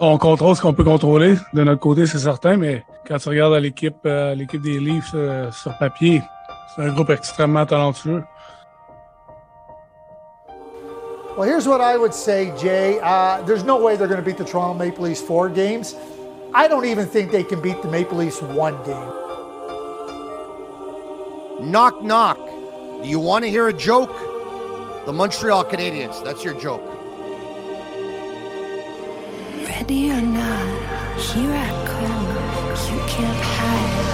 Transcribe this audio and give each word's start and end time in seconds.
On 0.00 0.18
contrôle 0.18 0.56
ce 0.56 0.62
qu'on 0.62 0.72
peut 0.72 0.84
contrôler. 0.84 1.36
De 1.52 1.62
notre 1.62 1.80
côté, 1.80 2.06
c'est 2.06 2.18
certain, 2.18 2.56
mais 2.56 2.84
quand 3.06 3.18
tu 3.18 3.28
regardes 3.28 3.54
l'équipe 3.54 3.96
euh, 4.06 4.34
l'équipe 4.34 4.62
des 4.62 4.80
Leafs 4.80 5.12
euh, 5.14 5.50
sur 5.52 5.76
papier, 5.78 6.22
c'est 6.74 6.82
un 6.82 6.92
groupe 6.92 7.10
extrêmement 7.10 7.66
talentueux. 7.66 8.24
Well, 11.36 11.48
here's 11.48 11.66
what 11.66 11.80
I 11.80 11.96
would 11.96 12.12
say, 12.12 12.52
Jay. 12.58 13.00
Uh, 13.00 13.42
there's 13.46 13.64
no 13.64 13.78
way 13.78 13.96
they're 13.96 14.06
going 14.06 14.20
to 14.20 14.24
beat 14.24 14.36
the 14.36 14.44
Toronto 14.44 14.74
Maple 14.74 15.04
Leafs 15.04 15.22
four 15.22 15.48
games. 15.48 15.94
I 16.52 16.68
don't 16.68 16.84
even 16.84 17.06
think 17.06 17.30
they 17.30 17.42
can 17.42 17.62
beat 17.62 17.80
the 17.80 17.88
Maple 17.88 18.18
Leafs 18.18 18.42
one 18.42 18.76
game. 18.84 19.12
Knock, 21.70 22.02
knock. 22.02 22.38
Do 23.02 23.08
you 23.08 23.18
want 23.18 23.44
to 23.44 23.50
hear 23.50 23.68
a 23.68 23.72
joke? 23.72 24.14
The 25.06 25.12
Montreal 25.12 25.64
Canadiens. 25.64 26.22
That's 26.22 26.44
your 26.44 26.54
joke. 26.60 26.82
Ready 29.82 30.12
or 30.12 30.20
not, 30.20 31.18
here 31.18 31.50
I 31.50 31.68
come. 31.90 32.26
You 32.86 33.00
can't 33.08 33.42
hide. 33.42 34.12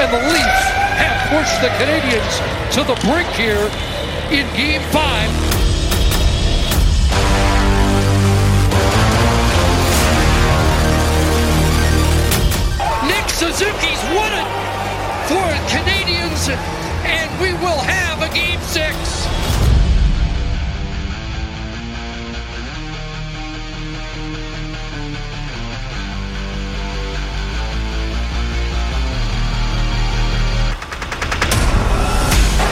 And 0.00 0.10
the 0.12 0.22
Leafs 0.30 0.64
have 1.02 1.18
pushed 1.28 1.58
the 1.60 1.70
Canadians 1.80 2.34
to 2.76 2.84
the 2.84 2.94
brink 3.04 3.28
here 3.30 3.68
in 4.30 4.46
Game 4.54 4.82
5. 4.92 5.45
Suzuki's 13.56 14.02
won 14.12 14.30
it 14.36 14.48
for 15.32 15.48
Canadians, 15.72 16.50
and 17.08 17.40
we 17.40 17.54
will 17.64 17.80
have 17.80 18.20
a 18.20 18.28
Game 18.34 18.60
6. 18.60 18.76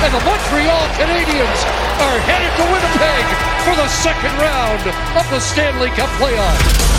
and 0.05 0.13
the 0.13 0.21
Montreal 0.21 0.85
Canadiens 1.01 1.61
are 1.97 2.19
headed 2.29 2.53
to 2.61 2.65
Winnipeg 2.69 3.25
for 3.65 3.75
the 3.75 3.89
second 3.89 4.37
round 4.37 4.83
of 5.17 5.31
the 5.31 5.41
Stanley 5.41 5.89
Cup 5.97 6.11
playoffs. 6.21 6.94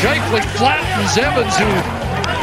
Shifley 0.00 0.44
flattens 0.56 1.16
Evans, 1.16 1.56
who 1.56 1.64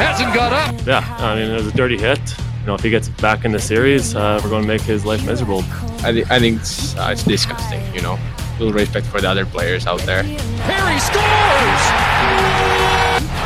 hasn't 0.01 0.33
got 0.33 0.51
up. 0.53 0.75
Yeah, 0.87 1.03
I 1.19 1.35
mean, 1.35 1.51
it 1.51 1.55
was 1.55 1.67
a 1.67 1.71
dirty 1.71 1.97
hit. 1.97 2.19
You 2.61 2.67
know, 2.67 2.73
if 2.75 2.81
he 2.81 2.89
gets 2.89 3.09
back 3.09 3.45
in 3.45 3.51
the 3.51 3.59
series, 3.59 4.15
uh, 4.15 4.39
we're 4.43 4.49
going 4.49 4.63
to 4.63 4.67
make 4.67 4.81
his 4.81 5.05
life 5.05 5.23
miserable. 5.25 5.63
I, 6.03 6.11
th- 6.11 6.25
I 6.31 6.39
think 6.39 6.61
it's, 6.61 6.95
uh, 6.95 7.09
it's 7.11 7.23
disgusting, 7.23 7.83
you 7.93 8.01
know. 8.01 8.17
Little 8.57 8.73
respect 8.73 9.05
for 9.07 9.21
the 9.21 9.29
other 9.29 9.45
players 9.45 9.85
out 9.85 9.99
there. 10.01 10.23
Perry 10.23 10.99
scores! 10.99 11.83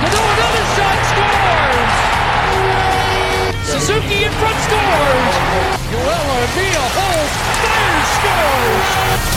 No, 0.08 0.22
another 0.24 0.66
shot 0.78 1.00
scores! 1.12 1.94
Suzuki 3.68 4.24
in 4.24 4.32
front 4.32 4.60
scores! 4.64 5.36
Joel 5.92 6.28
Armia 6.38 6.84
holds, 6.96 7.36
fires, 7.64 8.08
scores! 8.18 9.37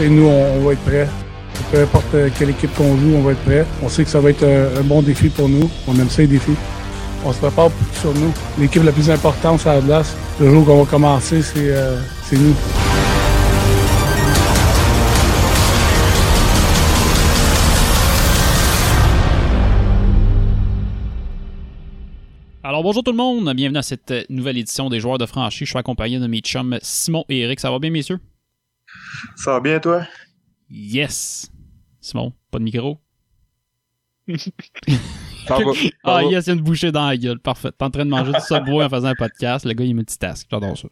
Et 0.00 0.08
nous, 0.08 0.26
on, 0.26 0.60
va 0.64 0.72
être 0.72 0.80
prêts. 0.80 1.06
Peu 1.70 1.82
importe 1.82 2.14
euh, 2.14 2.30
quelle 2.38 2.50
équipe 2.50 2.74
qu'on 2.74 2.96
joue, 2.96 3.16
on 3.16 3.22
va 3.22 3.32
être 3.32 3.44
prêts. 3.44 3.66
On 3.82 3.88
sait 3.90 4.02
que 4.02 4.08
ça 4.08 4.18
va 4.18 4.30
être 4.30 4.42
un, 4.44 4.80
un 4.80 4.82
bon 4.82 5.02
défi 5.02 5.28
pour 5.28 5.46
nous. 5.46 5.70
On 5.86 5.94
aime 5.98 6.08
ça, 6.08 6.22
les 6.22 6.28
défis. 6.28 6.56
On 7.22 7.32
se 7.34 7.38
prépare 7.38 7.70
sur 8.00 8.14
nous. 8.14 8.32
L'équipe 8.58 8.82
la 8.82 8.92
plus 8.92 9.10
importante 9.10 9.62
la 9.66 9.80
glace, 9.80 10.16
le 10.40 10.50
jour 10.50 10.64
qu'on 10.64 10.82
va 10.82 10.90
commencer, 10.90 11.42
c'est 11.42 11.68
euh, 11.68 12.00
c'est 12.22 12.38
nous. 12.38 12.54
Alors 22.62 22.82
bonjour 22.82 23.02
tout 23.02 23.10
le 23.10 23.16
monde, 23.18 23.52
bienvenue 23.54 23.78
à 23.78 23.82
cette 23.82 24.14
nouvelle 24.30 24.56
édition 24.56 24.88
des 24.88 25.00
joueurs 25.00 25.18
de 25.18 25.26
franchise. 25.26 25.66
Je 25.66 25.70
suis 25.72 25.78
accompagné 25.78 26.18
de 26.18 26.26
mes 26.26 26.40
chums 26.40 26.78
Simon 26.80 27.24
et 27.28 27.40
Eric. 27.40 27.60
Ça 27.60 27.70
va 27.70 27.78
bien, 27.78 27.90
messieurs? 27.90 28.18
Ça 29.36 29.52
va 29.52 29.60
bien, 29.60 29.80
toi? 29.80 30.06
Yes! 30.70 31.50
Simon, 32.00 32.32
pas 32.50 32.58
de 32.58 32.64
micro? 32.64 32.98
Ah 36.04 36.22
yes, 36.22 36.46
il 36.46 36.48
y 36.48 36.50
a 36.50 36.54
une 36.54 36.62
bouchée 36.62 36.92
dans 36.92 37.06
la 37.06 37.16
gueule. 37.16 37.38
Parfait. 37.38 37.70
T'es 37.76 37.84
en 37.84 37.90
train 37.90 38.04
de 38.04 38.10
manger 38.10 38.32
du 38.32 38.40
Subway 38.40 38.84
en 38.84 38.88
faisant 38.88 39.08
un 39.08 39.14
podcast. 39.14 39.64
Le 39.64 39.72
gars, 39.72 39.84
il 39.84 39.94
multitask. 39.94 40.46
J'adore 40.50 40.76
ça. 40.76 40.88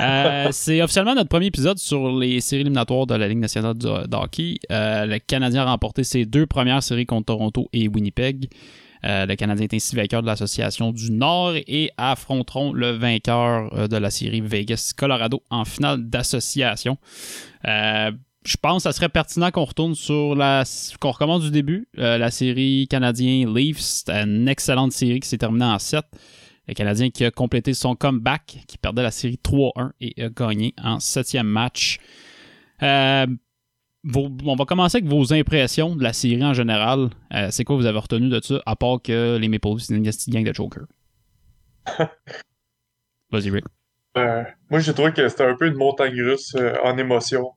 Euh, 0.00 0.48
c'est 0.52 0.82
officiellement 0.82 1.14
notre 1.14 1.28
premier 1.28 1.46
épisode 1.46 1.78
sur 1.78 2.10
les 2.10 2.40
séries 2.40 2.62
éliminatoires 2.62 3.06
de 3.06 3.14
la 3.14 3.28
Ligue 3.28 3.38
nationale 3.38 3.76
de 3.76 4.16
hockey. 4.16 4.58
Euh, 4.70 5.06
le 5.06 5.18
Canadien 5.18 5.62
a 5.62 5.70
remporté 5.70 6.04
ses 6.04 6.24
deux 6.24 6.46
premières 6.46 6.82
séries 6.82 7.06
contre 7.06 7.26
Toronto 7.26 7.68
et 7.72 7.88
Winnipeg. 7.88 8.48
Euh, 9.04 9.26
le 9.26 9.36
Canadien 9.36 9.64
est 9.64 9.74
ainsi 9.74 9.96
vainqueur 9.96 10.22
de 10.22 10.26
l'Association 10.26 10.92
du 10.92 11.10
Nord 11.10 11.54
et 11.54 11.90
affronteront 11.96 12.72
le 12.72 12.90
vainqueur 12.90 13.72
euh, 13.74 13.88
de 13.88 13.96
la 13.96 14.10
série 14.10 14.40
Vegas-Colorado 14.40 15.42
en 15.50 15.64
finale 15.64 16.08
d'association. 16.08 16.98
Euh, 17.66 18.10
je 18.44 18.56
pense 18.56 18.84
que 18.84 18.90
ça 18.90 18.92
serait 18.92 19.08
pertinent 19.08 19.50
qu'on 19.50 19.64
retourne 19.64 19.94
sur 19.94 20.34
la. 20.34 20.64
qu'on 21.00 21.10
recommence 21.10 21.42
du 21.42 21.50
début. 21.50 21.86
La 21.94 22.30
série 22.30 22.86
canadien 22.88 23.52
Leafs, 23.52 23.80
c'était 23.80 24.22
une 24.22 24.48
excellente 24.48 24.92
série 24.92 25.20
qui 25.20 25.28
s'est 25.28 25.38
terminée 25.38 25.66
en 25.66 25.78
7. 25.78 26.04
Le 26.66 26.74
Canadien 26.74 27.10
qui 27.10 27.24
a 27.24 27.30
complété 27.30 27.74
son 27.74 27.94
comeback, 27.94 28.60
qui 28.66 28.78
perdait 28.78 29.02
la 29.02 29.10
série 29.10 29.38
3-1 29.42 29.90
et 30.00 30.22
a 30.22 30.28
gagné 30.30 30.72
en 30.82 30.98
septième 30.98 31.46
match. 31.46 31.98
Vos- 34.08 34.30
on 34.44 34.56
va 34.56 34.64
commencer 34.64 34.98
avec 34.98 35.08
vos 35.10 35.32
impressions 35.32 35.94
de 35.96 36.02
la 36.02 36.12
série 36.12 36.44
en 36.44 36.54
général. 36.54 37.10
Euh, 37.34 37.48
c'est 37.50 37.64
quoi 37.64 37.76
vous 37.76 37.86
avez 37.86 37.98
retenu 37.98 38.28
de 38.28 38.40
ça, 38.42 38.60
à 38.66 38.76
part 38.76 39.00
que 39.02 39.36
les 39.36 39.48
Maple 39.48 39.68
Leafs, 39.68 39.80
c'est 39.82 39.94
une 39.94 40.02
gang 40.32 40.44
de 40.44 40.54
Joker? 40.54 40.82
Vas-y, 43.30 43.50
Rick. 43.50 43.64
Euh, 44.16 44.42
moi, 44.70 44.80
j'ai 44.80 44.94
trouvé 44.94 45.12
que 45.12 45.28
c'était 45.28 45.44
un 45.44 45.54
peu 45.54 45.66
une 45.66 45.76
montagne 45.76 46.20
russe 46.22 46.54
euh, 46.56 46.74
en 46.82 46.96
émotion. 46.98 47.50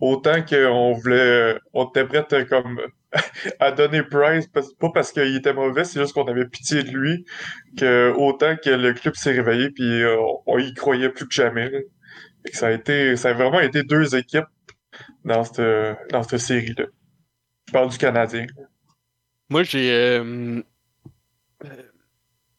Autant 0.00 0.42
qu'on 0.42 0.92
voulait, 0.94 1.56
on 1.74 1.84
était 1.86 2.04
prêt 2.04 2.26
à, 2.32 2.44
comme 2.44 2.80
à 3.60 3.70
donner 3.70 4.02
Price, 4.02 4.48
pas 4.48 4.62
parce 4.92 5.12
qu'il 5.12 5.36
était 5.36 5.52
mauvais, 5.52 5.84
c'est 5.84 6.00
juste 6.00 6.12
qu'on 6.14 6.24
avait 6.24 6.46
pitié 6.46 6.82
de 6.82 6.90
lui, 6.90 7.24
que 7.76 8.12
autant 8.16 8.56
que 8.56 8.70
le 8.70 8.94
club 8.94 9.14
s'est 9.14 9.30
réveillé, 9.32 9.70
puis 9.70 10.02
on 10.46 10.58
y 10.58 10.74
croyait 10.74 11.10
plus 11.10 11.28
que 11.28 11.34
jamais. 11.34 11.70
là. 11.70 11.78
Que 12.44 12.56
ça 12.56 12.66
a 12.68 12.70
été, 12.72 13.14
ça 13.14 13.30
a 13.30 13.32
vraiment 13.34 13.60
été 13.60 13.84
deux 13.84 14.16
équipes 14.16 14.46
dans 15.24 15.44
cette, 15.44 16.10
dans 16.10 16.22
cette 16.22 16.40
série-là. 16.40 16.86
Je 17.68 17.72
parle 17.72 17.90
du 17.90 17.98
Canadien. 17.98 18.46
Moi, 19.50 19.62
j'ai. 19.64 19.90
euh, 19.92 20.62
euh, 21.64 21.82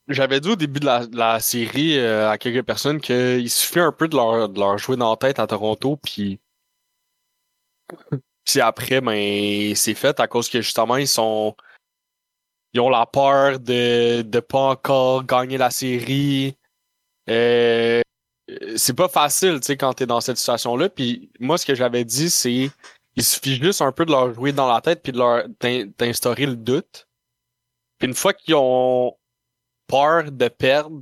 J'avais 0.07 0.39
dit 0.41 0.49
au 0.49 0.55
début 0.55 0.79
de 0.79 0.85
la, 0.85 1.05
la 1.11 1.39
série 1.39 1.97
euh, 1.97 2.29
à 2.29 2.37
quelques 2.37 2.65
personnes 2.65 2.99
qu'il 3.01 3.49
suffit 3.49 3.79
un 3.79 3.91
peu 3.91 4.07
de 4.07 4.15
leur, 4.15 4.49
de 4.49 4.59
leur 4.59 4.77
jouer 4.77 4.97
dans 4.97 5.11
la 5.11 5.17
tête 5.17 5.39
à 5.39 5.47
Toronto, 5.47 5.97
puis. 5.97 6.39
Puis 8.45 8.59
après, 8.61 9.01
ben, 9.01 9.75
c'est 9.75 9.93
fait 9.95 10.19
à 10.19 10.27
cause 10.27 10.49
que 10.49 10.61
justement, 10.61 10.97
ils 10.97 11.07
sont. 11.07 11.55
Ils 12.73 12.81
ont 12.81 12.89
la 12.89 13.05
peur 13.05 13.59
de 13.59 14.21
de 14.23 14.39
pas 14.39 14.69
encore 14.71 15.23
gagner 15.25 15.57
la 15.57 15.71
série. 15.71 16.57
Euh, 17.29 18.02
c'est 18.75 18.95
pas 18.95 19.07
facile, 19.07 19.59
tu 19.59 19.67
sais, 19.67 19.77
quand 19.77 19.93
t'es 19.93 20.05
dans 20.05 20.21
cette 20.21 20.37
situation-là. 20.37 20.89
Puis 20.89 21.29
moi, 21.39 21.57
ce 21.57 21.65
que 21.65 21.75
j'avais 21.75 22.03
dit, 22.05 22.29
c'est 22.29 22.69
il 23.15 23.23
suffit 23.23 23.55
juste 23.61 23.81
un 23.81 23.91
peu 23.91 24.05
de 24.05 24.11
leur 24.11 24.33
jouer 24.33 24.51
dans 24.53 24.71
la 24.71 24.81
tête 24.81 25.01
puis 25.03 25.11
de 25.11 25.17
leur 25.19 25.47
d'in- 25.59 25.85
d'instaurer 25.97 26.45
le 26.45 26.55
doute. 26.55 27.07
Puis 27.99 28.07
une 28.07 28.15
fois 28.15 28.33
qu'ils 28.33 28.55
ont 28.55 29.15
peur 29.87 30.31
de 30.31 30.47
perdre, 30.47 31.01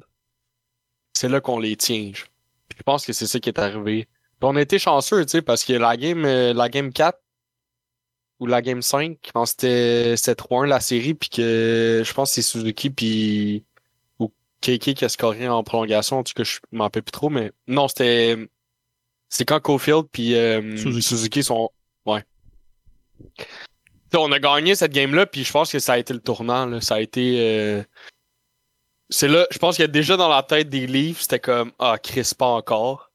c'est 1.14 1.30
là 1.30 1.40
qu'on 1.42 1.60
les 1.60 1.76
tient. 1.76 2.12
Je 2.14 2.84
pense 2.84 3.06
que 3.06 3.14
c'est 3.14 3.28
ça 3.28 3.40
qui 3.40 3.50
est 3.50 3.60
arrivé. 3.60 4.08
On 4.42 4.56
a 4.56 4.62
été 4.62 4.80
chanceux, 4.80 5.24
tu 5.26 5.32
sais, 5.32 5.42
parce 5.42 5.64
que 5.64 5.74
la 5.74 5.96
game, 5.98 6.26
euh, 6.26 6.54
la 6.54 6.68
game 6.68 6.92
4 6.92 7.20
ou 8.40 8.48
la 8.48 8.62
game 8.62 8.82
5, 8.82 9.20
je 9.24 9.32
pense 9.32 9.54
que 9.54 9.62
c'était 9.62 10.18
c'était 10.18 10.42
3-1 10.44 10.66
la 10.68 10.80
série, 10.80 11.14
puis 11.14 11.30
que 11.30 12.02
je 12.04 12.14
pense 12.14 12.30
que 12.32 12.36
c'est 12.36 12.42
Suzuki 12.42 12.90
puis 12.90 13.64
KK 14.62 14.94
qui 14.94 15.06
a 15.06 15.10
scoré 15.10 15.48
en 15.48 15.64
prolongation, 15.64 16.20
en 16.20 16.24
tout 16.24 16.34
cas 16.36 16.44
je 16.44 16.60
m'en 16.72 16.86
rappelle 16.86 17.04
plus 17.04 17.12
trop, 17.12 17.30
mais 17.30 17.52
non, 17.68 17.88
c'était 17.88 18.38
c'est 19.30 19.46
quand 19.46 19.60
Cofield 19.60 20.06
puis 20.12 20.36
euh, 20.36 20.78
Suzuki. 20.78 21.02
Suzuki. 21.02 21.44
sont 21.44 21.70
ouais. 22.06 22.24
T'sais, 23.38 24.18
on 24.20 24.32
a 24.32 24.40
gagné 24.40 24.76
cette 24.76 24.92
game-là, 24.92 25.26
puis 25.26 25.44
je 25.44 25.52
pense 25.52 25.72
que 25.72 25.80
ça 25.80 25.94
a 25.94 25.98
été 25.98 26.14
le 26.14 26.20
tournant. 26.20 26.66
Là. 26.66 26.82
Ça 26.82 26.96
a 26.96 27.00
été. 27.00 27.38
euh, 27.40 27.84
C'est 29.10 29.28
là, 29.30 29.48
je 29.52 29.58
pense 29.58 29.76
qu'il 29.78 29.84
y 29.84 29.86
a 29.86 29.88
déjà 29.92 30.18
dans 30.18 30.28
la 30.30 30.44
tête 30.44 30.70
des 30.70 30.86
Leafs, 30.88 31.22
c'était 31.22 31.40
comme 31.40 31.72
Ah, 31.80 31.98
Chris, 32.02 32.32
pas 32.38 32.48
encore. 32.48 33.12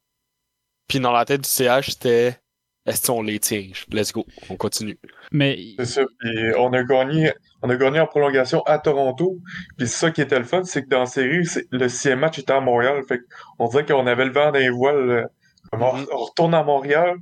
Puis 0.87 0.99
dans 0.99 1.11
la 1.11 1.25
tête 1.25 1.41
du 1.41 1.49
CH, 1.49 1.89
c'était 1.91 2.39
est-ce 2.85 3.05
qu'on 3.07 3.21
les 3.21 3.39
tient? 3.39 3.67
Let's 3.91 4.11
go, 4.13 4.25
on 4.49 4.55
continue. 4.55 4.97
Mais 5.31 5.59
C'est 5.77 5.85
ça. 5.85 6.01
Puis 6.19 6.53
on 6.57 6.71
a 6.73 6.81
gagné, 6.83 7.31
on 7.61 7.69
a 7.69 7.75
gagné 7.75 7.99
en 7.99 8.07
prolongation 8.07 8.61
à 8.63 8.79
Toronto. 8.79 9.37
Puis 9.77 9.87
ça 9.87 10.11
qui 10.11 10.21
était 10.21 10.37
le 10.37 10.45
fun, 10.45 10.63
c'est 10.63 10.83
que 10.83 10.89
dans 10.89 10.99
la 11.01 11.05
série, 11.05 11.47
le 11.71 11.89
sixième 11.89 12.19
match 12.19 12.39
était 12.39 12.53
à 12.53 12.61
Montréal. 12.61 13.01
Fait 13.07 13.21
on 13.59 13.67
dirait 13.67 13.85
qu'on 13.85 14.07
avait 14.07 14.25
le 14.25 14.31
vent 14.31 14.51
dans 14.51 14.59
les 14.59 14.69
voiles. 14.69 15.09
euh, 15.09 15.23
comme 15.71 15.83
on, 15.83 15.93
on 16.13 16.17
retourne 16.17 16.53
à 16.53 16.63
Montréal. 16.63 17.15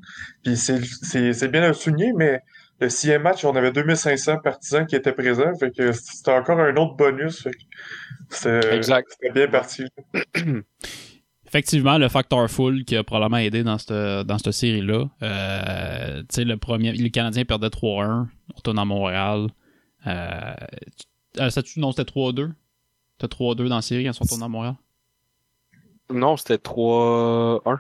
Puis 0.44 0.58
c'est, 0.58 1.48
bien 1.48 1.64
à 1.64 1.74
souligner, 1.74 2.14
mais 2.14 2.42
le 2.80 2.90
sixième 2.90 3.24
match, 3.24 3.46
on 3.46 3.56
avait 3.56 3.72
2500 3.72 4.38
partisans 4.44 4.86
qui 4.86 4.96
étaient 4.96 5.14
présents. 5.14 5.54
Fait 5.60 5.72
que 5.72 5.92
c'était 5.92 6.32
encore 6.32 6.60
un 6.60 6.76
autre 6.76 6.96
bonus. 6.96 7.42
Fait 7.44 7.52
que 7.52 7.58
c'était, 8.30 8.76
Exact. 8.76 9.08
c'était 9.10 9.34
bien 9.34 9.48
parti. 9.48 9.86
effectivement, 11.48 11.98
le 11.98 12.10
facteur 12.10 12.50
full 12.50 12.84
qui 12.84 12.98
a 12.98 13.04
probablement 13.04 13.38
aidé 13.38 13.64
dans 13.64 13.78
cette, 13.78 13.94
dans 14.28 14.38
cette 14.38 14.52
série-là. 14.52 15.06
Euh, 15.24 16.20
tu 16.22 16.26
sais, 16.30 16.44
le 16.44 16.58
premier, 16.58 16.92
les 16.92 17.12
Canadiens 17.12 17.46
perdaient 17.46 17.68
3-1. 17.68 17.82
On 17.84 18.28
retourne 18.56 18.80
à 18.80 18.86
Montréal. 18.86 19.48
Euh, 20.08 20.54
tu- 20.98 21.42
euh, 21.42 21.50
c'était- 21.50 21.80
non, 21.80 21.92
c'était 21.92 22.06
3-2. 22.06 22.52
C'était 23.20 23.28
3-2 23.36 23.68
dans 23.70 23.76
la 23.78 23.82
série 23.82 24.04
quand 24.04 24.12
ils 24.12 24.14
sont 24.14 24.24
retournés 24.24 24.46
à 24.46 24.50
Montréal? 24.50 24.76
Non, 26.12 26.38
c'était 26.38 26.58
3-1. 26.58 27.80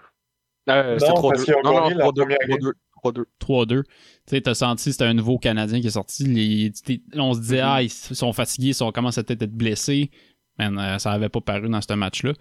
Euh, 0.70 0.98
c'était 1.00 1.12
Non, 1.12 1.16
3-2. 1.16 1.30
parce 1.36 1.44
qu'ils 1.46 1.56
ont 1.56 1.62
Non, 1.64 1.74
non, 1.74 1.82
gagné 1.84 1.94
la 1.96 2.04
3-2. 2.06 2.22
première 2.22 2.38
game. 2.48 2.58
3-2. 2.60 2.74
3-2. 3.02 3.26
3-2. 3.40 3.84
Tu 3.84 3.90
sais, 4.28 4.42
t'as 4.42 4.56
senti 4.56 4.92
c'était 4.92 5.06
un 5.06 5.14
nouveau 5.14 5.38
Canadien 5.38 5.80
qui 5.80 5.88
est 5.88 5.92
sorti. 5.92 6.24
Les, 6.26 6.72
on 7.16 7.34
se 7.34 7.40
disait, 7.40 7.60
ah, 7.60 7.84
ils 7.84 7.90
sont 7.92 8.34
fatigués, 8.34 8.70
ils 8.70 8.74
sont, 8.74 8.92
commencent 8.92 9.20
à 9.20 9.24
peut-être 9.24 9.44
être 9.44 9.54
blessés. 9.56 10.10
Man, 10.58 10.80
euh, 10.80 10.98
ça 10.98 11.12
avait 11.12 11.30
pas 11.30 11.42
paru 11.42 11.70
dans 11.70 11.82
ce 11.82 11.94
match-là. 11.94 12.34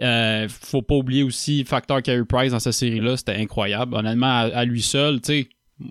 Euh, 0.00 0.48
faut 0.48 0.80
pas 0.82 0.94
oublier 0.94 1.22
aussi 1.24 1.64
facteur 1.64 2.00
Carey 2.00 2.24
Price 2.24 2.52
dans 2.52 2.60
cette 2.60 2.72
série-là, 2.72 3.16
c'était 3.18 3.34
incroyable. 3.34 3.94
Honnêtement, 3.94 4.28
à, 4.28 4.40
à 4.44 4.64
lui 4.64 4.80
seul, 4.80 5.20
tu 5.20 5.26
sais, 5.42 5.48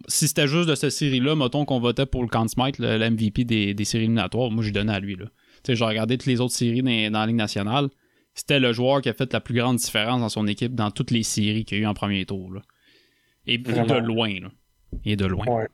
si 0.08 0.28
c'était 0.28 0.48
juste 0.48 0.70
de 0.70 0.76
cette 0.76 0.92
série-là, 0.92 1.36
mettons 1.36 1.66
qu'on 1.66 1.80
votait 1.80 2.06
pour 2.06 2.22
le 2.22 2.28
Conn 2.28 2.48
Smythe, 2.48 2.80
le, 2.80 2.98
le 2.98 3.10
MVP 3.10 3.44
des, 3.44 3.74
des 3.74 3.86
séries 3.86 4.06
éliminatoires, 4.06 4.52
moi 4.52 4.64
j'ai 4.64 4.72
donné 4.72 4.94
à 4.94 5.00
lui. 5.00 5.16
Là. 5.16 5.26
J'ai 5.68 5.84
regardé 5.84 6.18
toutes 6.18 6.28
les 6.28 6.42
autres 6.42 6.54
séries 6.54 6.82
dans, 6.82 7.12
dans 7.12 7.20
la 7.20 7.28
Ligue 7.28 7.36
nationale. 7.36 7.90
C'était 8.34 8.60
le 8.60 8.72
joueur 8.72 9.02
qui 9.02 9.10
a 9.10 9.14
fait 9.14 9.32
la 9.34 9.42
plus 9.42 9.56
grande 9.56 9.78
différence 9.78 10.22
dans 10.22 10.30
son 10.30 10.48
équipe 10.48 10.74
dans 10.76 10.92
toutes 10.92 11.12
les 11.12 11.24
séries 11.24 11.66
qu'il 11.66 11.78
y 11.78 11.82
a 11.82 11.84
eu 11.84 11.88
en 11.88 11.94
premier 11.94 12.26
tour. 12.26 12.54
Là. 12.54 12.62
Et 13.46 13.58
Vraiment. 13.58 13.86
de 13.86 14.00
loin. 14.00 14.40
Là. 14.40 14.50
Et 15.06 15.16
de 15.16 15.26
loin. 15.26 15.46
Ouais. 15.48 15.68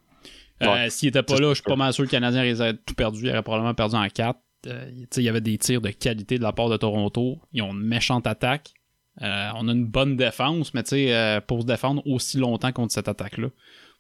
Euh. 0.64 0.90
S'il 0.90 1.10
était 1.10 1.22
pas 1.22 1.38
là, 1.40 1.50
je 1.50 1.56
suis 1.56 1.64
pas 1.64 1.76
mal 1.76 1.94
sûr 1.94 2.04
que 2.04 2.08
le 2.08 2.12
Canadien 2.12 2.42
aurait 2.56 2.74
tout 2.74 2.96
perdu. 2.96 3.26
Il 3.26 3.30
aurait 3.30 3.44
probablement 3.44 3.74
perdu 3.74 3.96
en 3.96 4.08
4. 4.08 4.40
il 4.66 5.24
y 5.24 5.30
avait 5.30 5.42
des 5.42 5.58
tirs 5.58 5.82
de 5.82 5.90
qualité 5.90 6.38
de 6.38 6.44
la 6.44 6.54
part 6.54 6.70
de 6.70 6.78
Toronto. 6.78 7.40
Ils 7.52 7.62
ont 7.62 7.74
une 7.74 7.86
méchante 7.86 8.26
attaque. 8.26 8.74
Euh, 9.22 9.50
on 9.56 9.68
a 9.68 9.72
une 9.72 9.86
bonne 9.86 10.16
défense, 10.16 10.74
mais 10.74 10.84
euh, 10.94 11.40
pour 11.42 11.62
se 11.62 11.68
défendre 11.68 12.06
aussi 12.06 12.38
longtemps 12.38 12.72
contre 12.72 12.94
cette 12.94 13.08
attaque-là, 13.08 13.48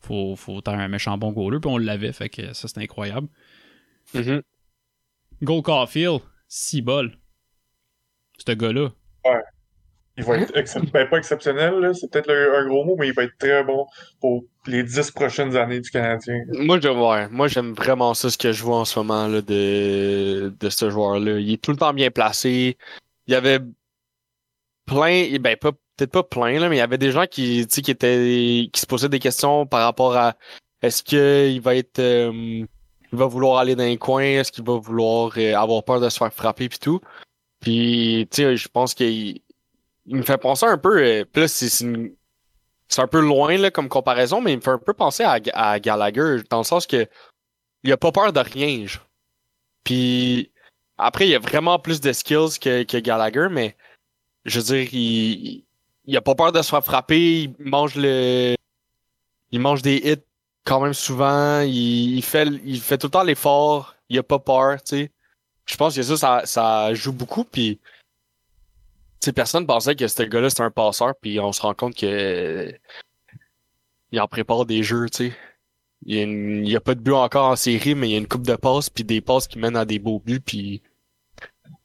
faut, 0.01 0.35
faut 0.35 0.59
être 0.59 0.69
un 0.69 0.87
méchant 0.87 1.17
bon 1.17 1.31
goaler. 1.31 1.59
Puis 1.59 1.69
on 1.69 1.77
l'avait, 1.77 2.13
fait 2.13 2.29
que 2.29 2.53
ça, 2.53 2.67
c'était 2.67 2.81
incroyable. 2.81 3.27
Mhm. 4.13 4.41
Goal 5.41 5.61
Caulfield, 5.61 6.21
6 6.47 6.81
bols. 6.81 7.17
Ce 8.45 8.51
gars-là. 8.51 8.91
Il 10.17 10.23
va 10.23 10.37
être 10.37 10.55
excep- 10.55 10.91
ben, 10.91 11.09
pas 11.09 11.17
exceptionnel, 11.17 11.73
là, 11.75 11.93
c'est 11.93 12.09
peut-être 12.09 12.31
un 12.31 12.65
gros 12.67 12.85
mot, 12.85 12.95
mais 12.97 13.07
il 13.09 13.13
va 13.13 13.23
être 13.23 13.37
très 13.37 13.65
bon 13.65 13.85
pour 14.21 14.45
les 14.65 14.81
dix 14.81 15.11
prochaines 15.11 15.57
années 15.57 15.81
du 15.81 15.89
Canadien. 15.89 16.39
Moi, 16.53 16.79
je, 16.79 16.87
ouais, 16.87 17.27
moi, 17.27 17.49
j'aime 17.49 17.73
vraiment 17.73 18.13
ça, 18.13 18.29
ce 18.29 18.37
que 18.37 18.53
je 18.53 18.63
vois 18.63 18.77
en 18.77 18.85
ce 18.85 18.97
moment 18.97 19.27
là, 19.27 19.41
de, 19.41 20.53
de 20.57 20.69
ce 20.69 20.89
joueur-là. 20.89 21.39
Il 21.39 21.51
est 21.51 21.61
tout 21.61 21.71
le 21.71 21.77
temps 21.77 21.93
bien 21.93 22.11
placé. 22.11 22.77
Il 23.27 23.33
y 23.33 23.35
avait 23.35 23.59
plein, 24.85 25.37
ben 25.39 25.57
pas 25.57 25.71
peut-être 25.97 26.11
pas 26.11 26.23
plein, 26.23 26.59
là, 26.59 26.69
mais 26.69 26.75
il 26.77 26.79
y 26.79 26.81
avait 26.81 26.97
des 26.97 27.11
gens 27.11 27.25
qui, 27.25 27.65
qui 27.67 27.91
étaient 27.91 28.69
qui 28.71 28.81
se 28.81 28.85
posaient 28.85 29.09
des 29.09 29.19
questions 29.19 29.65
par 29.65 29.83
rapport 29.83 30.15
à 30.15 30.35
est-ce 30.81 31.03
qu'il 31.03 31.61
va 31.61 31.75
être 31.75 31.99
euh, 31.99 32.31
il 33.11 33.17
va 33.17 33.25
vouloir 33.25 33.59
aller 33.59 33.75
dans 33.75 33.83
les 33.85 33.97
coins, 33.97 34.23
est-ce 34.23 34.51
qu'il 34.51 34.63
va 34.65 34.77
vouloir 34.77 35.31
euh, 35.37 35.55
avoir 35.55 35.83
peur 35.83 35.99
de 36.01 36.09
se 36.09 36.17
faire 36.17 36.33
frapper 36.33 36.69
puis 36.69 36.79
tout. 36.79 36.99
Puis 37.61 38.27
tu 38.31 38.43
sais, 38.43 38.57
je 38.57 38.67
pense 38.67 38.93
qu'il 38.93 39.41
il 40.07 40.15
me 40.17 40.23
fait 40.23 40.37
penser 40.37 40.65
un 40.65 40.77
peu 40.77 41.01
euh, 41.03 41.25
là, 41.35 41.47
c'est 41.47 41.83
une- 41.83 42.13
c'est 42.87 43.01
un 43.01 43.07
peu 43.07 43.19
loin 43.19 43.57
là, 43.57 43.71
comme 43.71 43.89
comparaison, 43.89 44.41
mais 44.41 44.53
il 44.53 44.57
me 44.57 44.61
fait 44.61 44.69
un 44.71 44.77
peu 44.77 44.93
penser 44.93 45.23
à, 45.23 45.39
à 45.53 45.79
Gallagher, 45.79 46.37
dans 46.49 46.59
le 46.59 46.63
sens 46.63 46.85
que 46.87 47.07
il 47.83 47.91
a 47.91 47.97
pas 47.97 48.11
peur 48.11 48.31
de 48.33 48.39
rien. 48.39 48.85
genre. 48.85 49.07
Puis 49.83 50.51
après, 50.97 51.27
il 51.27 51.35
a 51.35 51.39
vraiment 51.39 51.79
plus 51.79 52.01
de 52.01 52.11
skills 52.13 52.59
que, 52.61 52.83
que 52.83 52.97
Gallagher, 52.97 53.47
mais 53.51 53.75
je 54.45 54.59
veux 54.59 54.65
dire, 54.65 54.93
il, 54.93 55.65
il 56.07 56.17
a 56.17 56.21
pas 56.21 56.35
peur 56.35 56.51
de 56.51 56.61
se 56.61 56.69
faire 56.69 56.83
frapper, 56.83 57.43
il 57.43 57.55
mange 57.59 57.95
le. 57.95 58.55
Il 59.51 59.59
mange 59.59 59.81
des 59.81 59.97
hits 59.97 60.23
quand 60.65 60.81
même 60.81 60.93
souvent, 60.93 61.61
il, 61.61 62.15
il 62.17 62.23
fait 62.23 62.47
il 62.65 62.81
fait 62.81 62.97
tout 62.97 63.07
le 63.07 63.11
temps 63.11 63.23
l'effort, 63.23 63.95
il 64.09 64.17
a 64.17 64.23
pas 64.23 64.39
peur, 64.39 64.81
tu 64.83 64.97
sais. 64.97 65.11
Je 65.65 65.77
pense 65.77 65.95
que 65.95 66.03
ça, 66.03 66.17
ça, 66.17 66.41
ça 66.45 66.93
joue 66.93 67.13
beaucoup, 67.13 67.43
puis 67.43 67.79
personne 69.31 69.65
pensait 69.65 69.95
que 69.95 70.07
ce 70.07 70.23
gars-là 70.23 70.49
c'était 70.49 70.63
un 70.63 70.71
passeur, 70.71 71.13
puis 71.21 71.39
on 71.39 71.51
se 71.51 71.61
rend 71.61 71.73
compte 71.73 71.95
que 71.95 72.71
il 74.11 74.19
en 74.19 74.27
prépare 74.27 74.65
des 74.65 74.83
jeux, 74.83 75.09
tu 75.09 75.29
sais. 75.29 75.37
Il 76.05 76.67
y, 76.67 76.75
a 76.75 76.77
a 76.77 76.81
pas 76.81 76.93
de 76.93 76.99
but 76.99 77.13
encore 77.13 77.49
en 77.49 77.55
série, 77.55 77.95
mais 77.95 78.09
il 78.09 78.11
y 78.11 78.15
a 78.15 78.19
une 78.19 78.27
coupe 78.27 78.45
de 78.45 78.55
passes, 78.55 78.89
puis 78.89 79.03
des 79.03 79.21
passes 79.21 79.47
qui 79.47 79.57
mènent 79.57 79.75
à 79.75 79.85
des 79.85 79.97
beaux 79.99 80.19
buts, 80.19 80.39
puis 80.39 80.83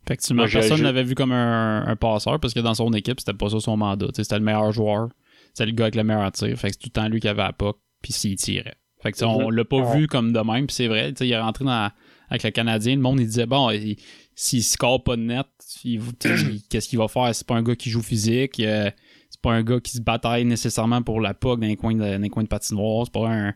Effectivement, 0.07 0.43
Moi, 0.43 0.51
personne 0.51 0.83
l'avait 0.83 1.03
vu 1.05 1.15
comme 1.15 1.33
un, 1.33 1.87
un 1.87 1.97
passeur 1.97 2.41
parce 2.41 2.55
que 2.55 2.61
dans 2.61 2.75
son 2.75 2.93
équipe, 2.93 3.21
c'était 3.21 3.35
pas 3.35 3.49
ça 3.51 3.61
son 3.61 3.77
mandat. 3.77 4.09
C'était 4.15 4.39
le 4.39 4.45
meilleur 4.45 4.73
joueur. 4.73 5.09
C'était 5.53 5.67
le 5.67 5.73
gars 5.73 5.85
avec 5.85 5.95
le 5.95 6.05
meilleur 6.05 6.31
tir. 6.33 6.57
Fait 6.59 6.69
que 6.69 6.75
c'est 6.75 6.79
tout 6.81 6.89
le 6.95 7.01
temps 7.03 7.09
lui 7.09 7.21
qui 7.21 7.29
avait 7.29 7.43
la 7.43 7.53
puck, 7.53 7.77
puis 8.03 8.13
s'il 8.13 8.37
tirait. 8.37 8.75
Fait 9.03 9.13
que 9.13 9.17
tu 9.17 9.21
sais, 9.21 9.25
on 9.27 9.51
l'a 9.51 9.65
pas 9.65 9.79
Ouais. 9.79 9.97
vu 9.99 10.07
comme 10.09 10.33
de 10.33 10.41
même, 10.41 10.67
puis 10.67 10.75
c'est 10.75 10.87
vrai. 10.89 11.11
tu 11.13 11.19
sais, 11.19 11.29
Il 11.29 11.33
est 11.33 11.41
rentré 11.41 11.65
dans, 11.65 11.91
avec 12.29 12.43
le 12.43 12.51
Canadien, 12.51 12.95
le 12.97 13.01
monde 13.01 13.19
il 13.21 13.27
disait 13.27 13.47
bon, 13.47 13.71
il- 13.71 13.97
s'il 14.35 14.63
score 14.63 15.03
pas 15.03 15.17
de 15.17 15.23
net, 15.23 15.47
il- 15.85 16.01
tu 16.19 16.29
sais, 16.29 16.35
il- 16.45 16.63
qu'est-ce 16.69 16.89
qu'il 16.89 16.99
va 16.99 17.09
faire? 17.09 17.35
C'est 17.35 17.47
pas 17.47 17.55
un 17.57 17.63
gars 17.63 17.75
qui 17.77 17.89
joue 17.91 18.03
physique, 18.03 18.61
euh, 18.61 18.91
c'est 19.31 19.41
pas 19.41 19.53
un 19.53 19.63
gars 19.63 19.81
qui 19.81 19.93
se 19.93 20.01
bataille 20.03 20.45
nécessairement 20.45 21.03
pour 21.03 21.21
la 21.21 21.35
puck 21.35 21.61
dans 21.61 21.67
les 21.67 21.77
coins 21.77 21.95
de, 21.95 22.01
dans 22.01 22.21
les 22.23 22.29
coins 22.29 22.43
de 22.43 22.49
patinoire, 22.49 23.07
c'est 23.07 23.13
pas 23.13 23.29
un, 23.29 23.55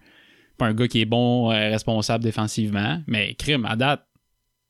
pas 0.56 0.66
un 0.66 0.74
gars 0.74 0.88
qui 0.88 1.00
est 1.00 1.04
bon, 1.06 1.50
euh, 1.52 1.68
responsable 1.70 2.24
défensivement. 2.24 3.02
Mais 3.06 3.34
crime, 3.34 3.64
à 3.66 3.76
date, 3.76 4.04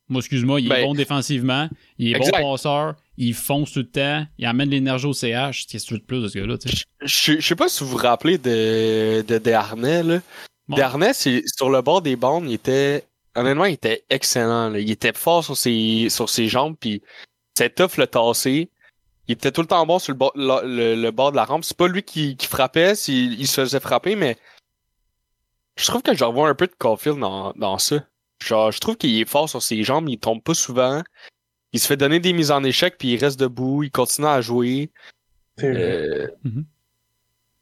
moi, 0.09 0.19
excuse-moi, 0.21 0.61
il 0.61 0.67
est 0.67 0.69
Ben, 0.69 0.85
bon 0.85 0.95
défensivement, 0.95 1.69
il 1.99 2.09
est 2.12 2.17
exact. 2.17 2.41
bon 2.43 2.53
passeur, 2.53 2.95
il 3.17 3.33
fonce 3.35 3.73
tout 3.73 3.79
le 3.81 3.89
temps, 3.91 4.27
il 4.39 4.45
amène 4.47 4.69
l'énergie 4.71 5.06
au 5.06 5.12
CH. 5.15 5.67
Tu 5.67 5.79
veux 5.91 5.99
de 5.99 6.03
plus 6.05 6.23
de 6.23 6.28
ce 6.28 6.38
gars-là? 6.38 6.57
Je 7.02 7.40
sais 7.40 7.57
pas 7.57 7.69
si 7.69 7.83
vous 7.85 7.90
vous 7.90 7.97
rappelez 7.97 8.37
de, 8.38 9.23
de 9.23 9.38
Desharnais, 9.38 10.02
là. 10.02 10.21
Bon. 10.69 10.76
C'est, 11.12 11.43
sur 11.47 11.69
le 11.71 11.81
bord 11.83 12.00
des 12.02 12.17
bandes, 12.17 12.47
il 12.49 12.55
était, 12.55 13.05
honnêtement, 13.35 13.64
il 13.67 13.75
était 13.75 14.05
excellent, 14.11 14.71
là. 14.71 14.78
Il 14.78 14.90
était 14.90 15.12
fort 15.14 15.45
sur 15.45 15.57
ses, 15.57 16.09
sur 16.11 16.28
ses 16.28 16.49
jambes, 16.49 16.76
puis 16.78 17.02
c'était 17.57 17.71
tough 17.87 17.97
le 17.99 18.07
tasser. 18.07 18.71
Il 19.26 19.33
était 19.33 19.52
tout 19.52 19.62
le 19.62 19.67
temps 19.67 19.87
bon 19.87 19.99
sur 19.99 20.12
le 20.12 20.19
bord, 20.19 20.33
le, 20.35 20.67
le- 20.67 21.00
le 21.00 21.11
bord 21.11 21.31
de 21.33 21.37
la 21.37 21.45
rampe. 21.47 21.64
C'est 21.64 21.76
pas 21.76 21.88
lui 21.88 22.02
qui, 22.02 22.37
qui 22.37 22.47
frappait, 22.47 22.95
s'il- 22.95 23.40
il 23.40 23.47
se 23.47 23.61
faisait 23.62 23.81
frapper, 23.81 24.17
mais 24.17 24.37
je 25.76 25.87
trouve 25.87 26.02
que 26.02 26.14
je 26.14 26.25
revois 26.25 26.49
un 26.49 26.55
peu 26.55 26.67
de 26.67 26.75
Caulfield 26.78 27.19
dans, 27.19 27.52
dans 27.57 27.78
ça. 27.78 27.97
Genre, 28.43 28.73
je 28.73 28.79
trouve 28.81 28.97
qu'il 28.97 29.19
est 29.21 29.29
fort 29.29 29.49
sur 29.49 29.62
ses 29.62 29.83
jambes, 29.83 30.09
il 30.09 30.19
tombe 30.19 30.43
pas 30.43 30.55
souvent. 30.55 31.03
Il 31.73 31.81
se 31.81 31.87
fait 31.87 31.97
donner 31.97 32.21
des 32.21 32.33
mises 32.33 32.50
en 32.50 32.62
échec, 32.62 32.97
puis 32.99 33.12
il 33.14 33.17
reste 33.19 33.38
debout, 33.41 33.83
il 33.83 33.91
continue 33.91 34.26
à 34.29 34.41
jouer. 34.41 34.91
C'est 35.59 35.71
vrai. 35.73 35.83
Euh, 35.83 36.29
Mhm. 36.45 36.64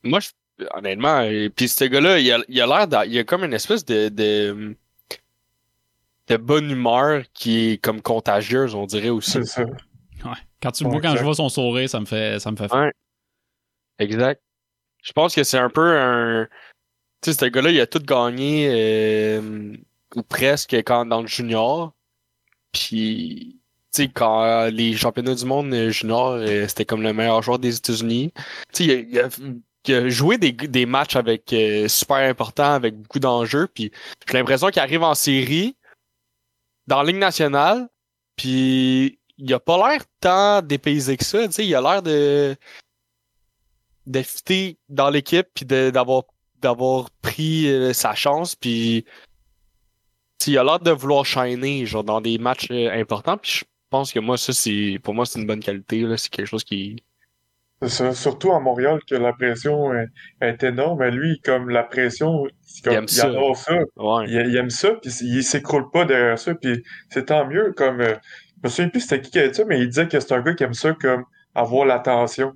Moi, 0.05 0.19
je, 0.21 0.31
honnêtement, 0.75 1.21
euh, 1.23 1.49
puis 1.49 1.69
ce 1.69 1.85
gars-là, 1.85 2.19
il 2.19 2.33
a, 2.33 2.39
il 2.49 2.61
a 2.61 2.67
l'air 2.67 3.05
il 3.07 3.19
a 3.19 3.25
comme 3.25 3.45
une 3.45 3.53
espèce 3.55 3.85
de, 3.85 4.09
de 4.09 4.77
de 6.29 6.37
bonne 6.37 6.71
humeur 6.71 7.25
qui 7.35 7.71
est 7.73 7.79
comme 7.79 8.01
contagieuse, 8.01 8.75
on 8.75 8.87
dirait 8.87 9.09
aussi. 9.11 9.33
C'est 9.33 9.45
ça. 9.45 9.63
Ouais. 9.65 10.31
Quand 10.63 10.71
tu 10.73 10.85
vois, 10.85 11.01
quand 11.01 11.17
je 11.17 11.23
vois 11.23 11.35
son 11.35 11.49
sourire, 11.49 11.89
ça 11.89 12.01
me 12.01 12.07
fait, 12.07 12.39
ça 12.41 12.51
me 12.51 12.57
fait 12.57 12.73
Ouais. 12.73 12.93
Exact. 13.99 14.41
Je 15.03 15.13
pense 15.13 15.35
que 15.35 15.43
c'est 15.45 15.59
un 15.59 15.69
peu 15.71 15.99
un. 15.99 16.47
Tu 17.21 17.33
sais, 17.33 17.39
ce 17.39 17.45
gars-là, 17.47 17.71
il 17.71 17.81
a 17.81 17.87
tout 17.87 17.99
gagné, 18.01 18.69
euh, 18.71 19.77
ou 20.17 20.23
presque, 20.23 20.75
quand 20.75 21.07
dans 21.07 21.23
le 21.23 21.27
junior. 21.27 21.93
Puis, 22.73 23.61
tu 23.93 24.05
sais, 24.05 24.09
quand 24.09 24.43
euh, 24.43 24.71
les 24.71 24.97
championnats 24.97 25.35
du 25.35 25.45
monde 25.45 25.73
euh, 25.75 25.91
junior, 25.91 26.31
euh, 26.33 26.67
c'était 26.69 26.85
comme 26.87 27.03
le 27.03 27.13
meilleur 27.13 27.43
joueur 27.43 27.59
des 27.59 27.77
États-Unis. 27.77 28.33
Tu 28.73 28.85
sais, 28.85 29.07
il 29.11 29.19
a, 29.19 29.29
il 29.87 29.95
a- 29.95 30.09
joué 30.09 30.39
des, 30.39 30.53
des 30.53 30.87
matchs 30.87 31.17
avec 31.17 31.53
euh, 31.53 31.89
super 31.89 32.17
importants, 32.17 32.73
avec 32.73 32.97
beaucoup 32.97 33.19
d'enjeux. 33.19 33.67
Puis, 33.67 33.91
j'ai 34.27 34.35
l'impression 34.39 34.69
qu'il 34.69 34.81
arrive 34.81 35.03
en 35.03 35.15
série, 35.15 35.77
dans 36.87 37.03
la 37.03 37.05
Ligue 37.13 37.21
nationale, 37.21 37.89
puis 38.37 39.19
il 39.39 39.53
a 39.55 39.61
pas 39.61 39.77
l'air 39.77 40.03
tant 40.21 40.63
dépaysé 40.63 41.17
que 41.17 41.25
ça. 41.25 41.47
Tu 41.47 41.53
sais, 41.53 41.67
il 41.67 41.75
a 41.75 41.81
l'air 41.81 42.03
de 42.03 42.57
de 44.07 44.23
fitter 44.23 44.79
dans 44.89 45.11
l'équipe 45.11 45.47
puis 45.55 45.65
d'avoir 45.65 46.25
d'avoir 46.61 47.11
pris 47.23 47.69
sa 47.95 48.15
chance 48.17 48.57
puis 48.57 49.05
il 50.47 50.59
a 50.59 50.65
l'air 50.65 50.81
de 50.81 50.91
vouloir 50.91 51.25
shiner 51.25 51.87
genre 51.87 52.05
dans 52.05 52.21
des 52.21 52.39
matchs 52.39 52.69
euh, 52.71 52.91
importants 52.93 53.37
puis 53.37 53.53
je 53.61 53.65
pense 53.91 54.13
que 54.13 54.19
moi 54.21 54.37
ça 54.39 54.53
c'est 54.53 54.99
pour 55.03 55.15
moi 55.15 55.27
c'est 55.27 55.41
une 55.41 55.47
bonne 55.47 55.61
qualité 55.61 56.01
là 56.01 56.17
c'est 56.17 56.31
quelque 56.31 56.47
chose 56.47 56.65
qui 56.65 57.03
ça, 57.89 58.13
surtout 58.15 58.53
à 58.53 58.61
Montréal 58.61 59.01
que 59.09 59.15
la 59.15 59.33
pression 59.33 59.93
est, 59.95 60.09
est 60.41 60.63
énorme. 60.63 61.01
Mais 61.01 61.11
lui, 61.11 61.41
comme 61.41 61.69
la 61.69 61.83
pression, 61.83 62.45
comme, 62.85 62.93
Il 62.93 62.97
aime 62.97 63.09
ça. 63.09 63.27
adore 63.27 63.57
ça. 63.57 63.75
Ouais. 63.97 64.25
Il, 64.29 64.35
il 64.35 64.57
aime 64.57 64.71
ça, 64.71 64.93
puis 64.93 65.11
il 65.23 65.43
s'écroule 65.43 65.91
pas 65.91 66.05
derrière 66.05 66.39
ça, 66.39 66.55
puis 66.55 66.83
c'est 67.11 67.27
tant 67.27 67.47
mieux. 67.47 67.73
Comme, 67.77 68.01
euh, 68.01 68.15
je 68.59 68.61
me 68.65 68.69
souviens 68.69 68.89
plus 68.89 69.01
c'était 69.01 69.21
qui 69.21 69.31
qui 69.31 69.39
a 69.39 69.49
dit 69.49 69.55
ça, 69.55 69.65
mais 69.65 69.81
il 69.81 69.89
disait 69.89 70.09
que 70.09 70.21
c'est 70.21 70.33
un 70.33 70.41
gars 70.43 70.55
qui 70.55 70.65
aime 70.65 70.75
ça, 70.75 70.93
comme 70.95 71.25
avoir 71.55 71.85
l'attention. 71.85 72.53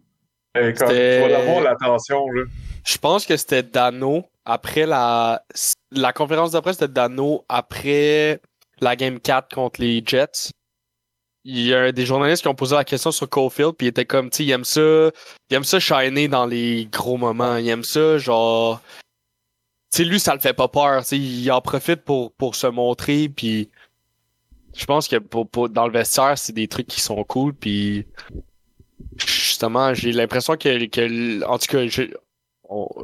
Comme, 0.55 0.73
tu 0.73 0.85
vas 0.85 1.61
l'attention, 1.61 2.27
là. 2.31 2.45
Je 2.85 2.99
pense 2.99 3.27
que 3.27 3.37
c'était 3.37 3.63
Dano 3.63 4.25
après 4.47 4.87
la 4.87 5.43
la 5.93 6.13
conférence 6.13 6.53
de 6.53 6.61
presse 6.61 6.79
de 6.79 6.87
Dano 6.87 7.45
après 7.49 8.41
la 8.81 8.97
game 8.97 9.21
4 9.21 9.55
contre 9.55 9.81
les 9.81 10.03
Jets. 10.05 10.51
Il 11.45 11.61
y 11.63 11.73
a 11.75 11.93
des 11.93 12.05
journalistes 12.07 12.43
qui 12.43 12.49
ont 12.49 12.55
posé 12.57 12.75
la 12.75 12.85
question 12.85 13.13
sur 13.13 13.29
Caulfield 13.29 13.75
puis 13.77 13.87
il 13.87 13.91
était 13.91 14.05
comme 14.05 14.31
tu 14.31 14.43
il 14.43 14.51
aime 14.51 14.65
ça 14.65 14.81
il 15.51 15.55
aime 15.55 15.65
ça 15.65 15.79
shiner 15.79 16.27
dans 16.29 16.47
les 16.47 16.87
gros 16.91 17.17
moments, 17.17 17.57
il 17.57 17.69
aime 17.69 17.85
ça 17.85 18.19
genre 18.19 18.81
tu 19.95 20.05
lui 20.05 20.19
ça 20.19 20.35
le 20.35 20.41
fait 20.41 20.53
pas 20.55 20.69
peur, 20.69 21.05
tu 21.05 21.17
il 21.17 21.51
en 21.53 21.61
profite 21.61 22.03
pour 22.05 22.33
pour 22.33 22.55
se 22.57 22.67
montrer 22.67 23.29
puis 23.29 23.71
je 24.75 24.85
pense 24.85 25.09
que 25.09 25.17
pour, 25.17 25.49
pour- 25.49 25.69
dans 25.69 25.87
le 25.87 25.93
vestiaire 25.93 26.37
c'est 26.37 26.53
des 26.53 26.69
trucs 26.69 26.89
qui 26.89 27.01
sont 27.01 27.23
cool 27.25 27.55
puis 27.55 28.07
justement 29.17 29.95
j'ai 29.95 30.13
l'impression 30.13 30.57
que, 30.57 30.87
que 30.87 31.45
en 31.45 31.59
tout 31.59 31.67
cas 31.69 31.87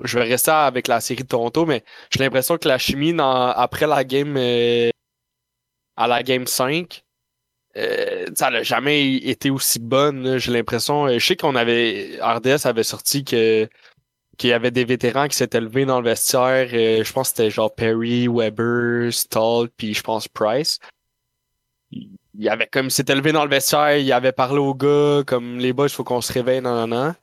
je 0.05 0.19
vais 0.19 0.25
rester 0.25 0.51
avec 0.51 0.89
la 0.89 1.01
série 1.01 1.23
de 1.23 1.29
Toronto, 1.29 1.67
mais 1.67 1.85
j'ai 2.11 2.21
l'impression 2.21 2.59
que 2.59 2.69
la 2.69 2.79
chimie 2.79 3.15
après 3.19 3.87
la 3.87 4.05
game 4.05 4.37
euh, 4.37 4.91
à 5.97 6.07
la 6.09 6.23
game 6.23 6.47
5, 6.47 7.05
euh, 7.77 8.27
ça 8.35 8.51
n'a 8.51 8.63
jamais 8.63 9.15
été 9.17 9.51
aussi 9.51 9.79
bonne. 9.79 10.39
J'ai 10.39 10.53
l'impression. 10.53 11.07
euh, 11.07 11.19
je 11.19 11.27
sais 11.27 11.37
qu'on 11.37 11.55
avait. 11.57 12.19
RDS 12.21 12.67
avait 12.67 12.83
sorti 12.83 13.25
que 13.25 13.69
qu'il 14.39 14.51
y 14.51 14.53
avait 14.55 14.71
des 14.71 14.85
vétérans 14.85 15.29
qui 15.29 15.37
s'étaient 15.37 15.61
levés 15.61 15.85
dans 15.87 16.01
le 16.01 16.09
vestiaire. 16.09 16.69
euh, 16.73 17.05
je 17.05 17.13
pense 17.13 17.31
que 17.31 17.37
c'était 17.37 17.51
genre 17.51 17.75
Perry, 17.75 18.29
Weber, 18.29 19.13
Stall, 19.13 19.69
puis 19.77 19.95
je 19.95 20.03
pense 20.03 20.29
Price. 20.29 20.79
Il 21.91 22.49
avait 22.49 22.67
comme 22.67 22.91
s'était 22.91 23.15
levé 23.15 23.33
dans 23.33 23.45
le 23.45 23.51
vestiaire, 23.51 23.99
il 23.99 24.11
avait 24.13 24.33
parlé 24.33 24.59
aux 24.59 24.75
gars 24.75 25.23
comme 25.27 25.59
les 25.59 25.73
boys, 25.73 25.87
il 25.87 25.91
faut 25.93 26.05
qu'on 26.05 26.21
se 26.23 26.33
réveille, 26.33 26.61
nan, 26.63 26.75
nan, 26.75 26.91
nan. 26.91 27.15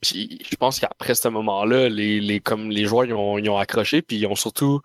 Puis 0.00 0.38
je 0.48 0.56
pense 0.56 0.78
qu'après 0.78 1.14
ce 1.14 1.28
moment-là, 1.28 1.88
les, 1.88 2.20
les, 2.20 2.40
comme 2.40 2.70
les 2.70 2.84
joueurs 2.84 3.06
ils 3.06 3.14
ont, 3.14 3.38
ils 3.38 3.48
ont 3.48 3.58
accroché, 3.58 4.02
puis 4.02 4.18
ils 4.18 4.26
ont 4.26 4.34
surtout 4.34 4.80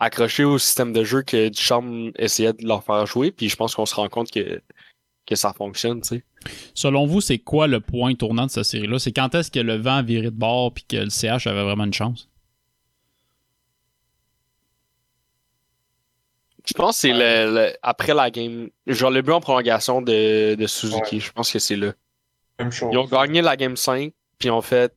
accroché 0.00 0.42
au 0.44 0.58
système 0.58 0.92
de 0.92 1.04
jeu 1.04 1.22
que 1.22 1.48
Duchamp 1.48 2.10
essayait 2.16 2.52
de 2.52 2.66
leur 2.66 2.82
faire 2.82 3.06
jouer, 3.06 3.30
puis 3.30 3.48
je 3.48 3.56
pense 3.56 3.74
qu'on 3.74 3.86
se 3.86 3.94
rend 3.94 4.08
compte 4.08 4.30
que, 4.30 4.60
que 5.26 5.34
ça 5.36 5.52
fonctionne, 5.52 6.00
tu 6.00 6.08
sais. 6.16 6.24
Selon 6.74 7.06
vous, 7.06 7.20
c'est 7.20 7.38
quoi 7.38 7.68
le 7.68 7.78
point 7.80 8.14
tournant 8.14 8.46
de 8.46 8.50
cette 8.50 8.64
série-là? 8.64 8.98
C'est 8.98 9.12
quand 9.12 9.32
est-ce 9.36 9.50
que 9.50 9.60
le 9.60 9.76
vent 9.76 9.96
a 9.96 10.02
viré 10.02 10.24
de 10.26 10.30
bord 10.36 10.72
puis 10.74 10.84
que 10.88 10.96
le 10.96 11.10
CH 11.10 11.46
avait 11.46 11.62
vraiment 11.62 11.84
une 11.84 11.92
chance? 11.94 12.28
Je 16.66 16.74
pense 16.74 16.96
que 16.96 17.00
c'est 17.02 17.12
le, 17.12 17.54
le- 17.54 17.72
après 17.82 18.14
la 18.14 18.30
game, 18.30 18.68
genre 18.86 19.10
le 19.10 19.20
but 19.22 19.32
en 19.32 19.40
prolongation 19.40 20.00
de, 20.00 20.54
de 20.54 20.66
Suzuki, 20.66 21.16
Ouais. 21.16 21.20
je 21.20 21.32
pense 21.32 21.50
que 21.50 21.58
c'est 21.58 21.76
là. 21.76 21.92
Même 22.58 22.70
chose. 22.70 22.88
Ils 22.92 22.98
ont 22.98 23.06
gagné 23.06 23.42
la 23.42 23.56
game 23.56 23.76
5, 23.76 24.12
puis 24.42 24.50
ont 24.50 24.60
fait. 24.60 24.92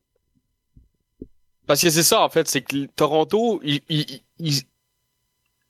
Parce 1.67 1.79
que 1.81 1.91
c'est 1.91 2.01
ça, 2.01 2.21
en 2.21 2.29
fait, 2.29 2.47
c'est 2.47 2.63
que 2.63 2.85
Toronto, 2.87 3.59
ils- 3.63 3.81
ils- 3.89 4.21
ils- 4.39 4.63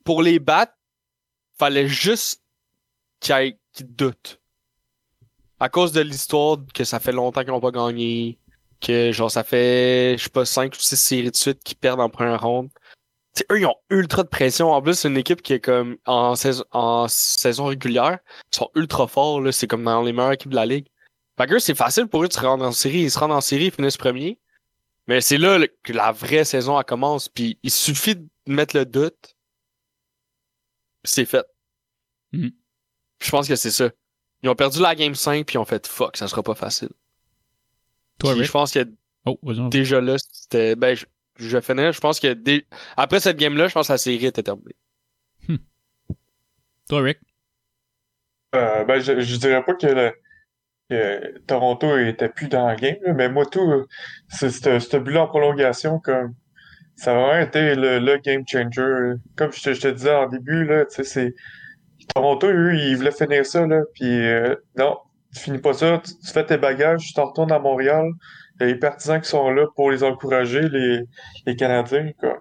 pour 0.05 0.22
les 0.22 0.39
battre, 0.39 0.74
fallait 1.58 1.89
juste 1.89 2.41
qu'ils 3.20 3.58
qu'ils 3.74 3.94
doutent. 3.94 4.39
À 5.60 5.67
cause 5.67 5.91
de 5.91 6.00
l'histoire 6.00 6.58
que 6.74 6.86
ça 6.86 7.01
fait 7.01 7.12
longtemps 7.12 7.41
qu'ils 7.41 7.50
n'ont 7.51 7.60
pas 7.60 7.72
gagné, 7.72 8.38
que 8.79 9.12
genre 9.12 9.29
ça 9.29 9.44
fait, 9.44 10.15
je 10.17 10.24
sais 10.24 10.29
pas, 10.29 10.46
5 10.46 10.74
ou 10.74 10.79
6 10.79 10.96
séries 10.96 11.32
de 11.32 11.36
suite 11.36 11.62
qu'ils 11.62 11.77
perdent 11.77 12.00
en 12.00 12.10
première 12.10 12.41
ronde. 12.41 12.70
T'sais, 13.34 13.46
eux, 13.51 13.60
ils 13.60 13.65
ont 13.65 13.75
ultra 13.89 14.24
de 14.24 14.29
pression. 14.29 14.72
En 14.72 14.82
plus, 14.82 14.94
c'est 14.98 15.10
une 15.10 15.17
équipe 15.17 15.41
qui 15.41 15.51
est 15.51 15.60
comme 15.60 15.98
en 16.05 16.36
saison, 16.36 16.63
en 16.72 17.08
saison 17.10 17.65
régulière. 17.65 18.20
Ils 18.53 18.55
sont 18.55 18.70
ultra 18.75 19.08
forts, 19.08 19.41
là. 19.41 19.51
C'est 19.51 19.67
comme 19.67 19.84
dans 19.84 20.01
les 20.01 20.13
meilleures 20.13 20.32
équipes 20.32 20.51
de 20.51 20.55
la 20.55 20.65
ligue. 20.65 20.88
Eux, 21.39 21.60
c'est 21.60 21.75
facile 21.75 22.08
pour 22.08 22.24
eux 22.24 22.27
de 22.27 22.34
se 22.34 22.39
rendre 22.39 22.65
en 22.65 22.72
série. 22.72 23.01
Ils 23.01 23.12
se 23.12 23.20
rendent 23.20 23.32
en 23.34 23.42
série, 23.42 23.65
ils 23.65 23.72
finissent 23.72 23.98
premier. 23.98 24.39
Mais 25.08 25.22
c'est 25.22 25.38
là 25.38 25.60
que 25.84 25.94
la 25.94 26.12
vraie 26.12 26.46
saison 26.46 26.80
elle 26.80 26.86
commence. 26.86 27.30
Puis 27.30 27.60
il 27.63 27.72
suffit 27.72 28.15
de 28.15 28.27
mettre 28.48 28.75
le 28.75 28.86
doute. 28.86 29.36
C'est 31.04 31.25
fait. 31.25 31.46
Mhm. 32.32 32.51
Je 33.22 33.30
pense 33.32 33.48
que 33.48 33.56
c'est 33.56 33.72
ça. 33.72 33.89
Ils 34.44 34.50
ont 34.50 34.56
perdu 34.56 34.80
la 34.82 34.96
game 34.96 35.15
5 35.15 35.46
puis 35.46 35.56
ils 35.56 35.58
ont 35.60 35.65
fait 35.65 35.86
fuck, 35.88 36.18
ça 36.18 36.27
sera 36.27 36.42
pas 36.44 36.56
facile. 36.56 36.89
Toi, 38.20 38.32
Puis 38.32 38.39
Rick? 38.42 38.48
je 38.48 38.51
pense 38.51 38.72
que 38.72 38.88
Oh, 39.27 39.39
déjà 39.70 40.00
là, 40.01 40.18
c'était. 40.32 40.75
Ben, 40.75 40.96
je, 40.96 41.06
je 41.38 41.60
finis. 41.60 41.92
Je 41.92 42.00
pense 42.00 42.20
que 42.20 42.34
dès- 42.34 42.65
après 42.96 43.20
cette 43.20 43.38
game-là, 43.38 43.68
je 43.68 43.74
pense 43.74 43.88
que 43.88 43.94
la 43.94 43.98
série 43.98 44.24
était 44.25 44.44
terminée. 44.44 44.75
Toi, 46.88 47.01
Rick? 47.01 47.18
Euh, 48.54 48.84
ben, 48.86 49.00
je, 49.01 49.20
je 49.20 49.36
dirais 49.38 49.63
pas 49.65 49.74
que, 49.74 49.88
le- 49.88 50.13
Toronto 51.48 51.98
était 51.98 52.30
plus 52.30 52.48
dans 52.48 52.70
le 52.70 52.75
game, 52.75 52.98
là, 53.04 53.13
mais 53.13 53.30
moi, 53.30 53.46
tout, 53.46 53.62
euh, 53.62 53.86
ce 54.30 54.98
but-là 54.98 55.24
en 55.24 55.27
prolongation, 55.27 56.00
comme, 56.00 56.36
ça 56.96 57.12
a 57.12 57.15
vraiment 57.15 57.39
été 57.46 57.75
le, 57.75 58.00
le 58.00 58.18
game 58.18 58.44
changer. 58.48 59.15
Comme 59.36 59.51
je 59.51 59.63
te, 59.63 59.74
je 59.74 59.82
te 59.82 59.88
disais 59.88 60.13
en 60.13 60.27
début, 60.27 60.65
là, 60.65 60.86
c'est, 60.89 61.34
Toronto, 62.13 62.48
eux, 62.48 62.75
ils 62.75 62.96
voulaient 62.96 63.12
finir 63.12 63.46
ça, 63.46 63.65
là, 63.65 63.82
puis 63.94 64.06
euh, 64.06 64.56
non, 64.77 64.98
tu 65.34 65.42
finis 65.42 65.58
pas 65.60 65.74
ça, 65.74 66.01
tu, 66.04 66.32
fais 66.32 66.46
tes 66.46 66.58
bagages, 66.58 67.08
tu 67.08 67.13
t'en 67.13 67.25
retournes 67.25 67.51
à 67.51 67.60
Montréal, 67.60 68.10
il 68.60 68.68
y 68.68 68.70
a 68.70 68.74
les 68.74 68.80
partisans 68.80 69.20
qui 69.20 69.30
sont 69.30 69.50
là 69.51 69.65
pour 69.75 69.92
les 69.92 70.04
encourager, 70.04 70.70
les, 70.70 71.01
les 71.46 71.56
Canadiens, 71.56 72.12
quoi. 72.20 72.39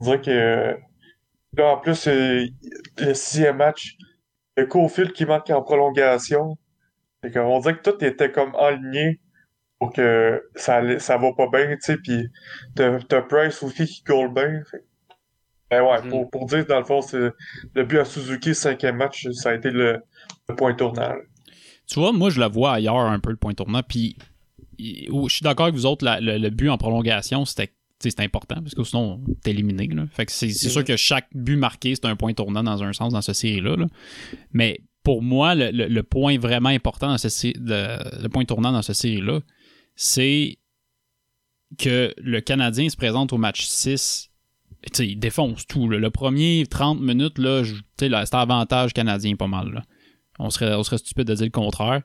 Dirait 0.00 0.20
que, 0.20 0.76
là, 1.56 1.72
en 1.72 1.78
plus, 1.78 2.06
euh, 2.08 2.44
le 2.98 3.14
sixième 3.14 3.56
match, 3.56 3.96
le 4.56 4.66
Cofield 4.66 5.12
qui 5.12 5.24
manque 5.24 5.48
en 5.50 5.62
prolongation. 5.62 6.56
Fait 7.22 7.30
que 7.30 7.38
on 7.38 7.58
dirait 7.60 7.76
que 7.78 7.90
tout 7.90 8.04
était 8.04 8.30
comme 8.30 8.54
aligné 8.56 9.20
pour 9.78 9.92
que 9.92 10.42
ça, 10.54 10.98
ça 10.98 11.18
va 11.18 11.32
pas 11.34 11.48
bien, 11.52 11.68
tu 11.76 11.80
sais, 11.82 11.96
puis 11.98 12.28
t'as 12.74 13.22
Price 13.22 13.62
aussi 13.62 13.86
qui 13.86 14.02
goal 14.04 14.32
bien. 14.32 14.62
Fait. 14.70 14.84
Ben 15.70 15.82
ouais, 15.82 16.00
Mhm. 16.02 16.10
pour, 16.10 16.30
pour 16.30 16.46
dire, 16.46 16.64
dans 16.66 16.78
le 16.78 16.84
fond, 16.84 17.02
c'est 17.02 17.18
le 17.74 17.84
but 17.84 17.98
à 17.98 18.04
Suzuki, 18.04 18.54
cinquième 18.54 18.96
match, 18.96 19.26
ça 19.32 19.50
a 19.50 19.54
été 19.54 19.70
le, 19.70 19.98
le 20.48 20.54
point 20.54 20.74
tournant. 20.74 21.08
là. 21.08 21.16
Tu 21.88 21.98
vois, 22.00 22.12
moi, 22.12 22.30
je 22.30 22.40
le 22.40 22.46
vois 22.46 22.74
ailleurs 22.74 22.96
un 22.96 23.18
peu, 23.18 23.30
le 23.30 23.36
point 23.36 23.52
tournant. 23.54 23.82
Puis, 23.82 24.16
je 24.78 25.08
suis 25.28 25.42
d'accord 25.42 25.66
avec 25.66 25.74
vous 25.74 25.86
autres, 25.86 26.04
la- 26.04 26.20
le, 26.20 26.38
le 26.38 26.50
but 26.50 26.68
en 26.68 26.78
prolongation, 26.78 27.44
c'était 27.44 27.72
important, 28.18 28.56
parce 28.62 28.74
que 28.74 28.82
sinon, 28.84 29.20
t'es 29.42 29.50
éliminé. 29.50 29.88
Là. 29.88 30.04
Fait 30.12 30.26
que 30.26 30.32
c'est 30.32 30.50
c'est 30.50 30.68
sûr 30.68 30.84
que 30.84 30.96
chaque 30.96 31.28
but 31.34 31.56
marqué, 31.56 31.94
c'est 31.94 32.04
un 32.06 32.14
point 32.16 32.32
tournant 32.32 32.62
dans 32.62 32.82
un 32.82 32.92
sens 32.92 33.12
dans 33.12 33.20
cette 33.22 33.34
série-là. 33.36 33.76
là. 33.76 33.86
Mais 34.52 34.80
pour 35.06 35.22
moi, 35.22 35.54
le, 35.54 36.02
point 36.02 36.36
vraiment 36.36 36.68
important 36.68 37.06
dans 37.06 37.16
le, 37.22 38.26
point 38.26 38.44
tournant 38.44 38.72
dans 38.72 38.82
cette 38.82 38.96
série-là, 38.96 39.38
c'est 39.94 40.58
que 41.78 42.12
le 42.16 42.40
Canadien 42.40 42.88
se 42.88 42.96
présente 42.96 43.32
au 43.32 43.38
match 43.38 43.66
6. 43.66 44.30
Tu 44.82 44.90
sais, 44.92 45.06
il 45.06 45.16
défonce 45.16 45.64
tout. 45.68 45.86
Le 45.86 46.10
premier 46.10 46.66
30 46.68 47.00
minutes, 47.00 47.38
là, 47.38 47.62
là, 47.62 48.24
c'était 48.24 48.36
avantage 48.36 48.94
canadien 48.94 49.36
pas 49.36 49.46
mal. 49.46 49.84
On 50.40 50.50
serait, 50.50 50.74
on 50.74 50.82
serait 50.82 50.98
stupide 50.98 51.28
de 51.28 51.34
dire 51.36 51.46
le 51.46 51.50
contraire. 51.52 52.02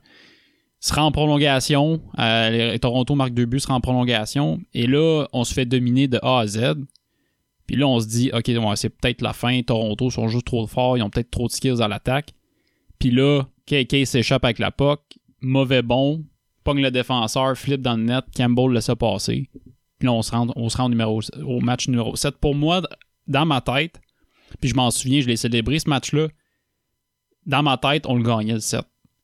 Sera 0.80 1.04
en 1.04 1.12
prolongation. 1.12 2.04
euh, 2.20 2.78
Toronto 2.78 3.16
marque 3.16 3.34
deux 3.34 3.46
buts, 3.48 3.62
sera 3.62 3.74
en 3.74 3.82
prolongation. 3.82 4.60
Et 4.76 4.86
là, 4.86 5.26
on 5.34 5.44
se 5.44 5.56
fait 5.56 5.66
dominer 5.66 6.08
de 6.08 6.20
A 6.22 6.42
à 6.42 6.46
Z. 6.46 6.76
Puis 7.66 7.78
là, 7.78 7.88
on 7.88 8.00
se 8.00 8.06
dit, 8.06 8.30
OK, 8.32 8.52
c'est 8.76 8.90
peut-être 8.90 9.24
la 9.24 9.34
fin. 9.34 9.60
Toronto 9.64 10.12
sont 10.12 10.28
juste 10.28 10.46
trop 10.46 10.68
forts. 10.68 11.00
Ils 11.00 11.02
ont 11.02 11.10
peut-être 11.10 11.32
trop 11.32 11.48
de 11.48 11.52
skills 11.52 11.82
à 11.82 11.88
l'attaque. 11.88 12.36
Puis 13.02 13.10
là, 13.10 13.44
KK 13.66 14.06
s'échappe 14.06 14.46
avec 14.46 14.60
la 14.60 14.70
POC. 14.70 15.02
Mauvais 15.42 15.82
bon. 15.82 16.24
Pogne 16.64 16.84
le 16.84 16.92
défenseur, 16.92 17.58
flip 17.58 17.82
dans 17.82 17.98
le 17.98 18.04
net. 18.04 18.24
Campbell 18.38 18.72
laisse 18.72 18.86
ça 18.86 18.96
passer. 18.96 19.50
Puis 19.98 20.06
là, 20.06 20.14
on 20.14 20.22
se 20.22 20.30
rend, 20.32 20.48
on 20.56 20.70
se 20.70 20.78
rend 20.78 20.86
au, 20.86 20.90
numéro, 20.90 21.20
au 21.44 21.60
match 21.62 21.88
numéro 21.88 22.16
7. 22.16 22.36
Pour 22.38 22.54
moi, 22.54 22.84
dans 23.26 23.48
ma 23.48 23.60
tête, 23.60 24.00
puis 24.60 24.70
je 24.70 24.76
m'en 24.76 24.92
souviens, 24.92 25.20
je 25.20 25.28
l'ai 25.28 25.36
célébré 25.36 25.80
ce 25.80 25.90
match-là. 25.90 26.28
Dans 27.48 27.64
ma 27.64 27.78
tête, 27.78 28.06
on 28.06 28.16
le 28.16 28.24
gagnait 28.24 28.54
le 28.54 28.60
7. 28.60 28.82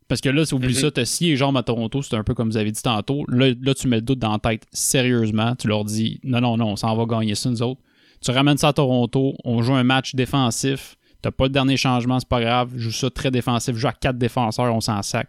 Parce 0.08 0.22
que 0.22 0.30
là, 0.30 0.44
si 0.44 0.56
oublie 0.56 0.70
Mhm. 0.70 0.80
ça, 0.80 0.92
t'as 0.92 1.06
scié 1.06 1.30
les 1.32 1.36
jambes 1.36 1.58
à 1.58 1.62
Toronto, 1.64 2.02
c'est 2.02 2.16
un 2.16 2.24
peu 2.24 2.34
comme 2.34 2.50
vous 2.50 2.58
avez 2.58 2.72
dit 2.72 2.82
tantôt. 2.82 3.26
Là, 3.28 3.52
là, 3.62 3.74
tu 3.76 3.88
mets 3.88 3.98
le 3.98 4.02
doute 4.02 4.18
dans 4.20 4.32
la 4.32 4.40
tête 4.40 4.66
sérieusement. 4.72 5.56
Tu 5.56 5.68
leur 5.68 5.84
dis 5.86 6.20
non, 6.24 6.42
non, 6.42 6.58
non, 6.58 6.70
on 6.70 6.76
s'en 6.76 6.96
va 6.96 7.06
gagner 7.06 7.36
ça, 7.36 7.52
nous 7.52 7.62
autres. 7.62 7.82
Tu 8.24 8.32
ramènes 8.32 8.58
ça 8.58 8.70
à 8.70 8.74
Toronto, 8.74 9.36
on 9.44 9.62
joue 9.62 9.76
un 9.76 9.84
match 9.84 10.16
défensif. 10.16 10.98
T'as 11.28 11.32
pas 11.32 11.44
le 11.44 11.50
dernier 11.50 11.76
changement, 11.76 12.22
c'est 12.22 12.30
pas 12.30 12.40
grave. 12.40 12.72
Joue 12.78 12.90
ça 12.90 13.10
très 13.10 13.32
défensif, 13.32 13.76
joue 13.76 13.88
à 13.90 13.92
quatre 13.92 14.18
défenseurs, 14.18 14.74
on 14.74 14.80
s'en 14.80 15.02
sac. 15.02 15.28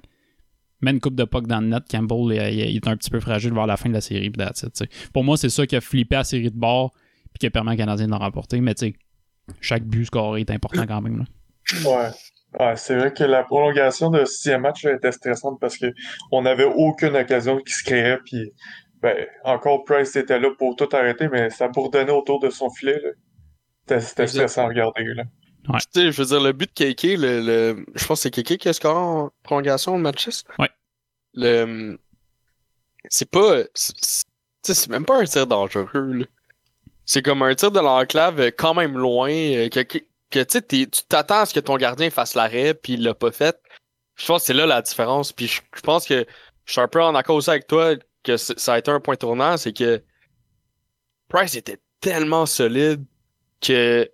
Mets 0.80 0.92
une 0.92 1.00
coupe 1.00 1.16
de 1.16 1.24
puck 1.24 1.48
dans 1.48 1.60
le 1.60 1.66
net. 1.66 1.82
Campbell, 1.90 2.36
il, 2.36 2.70
il 2.70 2.76
est 2.76 2.86
un 2.86 2.96
petit 2.96 3.10
peu 3.10 3.18
fragile 3.18 3.52
vers 3.52 3.66
la 3.66 3.76
fin 3.76 3.88
de 3.88 3.94
la 3.94 4.00
série. 4.00 4.26
it. 4.26 4.84
Pour 5.12 5.24
moi, 5.24 5.36
c'est 5.36 5.48
ça 5.48 5.66
qui 5.66 5.74
a 5.74 5.80
flippé 5.80 6.14
la 6.14 6.22
série 6.22 6.52
de 6.52 6.56
bord 6.56 6.92
puis 7.32 7.40
qui 7.40 7.46
a 7.46 7.50
permis 7.50 7.72
aux 7.72 7.76
Canadiens 7.76 8.06
d'en 8.06 8.18
remporter. 8.18 8.60
Mais 8.60 8.76
tu 8.76 8.86
sais, 8.86 8.94
chaque 9.60 9.82
but 9.82 10.04
scoré 10.04 10.42
est 10.42 10.50
important 10.52 10.86
quand 10.86 11.00
même. 11.00 11.18
là. 11.18 11.24
Ouais. 11.90 12.10
Ouais, 12.60 12.76
c'est 12.76 12.94
vrai 12.94 13.12
que 13.12 13.24
la 13.24 13.42
prolongation 13.42 14.08
de 14.08 14.24
sixième 14.24 14.60
match 14.60 14.84
était 14.84 15.10
stressante 15.10 15.58
parce 15.60 15.76
que 15.78 15.92
on 16.30 16.42
n'avait 16.42 16.62
aucune 16.76 17.16
occasion 17.16 17.58
qui 17.58 17.72
se 17.72 17.82
créait. 17.82 18.18
Puis, 18.24 18.52
ben, 19.02 19.16
encore 19.42 19.82
Price 19.82 20.14
était 20.14 20.38
là 20.38 20.50
pour 20.56 20.76
tout 20.76 20.88
arrêter, 20.92 21.26
mais 21.28 21.50
ça 21.50 21.66
bourdonnait 21.66 22.12
autour 22.12 22.38
de 22.38 22.50
son 22.50 22.70
filet. 22.70 23.00
C'était 23.88 24.28
stressant 24.28 24.62
à 24.62 24.68
regarder. 24.68 25.02
Là. 25.02 25.24
Tu 25.92 26.00
sais, 26.00 26.12
je 26.12 26.22
veux 26.22 26.28
dire, 26.28 26.40
le 26.40 26.52
but 26.52 26.70
de 26.76 26.92
KK, 26.92 27.02
le, 27.18 27.40
le- 27.40 27.86
je 27.94 28.06
pense 28.06 28.22
que 28.22 28.30
c'est 28.34 28.42
KK 28.42 28.56
qui 28.58 28.68
a 28.68 28.72
scoré 28.72 28.94
en 28.98 29.30
prolongation 29.42 29.96
de 29.96 30.02
matches. 30.02 30.42
Ouais. 30.58 30.70
Le, 31.34 31.98
c'est 33.10 33.30
pas, 33.30 33.62
c'est- 33.74 33.94
c'est 34.02 34.24
tu 34.64 34.74
sais, 34.74 34.80
c'est 34.82 34.90
même 34.90 35.04
pas 35.04 35.20
un 35.20 35.24
tir 35.24 35.46
dangereux, 35.46 35.88
là. 36.12 36.24
C'est 37.06 37.22
comme 37.22 37.42
un 37.42 37.54
tir 37.54 37.70
de 37.70 37.80
l'enclave 37.80 38.50
quand 38.58 38.74
même 38.74 38.98
loin, 38.98 39.30
euh, 39.30 39.68
que, 39.68 39.80
que, 39.80 39.98
que, 40.30 40.40
tu 40.40 40.46
sais, 40.50 40.62
t'es- 40.62 40.86
tu 40.86 41.02
t'attends 41.08 41.40
à 41.40 41.46
ce 41.46 41.54
que 41.54 41.60
ton 41.60 41.76
gardien 41.76 42.10
fasse 42.10 42.34
l'arrêt, 42.34 42.74
puis 42.74 42.94
il 42.94 43.02
l'a 43.02 43.14
pas 43.14 43.30
fait. 43.30 43.60
Je 44.16 44.26
pense 44.26 44.42
que 44.42 44.46
c'est 44.48 44.54
là 44.54 44.66
la 44.66 44.82
différence. 44.82 45.32
Puis 45.32 45.46
je, 45.46 45.60
je 45.74 45.80
pense 45.80 46.06
que 46.06 46.26
je 46.64 46.72
suis 46.72 46.80
un 46.80 46.88
peu 46.88 47.02
en 47.02 47.14
accord 47.14 47.36
aussi 47.36 47.50
avec 47.50 47.66
toi 47.68 47.94
que 48.24 48.36
ça 48.36 48.74
a 48.74 48.78
été 48.78 48.90
un 48.90 49.00
point 49.00 49.16
tournant, 49.16 49.56
c'est 49.56 49.72
que 49.72 50.02
Price 51.28 51.54
était 51.54 51.78
tellement 52.00 52.46
solide 52.46 53.04
que 53.60 54.10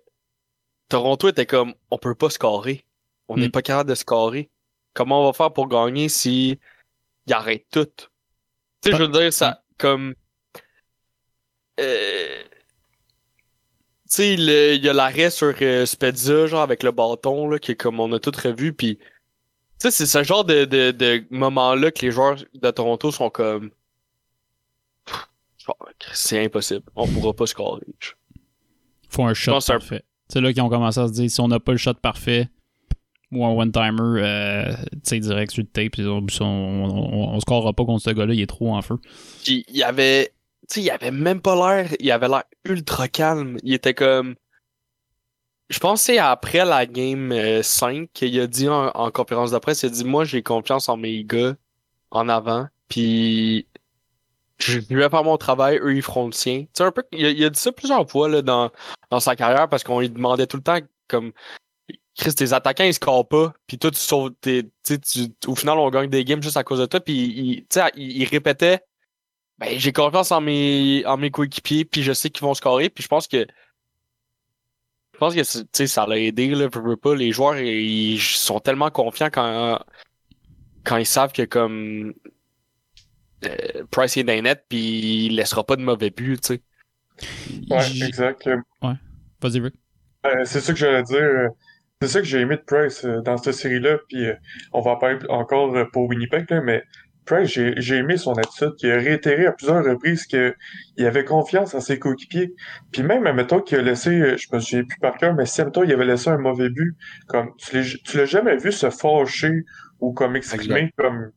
Toronto 0.89 1.27
était 1.29 1.45
comme 1.45 1.73
on 1.91 1.97
peut 1.97 2.15
pas 2.15 2.29
scorer. 2.29 2.85
On 3.27 3.37
n'est 3.37 3.47
Mm. 3.47 3.51
pas 3.51 3.61
capable 3.61 3.89
de 3.89 3.95
scorer. 3.95 4.49
Comment 4.93 5.21
on 5.21 5.25
va 5.25 5.33
faire 5.33 5.51
pour 5.51 5.67
gagner 5.67 6.09
si 6.09 6.59
il 7.27 7.33
arrête 7.33 7.65
tout? 7.71 7.85
Tu 8.81 8.91
sais, 8.91 8.97
je 8.97 9.03
veux 9.03 9.07
dire, 9.09 9.33
ça, 9.33 9.63
comme. 9.77 10.13
Euh... 11.79 12.43
Tu 14.07 14.11
sais, 14.21 14.33
il 14.35 14.83
y 14.85 14.87
a 14.89 14.93
l'arrêt 14.93 15.31
sur 15.31 15.53
euh, 15.61 15.85
Spezza, 15.85 16.45
genre 16.47 16.61
avec 16.61 16.83
le 16.83 16.91
bâton, 16.91 17.49
là, 17.49 17.57
qui 17.59 17.71
est 17.71 17.75
comme 17.75 17.99
on 17.99 18.11
a 18.13 18.19
tout 18.19 18.31
revu, 18.41 18.73
puis. 18.73 18.97
Tu 18.97 19.03
sais, 19.79 19.91
c'est 19.91 20.05
ce 20.05 20.23
genre 20.23 20.45
de, 20.45 20.63
de, 20.65 20.91
de 20.91 21.25
moment-là 21.31 21.91
que 21.91 22.05
les 22.05 22.11
joueurs 22.11 22.37
de 22.53 22.71
Toronto 22.71 23.11
sont 23.11 23.29
comme. 23.29 23.71
C'est 26.13 26.45
impossible. 26.45 26.83
On 26.95 27.07
pourra 27.07 27.33
pas 27.33 27.47
scorer. 27.47 27.81
faut 29.09 29.23
un 29.25 29.33
shot 29.33 29.59
parfait. 29.65 30.03
C'est 30.27 30.41
là 30.41 30.51
qu'ils 30.53 30.61
ont 30.61 30.69
commencé 30.69 30.99
à 30.99 31.07
se 31.07 31.13
dire 31.13 31.29
si 31.29 31.39
on 31.41 31.47
n'a 31.47 31.59
pas 31.59 31.71
le 31.71 31.77
shot 31.77 31.93
parfait 31.95 32.49
ou 33.31 33.45
un 33.45 33.49
one-timer, 33.49 34.21
euh, 34.21 34.73
tu 34.91 34.99
sais, 35.03 35.19
direct 35.19 35.51
sur 35.51 35.63
le 35.63 35.67
tape, 35.67 35.99
on, 35.99 36.25
on, 36.41 37.35
on, 37.35 37.37
on 37.37 37.73
pas 37.73 37.85
contre 37.85 38.03
ce 38.03 38.11
gars-là, 38.11 38.33
il 38.33 38.41
est 38.41 38.47
trop 38.47 38.73
en 38.73 38.81
feu. 38.81 38.97
Puis 39.43 39.65
il 39.67 39.83
avait. 39.83 40.31
Tu 40.69 40.79
il 40.79 40.89
avait 40.89 41.11
même 41.11 41.41
pas 41.41 41.55
l'air. 41.55 41.91
Il 41.99 42.11
avait 42.11 42.27
l'air 42.27 42.43
ultra 42.63 43.07
calme. 43.07 43.57
Il 43.63 43.73
était 43.73 43.93
comme. 43.93 44.35
Je 45.69 45.79
pense 45.79 46.01
que 46.01 46.05
c'est 46.05 46.17
après 46.19 46.63
la 46.63 46.85
game 46.85 47.31
euh, 47.31 47.63
5 47.63 48.09
qu'il 48.13 48.39
a 48.39 48.47
dit 48.47 48.69
en, 48.69 48.89
en 48.89 49.09
conférence 49.11 49.51
de 49.51 49.57
presse, 49.57 49.83
il 49.83 49.87
a 49.87 49.89
dit 49.89 50.05
Moi 50.05 50.23
j'ai 50.23 50.43
confiance 50.43 50.89
en 50.89 50.97
mes 50.97 51.23
gars 51.23 51.55
en 52.11 52.29
avant. 52.29 52.67
Puis 52.87 53.67
je 54.57 54.79
vais 54.79 55.09
faire 55.09 55.23
mon 55.23 55.37
travail, 55.37 55.77
eux 55.81 55.95
ils 55.95 56.01
feront 56.01 56.27
le 56.27 56.31
sien. 56.31 56.61
Tu 56.61 56.69
sais, 56.73 56.83
un 56.83 56.91
peu. 56.91 57.03
Il 57.11 57.25
a, 57.25 57.29
il 57.29 57.43
a 57.43 57.49
dit 57.49 57.59
ça 57.59 57.71
plusieurs 57.71 58.09
fois 58.09 58.29
là, 58.29 58.41
dans, 58.41 58.71
dans 59.09 59.19
sa 59.19 59.35
carrière 59.35 59.69
parce 59.69 59.83
qu'on 59.83 59.99
lui 59.99 60.09
demandait 60.09 60.47
tout 60.47 60.57
le 60.57 60.63
temps 60.63 60.79
comme 61.07 61.33
Chris, 62.17 62.33
tes 62.33 62.53
attaquants, 62.53 62.85
ils 62.85 62.93
scorent 62.93 63.27
pas. 63.27 63.53
Puis 63.67 63.77
toi, 63.77 63.91
tu 63.91 63.99
sauves 63.99 64.31
tes. 64.41 64.69
Tu 64.85 64.97
au 65.47 65.55
final, 65.55 65.77
on 65.77 65.89
gagne 65.89 66.09
des 66.09 66.23
games 66.23 66.41
juste 66.41 66.57
à 66.57 66.63
cause 66.63 66.79
de 66.79 66.85
toi. 66.85 66.99
Puis 67.01 67.13
il, 67.13 67.65
il, 67.95 68.21
il 68.21 68.25
répétait 68.25 68.81
ben, 69.57 69.79
j'ai 69.79 69.93
confiance 69.93 70.31
en 70.31 70.41
mes, 70.41 71.05
en 71.05 71.17
mes 71.17 71.31
coéquipiers, 71.31 71.85
puis 71.85 72.03
je 72.03 72.11
sais 72.13 72.29
qu'ils 72.29 72.43
vont 72.43 72.53
scorer. 72.53 72.89
Puis 72.89 73.03
je 73.03 73.07
pense 73.07 73.27
que. 73.27 73.45
Je 75.13 75.17
pense 75.19 75.33
que 75.33 75.41
tu 75.41 75.65
sais, 75.71 75.87
ça 75.87 76.05
l'a 76.05 76.19
aidé, 76.19 76.49
là, 76.49 76.67
veux 76.67 76.97
pas. 76.97 77.15
Les 77.15 77.31
joueurs, 77.31 77.57
ils 77.57 78.19
sont 78.19 78.59
tellement 78.59 78.91
confiants 78.91 79.29
quand, 79.31 79.79
quand 80.83 80.97
ils 80.97 81.05
savent 81.05 81.31
que 81.31 81.43
comme. 81.43 82.13
Euh, 83.47 83.83
Price 83.91 84.17
est 84.17 84.23
les 84.23 84.41
nets, 84.41 84.63
puis 84.69 85.27
il 85.27 85.35
laissera 85.35 85.63
pas 85.65 85.75
de 85.75 85.81
mauvais 85.81 86.09
buts, 86.09 86.37
tu 86.41 86.55
sais. 86.55 86.61
Ouais, 87.69 87.81
J- 87.81 88.03
exact. 88.03 88.49
Vas-y, 89.41 89.59
Rick. 89.59 89.75
Euh, 90.25 90.43
c'est 90.45 90.61
ça 90.61 90.73
que 90.73 90.79
j'allais 90.79 91.03
dire. 91.03 91.49
C'est 92.01 92.07
ça 92.09 92.19
que 92.19 92.25
j'ai 92.25 92.39
aimé 92.39 92.57
de 92.57 92.61
Price 92.61 93.05
euh, 93.05 93.21
dans 93.21 93.37
cette 93.37 93.53
série-là. 93.53 93.97
Puis 94.09 94.25
euh, 94.25 94.33
on 94.73 94.81
va 94.81 94.91
en 94.91 94.97
parler 94.97 95.17
encore 95.29 95.73
pour 95.91 96.09
Winnipeg, 96.09 96.49
là, 96.49 96.61
mais 96.61 96.83
Price, 97.25 97.49
j'ai 97.49 97.73
j'ai 97.77 97.95
aimé 97.97 98.17
son 98.17 98.33
attitude. 98.33 98.73
Il 98.81 98.91
a 98.91 98.97
réitéré 98.97 99.45
à 99.47 99.51
plusieurs 99.51 99.83
reprises 99.83 100.25
qu'il 100.25 100.53
avait 100.99 101.25
confiance 101.25 101.73
en 101.73 101.79
ses 101.79 101.99
coéquipiers. 101.99 102.53
Puis 102.91 103.03
même, 103.03 103.25
admettons 103.27 103.61
qu'il 103.61 103.77
a 103.79 103.81
laissé, 103.81 104.37
je 104.37 104.47
me 104.53 104.59
souviens 104.59 104.83
plus 104.83 104.99
par 104.99 105.17
cœur, 105.17 105.33
mais 105.35 105.45
si, 105.45 105.61
admettons, 105.61 105.83
il 105.83 105.91
avait 105.93 106.05
laissé 106.05 106.29
un 106.29 106.37
mauvais 106.37 106.69
but, 106.69 106.95
comme 107.27 107.51
tu 107.57 107.75
l'as- 107.77 107.97
tu 108.03 108.17
l'as 108.17 108.25
jamais 108.25 108.57
vu 108.57 108.71
se 108.71 108.89
fâcher 108.89 109.63
ou 109.99 110.11
comme 110.13 110.35
exprimer 110.35 110.93
comme 110.97 111.31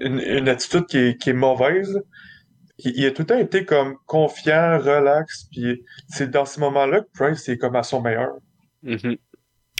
une, 0.00 0.20
une 0.20 0.48
attitude 0.48 0.86
qui 0.86 0.98
est, 0.98 1.20
qui 1.20 1.30
est 1.30 1.34
mauvaise. 1.34 2.00
Il, 2.78 2.92
il 2.96 3.06
a 3.06 3.10
tout 3.10 3.22
le 3.22 3.26
temps 3.26 3.38
été 3.38 3.64
comme 3.64 3.94
confiant, 4.06 4.78
relax, 4.78 5.46
puis 5.50 5.82
c'est 6.08 6.30
dans 6.30 6.44
ces 6.44 6.60
moments-là 6.60 7.00
que 7.02 7.08
Price 7.14 7.48
est 7.48 7.58
comme 7.58 7.76
à 7.76 7.82
son 7.82 8.00
meilleur. 8.00 8.30
Mhm. 8.82 9.16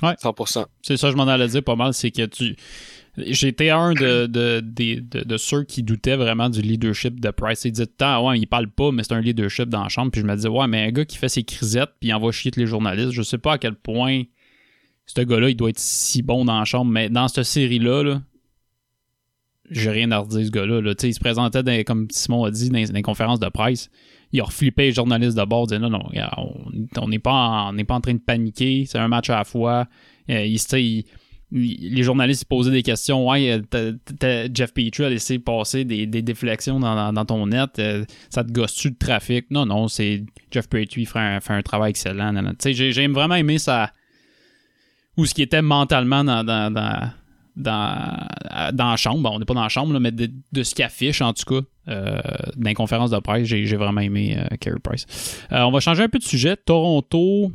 Ouais. 0.03 0.15
100%. 0.23 0.65
C'est 0.83 0.97
ça, 0.97 1.11
je 1.11 1.17
m'en 1.17 1.27
allais 1.29 1.49
dire 1.49 1.63
pas 1.63 1.77
mal, 1.77 1.93
c'est 1.95 2.11
que 2.11 2.25
tu. 2.27 2.57
J'étais 3.17 3.71
un 3.71 3.93
de, 3.93 4.27
de, 4.27 4.61
des- 4.61 5.01
de, 5.01 5.21
de 5.25 5.37
ceux 5.37 5.65
qui 5.65 5.83
doutaient 5.83 6.17
vraiment 6.17 6.49
du 6.49 6.63
leadership 6.63 7.21
de 7.21 7.31
Price. 7.31 7.65
Il 7.65 7.73
disait 7.73 7.87
tout 7.87 7.93
le 7.95 7.97
temps, 7.99 8.29
ouais, 8.29 8.39
il 8.39 8.47
parle 8.47 8.69
pas, 8.71 8.93
mais 8.93 9.03
c'est 9.03 9.13
un 9.13 9.21
leadership 9.21 9.69
dans 9.69 9.83
la 9.83 9.89
chambre. 9.89 10.11
Puis 10.13 10.21
je 10.23 10.27
me 10.27 10.35
disais, 10.37 10.49
ouais, 10.49 10.67
mais 10.69 10.87
un 10.87 10.91
gars 10.91 11.05
qui 11.05 11.19
fait 11.19 11.29
ses 11.29 11.43
crisettes 11.43 11.91
puis 12.01 12.11
il 12.11 12.15
envoie 12.15 12.33
chier 12.33 12.51
tous 12.51 12.61
les 12.61 12.67
journalistes, 12.67 13.11
je 13.11 13.23
sais 13.23 13.37
pas 13.37 13.55
à 13.55 13.59
quel 13.59 13.75
point 13.75 14.23
ce 15.07 15.21
gars-là, 15.23 15.51
il 15.51 15.57
doit 15.57 15.71
être 15.71 15.79
si 15.81 16.23
bon 16.23 16.45
dans 16.45 16.59
la 16.59 16.65
chambre. 16.65 16.91
Mais 16.91 17.09
dans 17.11 17.27
cette 17.29 17.45
série-là, 17.45 18.05
là, 18.05 18.23
j'ai 19.71 19.91
rien 19.91 20.11
à 20.11 20.19
redire, 20.19 20.45
ce 20.45 20.51
gars-là. 20.51 20.81
Là. 20.81 20.95
Il 21.03 21.15
se 21.15 21.21
présentait, 21.21 21.85
comme 21.85 22.09
Simon 22.11 22.45
a 22.45 22.51
dit, 22.51 22.71
dans, 22.71 22.85
les 22.93 23.03
conférences 23.03 23.41
de 23.41 23.49
presse. 23.49 23.91
Il 24.33 24.41
a 24.41 24.45
reflippé 24.45 24.85
les 24.85 24.93
journalistes 24.93 25.37
de 25.37 25.45
bord, 25.45 25.67
disait 25.67 25.81
non, 25.81 25.91
non, 25.91 26.05
on 26.99 27.09
n'est 27.09 27.19
pas, 27.19 27.33
en- 27.33 27.73
pas 27.85 27.95
en 27.95 28.01
train 28.01 28.15
de 28.15 28.21
paniquer, 28.21 28.85
c'est 28.87 28.99
un 28.99 29.09
match 29.09 29.29
à 29.31 29.39
la 29.39 29.45
fois. 29.45 29.87
Euh, 30.29 30.45
les 31.53 32.03
journalistes 32.05 32.45
posaient 32.45 32.71
des 32.71 32.85
questions. 32.85 33.29
Ouais, 33.29 33.61
euh, 33.75 33.93
Jeff 34.55 34.73
Petrie 34.73 35.05
a 35.05 35.09
laissé 35.09 35.41
passer 35.41 35.85
des, 35.85 36.07
des 36.07 36.23
déflexions 36.23 36.79
dans, 36.79 37.13
dans- 37.13 37.25
ton 37.25 37.47
net. 37.49 37.71
euh, 37.81 38.05
ça 38.29 38.45
te 38.45 38.53
gosse-tu 38.53 38.93
de 38.93 38.97
trafic? 38.97 39.51
Non, 39.51 39.67
non, 39.67 39.89
c'est 39.89 40.25
Jeff 40.53 40.69
Petrie 40.69 41.07
fait 41.07 41.19
un, 41.19 41.41
fait 41.41 41.55
un 41.55 41.63
travail 41.63 41.91
excellent. 41.91 42.33
j'ai, 42.65 43.07
vraiment 43.09 43.35
aimé 43.35 43.59
ça. 43.59 43.91
Où 45.17 45.27
ce 45.27 45.35
qui 45.35 45.43
était 45.43 45.61
mentalement 45.61 46.23
dans, 46.23 46.45
dans, 47.61 48.27
dans, 48.73 48.91
la 48.91 48.97
chambre. 48.97 49.21
Bon, 49.21 49.31
on 49.35 49.39
n'est 49.39 49.45
pas 49.45 49.55
dans 49.55 49.63
la 49.63 49.69
chambre, 49.69 49.93
là, 49.93 50.01
mais 50.01 50.11
de, 50.11 50.63
ce 50.63 50.75
qu'il 50.75 50.85
affiche, 50.85 51.21
en 51.21 51.33
tout 51.33 51.45
cas, 51.45 51.67
euh, 51.89 52.21
dans 52.57 52.69
les 52.69 52.75
conférences 52.75 53.11
de 53.11 53.19
presse, 53.19 53.47
j'ai, 53.47 53.77
vraiment 53.77 54.01
aimé 54.01 54.37
euh, 54.39 54.57
Carey 54.57 54.79
Price. 54.83 55.07
Euh, 55.53 55.63
on 55.63 55.71
va 55.71 55.81
changer 55.81 56.03
un 56.03 56.09
peu 56.09 56.19
de 56.19 56.25
sujet. 56.25 56.57
Toronto, 56.57 57.53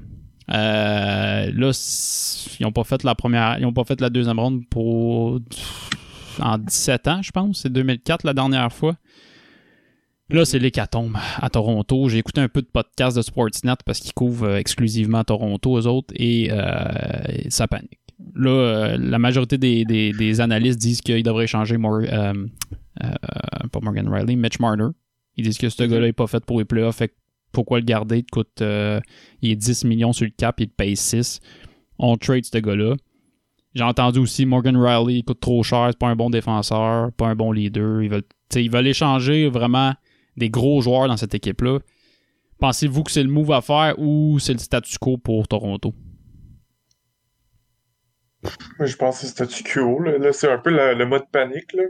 euh, 0.52 1.52
là, 1.54 2.56
ils 2.60 2.64
n'ont 2.64 2.72
pas 2.72 2.84
fait 2.84 3.04
la 3.04 3.16
première, 3.16 3.58
ils 3.60 3.66
ont 3.66 3.74
pas 3.74 3.84
fait 3.84 4.00
la 4.02 4.10
deuxième 4.10 4.40
ronde 4.40 4.64
pour 4.70 5.40
en 6.40 6.58
17 6.58 7.08
ans, 7.08 7.22
je 7.22 7.32
pense. 7.32 7.62
C'est 7.62 7.72
2004 7.72 8.26
la 8.26 8.34
dernière 8.34 8.72
fois. 8.72 8.96
Là, 10.30 10.44
c'est 10.44 10.58
l'hécatombe 10.58 11.18
à 11.40 11.50
Toronto. 11.50 12.10
J'ai 12.10 12.18
écouté 12.18 12.42
un 12.42 12.50
peu 12.50 12.64
de 12.64 12.68
podcast 12.68 13.16
de 13.16 13.22
Sportsnet 13.22 13.76
parce 13.86 14.00
qu'ils 14.00 14.14
couvrent 14.14 14.56
exclusivement 14.56 15.24
Toronto, 15.24 15.78
eux 15.78 15.86
autres, 15.86 16.14
et 16.16 16.50
ça 17.50 17.68
panique. 17.68 18.00
Là, 18.34 18.50
euh, 18.50 18.98
la 18.98 19.20
majorité 19.20 19.58
des, 19.58 19.84
des- 19.86 20.12
des 20.14 20.42
analystes 20.42 20.80
disent 20.80 21.02
qu'il 21.02 21.22
devrait 21.24 21.48
changer 21.48 21.78
Mor- 21.78 22.02
euh, 22.02 22.34
euh, 23.04 23.68
pas 23.72 23.80
Morgan 23.82 24.08
Riley, 24.08 24.36
Mitch 24.36 24.60
Marner. 24.60 24.88
Ils 25.36 25.44
disent 25.44 25.58
que 25.58 25.68
ce 25.70 25.84
gars-là 25.84 26.06
n'est 26.08 26.14
pas 26.14 26.28
fait 26.28 26.44
pour 26.46 26.60
les 26.60 26.66
playoffs, 26.66 26.96
fait 26.98 27.14
pourquoi 27.52 27.80
le 27.80 27.86
garder? 27.86 28.20
Il 28.20 28.24
te 28.24 28.32
coûte 28.32 28.62
il 29.42 29.52
est 29.52 29.56
10 29.56 29.84
millions 29.86 30.14
sur 30.14 30.26
le 30.26 30.32
cap, 30.32 30.60
il 30.62 30.68
te 30.70 30.74
paye 30.76 30.96
6. 30.96 31.40
On 32.00 32.16
trade 32.18 32.46
ce 32.46 32.58
gars-là. 32.58 32.96
J'ai 33.74 33.84
entendu 33.84 34.20
aussi 34.20 34.46
Morgan 34.46 34.78
Riley, 34.78 35.20
il 35.20 35.24
coûte 35.26 35.42
trop 35.42 35.62
cher, 35.64 35.88
c'est 35.92 36.00
pas 36.00 36.08
un 36.08 36.16
bon 36.16 36.30
défenseur, 36.30 37.12
pas 37.14 37.28
un 37.28 37.36
bon 37.36 37.52
leader. 37.52 38.02
Ils 38.02 38.10
veulent, 38.10 38.24
ils 38.56 38.72
veulent 38.72 38.88
échanger 38.88 39.50
vraiment 39.50 39.94
des 40.38 40.50
gros 40.50 40.80
joueurs 40.82 41.10
dans 41.10 41.18
cette 41.18 41.36
équipe-là. 41.36 41.80
Pensez-vous 42.60 43.04
que 43.04 43.12
c'est 43.12 43.24
le 43.24 43.30
move 43.30 43.52
à 43.52 43.60
faire 43.62 43.96
ou 44.00 44.40
c'est 44.40 44.54
le 44.54 44.60
statu 44.60 44.98
quo 44.98 45.18
pour 45.18 45.46
Toronto? 45.50 45.94
Je 48.80 48.96
pense 48.96 49.20
que 49.20 49.26
c'est 49.26 49.32
statu 49.32 49.64
quo. 49.64 50.00
Là, 50.00 50.18
Là, 50.18 50.34
c'est 50.34 50.52
un 50.52 50.58
peu 50.58 50.70
la- 50.70 50.94
le 50.94 51.06
mode 51.06 51.30
panique. 51.32 51.74
Là. 51.74 51.84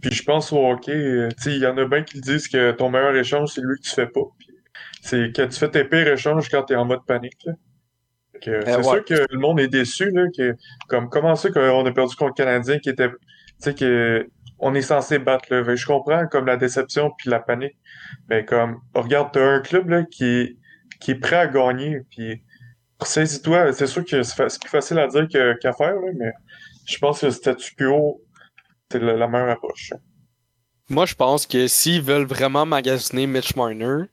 Puis 0.00 0.12
je 0.12 0.22
pense 0.22 0.52
au 0.52 0.66
hockey, 0.70 0.92
euh, 0.92 1.28
il 1.46 1.58
y 1.58 1.66
en 1.66 1.76
a 1.76 1.84
bien 1.84 2.02
qui 2.02 2.20
disent 2.20 2.48
que 2.48 2.72
ton 2.72 2.90
meilleur 2.90 3.14
échange, 3.16 3.50
c'est 3.54 3.60
lui 3.60 3.76
que 3.76 3.82
tu 3.82 3.94
fais 3.94 4.06
pas. 4.06 4.22
C'est 5.02 5.32
que 5.34 5.42
tu 5.42 5.58
fais 5.58 5.70
tes 5.70 5.84
pires 5.84 6.08
échanges 6.08 6.48
quand 6.48 6.62
tu 6.64 6.72
es 6.72 6.76
en 6.76 6.84
mode 6.84 7.04
panique. 7.06 7.46
que 8.42 8.64
c'est 8.64 8.76
ouais. 8.76 8.82
sûr 8.82 9.04
que 9.04 9.26
le 9.30 9.38
monde 9.38 9.60
est 9.60 9.68
déçu. 9.68 10.10
Là, 10.10 10.24
que, 10.34 10.56
comme, 10.88 11.10
comment 11.10 11.34
ça 11.34 11.50
qu'on 11.50 11.84
a 11.84 11.92
perdu 11.92 12.16
contre 12.16 12.30
le 12.38 12.44
Canadien 12.44 12.78
qui 12.78 12.88
était. 12.88 13.08
Tu 13.10 13.14
sais, 13.58 13.74
que 13.74 14.26
on 14.58 14.74
est 14.74 14.82
censé 14.82 15.18
battre. 15.18 15.44
Là. 15.50 15.74
Je 15.74 15.86
comprends 15.86 16.26
comme 16.26 16.46
la 16.46 16.56
déception 16.56 17.10
puis 17.18 17.28
la 17.30 17.40
panique. 17.40 17.76
Mais 18.28 18.44
comme, 18.44 18.80
regarde, 18.94 19.30
t'as 19.32 19.44
un 19.46 19.60
club 19.60 19.88
là, 19.90 20.04
qui, 20.04 20.24
est, 20.24 20.56
qui 21.00 21.10
est 21.12 21.14
prêt 21.16 21.36
à 21.36 21.46
gagner. 21.46 22.00
Puis 22.10 22.42
Saisis-toi, 23.02 23.72
c'est 23.72 23.86
sûr 23.86 24.04
que 24.04 24.22
c'est 24.22 24.60
plus 24.60 24.68
facile 24.68 24.98
à 24.98 25.06
dire 25.06 25.26
qu'à 25.28 25.72
faire, 25.72 25.94
mais 26.16 26.32
je 26.86 26.98
pense 26.98 27.20
que 27.20 27.26
le 27.26 27.32
statu 27.32 27.74
quo, 27.76 28.22
c'est 28.90 29.00
la, 29.00 29.14
la 29.14 29.26
meilleure 29.28 29.50
approche. 29.50 29.92
Moi, 30.88 31.06
je 31.06 31.14
pense 31.14 31.46
que 31.46 31.68
s'ils 31.68 32.02
veulent 32.02 32.26
vraiment 32.26 32.66
magasiner 32.66 33.26
Mitch 33.26 33.54
Marner, 33.54 34.04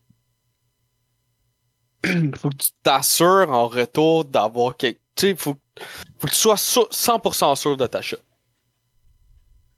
faut 2.35 2.49
que 2.49 2.55
tu 2.57 2.69
t'assures 2.83 3.49
en 3.49 3.67
retour 3.67 4.25
d'avoir 4.25 4.77
quelque. 4.77 4.99
Tu 5.15 5.29
sais, 5.29 5.35
faut, 5.35 5.55
que 5.55 6.27
tu 6.27 6.35
sois 6.35 6.57
sûr- 6.57 6.89
100% 6.91 7.55
sûr 7.55 7.75
de 7.75 7.87
ta 7.87 8.01
shot. 8.01 8.17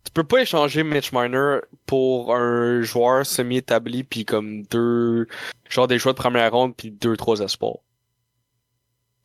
Tu 0.03 0.11
peux 0.11 0.23
pas 0.25 0.41
échanger 0.41 0.83
Mitch 0.83 1.13
Marner 1.13 1.59
pour 1.85 2.35
un 2.35 2.81
joueur 2.81 3.25
semi-établi 3.25 4.03
puis 4.03 4.25
comme 4.25 4.63
deux. 4.63 5.27
Genre 5.69 5.87
des 5.87 5.99
choix 5.99 6.11
de 6.11 6.17
première 6.17 6.51
ronde 6.51 6.75
puis 6.75 6.91
deux, 6.91 7.15
trois 7.15 7.39
espoirs. 7.39 7.77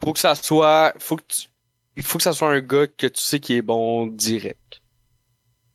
Faut 0.03 0.13
que 0.13 0.19
ça 0.19 0.35
soit. 0.35 0.95
Faut 0.99 1.17
que 1.17 1.25
tu. 1.29 1.49
Il 1.97 2.03
faut 2.03 2.19
que 2.19 2.25
ça 2.25 2.33
soit 2.33 2.51
un 2.51 2.61
gars 2.61 2.87
que 2.87 3.07
tu 3.07 3.21
sais 3.21 3.41
qui 3.41 3.55
est 3.55 3.63
bon 3.63 4.07
direct. 4.07 4.83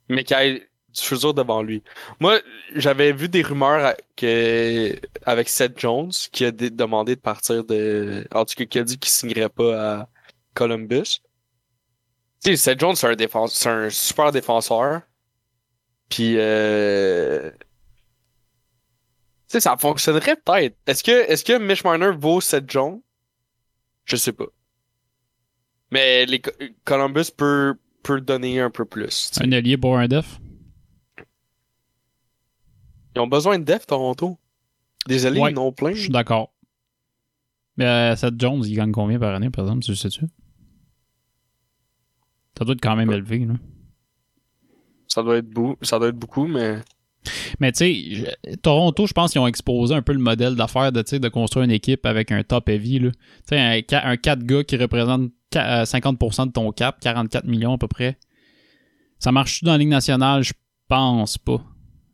Mais 0.10 0.24
qui 0.24 0.34
ait 0.34 0.70
du 0.90 1.02
futur 1.02 1.34
devant 1.34 1.62
lui. 1.62 1.84
Moi, 2.20 2.42
j'avais 2.76 3.14
vu 3.14 3.30
des 3.30 3.42
rumeurs 3.42 3.96
que 4.16 5.00
avec 5.24 5.48
Seth 5.50 5.80
Jones 5.80 6.12
qui 6.32 6.46
a 6.46 6.52
dé- 6.52 6.72
demandé 6.72 7.16
de 7.16 7.22
partir 7.22 7.64
de. 7.64 8.28
En 8.34 8.44
tout 8.46 8.56
cas, 8.56 8.66
qui 8.66 8.80
a 8.80 8.84
dit 8.84 8.98
qu'il 8.98 9.12
signerait 9.12 9.50
pas 9.50 10.00
à 10.02 10.10
Columbus. 10.56 11.22
Tu 12.44 12.52
sais, 12.52 12.56
Seth 12.58 12.80
Jones, 12.80 12.96
c'est 12.96 13.08
un, 13.08 13.16
défense... 13.16 13.54
c'est 13.54 13.70
un 13.70 13.90
super 13.90 14.32
défenseur. 14.32 15.02
Puis, 16.10 16.36
euh... 16.38 17.52
tu 17.52 17.58
sais, 19.48 19.60
ça 19.60 19.78
fonctionnerait 19.78 20.38
peut-être. 20.38 20.78
Est-ce 20.88 21.04
que, 21.04 21.12
est-ce 21.12 21.44
que 21.44 21.58
Mitch 21.58 21.84
Marner 21.84 22.12
vaut 22.18 22.42
Seth 22.42 22.70
Jones? 22.70 23.02
Je 24.10 24.16
sais 24.16 24.34
pas. 24.34 24.46
Mais 25.92 26.26
les 26.26 26.40
Co- 26.40 26.52
Columbus 26.84 27.32
peut, 27.36 27.76
peut 28.04 28.22
donner 28.22 28.60
un 28.60 28.70
peu 28.70 28.86
plus. 28.86 29.32
Un 29.42 29.52
allié 29.52 29.78
pour 29.78 29.98
un 29.98 30.08
def? 30.08 30.40
Ils 33.16 33.20
ont 33.22 33.28
besoin 33.28 33.60
de 33.60 33.64
def, 33.64 33.86
Toronto. 33.86 34.38
Des 35.08 35.26
alliés, 35.26 35.40
Ouais, 35.40 35.52
ils 35.52 35.58
en 35.58 35.68
ont 35.68 35.72
plein. 35.72 35.94
Je 35.94 36.02
suis 36.02 36.10
d'accord. 36.10 36.54
Mais 37.78 37.86
euh, 37.86 38.16
Seth 38.16 38.40
Jones, 38.40 38.64
il 38.66 38.76
gagne 38.76 38.92
combien 38.92 39.20
par 39.20 39.34
année, 39.34 39.50
par 39.50 39.66
exemple, 39.66 39.84
tu 39.84 39.96
sais-tu? 39.96 40.26
Ça 42.58 42.66
doit 42.66 42.74
être 42.74 42.82
quand 42.82 42.96
même 42.96 43.12
élevé, 43.12 43.46
là. 43.46 43.54
Ça 45.08 45.24
doit 45.24 45.38
être, 45.38 45.50
beau, 45.50 45.78
ça 45.82 45.98
doit 45.98 46.10
être 46.10 46.18
beaucoup, 46.20 46.46
mais. 46.46 46.80
Mais 47.60 47.72
tu 47.72 47.78
sais, 47.78 48.38
Toronto, 48.62 49.06
je 49.06 49.14
pense 49.14 49.32
qu'ils 49.32 49.42
ont 49.42 49.48
exposé 49.48 49.94
un 49.94 50.02
peu 50.02 50.14
le 50.14 50.20
modèle 50.20 50.56
d'affaires 50.56 50.92
de, 50.92 51.02
de 51.18 51.28
construire 51.30 51.66
une 51.66 51.72
équipe 51.72 52.06
avec 52.06 52.32
un 52.32 52.44
top 52.44 52.70
heavy. 52.70 53.00
Tu 53.00 53.12
sais, 53.50 53.60
un, 53.60 53.82
un 54.04 54.18
4 54.18 54.44
gars 54.44 54.64
qui 54.64 54.78
représente 54.78 55.30
ca- 55.54 55.82
euh, 55.82 55.84
50% 55.86 56.48
de 56.48 56.52
ton 56.52 56.72
cap, 56.72 57.00
44 57.02 57.46
millions 57.46 57.74
à 57.74 57.78
peu 57.78 57.88
près. 57.88 58.18
Ça 59.20 59.32
marche 59.32 59.64
dans 59.64 59.72
la 59.74 59.78
Ligue 59.78 59.90
nationale? 59.90 60.44
Je 60.44 60.54
pense 60.88 61.38
pas. 61.38 61.62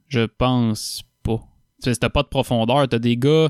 Je 0.08 0.22
pense 0.22 1.04
pas. 1.24 1.40
Tu 1.84 1.94
sais, 1.94 2.10
pas 2.10 2.24
de 2.24 2.28
profondeur, 2.28 2.88
t'as 2.88 3.00
des 3.00 3.18
gars. 3.18 3.50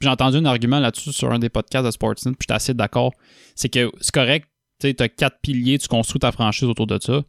J'ai 0.00 0.08
entendu 0.08 0.38
un 0.38 0.44
argument 0.46 0.80
là-dessus 0.80 1.12
sur 1.12 1.30
un 1.32 1.38
des 1.38 1.48
podcasts 1.50 1.84
de 1.86 1.90
Sportsnet, 1.90 2.32
puis 2.32 2.38
j'étais 2.42 2.54
assez 2.54 2.74
d'accord. 2.74 3.12
C'est 3.54 3.68
que 3.68 3.92
c'est 4.00 4.12
correct, 4.12 4.48
tu 4.80 4.92
t'as 4.94 5.08
quatre 5.08 5.38
piliers, 5.40 5.78
tu 5.78 5.86
construis 5.86 6.18
ta 6.18 6.32
franchise 6.32 6.64
autour 6.68 6.86
de 6.88 6.98
ça. 7.00 7.22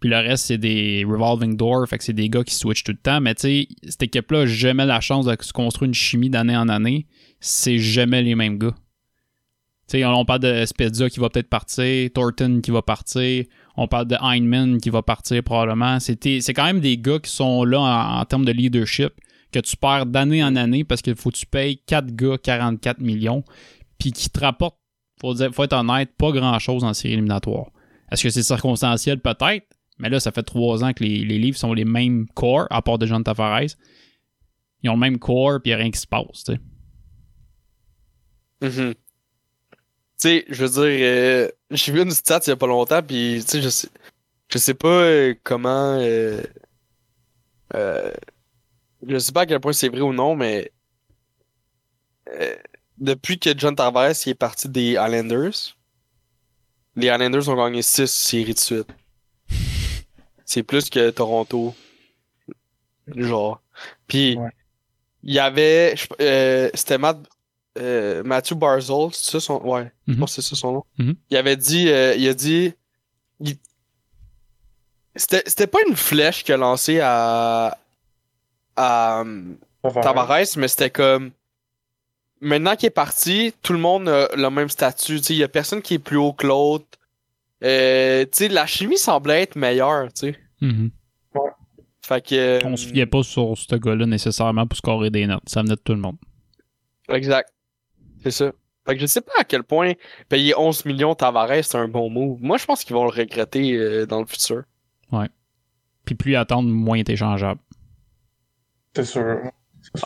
Puis 0.00 0.10
le 0.10 0.16
reste, 0.16 0.46
c'est 0.46 0.58
des 0.58 1.04
revolving 1.08 1.56
doors, 1.56 1.88
fait 1.88 1.98
que 1.98 2.04
c'est 2.04 2.12
des 2.12 2.28
gars 2.28 2.44
qui 2.44 2.54
switchent 2.54 2.84
tout 2.84 2.92
le 2.92 2.98
temps. 2.98 3.20
Mais 3.20 3.34
tu 3.34 3.42
sais, 3.42 3.68
cette 3.88 4.02
équipe-là 4.02 4.46
jamais 4.46 4.84
la 4.84 5.00
chance 5.00 5.24
de 5.24 5.36
se 5.40 5.52
construire 5.52 5.88
une 5.88 5.94
chimie 5.94 6.30
d'année 6.30 6.56
en 6.56 6.68
année. 6.68 7.06
C'est 7.40 7.78
jamais 7.78 8.22
les 8.22 8.34
mêmes 8.34 8.58
gars. 8.58 8.74
Tu 9.88 9.98
sais, 9.98 10.04
on, 10.04 10.24
parle 10.24 10.40
de 10.40 10.64
Spezza 10.66 11.08
qui 11.08 11.20
va 11.20 11.30
peut-être 11.30 11.48
partir, 11.48 12.10
Thornton 12.12 12.60
qui 12.60 12.72
va 12.72 12.82
partir, 12.82 13.44
on 13.76 13.86
parle 13.86 14.06
de 14.06 14.16
Heinemann 14.20 14.80
qui 14.80 14.90
va 14.90 15.02
partir 15.02 15.42
probablement. 15.44 16.00
C'est 16.00 16.16
quand 16.52 16.64
même 16.64 16.80
des 16.80 16.98
gars 16.98 17.20
qui 17.20 17.30
sont 17.30 17.64
là 17.64 17.80
en, 17.80 18.20
en 18.20 18.24
termes 18.24 18.44
de 18.44 18.52
leadership 18.52 19.12
que 19.52 19.60
tu 19.60 19.76
perds 19.76 20.06
d'année 20.06 20.42
en 20.42 20.56
année 20.56 20.84
parce 20.84 21.02
qu'il 21.02 21.14
faut 21.14 21.30
que 21.30 21.36
tu 21.36 21.46
payes 21.46 21.78
4 21.86 22.14
gars 22.14 22.36
44 22.36 23.00
millions 23.00 23.44
puis 23.98 24.12
qui 24.12 24.28
te 24.28 24.40
rapportent, 24.40 24.78
faut, 25.20 25.34
dire, 25.34 25.52
faut 25.54 25.64
être 25.64 25.72
honnête, 25.72 26.10
pas 26.18 26.32
grand-chose 26.32 26.84
en 26.84 26.92
série 26.92 27.14
éliminatoire. 27.14 27.70
Est-ce 28.10 28.22
que 28.22 28.30
c'est 28.30 28.42
circonstanciel? 28.42 29.20
Peut-être. 29.20 29.66
Mais 29.98 30.08
là, 30.08 30.20
ça 30.20 30.32
fait 30.32 30.42
trois 30.42 30.84
ans 30.84 30.92
que 30.92 31.02
les, 31.02 31.24
les 31.24 31.38
livres 31.38 31.56
sont 31.56 31.72
les 31.72 31.84
mêmes 31.84 32.26
corps, 32.34 32.66
à 32.70 32.82
part 32.82 32.98
de 32.98 33.06
John 33.06 33.24
Tavares. 33.24 33.76
Ils 34.82 34.90
ont 34.90 34.94
le 34.94 35.00
même 35.00 35.18
corps, 35.18 35.60
puis 35.62 35.70
il 35.70 35.74
n'y 35.74 35.80
a 35.80 35.82
rien 35.82 35.90
qui 35.90 36.00
se 36.00 36.06
passe. 36.06 36.44
tu 36.44 36.52
sais. 36.52 36.60
Mhm. 38.60 38.94
Tu 38.94 38.98
sais, 40.18 40.44
je 40.48 40.64
veux 40.64 40.82
dire, 40.82 40.98
euh, 41.06 41.48
j'ai 41.70 41.92
vu 41.92 42.00
une 42.02 42.10
stat 42.10 42.40
il 42.46 42.50
y 42.50 42.52
a 42.52 42.56
pas 42.56 42.66
longtemps, 42.66 43.02
puis 43.02 43.38
tu 43.42 43.50
sais, 43.50 43.62
je 43.62 43.68
sais, 43.68 43.88
je 44.48 44.58
sais 44.58 44.74
pas 44.74 44.88
euh, 44.88 45.34
comment. 45.42 45.98
Euh, 46.00 46.42
euh, 47.74 48.12
je 49.06 49.18
sais 49.18 49.32
pas 49.32 49.42
à 49.42 49.46
quel 49.46 49.60
point 49.60 49.72
c'est 49.72 49.88
vrai 49.88 50.00
ou 50.00 50.12
non, 50.12 50.34
mais 50.36 50.72
euh, 52.28 52.56
depuis 52.98 53.38
que 53.38 53.56
John 53.56 53.76
Tavares 53.76 54.26
est 54.26 54.34
parti 54.34 54.68
des 54.68 54.92
Islanders, 54.92 55.76
les 56.96 57.06
Islanders 57.08 57.48
ont 57.48 57.56
gagné 57.56 57.82
6 57.82 58.06
séries 58.06 58.54
de 58.54 58.58
suite. 58.58 58.88
C'est 60.46 60.62
plus 60.62 60.88
que 60.88 61.10
Toronto. 61.10 61.74
Genre. 63.14 63.60
Puis, 64.06 64.36
Ouais. 64.38 64.50
il 65.22 65.34
y 65.34 65.38
avait. 65.38 65.94
euh, 66.20 66.70
C'était 66.74 66.98
Matt, 66.98 67.18
euh, 67.78 68.22
Matthew 68.24 68.54
Barzol, 68.54 69.10
c'est 69.12 69.32
ça 69.32 69.40
son. 69.40 69.60
Ouais, 69.62 69.92
je 70.08 70.12
Mhm. 70.14 70.18
pense 70.20 70.34
que 70.36 70.40
c'est 70.42 70.48
ça 70.48 70.56
son 70.56 70.72
nom. 70.72 70.84
Mhm. 70.98 71.14
Il 71.30 71.36
avait 71.36 71.56
dit. 71.56 71.88
euh, 71.90 72.14
il 72.16 72.26
a 72.28 72.34
dit. 72.34 72.72
il- 73.40 73.58
C'était 75.14 75.42
c'était 75.46 75.66
pas 75.66 75.78
une 75.88 75.96
flèche 75.96 76.42
qu'il 76.44 76.54
a 76.54 76.56
lancée 76.56 77.00
à. 77.00 77.76
à 78.76 79.24
Tavares, 80.02 80.56
mais 80.56 80.68
c'était 80.68 80.90
comme. 80.90 81.30
Maintenant 82.40 82.76
qu'il 82.76 82.86
est 82.88 82.90
parti, 82.90 83.54
tout 83.62 83.72
le 83.72 83.78
monde 83.78 84.08
a 84.08 84.28
le 84.36 84.50
même 84.50 84.68
statut. 84.68 85.16
Tu 85.18 85.22
sais, 85.24 85.34
Il 85.34 85.38
y 85.38 85.44
a 85.44 85.48
personne 85.48 85.80
qui 85.80 85.94
est 85.94 85.98
plus 85.98 86.18
haut 86.18 86.32
que 86.34 86.46
l'autre. 86.46 86.84
Euh, 87.64 88.24
tu 88.24 88.30
sais, 88.32 88.48
la 88.48 88.66
chimie 88.66 88.98
semblait 88.98 89.42
être 89.42 89.56
meilleure, 89.56 90.12
tu 90.12 90.32
sais. 90.32 90.38
Mhm. 90.60 90.90
Fait 92.02 92.24
que. 92.24 92.64
On 92.64 92.76
se 92.76 92.86
fiait 92.88 93.06
pas 93.06 93.22
sur 93.22 93.56
ce 93.56 93.74
gars-là 93.74 94.06
nécessairement 94.06 94.66
pour 94.66 94.76
scorer 94.76 95.10
des 95.10 95.26
notes. 95.26 95.48
Ça 95.48 95.62
venait 95.62 95.74
de 95.74 95.80
tout 95.80 95.94
le 95.94 96.00
monde. 96.00 96.16
Exact. 97.08 97.52
C'est 98.22 98.30
ça. 98.30 98.52
Fait 98.86 98.94
que 98.94 99.00
je 99.00 99.06
sais 99.06 99.20
pas 99.20 99.32
à 99.40 99.44
quel 99.44 99.64
point 99.64 99.94
payer 100.28 100.54
11 100.56 100.84
millions 100.84 101.14
Tavares, 101.16 101.64
c'est 101.64 101.76
un 101.76 101.88
bon 101.88 102.08
move. 102.08 102.38
Moi, 102.40 102.56
je 102.56 102.64
pense 102.64 102.84
qu'ils 102.84 102.94
vont 102.94 103.04
le 103.04 103.10
regretter 103.10 103.72
euh, 103.72 104.06
dans 104.06 104.20
le 104.20 104.26
futur. 104.26 104.62
Puis 106.04 106.14
plus 106.14 106.36
attendre, 106.36 106.68
moins 106.68 107.02
t'es 107.02 107.16
changeable. 107.16 107.60
C'est 108.94 109.04
sûr. 109.04 109.50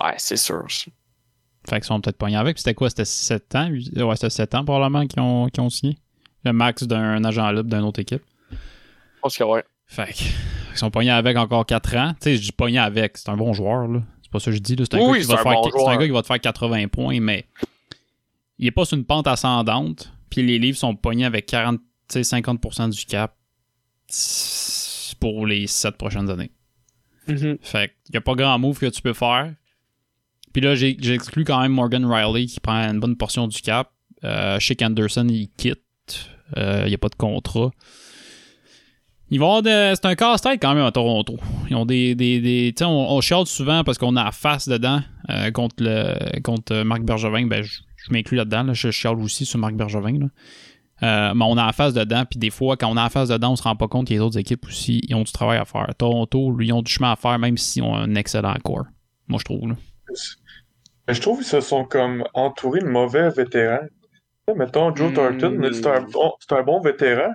Ouais, 0.01 0.15
c'est 0.17 0.39
sûr. 0.39 0.65
Fait 1.69 1.77
qu'ils 1.77 1.85
sont 1.85 2.01
peut-être 2.01 2.17
pognés 2.17 2.37
avec. 2.37 2.57
Puis 2.57 2.63
c'était 2.63 2.75
quoi? 2.75 2.89
C'était 2.89 3.05
7 3.05 3.55
ans? 3.55 3.71
Ouais, 3.71 4.17
c'était 4.17 4.31
7 4.31 4.55
ans 4.55 4.65
probablement 4.65 5.07
qu'ils 5.07 5.21
ont, 5.21 5.49
qu'ils 5.49 5.63
ont 5.63 5.69
signé? 5.69 5.99
Le 6.45 6.53
max 6.53 6.85
d'un 6.85 7.23
agent 7.25 7.51
libre 7.51 7.69
d'une 7.69 7.85
autre 7.85 8.01
équipe. 8.01 8.23
Je 8.51 8.57
pense 9.23 9.37
que 9.37 9.45
ouais. 9.45 9.65
Fait 9.87 10.13
que, 10.13 10.23
ils 10.73 10.79
sont 10.79 10.91
pognés 10.91 11.11
avec 11.11 11.37
encore 11.37 11.67
4 11.67 11.97
ans. 11.97 12.13
Tu 12.15 12.25
sais, 12.25 12.37
je 12.37 12.43
dis 12.43 12.53
pognés 12.53 12.79
avec, 12.79 13.19
c'est 13.19 13.29
un 13.29 13.37
bon 13.37 13.53
joueur, 13.53 13.87
là. 13.89 14.01
C'est 14.23 14.31
pas 14.31 14.39
ça 14.39 14.47
que 14.47 14.57
je 14.57 14.63
dis, 14.63 14.77
là. 14.77 14.85
C'est 14.91 14.97
un, 14.97 15.01
Oui, 15.07 15.19
gars 15.19 15.25
qui 15.25 15.27
va 15.29 15.35
te 15.35 15.41
un 15.41 15.43
faire, 15.43 15.53
bon 15.53 15.63
c'est 15.65 15.77
un 15.77 15.79
joueur. 15.81 15.99
gars 15.99 16.07
qui 16.07 16.13
va 16.13 16.23
te 16.23 16.27
faire 16.27 16.41
80 16.41 16.89
points, 16.89 17.21
mais 17.21 17.47
il 18.59 18.67
est 18.67 18.71
pas 18.71 18.85
sur 18.85 18.97
une 18.97 19.05
pente 19.05 19.27
ascendante. 19.27 20.13
Puis 20.31 20.43
les 20.43 20.59
livres 20.59 20.79
sont 20.79 20.95
pognés 20.95 21.25
avec 21.25 21.47
40, 21.47 21.81
tu 22.09 22.23
sais, 22.23 22.41
50% 22.41 22.91
du 22.91 23.05
cap 23.05 23.35
pour 25.19 25.47
les 25.47 25.67
7 25.67 25.97
prochaines 25.97 26.31
années. 26.31 26.51
Mhm. 27.29 27.59
Fait 27.61 27.93
qu'il 28.05 28.15
y 28.15 28.19
a 28.19 28.21
pas 28.21 28.35
grand 28.35 28.59
move 28.59 28.79
que 28.79 28.87
tu 28.87 29.03
peux 29.03 29.13
faire. 29.13 29.53
Puis 30.53 30.63
là, 30.63 30.75
j'exclus 30.75 31.45
quand 31.45 31.61
même 31.61 31.73
Morgan 31.73 32.05
Riley 32.05 32.47
qui 32.47 32.59
prend 32.61 32.89
une 32.91 32.99
bonne 32.99 33.17
portion 33.17 33.47
du 33.47 33.61
cap. 33.61 33.91
Euh, 34.25 34.59
Shake 34.59 34.83
Anderson, 34.83 35.27
il 35.29 35.49
quitte. 35.57 35.83
Euh, 36.57 36.83
Il 36.85 36.89
n'y 36.89 36.95
a 36.95 36.99
pas 36.99 37.09
de 37.09 37.15
contrat. 37.15 37.71
Ils 39.33 39.39
vont 39.39 39.63
C'est 39.63 40.05
un 40.07 40.15
casse-tête 40.17 40.61
quand 40.61 40.75
même 40.75 40.85
à 40.85 40.91
Toronto. 40.91 41.37
Ils 41.69 41.77
ont 41.77 41.87
des. 41.87 42.15
des, 42.17 42.41
des- 42.41 42.75
on, 42.85 43.13
on 43.13 43.21
chiale 43.21 43.47
souvent 43.47 43.85
parce 43.85 43.97
qu'on 43.97 44.17
a 44.17 44.25
la 44.25 44.33
face 44.33 44.69
dedans 44.69 45.01
euh, 45.29 45.51
contre, 45.53 45.77
le, 45.79 46.41
contre 46.41 46.73
euh, 46.75 46.85
Marc 46.85 47.03
Bergevin. 47.03 47.47
Ben, 47.47 47.63
je, 47.63 47.81
m'inclus 48.11 48.37
là-dedans. 48.37 48.65
là. 48.65 48.73
Je 48.73 48.91
chiale 48.91 49.21
aussi 49.21 49.47
sur 49.47 49.59
Marc 49.61 49.75
Bergevin. 49.75 50.29
Euh, 51.03 51.33
mais 51.35 51.45
on 51.49 51.57
a 51.57 51.65
la 51.65 51.73
face 51.73 51.95
dedans, 51.95 52.25
puis 52.29 52.39
des 52.39 52.51
fois, 52.51 52.77
quand 52.77 52.89
on 52.91 52.97
a 52.99 53.05
la 53.05 53.09
face 53.09 53.29
dedans, 53.31 53.53
on 53.53 53.57
se 53.57 53.63
rend 53.63 53.75
pas 53.75 53.89
compte 53.89 54.07
que 54.09 54.13
les 54.13 54.21
autres 54.21 54.37
équipes 54.39 54.67
aussi, 54.67 55.01
ils 55.09 55.15
ont 55.15 55.23
du 55.23 55.33
travail 55.33 55.59
à 55.59 55.65
faire. 55.65 55.87
Toronto, 55.97 56.51
lui, 56.53 56.67
ils 56.67 56.73
ont 56.75 56.83
du 56.83 56.93
chemin 56.93 57.13
à 57.13 57.17
faire, 57.17 57.39
même 57.39 57.57
s'ils 57.57 57.83
ont 57.83 57.95
un 57.97 58.15
excellent 58.17 58.55
corps. 58.63 58.85
Moi, 59.27 59.39
je 59.39 59.45
trouve. 59.45 59.75
je 61.09 61.21
trouve 61.23 61.39
qu'ils 61.39 61.47
se 61.47 61.61
sont 61.63 61.85
comme 61.85 62.25
entourés 62.35 62.81
de 62.81 62.87
mauvais 62.89 63.31
vétérans. 63.31 63.79
Mettons, 64.55 64.95
Joe. 64.95 65.13
Thornton, 65.13 65.61
c'est 65.73 66.55
un, 66.55 66.63
bon, 66.63 66.81
vétéran, 66.81 67.33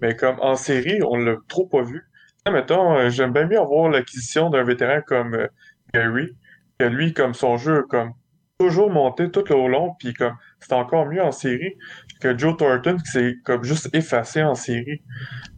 mais 0.00 0.16
comme 0.16 0.38
en 0.40 0.56
série, 0.56 1.00
on 1.02 1.16
l'a 1.16 1.36
trop 1.48 1.66
pas 1.66 1.82
vu. 1.82 2.02
Mettons, 2.50 2.96
euh, 2.96 3.08
j'aime 3.08 3.32
bien 3.32 3.46
mieux 3.46 3.58
avoir 3.58 3.88
l'acquisition 3.88 4.50
d'un 4.50 4.64
vétéran 4.64 5.00
comme 5.06 5.34
euh, 5.34 5.46
Gary, 5.94 6.36
que 6.78 6.86
lui, 6.86 7.12
comme 7.12 7.34
son 7.34 7.56
jeu, 7.56 7.84
comme 7.88 8.12
toujours 8.58 8.90
monté 8.90 9.30
tout 9.30 9.50
au 9.52 9.68
long, 9.68 9.94
puis 9.98 10.12
comme 10.12 10.34
c'est 10.60 10.72
encore 10.72 11.06
mieux 11.06 11.22
en 11.22 11.32
série 11.32 11.74
que 12.20 12.36
Joe 12.36 12.56
Thornton 12.56 12.96
qui 12.96 13.10
s'est 13.10 13.34
comme 13.44 13.62
juste 13.64 13.88
effacé 13.94 14.42
en 14.42 14.54
série. 14.54 15.02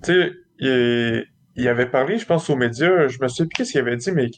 Tu 0.02 0.12
sais, 0.12 0.32
il, 0.58 1.26
il 1.56 1.68
avait 1.68 1.86
parlé, 1.86 2.18
je 2.18 2.26
pense, 2.26 2.50
aux 2.50 2.56
médias, 2.56 3.08
je 3.08 3.18
me 3.20 3.28
souviens 3.28 3.46
plus 3.46 3.56
qu'est-ce 3.56 3.72
qu'il 3.72 3.80
avait 3.80 3.96
dit, 3.96 4.10
mais 4.10 4.28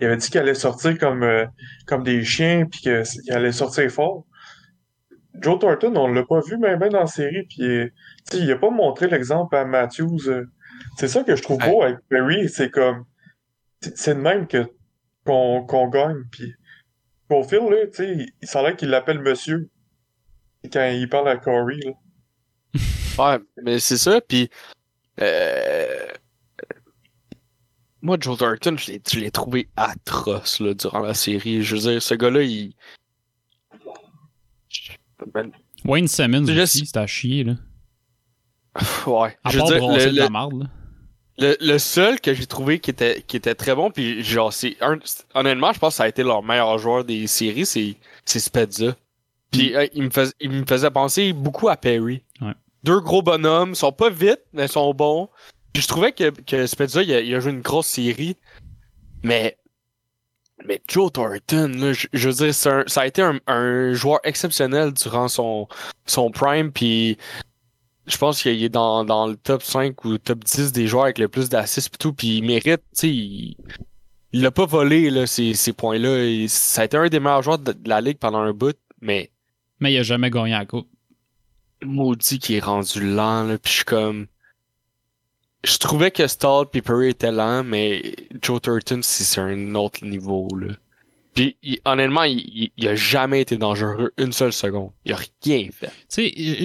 il 0.00 0.06
avait 0.06 0.16
dit 0.16 0.28
qu'il 0.28 0.40
allait 0.40 0.54
sortir 0.54 0.98
comme, 0.98 1.22
euh, 1.22 1.46
comme 1.86 2.02
des 2.02 2.22
chiens, 2.22 2.66
puis 2.70 2.80
qu'il 2.80 3.32
allait 3.32 3.52
sortir 3.52 3.90
fort. 3.90 4.26
Joe 5.40 5.58
Thornton, 5.58 5.94
on 5.96 6.08
l'a 6.08 6.24
pas 6.24 6.40
vu 6.40 6.58
même 6.58 6.78
dans 6.78 7.00
la 7.00 7.06
série, 7.06 7.44
puis 7.44 7.90
sais, 8.24 8.38
il 8.38 8.50
a 8.50 8.56
pas 8.56 8.70
montré 8.70 9.08
l'exemple 9.08 9.54
à 9.56 9.64
Matthews. 9.64 10.28
euh. 10.28 10.46
C'est 10.98 11.08
ça 11.08 11.22
que 11.22 11.36
je 11.36 11.42
trouve 11.42 11.58
beau 11.58 11.82
avec 11.82 11.98
Perry, 12.08 12.48
c'est 12.48 12.70
comme 12.70 13.04
c'est 13.80 14.14
de 14.14 14.20
même 14.20 14.46
que 14.46 14.70
qu'on 15.24 15.64
qu'on 15.64 15.88
gagne, 15.88 16.22
puis 16.30 16.54
au 17.30 17.42
fil, 17.42 17.58
là, 17.70 17.86
tu 17.86 17.96
sais, 17.96 18.26
il 18.40 18.48
semblait 18.48 18.76
qu'il 18.76 18.88
l'appelle 18.88 19.20
monsieur 19.20 19.68
quand 20.72 20.88
il 20.88 21.08
parle 21.08 21.28
à 21.28 21.36
Corey, 21.36 21.76
là. 21.84 21.92
Ouais, 23.18 23.38
mais 23.62 23.78
c'est 23.78 23.96
ça, 23.96 24.20
puis 24.20 24.50
euh, 25.22 26.06
moi, 28.02 28.16
Joe 28.20 28.38
l'ai, 28.40 29.02
je 29.10 29.18
l'ai 29.18 29.30
trouvé 29.30 29.68
atroce 29.76 30.60
là, 30.60 30.74
durant 30.74 31.00
la 31.00 31.14
série. 31.14 31.62
Je 31.62 31.74
veux 31.74 31.92
dire, 31.92 32.02
ce 32.02 32.14
gars-là, 32.14 32.42
il. 32.42 32.74
Ben, 35.32 35.50
Wayne 35.84 36.08
Simmons 36.08 36.46
Je 36.46 36.60
aussi, 36.60 36.86
c'était 36.86 36.98
à 36.98 37.06
chier, 37.06 37.44
là. 37.44 37.54
ouais. 39.06 39.36
À 39.44 39.50
je 39.50 39.58
veux 39.58 39.64
part 39.64 39.70
dire, 39.70 40.06
le, 40.06 40.12
de 40.12 40.16
la 40.18 40.28
marde, 40.28 40.60
là. 40.62 40.66
le- 41.38 41.56
le 41.60 41.78
seul 41.78 42.20
que 42.20 42.34
j'ai 42.34 42.46
trouvé 42.46 42.78
qui 42.78 42.90
était, 42.90 43.22
qui 43.26 43.36
était 43.36 43.54
très 43.54 43.74
bon, 43.74 43.90
puis 43.90 44.22
genre, 44.22 44.52
c'est 44.52 44.76
un, 44.82 44.98
honnêtement, 45.34 45.72
je 45.72 45.78
pense 45.78 45.94
que 45.94 45.96
ça 45.98 46.04
a 46.04 46.08
été 46.08 46.22
leur 46.22 46.42
meilleur 46.42 46.76
joueur 46.78 47.04
des 47.04 47.26
séries, 47.26 47.66
c'est, 47.66 47.96
c'est 48.24 48.40
Spezza. 48.40 48.94
Puis 49.50 49.74
euh, 49.74 49.86
il, 49.94 50.02
me 50.02 50.10
fais- 50.10 50.32
il 50.40 50.50
me 50.50 50.66
faisait 50.66 50.90
penser 50.90 51.32
beaucoup 51.32 51.68
à 51.68 51.76
Perry. 51.76 52.22
Ouais. 52.42 52.52
Deux 52.82 53.00
gros 53.00 53.22
bonhommes, 53.22 53.70
ils 53.70 53.76
sont 53.76 53.92
pas 53.92 54.10
vite, 54.10 54.40
mais 54.52 54.66
ils 54.66 54.70
sont 54.70 54.92
bons. 54.92 55.28
Puis 55.72 55.82
je 55.82 55.88
trouvais 55.88 56.12
que, 56.12 56.30
que 56.30 56.66
Spezza, 56.66 57.02
il 57.02 57.12
a, 57.14 57.20
il 57.20 57.34
a 57.34 57.40
joué 57.40 57.52
une 57.52 57.60
grosse 57.62 57.86
série, 57.86 58.36
mais 59.22 59.56
mais 60.64 60.82
Joe 60.88 61.12
Thornton, 61.12 61.68
là, 61.78 61.92
je, 61.92 62.06
je 62.12 62.28
veux 62.28 62.34
dire, 62.34 62.54
c'est 62.54 62.70
un- 62.70 62.84
ça 62.86 63.02
a 63.02 63.06
été 63.06 63.22
un, 63.22 63.38
un 63.46 63.92
joueur 63.92 64.20
exceptionnel 64.24 64.92
durant 64.92 65.28
son, 65.28 65.68
son 66.06 66.30
prime, 66.30 66.72
puis 66.72 67.18
je 68.06 68.16
pense 68.18 68.42
qu'il 68.42 68.62
est 68.62 68.68
dans, 68.68 69.04
dans 69.04 69.26
le 69.26 69.36
top 69.36 69.62
5 69.62 70.04
ou 70.04 70.18
top 70.18 70.44
10 70.44 70.72
des 70.72 70.86
joueurs 70.88 71.04
avec 71.04 71.18
le 71.18 71.28
plus 71.28 71.48
d'assists 71.48 71.90
pis 71.90 71.98
tout, 71.98 72.12
puis 72.14 72.38
il 72.38 72.42
mérite, 72.44 72.80
tu 72.82 73.00
sais, 73.00 73.08
il, 73.10 73.56
il 74.32 74.46
a 74.46 74.50
pas 74.50 74.66
volé 74.66 75.10
là, 75.10 75.26
ces, 75.26 75.54
ces 75.54 75.72
points-là. 75.72 76.24
Et 76.24 76.48
Ça 76.48 76.82
a 76.82 76.84
été 76.86 76.96
un 76.96 77.08
des 77.08 77.20
meilleurs 77.20 77.42
joueurs 77.42 77.58
de, 77.58 77.72
de 77.72 77.88
la 77.88 78.00
ligue 78.00 78.18
pendant 78.18 78.38
un 78.40 78.52
bout, 78.52 78.76
mais 79.00 79.30
Mais 79.80 79.92
il 79.92 79.98
a 79.98 80.02
jamais 80.04 80.30
gagné 80.30 80.52
la 80.52 80.66
coupe. 80.66 80.88
maudit 81.84 82.38
qui 82.38 82.56
est 82.56 82.60
rendu 82.60 83.00
lent, 83.00 83.44
là, 83.44 83.58
pis 83.58 83.70
je 83.70 83.76
suis 83.76 83.84
comme... 83.84 84.26
Je 85.66 85.78
trouvais 85.78 86.10
que 86.10 86.26
Stall 86.26 86.66
pis 86.70 86.80
Perry 86.80 87.08
étaient 87.08 87.32
lents, 87.32 87.64
mais 87.64 88.14
Joe 88.40 88.60
Thornton, 88.60 89.00
c'est 89.02 89.40
un 89.40 89.74
autre 89.74 90.04
niveau, 90.04 90.48
là. 90.56 90.74
Puis 91.34 91.56
il- 91.62 91.80
honnêtement, 91.84 92.22
il, 92.22 92.70
il, 92.76 92.88
a 92.88 92.94
jamais 92.94 93.40
été 93.42 93.56
dangereux 93.58 94.12
une 94.16 94.32
seule 94.32 94.52
seconde. 94.52 94.92
Il 95.04 95.12
a 95.12 95.18
rien 95.44 95.68
fait. 95.72 95.90
Tu 96.10 96.30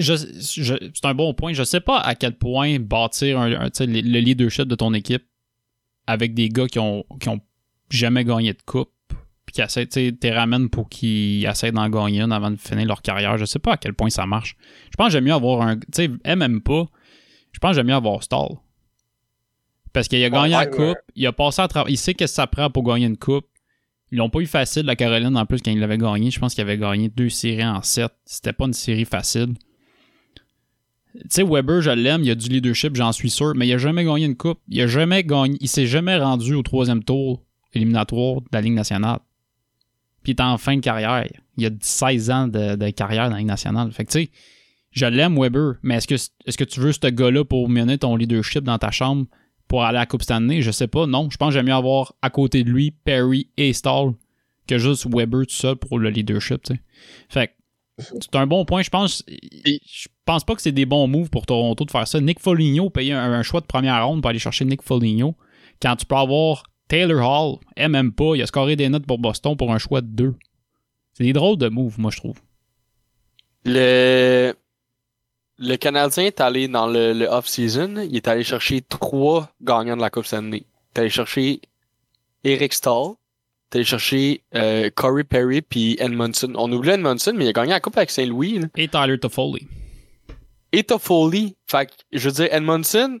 c'est 0.94 1.04
un 1.04 1.14
bon 1.14 1.34
point. 1.34 1.52
Je 1.52 1.62
sais 1.64 1.80
pas 1.80 1.98
à 1.98 2.14
quel 2.14 2.38
point 2.38 2.78
bâtir 2.78 3.38
un, 3.38 3.48
le 3.48 3.56
le 3.86 4.20
leadership 4.20 4.64
de 4.64 4.74
ton 4.74 4.94
équipe 4.94 5.24
avec 6.06 6.32
des 6.32 6.48
gars 6.48 6.68
qui 6.68 6.78
ont, 6.78 7.04
qui 7.20 7.28
ont 7.28 7.40
jamais 7.90 8.24
gagné 8.24 8.52
de 8.54 8.62
coupe, 8.64 8.92
puis 9.44 9.52
qui 9.54 9.60
essaient, 9.60 9.86
tu 9.86 10.14
ramènes 10.30 10.70
pour 10.70 10.88
qu'ils 10.88 11.44
essaient 11.44 11.72
d'en 11.72 11.88
gagner 11.90 12.22
une 12.22 12.32
avant 12.32 12.50
de 12.50 12.56
finir 12.56 12.86
leur 12.86 13.02
carrière. 13.02 13.36
Je 13.36 13.44
sais 13.44 13.58
pas 13.58 13.72
à 13.72 13.76
quel 13.76 13.92
point 13.94 14.08
ça 14.10 14.24
marche. 14.26 14.56
Je 14.90 14.96
pense 14.96 15.08
que 15.08 15.12
j'aime 15.12 15.24
mieux 15.24 15.34
avoir 15.34 15.60
un. 15.62 15.76
Tu 15.76 15.84
sais, 15.92 16.10
elle 16.24 16.38
même 16.38 16.62
pas. 16.62 16.86
Je 17.52 17.58
pense 17.58 17.72
que 17.72 17.74
j'aime 17.76 17.88
mieux 17.88 17.94
avoir 17.94 18.22
Stall. 18.22 18.56
Parce 19.92 20.08
qu'il 20.08 20.22
a 20.24 20.30
gagné 20.30 20.54
Ouais, 20.56 20.64
la 20.64 20.70
ouais. 20.70 20.76
coupe, 20.76 20.98
il 21.14 21.26
a 21.26 21.32
passé 21.32 21.60
à 21.62 21.68
travers. 21.68 21.90
Il 21.90 21.98
sait 21.98 22.14
qu'est-ce 22.14 22.32
que 22.32 22.36
ça 22.36 22.46
prend 22.46 22.70
pour 22.70 22.82
gagner 22.82 23.06
une 23.06 23.16
coupe. 23.18 23.46
Ils 24.10 24.18
l'ont 24.18 24.30
pas 24.30 24.40
eu 24.40 24.46
facile, 24.46 24.84
la 24.84 24.96
Caroline, 24.96 25.36
en 25.36 25.46
plus, 25.46 25.60
quand 25.62 25.70
il 25.70 25.80
l'avait 25.80 25.98
gagné. 25.98 26.30
Je 26.30 26.38
pense 26.38 26.54
qu'il 26.54 26.62
avait 26.62 26.76
gagné 26.78 27.08
deux 27.08 27.28
séries 27.30 27.64
en 27.64 27.82
sept. 27.82 28.12
C'était 28.24 28.52
pas 28.52 28.66
une 28.66 28.72
série 28.74 29.04
facile. 29.06 29.54
Tu 31.14 31.20
sais, 31.28 31.42
Weber, 31.42 31.82
je 31.82 31.90
l'aime, 31.90 32.22
il 32.22 32.30
a 32.30 32.34
du 32.34 32.48
leadership, 32.48 32.96
j'en 32.96 33.12
suis 33.12 33.28
sûr, 33.30 33.52
mais 33.54 33.66
il 33.68 33.72
a 33.74 33.78
jamais 33.78 34.04
gagné 34.04 34.24
une 34.26 34.36
coupe. 34.36 34.58
Il 34.68 34.80
a 34.80 34.86
jamais 34.86 35.24
gagné. 35.24 35.56
Il 35.60 35.68
s'est 35.68 35.86
jamais 35.86 36.16
rendu 36.16 36.54
au 36.54 36.62
troisième 36.62 37.04
tour 37.04 37.42
éliminatoire 37.74 38.40
de 38.40 38.46
la 38.52 38.60
Ligue 38.60 38.72
nationale. 38.74 39.18
Puis 40.22 40.32
il 40.32 40.36
est 40.36 40.42
en 40.42 40.56
fin 40.58 40.76
de 40.76 40.80
carrière. 40.80 41.26
Il 41.58 41.66
a 41.66 41.70
16 41.80 42.30
ans 42.30 42.48
de, 42.48 42.76
de 42.76 42.90
carrière 42.90 43.24
dans 43.24 43.32
la 43.32 43.38
Ligue 43.38 43.46
nationale. 43.48 43.92
Fait 43.92 44.04
que 44.04 44.12
tu 44.12 44.22
sais, 44.24 44.30
je 44.90 45.06
l'aime, 45.06 45.38
Weber, 45.38 45.74
mais 45.82 45.96
est-ce 45.96 46.06
que, 46.06 46.14
est-ce 46.14 46.56
que 46.56 46.64
tu 46.64 46.80
veux 46.80 46.92
ce 46.92 47.06
gars-là 47.06 47.44
pour 47.44 47.68
mener 47.68 47.98
ton 47.98 48.14
leadership 48.16 48.62
dans 48.64 48.78
ta 48.78 48.90
chambre? 48.90 49.26
Pour 49.72 49.84
aller 49.84 49.96
à 49.96 50.02
la 50.02 50.06
Coupe 50.06 50.22
Stanley? 50.22 50.60
Je 50.60 50.70
sais 50.70 50.86
pas, 50.86 51.06
non. 51.06 51.30
Je 51.30 51.38
pense 51.38 51.48
que 51.48 51.54
j'aime 51.54 51.64
mieux 51.64 51.72
avoir 51.72 52.12
à 52.20 52.28
côté 52.28 52.62
de 52.62 52.68
lui 52.68 52.90
Perry 52.90 53.48
et 53.56 53.72
Stall 53.72 54.12
que 54.66 54.76
juste 54.76 55.06
Weber 55.08 55.46
tout 55.46 55.54
seul 55.54 55.76
pour 55.76 55.98
le 55.98 56.10
leadership. 56.10 56.60
Fait 57.30 57.46
que 57.46 57.52
c'est 58.20 58.36
un 58.36 58.46
bon 58.46 58.66
point. 58.66 58.82
Je 58.82 58.90
pense, 58.90 59.24
je 59.26 60.08
pense 60.26 60.44
pas 60.44 60.54
que 60.54 60.60
c'est 60.60 60.72
des 60.72 60.84
bons 60.84 61.06
moves 61.06 61.30
pour 61.30 61.46
Toronto 61.46 61.86
de 61.86 61.90
faire 61.90 62.06
ça. 62.06 62.20
Nick 62.20 62.38
Foligno, 62.38 62.90
payer 62.90 63.14
un, 63.14 63.32
un 63.32 63.42
choix 63.42 63.62
de 63.62 63.66
première 63.66 64.06
ronde 64.06 64.20
pour 64.20 64.28
aller 64.28 64.38
chercher 64.38 64.66
Nick 64.66 64.82
Foligno, 64.82 65.36
quand 65.80 65.96
tu 65.96 66.04
peux 66.04 66.16
avoir 66.16 66.64
Taylor 66.88 67.26
Hall, 67.26 67.58
même 67.88 68.12
pas, 68.12 68.34
il 68.34 68.42
a 68.42 68.46
scoré 68.46 68.76
des 68.76 68.90
notes 68.90 69.06
pour 69.06 69.18
Boston 69.18 69.56
pour 69.56 69.72
un 69.72 69.78
choix 69.78 70.02
de 70.02 70.08
deux. 70.08 70.34
C'est 71.14 71.24
des 71.24 71.32
drôles 71.32 71.56
de 71.56 71.68
moves, 71.68 71.98
moi, 71.98 72.10
je 72.10 72.18
trouve. 72.18 72.38
Le, 73.64 74.52
le 75.58 75.76
Canadien 75.76 76.24
est 76.24 76.40
allé 76.40 76.68
dans 76.68 76.86
le, 76.86 77.12
le 77.12 77.26
off-season. 77.26 77.96
Il 78.08 78.16
est 78.16 78.28
allé 78.28 78.42
chercher 78.42 78.80
trois 78.82 79.50
gagnants 79.60 79.96
de 79.96 80.00
la 80.00 80.10
Coupe 80.10 80.26
Stanley. 80.26 80.64
Il 80.64 80.96
est 80.96 81.00
allé 81.00 81.10
chercher 81.10 81.60
Eric 82.44 82.72
Stahl. 82.72 83.12
Il 83.12 83.76
est 83.76 83.76
allé 83.76 83.84
chercher 83.84 84.42
euh, 84.54 84.90
Corey 84.94 85.24
Perry 85.24 85.62
puis 85.62 85.96
Edmondson. 85.98 86.52
On 86.56 86.70
oublie 86.72 86.90
Edmondson, 86.90 87.32
mais 87.36 87.44
il 87.44 87.48
a 87.48 87.52
gagné 87.52 87.70
la 87.70 87.80
Coupe 87.80 87.96
avec 87.96 88.10
Saint-Louis. 88.10 88.58
là. 88.58 88.66
Et 88.76 88.88
Tyler 88.88 89.18
Toffoli. 89.18 89.66
Et 90.72 90.84
Toffoli. 90.84 91.56
Fait 91.66 91.86
que, 91.86 91.92
je 92.12 92.28
veux 92.28 92.34
dire, 92.34 92.48
Edmondson, 92.50 93.20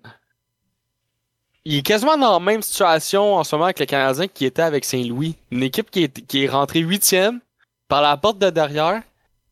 il 1.64 1.76
est 1.76 1.82
quasiment 1.82 2.16
dans 2.16 2.32
la 2.32 2.40
même 2.40 2.62
situation 2.62 3.36
en 3.36 3.44
ce 3.44 3.54
moment 3.54 3.66
avec 3.66 3.78
le 3.78 3.86
Canadien 3.86 4.26
qui 4.26 4.46
était 4.46 4.62
avec 4.62 4.84
Saint-Louis. 4.84 5.36
Une 5.50 5.62
équipe 5.62 5.90
qui 5.90 6.04
est, 6.04 6.26
qui 6.26 6.44
est 6.44 6.48
rentrée 6.48 6.80
huitième 6.80 7.40
par 7.88 8.02
la 8.02 8.16
porte 8.16 8.38
de 8.38 8.50
derrière 8.50 9.02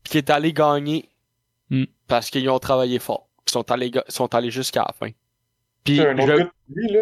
puis 0.03 0.11
qui 0.11 0.17
est 0.17 0.29
allée 0.29 0.51
gagner 0.51 1.07
Hmm. 1.71 1.85
parce 2.07 2.29
qu'ils 2.29 2.47
ont 2.49 2.59
travaillé 2.59 2.99
fort. 2.99 3.27
Ils 3.47 3.51
sont 3.51 3.71
allés, 3.71 3.91
sont 4.09 4.33
allés 4.35 4.51
jusqu'à 4.51 4.81
la 4.87 4.93
fin. 4.93 5.11
Puis, 5.83 5.97
C'est 5.97 6.07
un 6.07 6.17
autre 6.17 6.27
je- 6.27 6.37
gars, 6.43 6.51
lui, 6.75 6.87
là. 6.91 6.99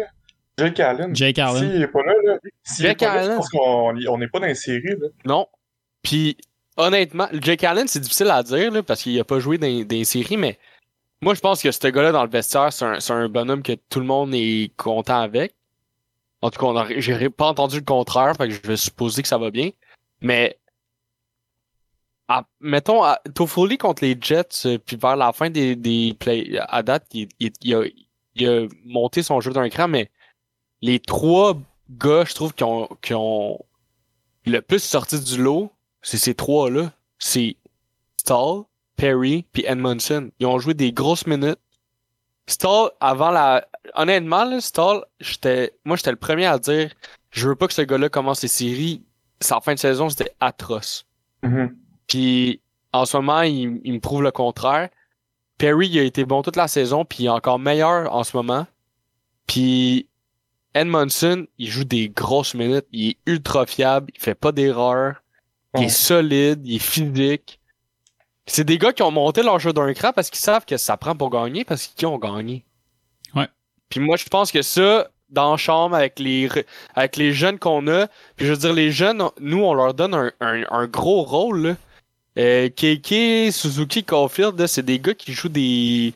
Jake 0.58 0.80
Allen. 0.80 1.14
Jake 1.16 1.38
Allen. 1.38 1.70
S'il 1.72 1.82
est 1.82 1.86
pas 1.88 2.02
là, 2.02 2.12
là. 2.24 2.38
S'il 2.62 2.84
est 2.86 2.88
Jake 2.90 3.00
là, 3.02 3.12
Allen. 3.12 3.36
parce 3.36 3.48
qu'on 3.48 3.94
on 4.08 4.18
n'est 4.18 4.28
pas 4.28 4.40
dans 4.40 4.46
les 4.46 4.54
séries, 4.54 4.94
là. 5.00 5.08
non. 5.24 5.46
Puis, 6.02 6.36
honnêtement, 6.76 7.28
Jake 7.32 7.64
Allen, 7.64 7.88
c'est 7.88 8.00
difficile 8.00 8.30
à 8.30 8.42
dire 8.42 8.70
là, 8.70 8.82
parce 8.82 9.02
qu'il 9.02 9.18
a 9.18 9.24
pas 9.24 9.38
joué 9.40 9.58
dans, 9.58 9.66
dans 9.66 9.86
les 9.90 10.04
séries, 10.04 10.36
mais 10.36 10.58
moi, 11.22 11.34
je 11.34 11.40
pense 11.40 11.62
que 11.62 11.70
ce 11.70 11.88
gars-là 11.88 12.12
dans 12.12 12.24
le 12.24 12.30
vestiaire, 12.30 12.72
c'est 12.72 12.84
un, 12.84 13.00
c'est 13.00 13.12
un 13.12 13.28
bonhomme 13.28 13.62
que 13.62 13.72
tout 13.88 14.00
le 14.00 14.06
monde 14.06 14.32
est 14.34 14.72
content 14.76 15.20
avec. 15.20 15.54
En 16.42 16.50
tout 16.50 16.58
cas, 16.60 16.66
on 16.66 16.76
a- 16.76 17.00
j'ai 17.00 17.28
pas 17.28 17.46
entendu 17.48 17.76
le 17.78 17.84
contraire, 17.84 18.34
fait 18.36 18.48
que 18.48 18.54
je 18.54 18.60
vais 18.62 18.76
supposer 18.76 19.20
que 19.22 19.28
ça 19.28 19.36
va 19.38 19.50
bien. 19.50 19.70
Mais, 20.22 20.58
à- 22.30 22.46
mettons, 22.60 23.02
à, 23.02 23.20
Toffoli 23.34 23.76
contre 23.76 24.04
les 24.04 24.16
Jets, 24.20 24.66
euh, 24.66 24.78
puis 24.78 24.96
vers 24.96 25.16
la 25.16 25.32
fin 25.32 25.50
des, 25.50 25.74
des 25.76 26.14
plays, 26.18 26.58
à 26.68 26.82
date, 26.82 27.06
il, 27.12 27.28
il- 27.40 27.52
il 27.62 27.74
a, 27.74 27.82
il 28.36 28.48
a 28.48 28.66
monté 28.84 29.22
son 29.22 29.40
jeu 29.40 29.52
d'un 29.52 29.68
cran, 29.68 29.88
mais 29.88 30.10
les 30.80 31.00
trois 31.00 31.58
gars, 31.90 32.24
je 32.24 32.34
trouve, 32.34 32.54
qui 32.54 32.62
ont, 32.64 32.88
qui 33.02 33.14
ont 33.14 33.58
le 34.46 34.60
plus 34.62 34.82
sorti 34.82 35.18
du 35.20 35.42
lot, 35.42 35.72
c'est 36.02 36.16
ces 36.18 36.34
trois-là. 36.34 36.92
C'est 37.18 37.56
Stahl, 38.16 38.62
Perry, 38.96 39.44
puis 39.52 39.64
Edmondson. 39.66 40.30
Ils 40.38 40.46
ont 40.46 40.58
joué 40.58 40.72
des 40.74 40.92
grosses 40.92 41.26
minutes. 41.26 41.58
Stahl, 42.46 42.90
avant 43.00 43.30
la... 43.30 43.66
Honnêtement, 43.94 44.44
là, 44.44 44.60
Stahl, 44.60 45.04
j'étais... 45.20 45.72
Moi, 45.84 45.96
j'étais 45.96 46.10
le 46.12 46.16
premier 46.16 46.46
à 46.46 46.58
dire 46.58 46.90
je 47.30 47.48
veux 47.48 47.56
pas 47.56 47.66
que 47.68 47.74
ce 47.74 47.82
gars-là 47.82 48.08
commence 48.08 48.42
les 48.42 48.48
séries. 48.48 49.02
Sa 49.40 49.60
fin 49.60 49.74
de 49.74 49.78
saison, 49.78 50.08
c'était 50.08 50.32
atroce. 50.40 51.06
Mhm. 51.42 51.76
Puis, 52.10 52.60
en 52.92 53.04
ce 53.06 53.16
moment, 53.16 53.42
il, 53.42 53.80
il 53.84 53.94
me 53.94 54.00
prouve 54.00 54.22
le 54.22 54.32
contraire. 54.32 54.88
Perry, 55.58 55.88
il 55.88 55.98
a 56.00 56.02
été 56.02 56.24
bon 56.24 56.42
toute 56.42 56.56
la 56.56 56.66
saison, 56.66 57.04
puis 57.04 57.18
il 57.20 57.26
est 57.26 57.30
encore 57.30 57.60
meilleur 57.60 58.12
en 58.12 58.24
ce 58.24 58.36
moment. 58.36 58.66
Puis, 59.46 60.08
Edmondson, 60.74 61.46
il 61.58 61.68
joue 61.68 61.84
des 61.84 62.08
grosses 62.08 62.54
minutes. 62.54 62.86
Il 62.90 63.10
est 63.10 63.16
ultra 63.26 63.64
fiable. 63.64 64.10
Il 64.14 64.20
fait 64.20 64.34
pas 64.34 64.50
d'erreurs. 64.50 65.22
Il 65.76 65.84
est 65.84 65.88
solide. 65.88 66.66
Il 66.66 66.76
est 66.76 66.78
physique. 66.80 67.60
C'est 68.46 68.64
des 68.64 68.78
gars 68.78 68.92
qui 68.92 69.02
ont 69.04 69.12
monté 69.12 69.44
leur 69.44 69.60
jeu 69.60 69.72
d'un 69.72 69.92
cran 69.94 70.12
parce 70.12 70.30
qu'ils 70.30 70.40
savent 70.40 70.64
que 70.64 70.76
ça 70.76 70.96
prend 70.96 71.14
pour 71.14 71.30
gagner 71.30 71.64
parce 71.64 71.86
qu'ils 71.86 72.08
ont 72.08 72.18
gagné. 72.18 72.64
Ouais. 73.36 73.46
Puis 73.88 74.00
moi, 74.00 74.16
je 74.16 74.24
pense 74.24 74.50
que 74.50 74.62
ça, 74.62 75.08
dans 75.28 75.52
la 75.52 75.56
chambre 75.56 75.94
avec 75.94 76.18
les, 76.18 76.48
avec 76.96 77.16
les 77.16 77.32
jeunes 77.32 77.60
qu'on 77.60 77.86
a. 77.86 78.08
Puis 78.34 78.46
je 78.46 78.52
veux 78.52 78.58
dire, 78.58 78.72
les 78.72 78.90
jeunes, 78.90 79.22
nous, 79.40 79.62
on 79.62 79.74
leur 79.74 79.94
donne 79.94 80.14
un, 80.14 80.32
un, 80.40 80.64
un 80.68 80.86
gros 80.88 81.22
rôle. 81.22 81.60
Là. 81.66 81.76
Euh, 82.40 82.70
Keiki, 82.70 83.52
Suzuki, 83.52 84.02
Caulfield, 84.02 84.66
c'est 84.66 84.82
des 84.82 84.98
gars 84.98 85.12
qui 85.14 85.32
jouent 85.32 85.48
des, 85.50 86.14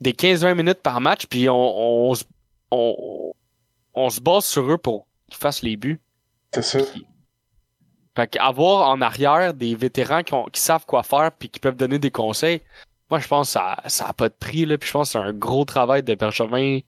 des 0.00 0.12
15-20 0.12 0.54
minutes 0.54 0.80
par 0.80 1.00
match, 1.00 1.26
puis 1.26 1.48
on, 1.48 1.54
on, 2.10 2.14
se- 2.14 2.24
on, 2.70 3.32
on 3.94 4.10
se 4.10 4.20
base 4.20 4.44
sur 4.44 4.70
eux 4.70 4.78
pour 4.78 5.06
qu'ils 5.28 5.38
fassent 5.38 5.62
les 5.62 5.76
buts. 5.76 5.98
C'est 6.54 6.62
ça. 6.62 6.78
Fait 8.16 8.26
qu'avoir 8.28 8.88
en 8.88 9.00
arrière 9.00 9.52
des 9.54 9.74
vétérans 9.74 10.22
qui, 10.22 10.34
ont- 10.34 10.46
qui 10.46 10.60
savent 10.60 10.86
quoi 10.86 11.02
faire 11.02 11.32
puis 11.32 11.48
qui 11.48 11.58
peuvent 11.58 11.76
donner 11.76 11.98
des 11.98 12.10
conseils, 12.12 12.60
moi 13.10 13.18
je 13.18 13.26
pense 13.26 13.48
que 13.48 13.52
ça, 13.54 13.76
ça 13.86 14.06
a 14.06 14.12
pas 14.12 14.28
de 14.28 14.34
prix 14.38 14.66
là, 14.66 14.78
puis 14.78 14.86
je 14.88 14.92
pense 14.92 15.08
que 15.08 15.18
c'est 15.18 15.24
un 15.24 15.32
gros 15.32 15.64
travail 15.64 16.02
de 16.04 16.14
Bergevin. 16.14 16.80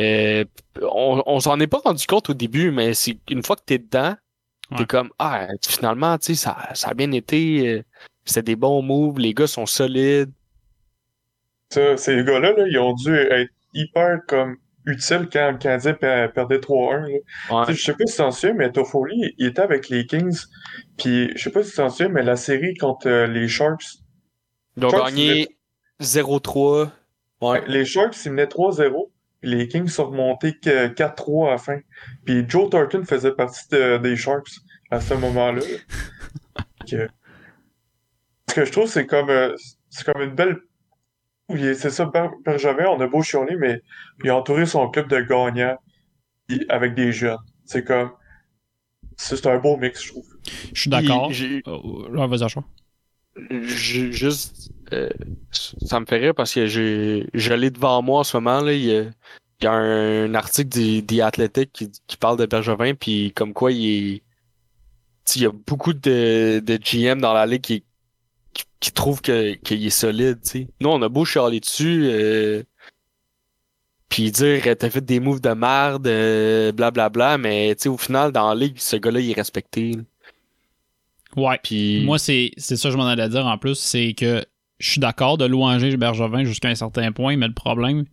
Euh, 0.00 0.44
on, 0.80 1.22
on 1.26 1.38
s'en 1.40 1.60
est 1.60 1.66
pas 1.66 1.78
rendu 1.84 2.06
compte 2.06 2.30
au 2.30 2.34
début, 2.34 2.70
mais 2.72 2.94
c'est 2.94 3.18
une 3.30 3.42
fois 3.44 3.56
que 3.56 3.62
t'es 3.64 3.78
dedans, 3.78 4.16
t'es 4.74 4.80
Ouais. 4.80 4.86
comme 4.86 5.10
ah 5.18 5.46
finalement 5.66 6.18
tu 6.18 6.34
sais 6.34 6.44
ça, 6.44 6.68
ça 6.74 6.88
a 6.90 6.94
bien 6.94 7.10
été, 7.12 7.68
euh, 7.68 7.82
c'était 8.24 8.42
des 8.42 8.56
bons 8.56 8.82
moves, 8.82 9.18
les 9.18 9.34
gars 9.34 9.46
sont 9.46 9.66
solides. 9.66 10.30
Ça, 11.70 11.96
ces 11.96 12.22
gars-là, 12.24 12.52
là, 12.52 12.64
ils 12.68 12.78
ont 12.78 12.92
dû 12.94 13.14
être 13.16 13.50
hyper 13.72 14.18
comme 14.28 14.56
utiles 14.84 15.28
quand 15.32 15.52
le 15.52 15.58
Canadien 15.58 15.94
per- 15.94 16.28
perdait 16.34 16.58
3-1. 16.58 17.00
là. 17.00 17.08
Ouais. 17.66 17.72
Je 17.74 17.80
sais 17.82 17.92
pas 17.92 18.04
si 18.04 18.12
tu 18.12 18.18
t'en 18.18 18.30
souviens, 18.30 18.54
mais 18.54 18.70
Toffoli, 18.72 19.34
il 19.38 19.46
était 19.46 19.62
avec 19.62 19.88
les 19.88 20.04
Kings. 20.06 20.36
Puis 20.98 21.30
je 21.36 21.42
sais 21.42 21.50
pas 21.50 21.62
si 21.62 21.70
tu 21.70 21.76
t'en 21.76 21.88
souviens, 21.88 22.08
mais 22.08 22.22
la 22.24 22.36
série 22.36 22.74
contre 22.74 23.08
euh, 23.08 23.26
les 23.26 23.48
Sharks, 23.48 23.84
Ils 24.76 24.84
ont 24.84 24.90
Sharks, 24.90 25.06
gagné 25.06 25.56
0-3. 26.00 26.90
Ouais. 27.40 27.62
les 27.68 27.84
Sharks, 27.84 28.16
ils 28.26 28.32
menaient 28.32 28.46
3-0. 28.46 29.11
Les 29.42 29.66
Kings 29.68 29.88
sont 29.88 30.06
remontés 30.10 30.54
que 30.58 30.88
4-3 30.88 31.48
à 31.48 31.50
la 31.52 31.58
fin. 31.58 31.78
Puis 32.24 32.44
Joe 32.48 32.70
Thornton 32.70 33.04
faisait 33.04 33.32
partie 33.32 33.68
de- 33.70 33.98
des 33.98 34.16
Sharks 34.16 34.50
à 34.90 35.00
ce 35.00 35.14
moment-là. 35.14 35.60
Que- 36.88 37.08
Ce 38.48 38.54
que 38.54 38.64
je 38.64 38.72
trouve, 38.72 38.86
c'est 38.88 39.06
comme, 39.06 39.30
euh, 39.30 39.54
c'est 39.88 40.04
comme 40.04 40.20
une 40.22 40.34
belle. 40.34 40.58
Oui, 41.48 41.74
c'est 41.74 41.90
ça, 41.90 42.10
Bergevin, 42.44 42.86
on 42.88 43.00
a 43.00 43.06
beau 43.06 43.22
chialer, 43.22 43.56
mais 43.56 43.80
il 44.22 44.30
a 44.30 44.36
entouré 44.36 44.66
son 44.66 44.88
club 44.90 45.08
de 45.08 45.20
gagnants 45.20 45.78
avec 46.68 46.94
des 46.94 47.12
jeunes. 47.12 47.38
C'est 47.64 47.84
comme. 47.84 48.10
C'est 49.16 49.46
un 49.46 49.58
beau 49.58 49.76
mix, 49.76 50.02
je 50.02 50.08
trouve. 50.10 50.26
Je 50.74 50.80
suis 50.80 50.90
d'accord. 50.90 51.30
Oh, 51.66 52.08
vas-y, 52.28 52.48
juste 53.50 54.70
euh, 54.92 55.08
ça 55.50 56.00
me 56.00 56.06
fait 56.06 56.18
rire 56.18 56.34
parce 56.34 56.52
que 56.52 56.66
j'ai 56.66 57.26
je 57.32 57.54
l'ai 57.54 57.70
devant 57.70 58.02
moi 58.02 58.20
en 58.20 58.24
ce 58.24 58.36
moment 58.36 58.60
là 58.60 58.72
il 58.72 58.84
y 58.84 58.96
a, 58.96 59.02
il 59.02 59.64
y 59.64 59.66
a 59.66 59.72
un, 59.72 60.34
article 60.34 60.68
du 60.68 61.06
The 61.06 61.20
Athletic 61.20 61.72
qui, 61.72 61.90
qui 62.06 62.16
parle 62.16 62.36
de 62.38 62.46
Bergevin 62.46 62.94
puis 62.94 63.32
comme 63.32 63.52
quoi 63.54 63.72
il 63.72 64.16
est 64.16 64.22
il 65.36 65.42
y 65.42 65.46
a 65.46 65.52
beaucoup 65.52 65.94
de, 65.94 66.60
de 66.60 66.76
GM 66.76 67.20
dans 67.20 67.32
la 67.32 67.46
ligue 67.46 67.62
qui, 67.62 67.84
qui, 68.52 68.64
qui 68.80 68.92
trouvent 68.92 69.22
que 69.22 69.54
qu'il 69.54 69.86
est 69.86 69.90
solide 69.90 70.40
tu 70.42 70.50
sais 70.50 70.68
nous 70.80 70.90
on 70.90 71.00
a 71.00 71.08
beau 71.08 71.24
chialer 71.24 71.60
dessus 71.60 72.02
euh, 72.10 72.62
puis 74.10 74.30
dire 74.30 74.62
t'as 74.78 74.90
fait 74.90 75.04
des 75.04 75.20
moves 75.20 75.40
de 75.40 75.54
merde 75.54 76.06
euh, 76.06 76.72
blablabla 76.72 77.38
mais 77.38 77.74
tu 77.76 77.84
sais 77.84 77.88
au 77.88 77.96
final 77.96 78.30
dans 78.32 78.48
la 78.48 78.54
ligue 78.54 78.78
ce 78.78 78.96
gars-là 78.96 79.20
il 79.20 79.30
est 79.30 79.34
respecté 79.34 79.92
là. 79.92 80.02
Ouais. 81.36 81.58
puis 81.62 82.04
Moi, 82.04 82.18
c'est 82.18 82.50
c'est 82.56 82.76
ça 82.76 82.88
que 82.88 82.92
je 82.92 82.98
m'en 82.98 83.06
allais 83.06 83.28
dire 83.28 83.46
en 83.46 83.58
plus, 83.58 83.74
c'est 83.76 84.14
que 84.14 84.44
je 84.78 84.90
suis 84.90 85.00
d'accord 85.00 85.38
de 85.38 85.44
louanger 85.44 85.96
Bergevin 85.96 86.44
jusqu'à 86.44 86.68
un 86.68 86.74
certain 86.74 87.12
point, 87.12 87.36
mais 87.36 87.46
le 87.46 87.54
problème. 87.54 88.04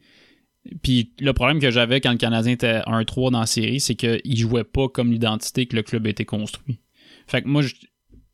Puis 0.83 1.13
le 1.19 1.33
problème 1.33 1.59
que 1.59 1.71
j'avais 1.71 2.01
quand 2.01 2.11
le 2.11 2.17
Canadien 2.17 2.53
était 2.53 2.81
1-3 2.85 3.31
dans 3.31 3.39
la 3.39 3.45
série, 3.45 3.79
c'est 3.79 3.95
qu'il 3.95 4.37
jouait 4.37 4.63
pas 4.63 4.87
comme 4.89 5.11
l'identité 5.11 5.65
que 5.65 5.75
le 5.75 5.83
club 5.83 6.05
été 6.05 6.25
construit. 6.25 6.79
Fait 7.27 7.41
que 7.41 7.47
moi, 7.47 7.61
je- 7.61 7.73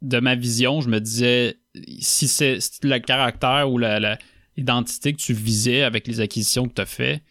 de 0.02 0.20
ma 0.20 0.36
vision, 0.36 0.82
je 0.82 0.90
me 0.90 1.00
disais, 1.00 1.58
si 2.00 2.28
c'est 2.28 2.58
le 2.84 2.98
caractère 3.00 3.72
ou 3.72 3.78
la- 3.78 4.00
la- 4.00 4.18
l'identité 4.58 5.14
que 5.14 5.18
tu 5.18 5.34
visais 5.34 5.84
avec 5.84 6.08
les 6.08 6.20
acquisitions 6.20 6.68
que 6.68 6.74
tu 6.74 6.82
as 6.82 6.86
fait 6.86 7.22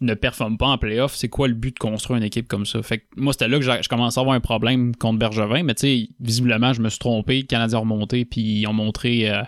ne 0.00 0.14
performe 0.14 0.58
pas 0.58 0.66
en 0.66 0.78
playoff, 0.78 1.14
c'est 1.14 1.28
quoi 1.28 1.48
le 1.48 1.54
but 1.54 1.74
de 1.74 1.78
construire 1.78 2.18
une 2.18 2.24
équipe 2.24 2.46
comme 2.48 2.66
ça? 2.66 2.82
Fait 2.82 2.98
que 2.98 3.04
moi, 3.16 3.32
c'était 3.32 3.48
là 3.48 3.58
que 3.58 3.64
j'ai- 3.64 3.82
je 3.82 3.88
commençais 3.88 4.18
à 4.18 4.22
avoir 4.22 4.36
un 4.36 4.40
problème 4.40 4.94
contre 4.94 5.18
Bergevin, 5.18 5.62
mais 5.62 5.74
tu 5.74 5.80
sais, 5.86 6.08
visiblement, 6.20 6.72
je 6.72 6.82
me 6.82 6.88
suis 6.90 6.98
trompé. 6.98 7.38
Le 7.40 7.46
Canadien 7.46 7.78
a 7.78 7.80
remonté, 7.80 8.24
puis 8.24 8.40
ils 8.40 8.66
ont 8.66 8.72
montré 8.74 9.30
euh, 9.30 9.40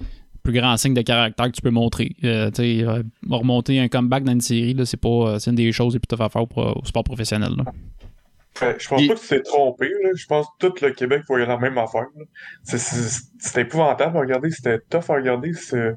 le 0.00 0.06
plus 0.42 0.52
grand 0.52 0.76
signe 0.76 0.94
de 0.94 1.02
caractère 1.02 1.46
que 1.46 1.52
tu 1.52 1.62
peux 1.62 1.70
montrer. 1.70 2.16
Euh, 2.24 2.50
tu 2.50 2.62
sais, 2.62 2.82
euh, 2.82 3.02
remonter 3.30 3.78
un 3.78 3.88
comeback 3.88 4.24
dans 4.24 4.32
une 4.32 4.40
série, 4.40 4.74
là, 4.74 4.84
c'est 4.86 4.96
pas 5.00 5.08
euh, 5.08 5.38
c'est 5.38 5.50
une 5.50 5.56
des 5.56 5.70
choses 5.70 5.92
les 5.94 6.00
plus 6.00 6.08
tough 6.08 6.24
à 6.24 6.28
faire 6.28 6.42
au, 6.42 6.48
au 6.60 6.84
sport 6.84 7.04
professionnel. 7.04 7.50
là. 7.56 7.64
Je 8.78 8.88
pense 8.88 9.06
pas 9.06 9.14
que 9.14 9.20
tu 9.20 9.28
t'es 9.28 9.42
trompé, 9.42 9.88
là. 10.02 10.10
Je 10.14 10.26
pense 10.26 10.46
que 10.58 10.66
tout 10.68 10.84
le 10.84 10.90
Québec 10.92 11.22
voyait 11.28 11.46
la 11.46 11.56
même 11.56 11.78
affaire. 11.78 12.06
C'était 12.64 13.62
épouvantable 13.62 14.16
à 14.16 14.20
regarder, 14.20 14.50
c'était 14.50 14.78
tough 14.90 15.08
à 15.08 15.14
regarder. 15.14 15.52
C'est 15.54 15.94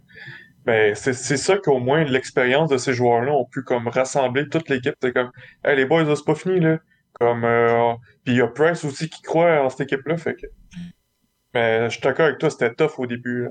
ben, 0.65 0.95
c'est 0.95 1.13
c'est 1.13 1.38
ça 1.38 1.58
qu'au 1.58 1.80
moins 1.80 2.04
l'expérience 2.06 2.69
de 2.69 2.78
ces 2.78 2.93
joueurs-là 2.93 3.34
ont 3.34 3.45
pu 3.45 3.63
comme 3.63 3.88
rassembler 3.88 4.47
toute 4.49 4.69
l'équipe. 4.69 4.95
C'est 5.02 5.12
comme 5.12 5.32
Hey 5.63 5.76
les 5.76 5.86
boys, 5.86 6.04
là, 6.04 6.15
c'est 6.15 6.26
pas 6.26 6.36
fini 6.36 6.60
là. 6.60 6.80
Comme 7.13 7.43
euh, 7.43 7.93
Puis 8.23 8.34
il 8.34 8.38
y 8.38 8.41
a 8.41 8.47
Price 8.47 8.86
aussi 8.86 9.10
qui 9.10 9.21
croit 9.21 9.62
en 9.62 9.69
cette 9.69 9.82
équipe-là. 9.82 10.17
Fait 10.17 10.36
que. 10.36 10.47
Mais 11.54 11.86
je 11.86 11.93
suis 11.93 12.02
d'accord 12.02 12.28
avec 12.28 12.39
toi, 12.39 12.49
c'était 12.49 12.73
tough 12.73 12.97
au 12.97 13.06
début. 13.06 13.43
là. 13.43 13.49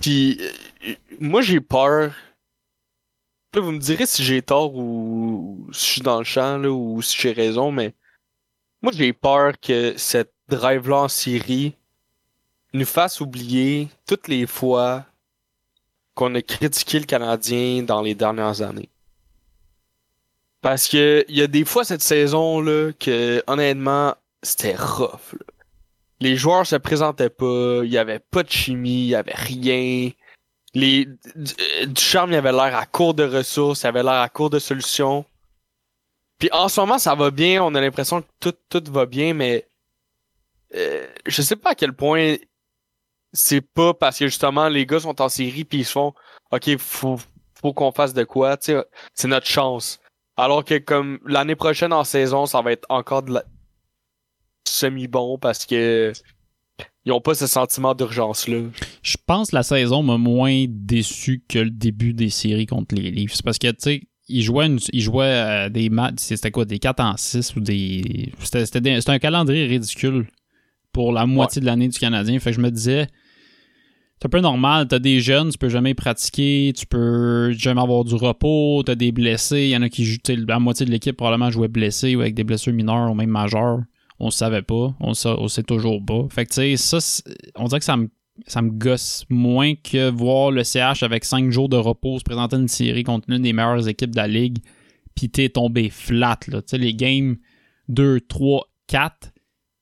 Puis 0.00 0.40
euh, 0.86 0.94
moi 1.20 1.42
j'ai 1.42 1.60
peur. 1.60 2.14
Là, 3.54 3.62
vous 3.62 3.72
me 3.72 3.78
direz 3.78 4.06
si 4.06 4.22
j'ai 4.22 4.42
tort 4.42 4.74
ou 4.74 5.66
si 5.72 5.86
je 5.86 5.92
suis 5.92 6.02
dans 6.02 6.18
le 6.18 6.24
champ 6.24 6.58
là, 6.58 6.70
ou 6.70 7.02
si 7.02 7.18
j'ai 7.20 7.32
raison, 7.32 7.72
mais 7.72 7.94
moi 8.82 8.92
j'ai 8.94 9.12
peur 9.12 9.58
que 9.58 9.94
cette 9.96 10.32
drive-là 10.48 10.96
en 10.96 11.08
série 11.08 11.74
nous 12.74 12.84
fasse 12.84 13.20
oublier 13.20 13.88
toutes 14.06 14.28
les 14.28 14.46
fois 14.46 15.06
qu'on 16.18 16.34
a 16.34 16.42
critiqué 16.42 16.98
le 16.98 17.04
Canadien 17.04 17.84
dans 17.84 18.02
les 18.02 18.16
dernières 18.16 18.60
années. 18.60 18.88
Parce 20.60 20.88
que 20.88 21.24
il 21.28 21.36
y 21.36 21.42
a 21.42 21.46
des 21.46 21.64
fois 21.64 21.84
cette 21.84 22.02
saison 22.02 22.60
là 22.60 22.90
que 22.92 23.40
honnêtement 23.46 24.16
c'était 24.42 24.74
rough. 24.74 25.34
là. 25.34 25.46
Les 26.18 26.34
joueurs 26.34 26.66
se 26.66 26.74
présentaient 26.74 27.30
pas, 27.30 27.82
il 27.84 27.90
y 27.92 27.98
avait 27.98 28.18
pas 28.18 28.42
de 28.42 28.50
chimie, 28.50 29.04
il 29.04 29.10
y 29.10 29.14
avait 29.14 29.32
rien. 29.32 30.10
Les 30.74 31.04
du, 31.36 31.52
euh, 31.60 31.86
Ducharme 31.86 32.32
il 32.32 32.36
avait 32.36 32.50
l'air 32.50 32.76
à 32.76 32.84
court 32.84 33.14
de 33.14 33.22
ressources, 33.22 33.82
il 33.82 33.86
avait 33.86 34.02
l'air 34.02 34.20
à 34.20 34.28
court 34.28 34.50
de 34.50 34.58
solutions. 34.58 35.24
Puis 36.40 36.48
en 36.50 36.68
ce 36.68 36.80
moment 36.80 36.98
ça 36.98 37.14
va 37.14 37.30
bien, 37.30 37.62
on 37.62 37.76
a 37.76 37.80
l'impression 37.80 38.22
que 38.22 38.26
tout 38.40 38.54
tout 38.68 38.90
va 38.90 39.06
bien, 39.06 39.34
mais 39.34 39.68
euh, 40.74 41.06
je 41.26 41.42
sais 41.42 41.54
pas 41.54 41.70
à 41.70 41.74
quel 41.76 41.92
point 41.92 42.34
c'est 43.32 43.60
pas 43.60 43.94
parce 43.94 44.18
que 44.18 44.26
justement 44.26 44.68
les 44.68 44.86
gars 44.86 45.00
sont 45.00 45.20
en 45.20 45.28
série 45.28 45.64
puis 45.64 45.78
ils 45.80 45.84
se 45.84 45.92
font 45.92 46.12
OK, 46.50 46.76
faut 46.78 47.18
faut 47.60 47.72
qu'on 47.72 47.90
fasse 47.92 48.14
de 48.14 48.22
quoi, 48.24 48.56
tu 48.56 48.72
sais, 48.72 48.84
c'est 49.14 49.26
notre 49.28 49.46
chance. 49.46 49.98
Alors 50.36 50.64
que 50.64 50.78
comme 50.78 51.18
l'année 51.26 51.56
prochaine 51.56 51.92
en 51.92 52.04
saison, 52.04 52.46
ça 52.46 52.62
va 52.62 52.70
être 52.72 52.86
encore 52.88 53.22
de 53.24 53.32
la 53.34 53.44
semi-bon 54.66 55.38
parce 55.38 55.66
que 55.66 56.12
ils 57.04 57.12
ont 57.12 57.20
pas 57.20 57.34
ce 57.34 57.46
sentiment 57.46 57.94
d'urgence 57.94 58.46
là. 58.48 58.60
Je 59.02 59.16
pense 59.26 59.50
que 59.50 59.56
la 59.56 59.62
saison 59.62 60.02
m'a 60.02 60.18
moins 60.18 60.66
déçu 60.68 61.42
que 61.48 61.58
le 61.58 61.70
début 61.70 62.12
des 62.12 62.30
séries 62.30 62.66
contre 62.66 62.94
les 62.94 63.10
Leafs. 63.10 63.42
Parce 63.42 63.58
que, 63.58 63.68
tu 63.68 63.76
sais, 63.80 64.02
ils 64.28 64.42
jouaient, 64.42 64.66
une- 64.66 64.78
ils 64.92 65.00
jouaient 65.00 65.24
euh, 65.24 65.68
des 65.70 65.88
matchs, 65.88 66.18
c'était 66.18 66.50
quoi, 66.50 66.66
des 66.66 66.78
4 66.78 67.00
en 67.00 67.16
6 67.16 67.56
ou 67.56 67.60
des- 67.60 68.30
c'était 68.42 69.10
un 69.10 69.18
calendrier 69.18 69.66
ridicule 69.66 70.26
pour 70.98 71.12
la 71.12 71.26
moitié 71.26 71.60
de 71.60 71.66
l'année 71.66 71.86
du 71.86 71.96
Canadien. 71.96 72.40
Fait 72.40 72.50
que 72.50 72.56
je 72.56 72.60
me 72.60 72.72
disais, 72.72 73.06
c'est 74.20 74.26
un 74.26 74.28
peu 74.30 74.40
normal, 74.40 74.88
t'as 74.88 74.98
des 74.98 75.20
jeunes, 75.20 75.50
tu 75.52 75.56
peux 75.56 75.68
jamais 75.68 75.94
pratiquer, 75.94 76.72
tu 76.76 76.86
peux 76.86 77.52
jamais 77.52 77.80
avoir 77.80 78.02
du 78.02 78.16
repos, 78.16 78.82
t'as 78.84 78.96
des 78.96 79.12
blessés, 79.12 79.60
il 79.60 79.68
y 79.68 79.76
en 79.76 79.82
a 79.82 79.88
qui 79.88 80.04
jouent, 80.04 80.18
la 80.48 80.58
moitié 80.58 80.84
de 80.86 80.90
l'équipe 80.90 81.16
probablement 81.16 81.52
jouait 81.52 81.68
blessé 81.68 82.16
ou 82.16 82.20
avec 82.22 82.34
des 82.34 82.42
blessures 82.42 82.72
mineures 82.72 83.12
ou 83.12 83.14
même 83.14 83.30
majeures. 83.30 83.78
On 84.18 84.24
le 84.24 84.30
savait 84.32 84.62
pas, 84.62 84.92
on 84.98 85.14
sa- 85.14 85.38
on 85.38 85.46
sait 85.46 85.62
toujours 85.62 86.04
pas. 86.04 86.26
Fait 86.30 86.46
que 86.46 86.50
tu 86.52 86.76
sais, 86.76 86.98
ça, 86.98 87.22
on 87.54 87.66
dirait 87.68 87.78
que 87.78 87.84
ça 87.84 87.96
me 87.96 88.08
ça 88.48 88.60
me 88.60 88.70
gosse 88.70 89.24
moins 89.28 89.74
que 89.76 90.10
voir 90.10 90.50
le 90.50 90.64
CH 90.64 91.04
avec 91.04 91.24
5 91.24 91.50
jours 91.52 91.68
de 91.68 91.76
repos 91.76 92.18
se 92.18 92.24
présenter 92.24 92.56
une 92.56 92.66
série 92.68 93.04
contre 93.04 93.26
l'une 93.30 93.42
des 93.42 93.52
meilleures 93.52 93.86
équipes 93.88 94.10
de 94.10 94.16
la 94.16 94.26
ligue, 94.26 94.58
puis 95.14 95.28
t'es 95.30 95.48
tombé 95.48 95.90
flat. 95.90 96.38
Là. 96.48 96.60
Tu 96.62 96.70
sais, 96.70 96.78
les 96.78 96.94
games 96.94 97.36
2, 97.88 98.20
3, 98.20 98.66
4, 98.88 99.30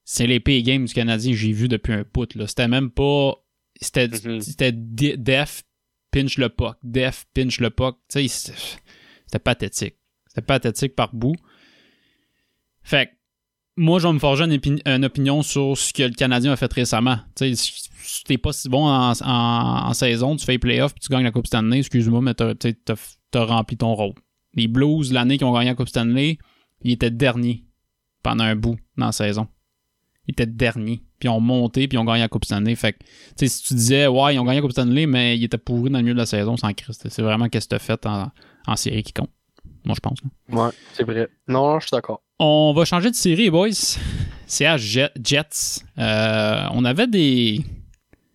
c'est 0.08 0.26
les 0.28 0.38
pires 0.40 0.62
games 0.62 0.84
du 0.86 0.94
Canadien 0.94 1.32
que 1.32 1.36
j'ai 1.36 1.50
vu 1.52 1.66
depuis 1.68 1.92
un 1.92 2.04
put. 2.04 2.28
C'était 2.46 2.68
même 2.68 2.90
pas. 2.90 3.34
C'était, 3.80 4.08
Mhm. 4.08 5.16
def, 5.22 5.64
pinch 6.12 6.38
le 6.38 6.48
puck, 6.48 6.76
def, 6.82 7.26
pinch 7.34 7.58
le 7.60 7.68
puck. 7.70 7.98
C'était, 8.08 9.38
pathétique. 9.42 9.96
C'était 10.28 10.40
pathétique 10.46 10.94
par 10.94 11.12
bout. 11.14 11.34
Fait 12.82 13.06
que 13.06 13.10
moi, 13.76 13.98
je 13.98 14.06
vais 14.06 14.14
me 14.14 14.18
forger 14.18 14.44
une, 14.44 14.54
opi- 14.56 14.80
une 14.86 15.04
opinion 15.04 15.42
sur 15.42 15.76
ce 15.76 15.92
que 15.92 16.04
le 16.04 16.10
Canadien 16.14 16.52
a 16.52 16.56
fait 16.56 16.72
récemment. 16.72 17.18
Tu 17.36 17.54
sais, 17.54 17.72
si 18.02 18.24
t'es 18.24 18.38
pas 18.38 18.52
si 18.52 18.68
bon 18.68 18.86
en, 18.86 19.10
en- 19.12 19.88
en 19.88 19.92
saison, 19.92 20.36
tu 20.36 20.46
fais 20.46 20.52
les 20.52 20.58
playoffs 20.58 20.94
puis 20.94 21.00
tu 21.00 21.08
gagnes 21.12 21.24
la 21.24 21.32
Coupe 21.32 21.46
Stanley, 21.48 21.80
excuse-moi, 21.80 22.20
mais 22.22 22.34
t'as, 22.34 22.54
t'as 22.54 23.44
rempli 23.44 23.76
ton 23.76 23.92
rôle. 23.94 24.14
Les 24.54 24.68
Blues, 24.68 25.12
l'année 25.12 25.36
qu'ils 25.36 25.46
ont 25.46 25.52
gagné 25.52 25.70
la 25.70 25.74
Coupe 25.74 25.88
Stanley, 25.88 26.38
ils 26.82 26.92
étaient 26.92 27.10
derniers 27.10 27.64
pendant 28.22 28.44
un 28.44 28.56
bout 28.56 28.78
dans 28.96 29.06
la 29.06 29.12
saison. 29.12 29.48
Ils 30.28 30.32
étaient 30.32 30.46
derniers. 30.46 31.02
Puis 31.18 31.28
ils 31.28 31.30
ont 31.30 31.40
monté, 31.40 31.88
puis 31.88 31.96
ils 31.96 31.98
ont 32.00 32.04
gagné 32.04 32.20
la 32.20 32.28
Coupe 32.28 32.44
Stanley. 32.44 32.74
Fait 32.74 32.92
que, 32.92 32.98
tu 32.98 33.06
sais, 33.36 33.48
si 33.48 33.62
tu 33.62 33.74
disais, 33.74 34.06
ouais, 34.06 34.34
ils 34.34 34.38
ont 34.38 34.44
gagné 34.44 34.56
la 34.56 34.62
Coupe 34.62 34.72
Stanley, 34.72 35.06
mais 35.06 35.36
ils 35.38 35.44
étaient 35.44 35.56
pourris 35.58 35.90
dans 35.90 35.98
le 35.98 36.02
milieu 36.04 36.14
de 36.14 36.18
la 36.18 36.26
saison 36.26 36.56
sans 36.56 36.72
Christ. 36.72 37.06
C'est 37.08 37.22
vraiment 37.22 37.48
qu'est-ce 37.48 37.66
que 37.66 37.70
tu 37.70 37.74
as 37.76 37.78
fait 37.78 38.04
en, 38.06 38.30
en 38.66 38.76
série 38.76 39.02
qui 39.02 39.12
compte. 39.12 39.30
Moi, 39.84 39.94
je 39.94 40.00
pense. 40.00 40.18
là. 40.22 40.64
Ouais, 40.64 40.70
c'est 40.94 41.04
vrai. 41.04 41.28
Non, 41.46 41.72
non, 41.72 41.80
je 41.80 41.86
suis 41.86 41.94
d'accord. 41.94 42.22
On 42.38 42.72
va 42.76 42.84
changer 42.84 43.10
de 43.10 43.14
série, 43.14 43.50
boys. 43.50 43.70
C'est 44.46 44.66
à 44.66 44.76
Jet- 44.76 45.12
Jets. 45.22 45.82
Euh, 45.98 46.66
on 46.72 46.84
avait 46.84 47.06
des. 47.06 47.60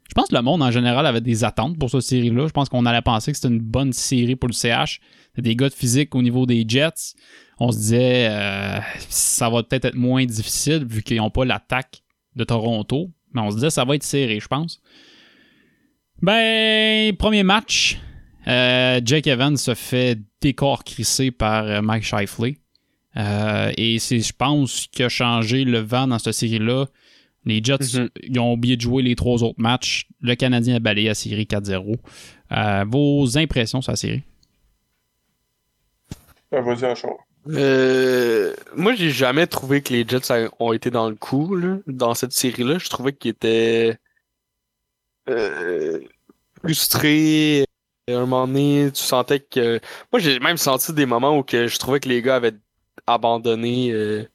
Je 0.10 0.14
pense 0.14 0.28
que 0.30 0.36
le 0.36 0.42
monde 0.42 0.62
en 0.62 0.72
général 0.72 1.06
avait 1.06 1.22
des 1.22 1.44
attentes 1.44 1.78
pour 1.78 1.90
cette 1.90 2.02
série-là. 2.02 2.48
Je 2.48 2.52
pense 2.52 2.68
qu'on 2.68 2.86
allait 2.86 3.02
penser 3.02 3.32
que 3.32 3.38
c'était 3.38 3.54
une 3.54 3.62
bonne 3.62 3.94
série 3.94 4.36
pour 4.36 4.50
le 4.50 4.54
CH. 4.54 5.00
C'est 5.36 5.42
des 5.42 5.56
gars 5.56 5.70
de 5.70 5.74
physique 5.74 6.14
au 6.16 6.22
niveau 6.22 6.46
des 6.46 6.66
Jets. 6.68 7.14
On 7.64 7.72
se 7.72 7.78
disait 7.78 8.28
euh, 8.28 8.80
ça 9.10 9.48
va 9.48 9.62
peut-être 9.62 9.86
être 9.86 9.96
moins 9.96 10.26
difficile 10.26 10.84
vu 10.84 11.04
qu'ils 11.04 11.18
n'ont 11.18 11.30
pas 11.30 11.46
l'attaque 11.46 12.02
de 12.36 12.44
Toronto. 12.44 13.12
Mais 13.34 13.42
on 13.42 13.52
se 13.52 13.56
disait 13.58 13.70
ça 13.70 13.86
va 13.86 13.94
être 13.96 14.02
serré, 14.04 14.40
je 14.40 14.48
pense. 14.48 14.82
Ben, 16.24 17.16
premier 17.18 17.44
match. 17.44 18.00
euh, 18.48 19.00
Jake 19.06 19.28
Evans 19.28 19.56
se 19.58 19.76
fait 19.76 20.18
décorcrisser 20.42 21.30
par 21.30 21.66
euh, 21.66 21.82
Mike 21.84 22.04
Shifley. 22.04 22.58
Euh, 23.18 23.72
et 23.78 24.00
c'est, 24.00 24.20
je 24.22 24.34
pense, 24.34 24.88
qui 24.92 25.04
a 25.04 25.10
changé 25.10 25.64
le 25.64 25.78
vent 25.80 26.08
dans 26.08 26.18
cette 26.18 26.34
série-là. 26.34 26.86
Les 27.46 27.62
Jets, 27.64 27.78
Mhm. 28.00 28.10
ils 28.24 28.40
ont 28.40 28.54
oublié 28.54 28.76
de 28.78 28.82
jouer 28.82 29.04
les 29.04 29.16
trois 29.16 29.44
autres 29.44 29.60
matchs. 29.62 30.08
Le 30.22 30.34
Canadien 30.34 30.76
a 30.78 30.80
balayé 30.80 31.10
la 31.10 31.14
série 31.16 31.46
4-0. 31.46 31.98
Euh, 32.52 32.86
vos 32.88 33.38
impressions 33.38 33.82
sur 33.82 33.92
la 33.92 33.96
série? 33.98 34.24
Ben, 36.52 36.62
vas-y. 36.62 36.96
Euh, 37.50 38.56
moi, 38.76 38.94
j'ai 38.94 39.10
jamais 39.10 39.48
trouvé 39.48 39.82
que 39.82 39.94
les 39.94 40.08
Jets 40.08 40.32
a- 40.32 40.50
ont 40.60 40.74
été 40.74 40.92
dans 40.92 41.10
le 41.10 41.16
coup 41.16 41.56
là, 41.56 41.78
dans 41.88 42.14
cette 42.14 42.34
série-là. 42.34 42.78
Je 42.78 42.90
trouvais 42.90 43.14
qu'ils 43.14 43.32
étaient 43.32 43.98
euh, 45.30 46.00
frustrés. 46.64 47.66
À 48.10 48.14
un 48.14 48.22
moment 48.22 48.48
donné, 48.48 48.92
tu 48.94 49.02
sentais 49.02 49.40
que. 49.40 49.80
Moi, 50.12 50.20
j'ai 50.20 50.40
même 50.40 50.58
senti 50.58 50.94
des 50.94 51.06
moments 51.06 51.38
où 51.38 51.44
que 51.44 51.68
je 51.68 51.78
trouvais 51.80 52.00
que 52.00 52.10
les 52.10 52.22
gars 52.22 52.36
avaient 52.38 52.56
abandonné. 53.08 53.92
euh, 53.92 54.26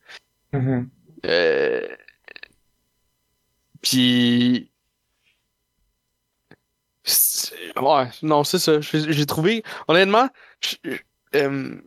Mhm. 0.52 0.88
euh, 1.26 1.86
Puis. 3.82 4.70
Ouais, 7.76 8.08
non, 8.22 8.42
c'est 8.44 8.58
ça. 8.58 8.80
J'ai 8.80 9.26
trouvé. 9.26 9.62
Honnêtement, 9.88 10.28
je, 10.60 10.76
euh, 11.36 11.80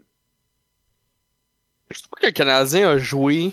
le 2.29 2.33
Canadien 2.33 2.89
a 2.89 2.97
joué. 2.97 3.51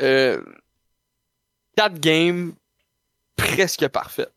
Euh, 0.00 0.42
4 1.76 1.98
games 1.98 2.52
presque 3.36 3.88
parfaites. 3.88 4.32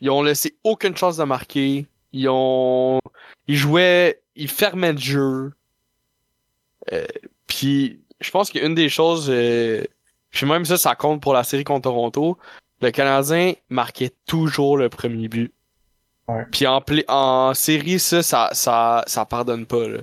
Ils 0.00 0.10
ont 0.10 0.22
laissé 0.22 0.56
aucune 0.64 0.96
chance 0.96 1.16
de 1.16 1.24
marquer. 1.24 1.86
Ils 2.12 2.28
ont. 2.28 3.00
Ils 3.46 3.56
jouaient. 3.56 4.22
Ils 4.34 4.50
fermaient 4.50 4.92
le 4.92 4.98
jeu. 4.98 5.52
Euh, 6.92 7.06
puis, 7.46 8.00
je 8.20 8.30
pense 8.30 8.50
qu'une 8.50 8.74
des 8.74 8.88
choses. 8.88 9.26
Euh, 9.30 9.84
puis 10.30 10.46
même 10.46 10.64
ça, 10.64 10.76
ça 10.76 10.94
compte 10.94 11.22
pour 11.22 11.32
la 11.32 11.44
série 11.44 11.64
contre 11.64 11.82
Toronto. 11.82 12.38
Le 12.80 12.90
Canadien 12.90 13.54
marquait 13.68 14.12
toujours 14.26 14.76
le 14.76 14.88
premier 14.88 15.28
but. 15.28 15.52
Ouais. 16.28 16.44
Puis 16.50 16.66
en, 16.66 16.80
pla- 16.80 17.04
en 17.08 17.54
série, 17.54 17.98
ça, 17.98 18.22
ça, 18.22 18.50
ça, 18.52 19.04
ça 19.06 19.24
pardonne 19.24 19.66
pas. 19.66 19.86
Là. 19.88 19.98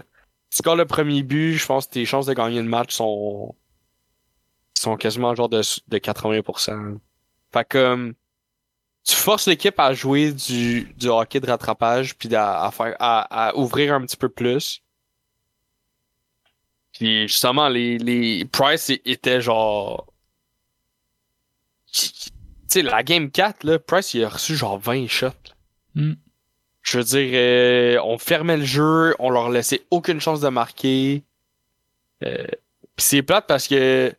Tu 0.52 0.58
scores 0.58 0.76
le 0.76 0.86
premier 0.86 1.24
but, 1.24 1.54
je 1.54 1.66
pense 1.66 1.88
que 1.88 1.93
tes 1.93 2.06
chances 2.06 2.26
de 2.26 2.34
gagner 2.34 2.62
le 2.62 2.68
match 2.68 2.93
sont, 2.93 3.56
sont 4.74 4.97
quasiment 4.97 5.34
genre 5.34 5.47
de, 5.49 5.62
de 5.88 5.97
80%. 5.97 6.97
Fait 7.54 7.68
que 7.68 7.78
euh, 7.78 8.12
tu 9.04 9.16
forces 9.16 9.47
l'équipe 9.47 9.80
à 9.80 9.93
jouer 9.93 10.34
du, 10.34 10.93
hockey 11.06 11.39
de 11.39 11.47
rattrapage 11.47 12.16
puis 12.18 12.36
à, 12.36 12.70
faire 12.72 12.95
à, 12.99 13.56
ouvrir 13.56 13.93
un 13.93 14.02
petit 14.02 14.18
peu 14.18 14.28
plus. 14.28 14.84
Puis 16.93 17.28
justement, 17.30 17.70
les, 17.70 17.97
les 17.97 18.43
Price 18.45 18.89
é- 18.89 19.02
étaient 19.06 19.41
genre. 19.41 20.14
Tu 21.93 22.30
sais, 22.68 22.82
la 22.82 23.04
game 23.04 23.32
4, 23.32 23.64
là, 23.64 23.80
Price 23.80 24.14
il 24.14 24.24
a 24.24 24.30
reçu 24.30 24.56
genre 24.56 24.78
20 24.78 25.08
shots. 25.08 25.28
là. 25.95 26.16
Je 26.82 26.97
veux 26.97 27.03
dire, 27.03 27.29
euh, 27.34 27.99
on 28.03 28.17
fermait 28.17 28.57
le 28.57 28.65
jeu, 28.65 29.15
on 29.19 29.29
leur 29.29 29.49
laissait 29.49 29.82
aucune 29.91 30.19
chance 30.19 30.41
de 30.41 30.49
marquer. 30.49 31.23
Euh, 32.23 32.45
Puis 32.95 33.05
c'est 33.05 33.21
plate 33.21 33.45
parce 33.47 33.67
que 33.67 34.13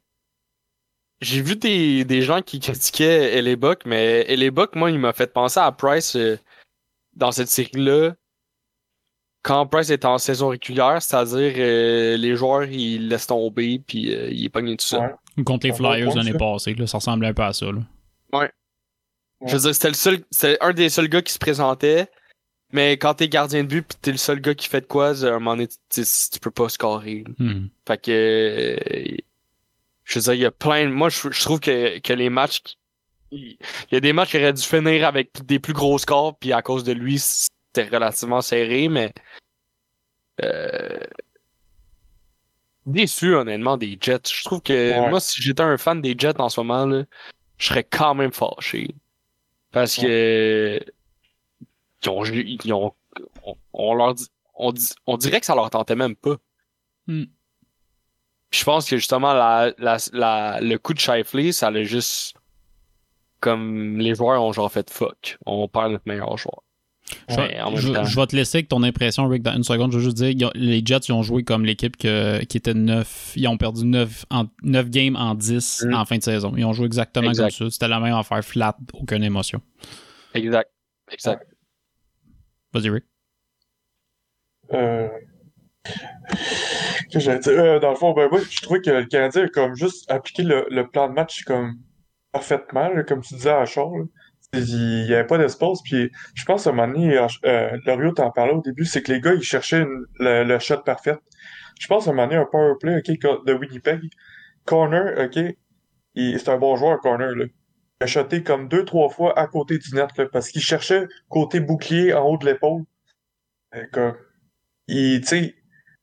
j'ai 1.20 1.40
vu 1.40 1.56
des, 1.56 2.04
des 2.04 2.22
gens 2.22 2.42
qui 2.42 2.60
critiquaient 2.60 3.56
Buck, 3.56 3.82
mais 3.84 4.24
Ellie 4.28 4.50
Buck, 4.50 4.74
moi, 4.74 4.90
il 4.90 4.98
m'a 4.98 5.12
fait 5.12 5.32
penser 5.32 5.60
à 5.60 5.70
Price 5.72 6.16
euh, 6.16 6.38
dans 7.14 7.32
cette 7.32 7.48
série-là. 7.48 8.14
Quand 9.42 9.66
Price 9.66 9.90
est 9.90 10.04
en 10.04 10.18
saison 10.18 10.48
régulière, 10.48 11.02
c'est-à-dire 11.02 11.54
euh, 11.56 12.16
les 12.16 12.36
joueurs, 12.36 12.64
ils 12.64 13.08
laissent 13.08 13.26
tomber, 13.26 13.80
puis 13.84 14.14
euh, 14.14 14.30
il 14.30 14.44
est 14.44 14.48
pogné 14.48 14.76
tout 14.76 14.84
seul. 14.86 15.16
Ouais. 15.36 15.44
Contre 15.44 15.66
les 15.66 15.72
Ça 15.72 15.78
Flyers 15.78 16.08
ouais, 16.08 16.14
l'année 16.14 16.32
ça. 16.32 16.38
passée, 16.38 16.74
là, 16.74 16.86
ça 16.86 16.98
ressemblait 16.98 17.28
un 17.28 17.34
peu 17.34 17.42
à 17.42 17.52
ça. 17.52 17.66
Là. 17.66 17.80
Je 19.44 19.56
veux 19.56 19.62
dire, 19.62 19.74
c'était 19.74 19.88
le 19.88 19.94
seul, 19.94 20.18
c'était 20.30 20.58
un 20.60 20.72
des 20.72 20.88
seuls 20.88 21.08
gars 21.08 21.22
qui 21.22 21.32
se 21.32 21.38
présentait. 21.38 22.08
Mais 22.72 22.92
quand 22.96 23.14
t'es 23.14 23.28
gardien 23.28 23.62
de 23.64 23.68
but 23.68 23.82
pis 23.86 23.96
t'es 24.00 24.12
le 24.12 24.16
seul 24.16 24.40
gars 24.40 24.54
qui 24.54 24.66
fait 24.68 24.80
de 24.80 24.86
quoi, 24.86 25.10
à 25.24 25.28
un 25.28 25.32
moment 25.38 25.52
donné, 25.56 25.68
tu, 25.90 26.02
peux 26.40 26.50
pas 26.50 26.68
scorer. 26.70 27.24
Hmm. 27.38 27.66
Fait 27.86 27.98
que, 28.02 28.78
je 30.04 30.18
veux 30.18 30.22
dire, 30.22 30.34
il 30.34 30.40
y 30.40 30.46
a 30.46 30.50
plein, 30.50 30.86
de- 30.86 30.92
moi, 30.92 31.08
je, 31.10 31.30
je 31.30 31.42
trouve 31.42 31.60
que, 31.60 31.98
que 31.98 32.12
les 32.14 32.30
matchs, 32.30 32.62
il 33.30 33.56
y 33.90 33.96
a 33.96 34.00
des 34.00 34.12
matchs 34.12 34.30
qui 34.30 34.38
auraient 34.38 34.52
dû 34.52 34.62
finir 34.62 35.06
avec 35.06 35.44
des 35.44 35.58
plus 35.58 35.72
gros 35.74 35.98
scores 35.98 36.36
puis 36.38 36.52
à 36.52 36.62
cause 36.62 36.82
de 36.84 36.92
lui, 36.92 37.18
c'était 37.18 37.88
relativement 37.88 38.40
serré, 38.40 38.88
mais, 38.88 39.12
euh, 40.42 40.98
déçu, 42.86 43.34
honnêtement, 43.34 43.76
des 43.76 43.98
Jets. 44.00 44.20
Je 44.32 44.44
trouve 44.44 44.62
que, 44.62 44.72
Ouais. 44.98 45.10
moi, 45.10 45.20
si 45.20 45.40
j'étais 45.42 45.62
un 45.62 45.76
fan 45.76 46.00
des 46.00 46.14
Jets 46.18 46.40
en 46.40 46.48
ce 46.48 46.60
moment, 46.60 46.86
là, 46.86 47.04
je 47.58 47.66
serais 47.66 47.84
quand 47.84 48.14
même 48.14 48.32
fâché. 48.32 48.94
Parce 49.70 49.96
que, 49.96 50.80
ils 52.04 52.08
ont, 52.10 52.24
ils 52.24 52.72
ont, 52.72 52.92
on, 53.46 53.54
on 53.72 53.94
leur 53.94 54.14
dit, 54.14 54.26
on, 54.54 54.72
dit- 54.72 54.92
on 55.06 55.16
dirait 55.16 55.40
que 55.40 55.46
ça 55.46 55.54
leur 55.54 55.70
tentait 55.70 55.96
même 55.96 56.16
pas. 56.16 56.36
Hmm. 57.06 57.24
Je 58.50 58.64
pense 58.64 58.88
que 58.88 58.96
justement, 58.96 59.32
la, 59.32 59.72
la, 59.78 59.96
la, 60.12 60.60
le 60.60 60.76
coup 60.78 60.92
de 60.94 60.98
Shifley, 61.00 61.52
ça 61.52 61.70
l'a 61.70 61.84
juste, 61.84 62.34
comme 63.40 63.98
les 63.98 64.14
joueurs 64.14 64.42
ont 64.42 64.52
genre 64.52 64.70
fait 64.70 64.88
fuck. 64.90 65.38
On 65.46 65.68
perd 65.68 65.92
notre 65.92 66.04
meilleur 66.06 66.36
joueur. 66.36 66.62
Je, 67.28 68.16
vais 68.20 68.26
te 68.26 68.36
laisser 68.36 68.58
avec 68.58 68.68
ton 68.68 68.82
impression, 68.82 69.26
Rick, 69.26 69.42
dans 69.42 69.54
une 69.54 69.64
seconde. 69.64 69.90
Je 69.92 69.98
veux 69.98 70.04
juste 70.04 70.16
dire, 70.16 70.50
les 70.54 70.82
Jets, 70.84 70.98
ils 71.08 71.12
ont 71.12 71.22
joué 71.22 71.42
comme 71.44 71.64
l'équipe 71.64 71.96
que- 71.96 72.42
qui 72.44 72.56
était 72.56 72.74
9. 72.74 73.32
Ils 73.36 73.48
ont 73.48 73.56
perdu 73.58 73.84
9, 73.84 74.24
en, 74.30 74.44
9 74.62 74.88
games 74.90 75.16
en 75.16 75.34
10 75.34 75.84
Mm. 75.86 75.94
en 75.94 76.04
fin 76.04 76.18
de 76.18 76.22
saison. 76.22 76.52
Ils 76.56 76.64
ont 76.64 76.72
joué 76.72 76.86
exactement 76.86 77.30
Exact. 77.30 77.56
comme 77.58 77.68
ça. 77.68 77.70
C'était 77.72 77.88
la 77.88 78.00
même 78.00 78.14
affaire, 78.14 78.42
flat, 78.44 78.76
aucune 78.94 79.24
émotion. 79.24 79.60
Exact. 80.34 80.70
Exact. 81.10 81.46
Vas-y, 82.72 82.90
Rick. 82.90 83.04
Euh... 84.72 85.08
dire, 87.10 87.40
euh, 87.48 87.78
dans 87.78 87.90
le 87.90 87.96
fond, 87.96 88.12
ben 88.12 88.28
moi, 88.30 88.40
je 88.48 88.62
trouvais 88.62 88.80
que 88.80 88.90
le 88.90 89.04
Canadien 89.04 89.44
a 89.44 89.48
comme 89.48 89.74
juste 89.74 90.10
appliqué 90.10 90.42
le, 90.42 90.66
le 90.70 90.88
plan 90.88 91.08
de 91.08 91.14
match 91.14 91.44
comme 91.44 91.74
parfaitement, 92.32 92.90
comme 93.06 93.20
tu 93.20 93.34
disais 93.34 93.50
à 93.50 93.64
Charles. 93.66 94.06
Il 94.54 95.06
n'y 95.06 95.14
avait 95.14 95.26
pas 95.26 95.38
d'espace, 95.38 95.80
puis 95.82 96.10
je 96.34 96.44
pense 96.44 96.66
à 96.66 96.70
un 96.70 96.72
moment 96.74 96.92
donné, 96.92 97.18
euh, 97.18 97.78
Loriot 97.86 98.12
t'en 98.12 98.30
parlait 98.30 98.52
au 98.52 98.60
début, 98.60 98.84
c'est 98.84 99.02
que 99.02 99.10
les 99.10 99.20
gars, 99.20 99.32
ils 99.32 99.42
cherchaient 99.42 99.86
le, 100.18 100.44
le 100.44 100.58
shot 100.58 100.82
parfait. 100.82 101.16
Je 101.80 101.86
pense 101.86 102.06
à 102.06 102.10
un 102.10 102.12
moment 102.12 102.28
donné, 102.28 102.38
un 102.38 102.44
power 102.44 102.74
play, 102.78 102.98
ok, 102.98 103.44
de 103.46 103.52
Winnipeg. 103.54 104.00
Corner, 104.66 105.24
ok, 105.24 105.54
c'est 106.14 106.48
un 106.48 106.58
bon 106.58 106.76
joueur, 106.76 107.00
Corner, 107.00 107.34
là. 107.34 107.46
A 108.02 108.40
comme 108.40 108.68
deux, 108.68 108.84
trois 108.84 109.08
fois 109.08 109.38
à 109.38 109.46
côté 109.46 109.78
du 109.78 109.94
net, 109.94 110.08
là, 110.16 110.26
parce 110.26 110.50
qu'il 110.50 110.62
cherchait 110.62 111.06
côté 111.28 111.60
bouclier 111.60 112.12
en 112.12 112.24
haut 112.24 112.36
de 112.36 112.46
l'épaule. 112.46 112.84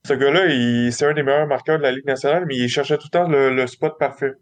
Ce 0.05 0.13
gars-là, 0.13 0.91
c'est 0.91 1.05
un 1.05 1.13
des 1.13 1.23
meilleurs 1.23 1.47
marqueurs 1.47 1.77
de 1.77 1.83
la 1.83 1.91
Ligue 1.91 2.05
nationale, 2.05 2.45
mais 2.45 2.55
il 2.55 2.69
cherchait 2.69 2.97
tout 2.97 3.07
le 3.11 3.19
temps 3.19 3.27
le, 3.27 3.67
spot 3.67 3.97
parfait. 3.99 4.33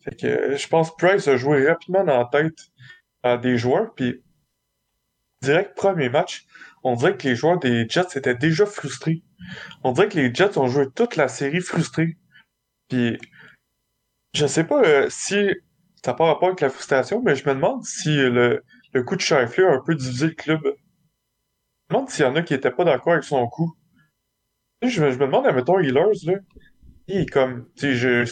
Fait 0.00 0.16
que, 0.16 0.56
je 0.56 0.68
pense 0.68 0.90
que 0.90 0.96
Price 0.96 1.28
a 1.28 1.36
joué 1.36 1.66
rapidement 1.68 2.04
dans 2.04 2.18
la 2.18 2.24
tête 2.24 2.58
à 3.22 3.36
des 3.36 3.56
joueurs, 3.56 3.94
puis 3.94 4.22
direct 5.42 5.76
premier 5.76 6.08
match, 6.08 6.46
on 6.82 6.96
dirait 6.96 7.16
que 7.16 7.28
les 7.28 7.36
joueurs 7.36 7.58
des 7.58 7.86
Jets 7.88 8.16
étaient 8.16 8.34
déjà 8.34 8.66
frustrés. 8.66 9.22
On 9.84 9.92
dirait 9.92 10.08
que 10.08 10.18
les 10.18 10.34
Jets 10.34 10.58
ont 10.58 10.68
joué 10.68 10.86
toute 10.90 11.16
la 11.16 11.28
série 11.28 11.60
frustrés. 11.60 12.16
Puis, 12.88 13.18
je 14.34 14.46
sais 14.46 14.64
pas 14.64 14.82
euh, 14.82 15.06
si 15.10 15.50
ça 16.04 16.14
pas 16.14 16.26
rapport 16.26 16.48
avec 16.48 16.60
la 16.60 16.68
frustration, 16.70 17.22
mais 17.22 17.36
je 17.36 17.48
me 17.48 17.54
demande 17.54 17.84
si 17.84 18.10
euh, 18.18 18.30
le, 18.30 18.64
le 18.92 19.02
coup 19.02 19.16
de 19.16 19.20
Shifley 19.20 19.64
a 19.64 19.72
un 19.74 19.80
peu 19.84 19.94
divisé 19.94 20.26
le 20.28 20.34
club. 20.34 20.60
me 20.64 20.74
demande 21.90 22.08
s'il 22.08 22.24
y 22.24 22.28
en 22.28 22.36
a 22.36 22.42
qui 22.42 22.54
étaient 22.54 22.70
pas 22.70 22.84
d'accord 22.84 23.12
avec 23.12 23.24
son 23.24 23.46
coup. 23.46 23.76
Je 24.82 25.02
me, 25.02 25.10
je 25.10 25.18
me 25.18 25.26
demande, 25.26 25.46
admettons, 25.46 25.78
Healers, 25.78 26.24
là. 26.24 26.34
Il 27.08 27.18
est 27.22 27.26
comme, 27.26 27.66
je- 27.76 28.24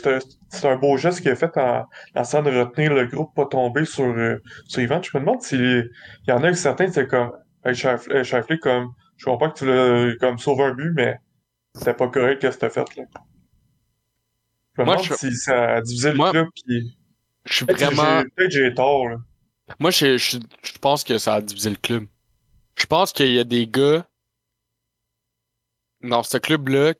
c'est 0.50 0.66
un, 0.68 0.76
beau 0.76 0.96
geste 0.98 1.20
qu'il 1.22 1.30
a 1.30 1.36
fait 1.36 1.56
en, 1.58 1.86
en 2.16 2.20
essayant 2.22 2.42
de 2.44 2.50
retenir 2.50 2.94
le 2.94 3.06
groupe 3.06 3.34
pas 3.34 3.46
tomber 3.46 3.84
sur, 3.86 4.04
euh, 4.06 4.38
sur 4.68 4.82
Ivan. 4.82 5.02
Je 5.02 5.10
me 5.16 5.20
demande 5.22 5.42
s'il 5.42 5.90
y 6.28 6.32
en 6.32 6.44
a 6.44 6.54
certains, 6.54 6.90
c'est 6.92 7.06
comme, 7.08 7.32
hey, 7.64 7.74
Shifley, 7.74 8.58
comme, 8.60 8.92
je 9.18 9.26
comprends 9.26 9.50
que 9.50 9.58
tu 9.60 9.66
l'as, 9.66 10.16
comme, 10.20 10.38
sauvé 10.38 10.64
un 10.64 10.74
but, 10.74 10.92
mais 10.94 11.18
c'était 11.74 11.94
pas 11.94 12.08
correct 12.08 12.42
que 12.42 12.48
t'as 12.48 12.70
fait, 12.70 12.96
là? 12.96 13.04
Je 14.76 14.80
me 14.80 14.86
Moi, 14.86 14.96
demande 14.96 15.04
je- 15.04 15.14
si 15.14 15.36
ça 15.36 15.74
a 15.74 15.80
divisé 15.82 16.10
le 16.12 16.16
Moi, 16.16 16.30
club, 16.30 16.48
puis 16.54 16.97
Je 17.48 17.54
suis 17.54 17.66
vraiment. 17.66 18.22
peut-être 18.36 18.50
j'ai 18.50 18.74
tort, 18.74 19.08
là. 19.08 19.16
Moi, 19.78 19.90
je, 19.90 20.16
je, 20.18 20.38
je 20.62 20.72
pense 20.80 21.04
que 21.04 21.18
ça 21.18 21.34
a 21.34 21.40
divisé 21.40 21.70
le 21.70 21.76
club. 21.76 22.06
Je 22.76 22.86
pense 22.86 23.12
qu'il 23.12 23.32
y 23.32 23.38
a 23.38 23.44
des 23.44 23.66
gars 23.66 24.06
dans 26.02 26.22
ce 26.22 26.38
club-là 26.38 26.94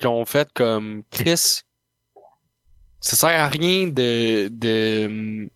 qui 0.00 0.06
ont 0.06 0.24
fait 0.24 0.48
comme 0.52 1.02
Chris. 1.10 1.62
Ça 3.00 3.16
sert 3.16 3.40
à 3.40 3.48
rien 3.48 3.88
de. 3.88 4.48
de 4.48 5.48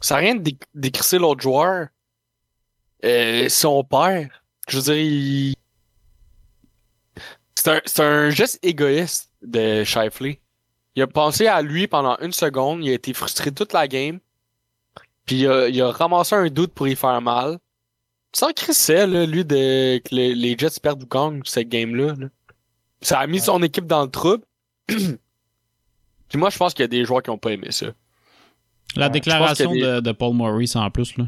ça 0.00 0.08
sert 0.08 0.16
à 0.16 0.20
rien 0.20 0.34
de 0.36 0.40
dé- 0.42 0.58
d'écrisser 0.74 1.18
l'autre 1.18 1.40
joueur. 1.42 1.88
Euh, 3.04 3.48
si 3.48 3.66
on 3.66 3.82
perd. 3.84 4.30
Je 4.68 4.76
veux 4.78 4.82
dire, 4.84 4.96
il- 4.96 5.54
c'est 7.56 7.68
un, 7.70 7.80
c'est 7.84 8.02
un 8.02 8.30
geste 8.30 8.58
égoïste 8.62 9.30
de 9.42 9.84
Shifley. 9.84 10.40
Il 10.96 11.02
a 11.02 11.06
pensé 11.06 11.46
à 11.46 11.62
lui 11.62 11.86
pendant 11.86 12.16
une 12.20 12.32
seconde, 12.32 12.84
il 12.84 12.90
a 12.90 12.94
été 12.94 13.12
frustré 13.14 13.50
toute 13.52 13.72
la 13.72 13.88
game. 13.88 14.18
Puis 15.26 15.36
il 15.40 15.46
a, 15.48 15.68
il 15.68 15.80
a 15.80 15.90
ramassé 15.90 16.34
un 16.34 16.48
doute 16.48 16.72
pour 16.72 16.88
y 16.88 16.96
faire 16.96 17.20
mal. 17.22 17.58
Sans 18.34 18.52
crisser, 18.52 19.06
là, 19.06 19.26
lui, 19.26 19.44
de, 19.44 19.98
que 19.98 20.14
les, 20.14 20.34
les 20.34 20.56
Jets 20.58 20.80
perdent 20.82 21.06
gagnent 21.08 21.42
cette 21.44 21.68
game-là. 21.68 22.14
là. 22.18 22.26
Ça 23.00 23.18
a 23.20 23.26
mis 23.26 23.40
son 23.40 23.62
équipe 23.62 23.86
dans 23.86 24.02
le 24.02 24.10
trouble. 24.10 24.44
Puis 24.86 26.38
moi, 26.38 26.50
je 26.50 26.56
pense 26.56 26.72
qu'il 26.74 26.82
y 26.82 26.84
a 26.84 26.88
des 26.88 27.04
joueurs 27.04 27.22
qui 27.22 27.30
ont 27.30 27.38
pas 27.38 27.50
aimé 27.52 27.68
ça. 27.70 27.86
La 28.96 29.06
Ouais, 29.06 29.10
déclaration 29.12 29.72
de, 29.74 30.00
de 30.00 30.12
Paul 30.12 30.34
Maurice 30.34 30.76
en 30.76 30.90
plus, 30.90 31.16
là. 31.16 31.24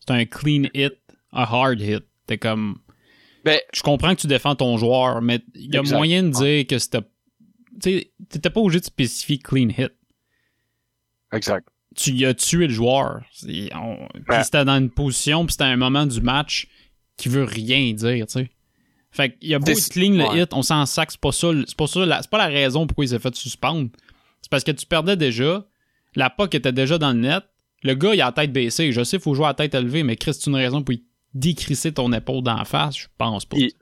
C'est 0.00 0.12
un 0.14 0.24
clean 0.24 0.64
hit, 0.74 0.94
un 1.32 1.42
hard 1.42 1.80
hit. 1.80 2.04
T'es 2.26 2.38
comme. 2.38 2.78
Ben, 3.44 3.58
Je 3.72 3.82
comprends 3.82 4.14
que 4.14 4.20
tu 4.20 4.26
défends 4.26 4.54
ton 4.56 4.76
joueur, 4.78 5.22
mais 5.22 5.40
il 5.54 5.72
y 5.72 5.76
a 5.76 5.80
Exact. 5.80 5.96
moyen 5.96 6.22
de 6.24 6.30
dire 6.30 6.66
que 6.66 6.78
c'était. 6.78 7.02
Tu 7.80 7.90
sais, 7.98 8.12
t'étais 8.28 8.50
pas 8.50 8.60
obligé 8.60 8.80
de 8.80 8.84
spécifier 8.84 9.38
clean 9.38 9.68
hit. 9.70 9.92
Exact. 11.32 11.66
Tu 11.94 12.12
y 12.12 12.24
as 12.24 12.34
tué 12.34 12.66
le 12.68 12.72
joueur. 12.72 13.22
On- 13.74 14.08
Puis 14.14 14.22
Ouais. 14.28 14.44
c'était 14.44 14.64
dans 14.64 14.78
une 14.78 14.90
position, 14.90 15.44
puis 15.44 15.52
c'était 15.52 15.64
un 15.64 15.76
moment 15.76 16.06
du 16.06 16.20
match 16.20 16.66
qui 17.16 17.28
veut 17.28 17.44
rien 17.44 17.92
dire, 17.92 18.26
tu 18.26 18.32
sais. 18.32 18.50
Fait 19.10 19.36
qu'il 19.36 19.50
y 19.50 19.54
a 19.54 19.58
beau 19.58 19.70
être 19.70 19.88
clean 19.90 20.12
le 20.12 20.40
hit, 20.40 20.54
on 20.54 20.62
s'en 20.62 20.86
sac, 20.86 21.10
c'est 21.10 21.20
pas 21.20 21.32
ça, 21.32 21.48
c'est 21.66 21.76
pas 21.76 21.86
ça, 21.86 22.06
la- 22.06 22.22
c'est 22.22 22.30
pas 22.30 22.38
la 22.38 22.46
raison 22.46 22.86
pourquoi 22.86 23.04
il 23.04 23.08
s'est 23.08 23.18
fait 23.18 23.34
suspendre. 23.34 23.90
C'est 24.40 24.50
parce 24.50 24.64
que 24.64 24.70
tu 24.70 24.86
perdais 24.86 25.16
déjà, 25.16 25.66
la 26.14 26.30
puck 26.30 26.54
était 26.54 26.72
déjà 26.72 26.96
dans 26.96 27.12
le 27.12 27.18
net, 27.18 27.44
le 27.82 27.94
gars 27.94 28.14
il 28.14 28.22
a 28.22 28.26
la 28.26 28.32
tête 28.32 28.52
baissée, 28.52 28.90
je 28.92 29.04
sais 29.04 29.18
faut 29.18 29.34
jouer 29.34 29.44
à 29.44 29.48
la 29.48 29.54
tête 29.54 29.74
élevée, 29.74 30.02
mais 30.02 30.16
Chris, 30.16 30.32
c'est 30.34 30.48
une 30.48 30.56
raison 30.56 30.82
pour 30.82 30.94
y 30.94 31.04
décrisser 31.34 31.92
ton 31.92 32.10
épaule 32.12 32.42
d'en 32.42 32.64
face, 32.64 32.96
je 32.96 33.06
pense 33.18 33.44
pas. 33.44 33.58
Il- 33.58 33.72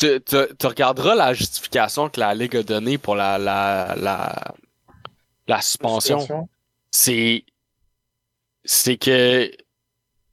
Tu, 0.00 0.20
tu, 0.22 0.36
tu 0.58 0.66
regarderas 0.66 1.14
la 1.14 1.34
justification 1.34 2.08
que 2.08 2.18
la 2.20 2.34
Ligue 2.34 2.56
a 2.56 2.62
donnée 2.62 2.96
pour 2.96 3.14
la, 3.16 3.36
la, 3.38 3.94
la, 3.98 4.54
la 5.46 5.60
suspension. 5.60 6.18
C'est, 6.90 7.44
c'est 8.64 8.96
que 8.96 9.50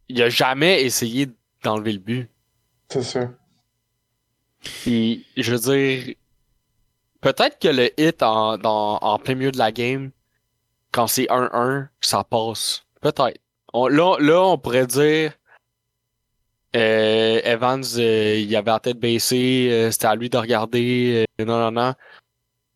il 0.10 0.22
a 0.22 0.30
jamais 0.30 0.84
essayé 0.84 1.28
d'enlever 1.64 1.92
le 1.94 2.00
but. 2.00 2.30
C'est 2.90 3.04
ça. 3.04 3.30
Puis, 4.62 5.26
je 5.36 5.54
veux 5.54 5.60
dire, 5.60 6.16
peut-être 7.22 7.60
que 7.60 7.68
le 7.68 7.90
hit 8.00 8.24
en, 8.24 8.58
dans, 8.58 8.98
en 9.02 9.20
plein 9.20 9.36
milieu 9.36 9.52
de 9.52 9.58
la 9.58 9.72
game, 9.74 10.12
quand 10.92 11.08
c'est 11.08 11.26
1-1, 11.26 11.90
ça 12.00 12.24
passe. 12.24 12.86
Peut-être. 13.02 13.38
On- 13.74 13.88
là, 13.88 14.16
là, 14.20 14.42
on 14.44 14.58
pourrait 14.58 14.88
dire, 14.88 15.34
euh, 16.76 17.42
Evans, 17.44 17.84
euh, 17.98 18.36
il 18.38 18.56
avait 18.56 18.72
la 18.72 18.80
tête 18.80 19.00
baissée, 19.00 19.70
euh, 19.72 19.92
c'était 19.92 20.08
à 20.08 20.16
lui 20.16 20.30
de 20.30 20.38
regarder, 20.38 21.26
euh, 21.40 21.46
non, 21.46 21.60
non, 21.60 21.72
non. 21.72 21.94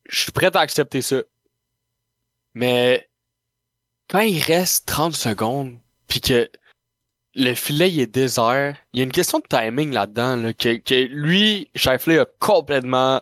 Je 0.10 0.22
suis 0.22 0.32
prêt 0.32 0.56
à 0.56 0.60
accepter 0.60 1.02
ça. 1.02 1.22
Mais, 2.54 3.10
quand 4.10 4.22
il 4.22 4.42
reste 4.42 4.88
30 4.88 5.16
secondes, 5.16 5.78
puis 6.08 6.22
que 6.22 6.50
le 7.36 7.54
filet 7.54 7.89
il 7.89 8.00
est 8.02 8.14
désert. 8.14 8.76
Il 8.94 9.00
y 9.00 9.02
a 9.02 9.06
une 9.06 9.12
question 9.12 9.39
de 9.39 9.46
timing 9.48 9.92
là-dedans, 9.92 10.36
là, 10.36 10.54
que, 10.54 10.78
que 10.78 11.06
lui, 11.06 11.70
Shifley 11.76 12.20
a 12.20 12.26
complètement 12.39 13.22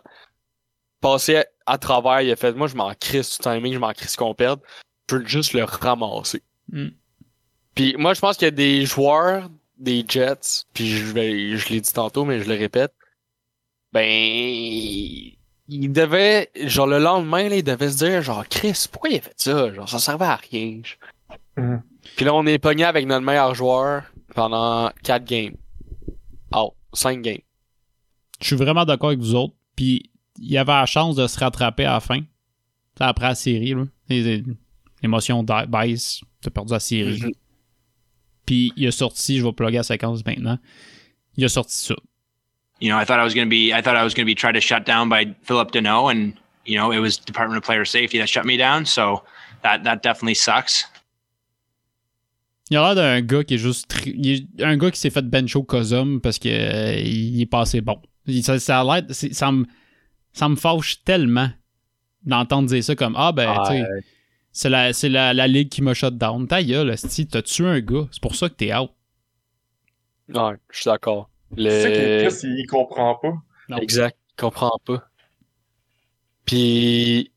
passé 1.00 1.44
à 1.66 1.78
travers. 1.78 2.20
Il 2.22 2.30
a 2.30 2.36
fait, 2.36 2.52
moi, 2.52 2.66
je 2.66 2.74
m'en 2.74 2.92
crisse 2.94 3.36
du 3.36 3.38
timing, 3.38 3.74
je 3.74 3.78
m'en 3.78 3.92
crisse 3.92 4.16
qu'on 4.16 4.34
perde. 4.34 4.60
Je 5.08 5.16
peux 5.16 5.26
juste 5.26 5.52
le 5.52 5.64
ramasser. 5.64 6.42
Mm. 6.72 6.88
Puis 7.74 7.94
moi, 7.98 8.14
je 8.14 8.20
pense 8.20 8.36
qu'il 8.36 8.46
y 8.46 8.48
a 8.48 8.52
des 8.52 8.84
joueurs 8.84 9.48
des 9.80 10.04
Jets, 10.06 10.66
puis 10.74 10.88
je 10.88 11.12
vais, 11.12 11.56
je 11.56 11.68
l'ai 11.70 11.80
dit 11.80 11.92
tantôt, 11.92 12.24
mais 12.24 12.40
je 12.40 12.48
le 12.48 12.56
répète. 12.56 12.92
Ben, 13.92 14.06
il 14.06 15.92
devait, 15.92 16.50
genre 16.64 16.86
le 16.86 16.98
lendemain, 16.98 17.48
là, 17.48 17.56
il 17.56 17.64
devait 17.64 17.90
se 17.90 17.98
dire, 17.98 18.22
genre, 18.22 18.46
Chris, 18.48 18.86
pourquoi 18.92 19.10
il 19.10 19.16
a 19.16 19.20
fait 19.20 19.34
ça? 19.36 19.72
Genre, 19.72 19.88
ça 19.88 19.98
servait 19.98 20.26
à 20.26 20.36
rien. 20.36 20.82
Mhm. 21.56 21.82
Puis 22.16 22.24
là, 22.24 22.34
on 22.34 22.46
est 22.46 22.58
pogné 22.58 22.84
avec 22.84 23.06
notre 23.06 23.24
meilleur 23.24 23.54
joueur 23.54 24.04
pendant 24.34 24.90
4 25.02 25.24
games. 25.24 25.56
Oh, 26.52 26.74
5 26.92 27.22
games. 27.22 27.40
Je 28.40 28.46
suis 28.46 28.56
vraiment 28.56 28.84
d'accord 28.84 29.08
avec 29.10 29.20
vous 29.20 29.34
autres, 29.34 29.54
puis 29.76 30.10
il 30.38 30.56
avait 30.58 30.72
la 30.72 30.86
chance 30.86 31.16
de 31.16 31.26
se 31.26 31.38
rattraper 31.38 31.84
à 31.84 31.94
la 31.94 32.00
fin, 32.00 32.20
après 32.98 33.28
la 33.28 33.34
série, 33.34 33.74
là. 33.74 33.84
L'émotion 35.02 35.42
baisse, 35.42 36.20
t'as 36.42 36.50
perdu 36.50 36.72
la 36.72 36.80
série. 36.80 37.20
Mhm. 37.22 37.32
Puis 38.50 38.72
il 38.76 38.88
a 38.88 38.90
sorti, 38.90 39.38
je 39.38 39.44
vais 39.44 39.52
plugger 39.52 39.76
la 39.76 39.82
séquence 39.84 40.24
maintenant, 40.26 40.58
il 41.36 41.44
a 41.44 41.48
sorti 41.48 41.76
ça. 41.76 41.94
you 42.80 42.88
know, 42.90 42.98
I 42.98 43.04
thought 43.04 43.20
I 43.20 43.24
was 43.24 43.32
going 43.32 43.46
to 43.46 43.48
be, 43.50 43.72
I 43.72 43.80
thought 43.80 43.94
I 43.94 44.02
was 44.02 44.12
going 44.14 44.26
to 44.26 44.32
be 44.32 44.34
tried 44.34 44.54
to 44.54 44.60
shut 44.60 44.84
down 44.84 45.08
by 45.08 45.34
Philip 45.44 45.70
Deneau, 45.70 46.08
and 46.10 46.32
you 46.66 46.76
know, 46.76 46.90
it 46.92 46.98
was 46.98 47.16
Department 47.16 47.58
of 47.58 47.62
Player 47.62 47.84
Safety 47.84 48.18
that 48.18 48.26
shut 48.28 48.44
me 48.44 48.56
down. 48.56 48.84
So 48.86 49.22
that 49.62 49.84
that 49.84 50.02
definitely 50.02 50.34
sucks. 50.34 50.84
Il 52.70 52.76
a 52.76 52.80
l'air 52.80 52.94
d'un 52.96 53.20
gars 53.20 53.44
qui 53.44 53.54
est 53.54 53.58
juste. 53.58 53.88
tri- 53.88 54.14
il 54.16 54.30
est 54.60 54.62
un 54.64 54.76
gars 54.76 54.90
qui 54.90 54.98
s'est 54.98 55.10
fait 55.10 55.22
bench 55.28 55.54
au 55.56 55.62
Cosum 55.62 56.20
parce 56.20 56.38
que 56.40 56.48
euh, 56.48 56.94
il 57.00 57.40
est 57.40 57.46
passé 57.46 57.80
bon. 57.80 58.00
Il- 58.26 58.42
Ça, 58.42 58.58
ça 58.58 58.80
a 58.80 59.02
Ça 59.12 59.52
me, 59.52 59.64
ça 60.32 60.48
me 60.48 60.56
fâche 60.56 61.02
tellement 61.04 61.50
d'entendre 62.24 62.68
dire 62.68 62.82
ça 62.82 62.94
comme 62.96 63.14
Ah 63.16 63.30
ben, 63.32 63.52
tu 63.66 63.72
sais, 63.72 63.86
c'est 64.52 64.68
la, 64.70 64.92
c'est 64.92 65.08
la, 65.08 65.32
la 65.34 65.46
ligue 65.48 65.68
qui 65.68 65.82
m'a 65.82 65.94
shut 65.94 66.16
down. 66.16 66.46
Ta 66.48 66.62
gueule, 66.62 66.90
esti, 66.90 67.26
t'as 67.26 67.42
tué 67.42 67.66
un 67.66 67.80
gars. 67.80 68.08
C'est 68.12 68.22
pour 68.22 68.34
ça 68.34 68.48
que 68.48 68.54
t'es 68.54 68.74
out. 68.74 68.90
Ouais, 70.28 70.54
je 70.70 70.76
suis 70.80 70.84
d'accord. 70.88 71.30
Tu 71.56 71.62
sais 71.64 71.92
que 71.92 72.24
Le... 72.24 72.28
Chris, 72.28 72.40
il, 72.44 72.60
il 72.60 72.66
comprend 72.66 73.16
pas. 73.16 73.32
Non. 73.68 73.76
Exact. 73.78 74.16
Je 74.38 74.42
comprends 74.44 74.78
pas. 74.84 75.02
Puis. 76.44 77.32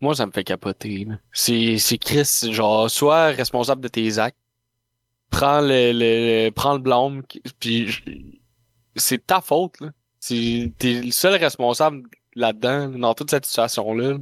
Moi, 0.00 0.14
ça 0.14 0.26
me 0.26 0.32
fait 0.32 0.44
capoter. 0.44 1.04
là. 1.06 1.18
C'est, 1.32 1.78
c'est 1.78 1.98
Chris, 1.98 2.28
genre, 2.52 2.90
sois 2.90 3.26
responsable 3.28 3.80
de 3.82 3.88
tes 3.88 4.18
actes. 4.18 4.38
Prends 5.30 5.60
le, 5.60 5.92
le, 5.94 6.50
prends 6.50 6.74
le 6.74 6.78
blâme. 6.80 7.22
Puis, 7.58 7.88
je- 7.88 8.02
c'est 8.96 9.26
ta 9.26 9.40
faute, 9.40 9.80
là. 9.80 9.90
C'est, 10.20 10.72
t'es 10.78 11.02
le 11.02 11.10
seul 11.10 11.34
responsable 11.34 12.02
là-dedans, 12.34 12.88
dans 12.90 13.14
toute 13.14 13.30
cette 13.30 13.46
situation-là. 13.46 14.18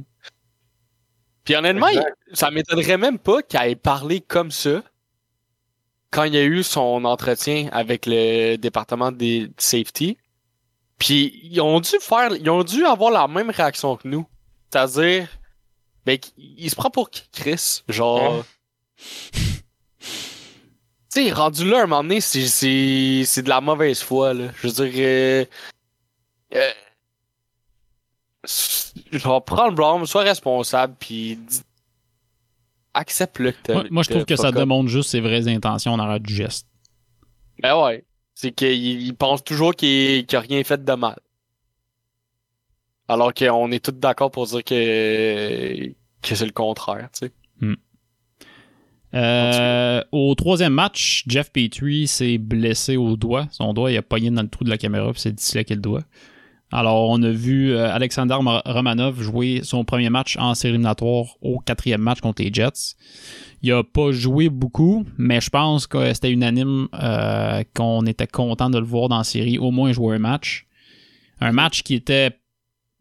Puis 1.43 1.55
honnêtement, 1.55 1.87
il- 1.87 2.01
ça 2.33 2.51
m'étonnerait 2.51 2.97
même 2.97 3.19
pas 3.19 3.41
qu'il 3.41 3.59
ait 3.61 3.75
parlé 3.75 4.21
comme 4.21 4.51
ça 4.51 4.81
quand 6.09 6.23
il 6.23 6.33
y 6.35 6.37
a 6.37 6.43
eu 6.43 6.63
son 6.63 7.03
entretien 7.05 7.69
avec 7.71 8.05
le 8.05 8.55
département 8.57 9.11
des 9.11 9.49
safety. 9.57 10.17
Puis 10.99 11.39
ils 11.43 11.59
ont 11.59 11.79
dû 11.79 11.97
faire, 11.99 12.33
ils 12.35 12.49
ont 12.49 12.63
dû 12.63 12.85
avoir 12.85 13.11
la 13.11 13.27
même 13.27 13.49
réaction 13.49 13.97
que 13.97 14.07
nous. 14.07 14.25
C'est-à-dire, 14.71 15.27
ben, 16.05 16.17
il 16.37 16.69
se 16.69 16.75
prend 16.75 16.89
pour 16.89 17.09
qui, 17.09 17.27
Chris? 17.31 17.81
Genre. 17.89 18.43
Tu 21.15 21.25
sais, 21.25 21.31
rendu 21.31 21.69
là, 21.69 21.81
à 21.81 21.83
un 21.83 21.85
moment 21.85 22.01
donné, 22.01 22.19
c'est, 22.21 22.47
c'est, 22.47 23.23
c'est 23.27 23.43
de 23.43 23.49
la 23.49 23.61
mauvaise 23.61 24.01
foi, 24.01 24.33
là. 24.33 24.45
Je 24.55 24.67
veux 24.67 24.73
dire, 24.89 24.93
euh, 24.97 25.45
euh, 26.55 26.71
genre, 29.17 29.43
prends 29.43 29.67
le 29.67 29.75
blâme, 29.75 30.05
sois 30.05 30.23
responsable, 30.23 30.95
puis 30.99 31.39
accepte-le 32.93 33.51
que 33.51 33.73
Moi, 33.73 33.83
moi, 33.89 34.03
je 34.03 34.09
trouve 34.09 34.25
que 34.25 34.35
ça 34.35 34.51
démontre 34.51 34.89
juste 34.89 35.09
ses 35.09 35.21
vraies 35.21 35.47
intentions 35.47 35.93
en 35.93 35.99
arrière 35.99 36.19
du 36.19 36.33
geste. 36.33 36.67
Ben 37.61 37.81
ouais. 37.81 38.05
C'est 38.35 38.51
qu'il 38.51 38.73
il 38.73 39.13
pense 39.15 39.43
toujours 39.43 39.75
qu'il 39.75 40.25
qu'il 40.25 40.37
a 40.37 40.41
rien 40.41 40.63
fait 40.63 40.83
de 40.83 40.93
mal. 40.93 41.19
Alors 43.07 43.33
qu'on 43.33 43.71
est 43.71 43.83
tous 43.83 43.91
d'accord 43.91 44.31
pour 44.31 44.47
dire 44.47 44.63
que, 44.63 45.87
que 45.87 46.35
c'est 46.35 46.45
le 46.45 46.51
contraire, 46.51 47.09
tu 47.13 47.27
sais. 47.27 47.31
Euh, 49.13 50.01
au 50.11 50.33
troisième 50.33 50.73
match, 50.73 51.23
Jeff 51.27 51.51
Petrie 51.51 52.07
s'est 52.07 52.37
blessé 52.39 52.97
au 52.97 53.15
doigt. 53.15 53.47
Son 53.51 53.73
doigt, 53.73 53.91
il 53.91 53.97
a 53.97 54.01
pogné 54.01 54.31
dans 54.31 54.41
le 54.41 54.47
trou 54.47 54.63
de 54.63 54.69
la 54.69 54.77
caméra, 54.77 55.11
puis 55.11 55.21
c'est 55.21 55.31
disloqué 55.31 55.75
le 55.75 55.81
doigt. 55.81 56.03
Alors, 56.75 57.07
on 57.11 57.21
a 57.21 57.29
vu 57.29 57.71
euh, 57.71 57.93
Alexander 57.93 58.33
Romanov 58.65 59.21
jouer 59.21 59.61
son 59.63 59.85
premier 59.85 60.09
match 60.09 60.37
en 60.37 60.55
série 60.55 60.73
éliminatoire 60.73 61.37
au 61.43 61.59
quatrième 61.59 62.01
match 62.01 62.19
contre 62.19 62.41
les 62.41 62.51
Jets. 62.51 62.95
Il 63.61 63.71
a 63.73 63.83
pas 63.83 64.11
joué 64.11 64.49
beaucoup, 64.49 65.05
mais 65.19 65.39
je 65.39 65.51
pense 65.51 65.85
que 65.85 66.11
c'était 66.15 66.31
unanime 66.31 66.87
euh, 66.95 67.63
qu'on 67.75 68.07
était 68.07 68.25
content 68.25 68.71
de 68.71 68.79
le 68.79 68.85
voir 68.85 69.07
dans 69.07 69.19
la 69.19 69.23
série, 69.23 69.59
au 69.59 69.69
moins 69.69 69.91
jouer 69.93 70.15
un 70.15 70.19
match. 70.19 70.65
Un 71.39 71.51
match 71.51 71.83
qui 71.83 71.93
était 71.93 72.39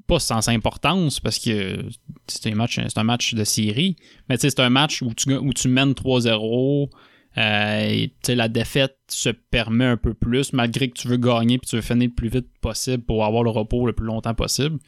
pas 0.06 0.18
sans 0.18 0.46
importance 0.50 1.18
parce 1.18 1.38
que 1.38 1.82
c'est 2.26 2.52
un 2.52 2.54
match, 2.54 3.34
de 3.34 3.44
série, 3.44 3.96
mais 4.28 4.36
c'est 4.38 4.60
un 4.60 4.68
match 4.68 5.00
où 5.00 5.14
tu, 5.14 5.34
où 5.34 5.50
tu 5.54 5.68
mènes 5.68 5.92
3-0. 5.92 6.90
Euh, 7.38 8.06
la 8.28 8.48
défaite 8.48 8.98
se 9.08 9.30
permet 9.30 9.86
un 9.86 9.96
peu 9.96 10.12
plus, 10.12 10.52
malgré 10.52 10.90
que 10.90 11.00
tu 11.00 11.08
veux 11.08 11.16
gagner 11.16 11.54
et 11.54 11.58
tu 11.60 11.76
veux 11.76 11.82
finir 11.82 12.08
le 12.08 12.14
plus 12.14 12.28
vite 12.28 12.48
possible 12.60 13.02
pour 13.02 13.24
avoir 13.24 13.42
le 13.42 13.50
repos 13.50 13.86
le 13.86 13.94
plus 13.94 14.06
longtemps 14.06 14.34
possible. 14.34 14.78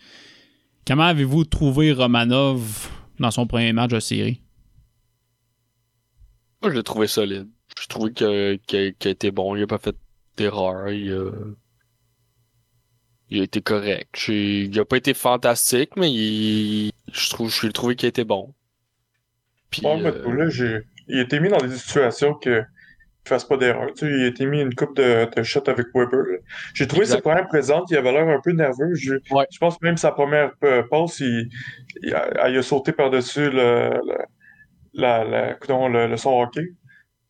Comment 0.86 1.04
avez-vous 1.04 1.44
trouvé 1.44 1.92
Romanov 1.92 2.90
dans 3.18 3.30
son 3.30 3.46
premier 3.46 3.72
match 3.72 3.92
de 3.92 4.00
série? 4.00 4.42
Moi, 6.60 6.70
je 6.70 6.76
l'ai 6.76 6.82
trouvé 6.82 7.06
solide. 7.06 7.48
Je 7.80 7.86
trouvais 7.86 8.12
qu'il 8.12 8.76
a 8.76 9.08
été 9.08 9.30
bon. 9.30 9.56
Il 9.56 9.60
n'a 9.60 9.66
pas 9.66 9.78
fait 9.78 9.96
d'erreur. 10.36 10.90
Il, 10.90 11.12
a... 11.12 11.30
il 13.30 13.40
a 13.40 13.44
été 13.44 13.62
correct. 13.62 14.28
Il 14.28 14.70
n'a 14.70 14.84
pas 14.84 14.98
été 14.98 15.14
fantastique, 15.14 15.96
mais 15.96 16.12
il... 16.12 16.92
je 17.10 17.30
trouve 17.30 17.50
je 17.50 17.66
l'ai 17.66 17.72
trouvé 17.72 17.96
qu'il 17.96 18.06
a 18.06 18.08
été 18.10 18.24
bon. 18.24 18.54
Puis, 19.70 19.86
euh... 19.86 20.34
là, 20.34 20.50
j'ai 20.50 20.82
il 21.08 21.18
a 21.18 21.22
été 21.22 21.40
mis 21.40 21.48
dans 21.48 21.58
des 21.58 21.74
situations 21.76 22.34
que 22.34 22.64
ne 23.24 23.28
fasse 23.28 23.44
pas 23.44 23.56
d'erreur. 23.56 23.88
Tu 23.94 24.06
sais, 24.06 24.12
il 24.12 24.24
a 24.24 24.26
été 24.26 24.46
mis 24.46 24.60
une 24.60 24.74
coupe 24.74 24.96
de, 24.96 25.28
de 25.34 25.42
shots 25.42 25.68
avec 25.68 25.86
Weber. 25.94 26.24
J'ai 26.74 26.86
trouvé 26.86 27.06
ses 27.06 27.20
premières 27.20 27.48
présentes, 27.48 27.90
il 27.90 27.96
avait 27.96 28.12
l'air 28.12 28.28
un 28.28 28.40
peu 28.40 28.52
nerveux. 28.52 28.94
Je, 28.94 29.14
je 29.14 29.58
pense 29.58 29.80
même 29.80 29.96
sa 29.96 30.12
première 30.12 30.52
euh, 30.64 30.82
passe, 30.90 31.20
il, 31.20 31.48
il, 32.02 32.14
a, 32.14 32.48
il, 32.48 32.58
a, 32.58 32.62
sauté 32.62 32.92
par-dessus 32.92 33.50
le, 33.50 33.90
le, 33.90 34.18
la, 34.92 35.24
la, 35.24 35.48
le, 35.52 36.06
le, 36.08 36.16
son 36.16 36.40
hockey. 36.40 36.66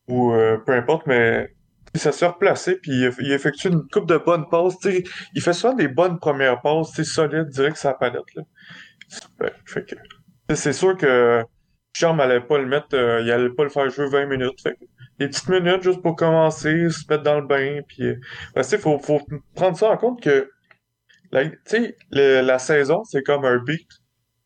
Ou 0.09 0.33
euh, 0.33 0.59
peu 0.67 0.73
importe, 0.73 1.07
mais 1.07 1.55
ça 1.95 2.13
s'est 2.13 2.27
replacé, 2.27 2.77
puis 2.77 2.93
il, 2.93 3.13
il 3.21 3.33
effectue 3.33 3.69
une 3.69 3.87
coupe 3.89 4.07
de 4.07 4.19
bonnes 4.19 4.49
passes. 4.51 4.79
Tu 4.81 4.91
sais, 4.91 5.05
il 5.35 5.41
fait 5.41 5.53
souvent 5.53 5.75
des 5.75 5.89
bonnes 5.89 6.19
premières 6.19 6.61
passes, 6.61 6.93
solides, 7.03 7.49
direct 7.49 7.77
sa 7.77 7.95
palette. 7.95 8.35
Là. 8.35 8.43
Ouais, 9.41 9.53
fait 9.65 9.85
que, 9.85 9.95
c'est 10.55 10.73
sûr 10.73 10.97
que 10.97 11.43
Charme 11.95 12.21
allait 12.21 12.41
pas 12.41 12.59
le 12.59 12.67
mettre, 12.67 12.95
euh, 12.95 13.23
il 13.23 13.31
allait 13.31 13.51
pas 13.51 13.63
le 13.63 13.71
faire 13.71 13.89
jouer 13.89 14.09
20 14.09 14.27
minutes. 14.27 14.61
Fait 14.61 14.77
des 15.19 15.29
petites 15.29 15.49
minutes 15.49 15.83
juste 15.83 16.03
pour 16.03 16.17
commencer, 16.17 16.91
se 16.91 17.05
mettre 17.09 17.23
dans 17.23 17.41
le 17.41 17.47
bain, 17.47 17.81
puis 17.87 18.03
euh, 18.03 18.21
ben, 18.55 18.65
faut, 18.65 18.99
faut 18.99 19.21
prendre 19.55 19.77
ça 19.77 19.91
en 19.91 19.97
compte 19.97 20.21
que 20.21 20.51
la, 21.31 22.43
la 22.43 22.59
saison, 22.59 23.05
c'est 23.05 23.23
comme 23.23 23.45
un 23.45 23.59
beat. 23.59 23.89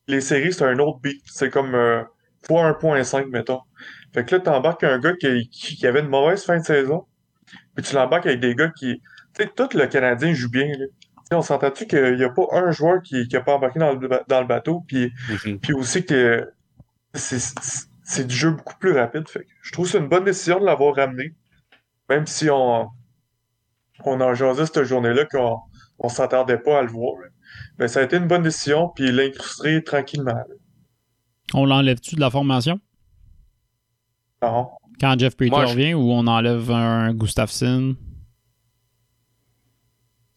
Les 0.09 0.21
séries, 0.21 0.53
c'est 0.53 0.65
un 0.65 0.79
autre 0.79 1.01
beat. 1.01 1.23
C'est 1.25 1.51
comme 1.51 1.75
euh, 1.75 2.03
fois 2.47 2.71
1.5, 2.71 3.29
mettons. 3.31 3.61
Fait 4.15 4.25
que 4.25 4.37
là, 4.37 4.41
t'embarques 4.41 4.85
un 4.85 4.99
gars 4.99 5.15
qui, 5.15 5.49
qui, 5.49 5.87
avait 5.87 6.01
une 6.01 6.09
mauvaise 6.09 6.45
fin 6.45 6.59
de 6.59 6.65
saison, 6.65 7.07
puis 7.75 7.85
tu 7.85 7.95
l'embarques 7.95 8.27
avec 8.27 8.41
des 8.41 8.55
gars 8.55 8.71
qui... 8.79 9.01
Tu 9.35 9.45
sais, 9.45 9.51
tout 9.55 9.69
le 9.75 9.87
Canadien 9.87 10.33
joue 10.33 10.51
bien, 10.51 10.67
là. 10.67 10.87
on 11.33 11.43
s'entend-tu 11.43 11.87
qu'il 11.87 12.17
n'y 12.17 12.25
a 12.25 12.31
pas 12.31 12.47
un 12.53 12.71
joueur 12.73 13.03
qui 13.03 13.27
n'a 13.31 13.41
pas 13.41 13.55
embarqué 13.55 13.79
dans 13.79 13.93
le, 13.93 14.09
dans 14.27 14.41
le 14.41 14.47
bateau, 14.47 14.83
puis, 14.87 15.13
Mm-hmm. 15.29 15.59
puis 15.61 15.73
aussi 15.75 16.05
que 16.05 16.51
c'est 17.15 18.27
du 18.27 18.35
jeu 18.35 18.51
beaucoup 18.53 18.77
plus 18.79 18.93
rapide. 18.93 19.29
Fait. 19.29 19.47
Je 19.63 19.73
trouve 19.73 19.87
que 19.87 19.93
c'est 19.93 19.99
une 19.99 20.09
bonne 20.09 20.25
décision 20.25 20.61
de 20.61 20.65
l'avoir 20.65 20.95
ramené. 20.97 21.35
Même 22.09 22.27
si 22.27 22.49
on, 22.51 22.89
on 24.05 24.21
en 24.21 24.35
jasait 24.35 24.67
cette 24.67 24.85
journée-là 24.85 25.25
qu'on 25.27 25.59
on 25.99 26.09
s'attendait 26.09 26.59
pas 26.59 26.79
à 26.79 26.83
le 26.83 26.89
voir. 26.89 27.15
Mais 27.79 27.89
ça 27.89 28.01
a 28.01 28.03
été 28.05 28.17
une 28.17 28.27
bonne 28.27 28.43
décision, 28.43 28.89
puis 28.95 29.11
l'incruster 29.13 29.83
tranquillement. 29.85 30.45
On 31.55 31.65
l'enlève-tu 31.65 32.15
de 32.15 32.21
la 32.21 32.31
formation? 32.31 32.79
Non. 34.43 34.71
Quand 35.01 35.19
Jeff 35.19 35.37
Peter 35.37 35.51
Moi, 35.51 35.67
je- 35.67 35.73
revient 35.73 35.95
ou 35.95 36.11
on 36.13 36.27
enlève 36.27 36.71
un 36.71 37.13
Gustafsson? 37.15 37.97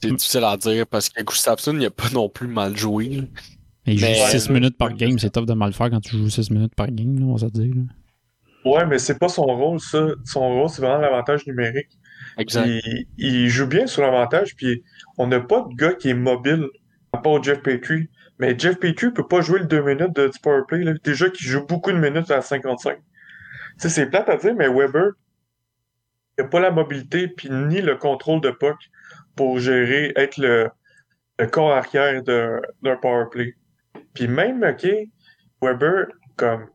C'est 0.01 0.11
difficile 0.11 0.43
à 0.43 0.57
dire 0.57 0.87
parce 0.87 1.09
que 1.09 1.21
Gustafsson, 1.21 1.77
il 1.77 1.85
a 1.85 1.91
pas 1.91 2.09
non 2.09 2.27
plus 2.27 2.47
mal 2.47 2.75
joué. 2.75 3.29
Là. 3.85 3.93
Il 3.93 3.99
joue 3.99 4.05
Mais- 4.05 4.15
6 4.15 4.49
minutes 4.49 4.77
par 4.77 4.93
game, 4.93 5.17
c'est 5.19 5.29
tough 5.31 5.45
de 5.45 5.53
mal 5.53 5.73
faire 5.73 5.89
quand 5.89 5.99
tu 6.01 6.17
joues 6.17 6.29
6 6.29 6.51
minutes 6.51 6.75
par 6.75 6.87
game, 6.91 7.19
là, 7.19 7.25
on 7.25 7.33
va 7.35 7.39
se 7.47 7.51
dire. 7.51 7.73
là. 7.75 7.81
Ouais, 8.63 8.85
mais 8.85 8.99
c'est 8.99 9.17
pas 9.17 9.27
son 9.29 9.43
rôle, 9.43 9.79
ça. 9.79 10.05
Son 10.23 10.39
rôle, 10.41 10.69
c'est 10.69 10.81
vraiment 10.83 10.99
l'avantage 10.99 11.47
numérique. 11.47 11.89
Exact. 12.37 12.67
Il, 12.67 13.07
il 13.17 13.49
joue 13.49 13.65
bien 13.65 13.87
sur 13.87 14.03
l'avantage, 14.03 14.55
puis 14.55 14.83
on 15.17 15.25
n'a 15.27 15.39
pas 15.39 15.65
de 15.69 15.75
gars 15.75 15.93
qui 15.93 16.09
est 16.09 16.13
mobile, 16.13 16.67
à 17.11 17.17
part 17.17 17.41
Jeff 17.41 17.61
Petrie. 17.63 18.07
Mais 18.37 18.57
Jeff 18.57 18.77
Petrie 18.79 19.11
peut 19.11 19.27
pas 19.27 19.41
jouer 19.41 19.59
le 19.59 19.65
2 19.65 19.81
minutes 19.81 20.15
de, 20.15 20.27
du 20.27 20.39
powerplay, 20.43 20.83
là. 20.83 20.93
Déjà 21.03 21.29
qu'il 21.31 21.47
joue 21.47 21.65
beaucoup 21.65 21.91
de 21.91 21.97
minutes 21.97 22.29
à 22.29 22.41
55. 22.41 22.97
Tu 22.97 23.01
sais, 23.77 23.89
c'est 23.89 24.05
plate 24.11 24.29
à 24.29 24.37
dire, 24.37 24.53
mais 24.55 24.67
Weber, 24.67 25.13
il 26.37 26.43
a 26.43 26.47
pas 26.47 26.59
la 26.59 26.71
mobilité, 26.71 27.27
puis 27.29 27.49
ni 27.49 27.81
le 27.81 27.95
contrôle 27.95 28.41
de 28.41 28.51
puck 28.51 28.77
pour 29.35 29.57
gérer, 29.59 30.11
être 30.15 30.37
le, 30.37 30.69
le 31.39 31.47
corps 31.47 31.71
arrière 31.71 32.21
de- 32.23 32.61
d'un 32.83 32.95
powerplay. 32.95 33.55
Puis 34.13 34.27
même, 34.27 34.63
OK, 34.63 34.87
Weber, 35.61 36.07
comme, 36.35 36.67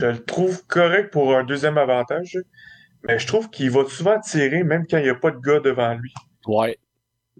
je 0.00 0.06
le 0.06 0.24
trouve 0.24 0.64
correct 0.66 1.12
pour 1.12 1.36
un 1.36 1.44
deuxième 1.44 1.78
avantage, 1.78 2.38
mais 3.04 3.18
je 3.18 3.26
trouve 3.26 3.50
qu'il 3.50 3.70
va 3.70 3.84
souvent 3.86 4.18
tirer 4.20 4.62
même 4.64 4.86
quand 4.88 4.98
il 4.98 5.04
n'y 5.04 5.10
a 5.10 5.14
pas 5.14 5.30
de 5.30 5.38
gars 5.38 5.60
devant 5.60 5.94
lui. 5.94 6.12
Ouais. 6.46 6.78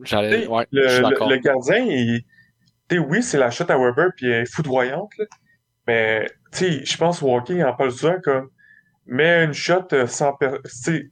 J'allais. 0.02 0.42
T'sais, 0.42 0.46
Ouais, 0.48 0.66
le, 0.70 1.00
le- 1.28 1.36
gardien, 1.38 1.78
il, 1.78 2.22
oui, 3.00 3.22
c'est 3.22 3.38
la 3.38 3.50
shot 3.50 3.64
à 3.68 3.76
Weber, 3.78 4.10
puis 4.16 4.26
elle 4.30 4.42
est 4.42 4.52
foudroyante, 4.52 5.10
là. 5.18 5.24
mais 5.86 6.28
je 6.52 6.96
pense 6.96 7.20
Walking 7.20 7.58
il 7.58 7.64
en 7.64 7.74
parle 7.74 7.92
souvent 7.92 8.18
comme 8.22 8.48
mets 9.06 9.44
une 9.44 9.52
shot 9.52 9.88
euh, 9.92 10.06
sans 10.06 10.32
per- 10.34 10.58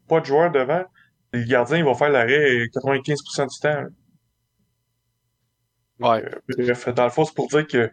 pas 0.08 0.20
de 0.20 0.24
joueur 0.26 0.50
devant, 0.52 0.84
le 1.32 1.42
gardien 1.44 1.78
il 1.78 1.84
va 1.84 1.94
faire 1.94 2.10
l'arrêt 2.10 2.66
95% 2.72 3.46
du 3.52 3.60
temps. 3.60 3.68
là. 3.82 3.88
Ouais. 6.00 6.24
Bref, 6.56 6.88
dans 6.90 7.04
le 7.04 7.10
fond, 7.10 7.24
c'est 7.24 7.34
pour 7.34 7.48
dire 7.48 7.66
que 7.66 7.90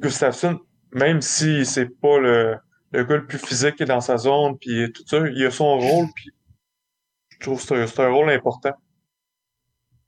Gustafsson, 0.00 0.60
même 0.92 1.20
si 1.20 1.64
c'est 1.64 1.88
pas 2.00 2.18
le, 2.18 2.56
le 2.92 3.04
gars 3.04 3.16
le 3.16 3.26
plus 3.26 3.38
physique 3.38 3.76
qui 3.76 3.82
est 3.82 3.86
dans 3.86 4.00
sa 4.00 4.16
zone, 4.16 4.58
puis 4.58 4.90
tout 4.92 5.04
ça, 5.06 5.18
il 5.28 5.44
a 5.46 5.50
son 5.50 5.78
rôle, 5.78 6.06
puis 6.14 6.30
je 7.30 7.38
trouve 7.40 7.64
que 7.64 7.86
c'est 7.86 8.00
un, 8.00 8.10
rôle 8.10 8.30
important. 8.30 8.72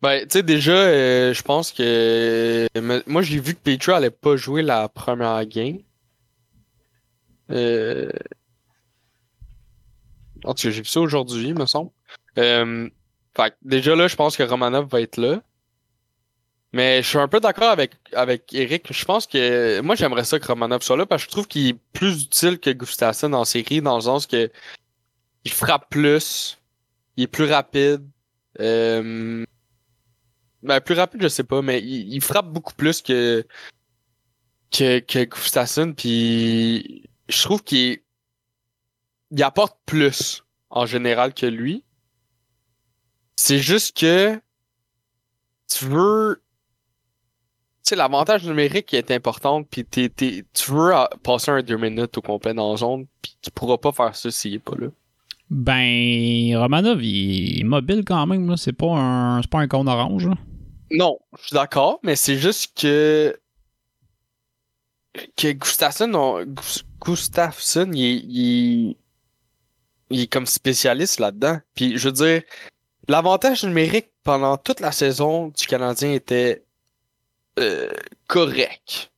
Ben, 0.02 0.22
tu 0.22 0.38
sais, 0.38 0.42
déjà, 0.42 0.72
euh, 0.72 1.34
je 1.34 1.42
pense 1.42 1.72
que. 1.72 2.66
Moi, 3.06 3.22
j'ai 3.22 3.38
vu 3.38 3.54
que 3.54 3.60
Petrie 3.60 3.92
allait 3.92 4.10
pas 4.10 4.36
jouer 4.36 4.62
la 4.62 4.88
première 4.88 5.44
game. 5.46 5.78
Euh... 7.50 8.10
En 10.44 10.54
tout 10.54 10.62
cas, 10.62 10.70
j'ai 10.70 10.80
vu 10.80 10.88
ça 10.88 11.00
aujourd'hui, 11.00 11.52
me 11.52 11.66
semble. 11.66 11.90
Euh... 12.38 12.88
Fait 13.36 13.50
que 13.50 13.56
déjà 13.62 13.94
là, 13.94 14.08
je 14.08 14.16
pense 14.16 14.36
que 14.36 14.42
Romanov 14.42 14.88
va 14.88 15.00
être 15.02 15.18
là. 15.18 15.42
Mais 16.72 17.02
je 17.02 17.08
suis 17.08 17.18
un 17.18 17.26
peu 17.26 17.40
d'accord 17.40 17.70
avec, 17.70 17.94
avec 18.12 18.52
Eric. 18.54 18.92
Je 18.92 19.04
pense 19.04 19.26
que 19.26 19.80
moi 19.80 19.96
j'aimerais 19.96 20.24
ça 20.24 20.38
que 20.38 20.46
Romanov 20.46 20.82
soit 20.82 20.96
là 20.96 21.06
parce 21.06 21.22
que 21.24 21.26
je 21.26 21.32
trouve 21.32 21.48
qu'il 21.48 21.68
est 21.68 21.78
plus 21.92 22.24
utile 22.24 22.60
que 22.60 22.70
Gustafsson 22.70 23.32
en 23.32 23.44
série 23.44 23.82
dans 23.82 23.96
le 23.96 24.02
sens 24.02 24.26
que 24.26 24.50
il 25.44 25.50
frappe 25.50 25.88
plus, 25.90 26.58
il 27.16 27.24
est 27.24 27.26
plus 27.26 27.50
rapide. 27.50 28.06
Euh... 28.60 29.44
Ben, 30.62 30.80
plus 30.80 30.94
rapide, 30.94 31.22
je 31.22 31.28
sais 31.28 31.44
pas, 31.44 31.62
mais 31.62 31.80
il, 31.82 32.20
frappe 32.20 32.48
beaucoup 32.52 32.74
plus 32.74 33.00
que 33.00 33.46
que, 34.70 35.00
que 35.00 35.24
Gustafsson, 35.24 35.94
puis 35.96 37.08
je 37.28 37.42
trouve 37.42 37.64
qu'il 37.64 38.00
il 39.30 39.42
apporte 39.42 39.78
plus 39.86 40.44
en 40.68 40.86
général 40.86 41.34
que 41.34 41.46
lui. 41.46 41.84
C'est 43.36 43.58
juste 43.58 43.96
que 43.96 44.40
tu 45.66 45.86
veux 45.86 46.42
sais 47.90 47.96
l'avantage 47.96 48.44
numérique 48.46 48.92
est 48.94 49.10
important 49.10 49.62
puis 49.62 49.84
t'es, 49.84 50.08
t'es- 50.08 50.44
tu 50.52 50.70
veux 50.72 50.92
passer 51.22 51.50
un 51.50 51.62
deux 51.62 51.76
minutes 51.76 52.16
au 52.18 52.22
complet 52.22 52.54
dans 52.54 52.70
la 52.72 52.76
zone 52.76 53.06
puis 53.22 53.36
tu 53.42 53.50
pourras 53.50 53.76
pas 53.78 53.92
faire 53.92 54.14
ça 54.16 54.30
s'il 54.30 54.54
est 54.54 54.58
pas 54.58 54.74
là. 54.78 54.88
Ben, 55.50 56.56
Romanov, 56.56 57.02
il 57.02 57.60
est 57.60 57.64
mobile 57.64 58.04
quand 58.06 58.24
même, 58.26 58.48
là. 58.48 58.56
C'est 58.56 58.72
pas 58.72 58.86
un, 58.96 59.42
c'est 59.42 59.50
pas 59.50 59.58
un 59.58 59.66
con 59.66 59.84
orange, 59.88 60.26
là. 60.28 60.34
Non, 60.92 61.18
je 61.38 61.46
suis 61.48 61.54
d'accord, 61.54 61.98
mais 62.04 62.14
c'est 62.16 62.36
juste 62.36 62.78
que 62.80 63.36
que 65.36 65.50
Gustafsson, 65.52 66.12
on- 66.14 66.44
Gus- 66.44 66.84
Gustafsson, 67.00 67.90
il, 67.92 68.24
il, 68.30 68.96
il 70.10 70.20
est 70.20 70.26
comme 70.32 70.46
spécialiste 70.46 71.18
là-dedans. 71.18 71.58
Puis 71.74 71.96
je 71.98 72.08
veux 72.08 72.12
dire, 72.14 72.42
l'avantage 73.08 73.64
numérique 73.64 74.10
pendant 74.22 74.56
toute 74.56 74.78
la 74.80 74.92
saison 74.92 75.48
du 75.48 75.66
Canadien 75.66 76.12
était 76.12 76.64
euh, 77.60 77.90
correct, 78.26 79.10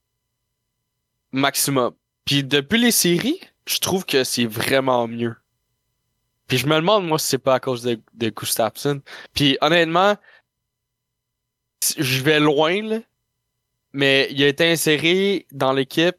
maximum. 1.32 1.94
Puis 2.24 2.44
depuis 2.44 2.78
les 2.78 2.90
séries, 2.90 3.40
je 3.66 3.78
trouve 3.78 4.04
que 4.04 4.24
c'est 4.24 4.46
vraiment 4.46 5.06
mieux. 5.08 5.36
Puis 6.46 6.58
je 6.58 6.66
me 6.66 6.76
demande, 6.76 7.06
moi, 7.06 7.18
si 7.18 7.28
c'est 7.28 7.38
pas 7.38 7.54
à 7.54 7.60
cause 7.60 7.82
de, 7.82 8.00
de 8.14 8.28
Gustafsson. 8.28 9.00
Puis 9.32 9.56
honnêtement, 9.60 10.16
je 11.96 12.22
vais 12.22 12.40
loin, 12.40 12.82
là, 12.82 12.98
mais 13.92 14.28
il 14.30 14.42
a 14.42 14.48
été 14.48 14.70
inséré 14.70 15.46
dans 15.52 15.72
l'équipe 15.72 16.16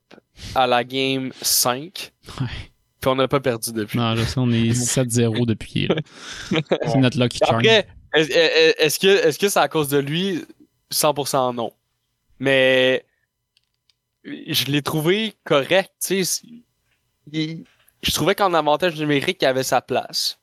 à 0.56 0.68
la 0.68 0.84
game 0.84 1.32
5. 1.42 2.12
Ouais. 2.42 2.48
Puis 3.00 3.10
on 3.10 3.16
n'a 3.16 3.28
pas 3.28 3.40
perdu 3.40 3.74
depuis. 3.74 3.98
Non, 3.98 4.16
je 4.16 4.24
sais, 4.24 4.38
on 4.38 4.50
est 4.52 4.72
7-0 4.72 5.46
depuis. 5.46 5.88
C'est 6.50 6.98
notre 6.98 7.20
lucky 7.20 7.40
charm. 7.40 7.58
Après, 7.58 7.88
est-ce 8.14 9.00
que 9.00 9.08
est-ce 9.08 9.38
que 9.38 9.50
c'est 9.50 9.60
à 9.60 9.68
cause 9.68 9.90
de 9.90 9.98
lui? 9.98 10.44
100% 10.92 11.56
non. 11.56 11.74
Mais 12.44 13.06
je 14.24 14.66
l'ai 14.72 14.82
trouvé 14.82 15.34
correct, 15.46 15.94
tu 16.06 16.24
sais, 16.26 16.42
il- 17.32 17.64
je 18.02 18.12
trouvais 18.12 18.36
qu'en 18.36 18.54
avantage 18.54 19.00
numérique, 19.00 19.38
il 19.42 19.46
avait 19.46 19.64
sa 19.64 19.82
place. 19.82 20.40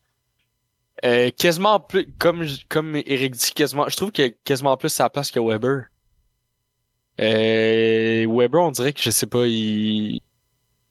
Euh, 1.04 1.30
quasiment 1.30 1.78
plus 1.80 2.06
comme 2.18 2.46
comme 2.68 2.96
Eric 2.96 3.32
dit 3.34 3.52
quasiment 3.54 3.86
je 3.88 3.96
trouve 3.96 4.12
qu'il 4.12 4.24
a 4.24 4.30
quasiment 4.44 4.76
plus 4.76 4.90
sa 4.90 5.08
place 5.10 5.30
que 5.30 5.40
Weber. 5.40 5.84
Euh, 7.20 8.26
Weber, 8.28 8.60
on 8.62 8.70
dirait 8.70 8.92
que 8.92 9.00
je 9.02 9.10
sais 9.10 9.26
pas, 9.26 9.46
il 9.46 10.20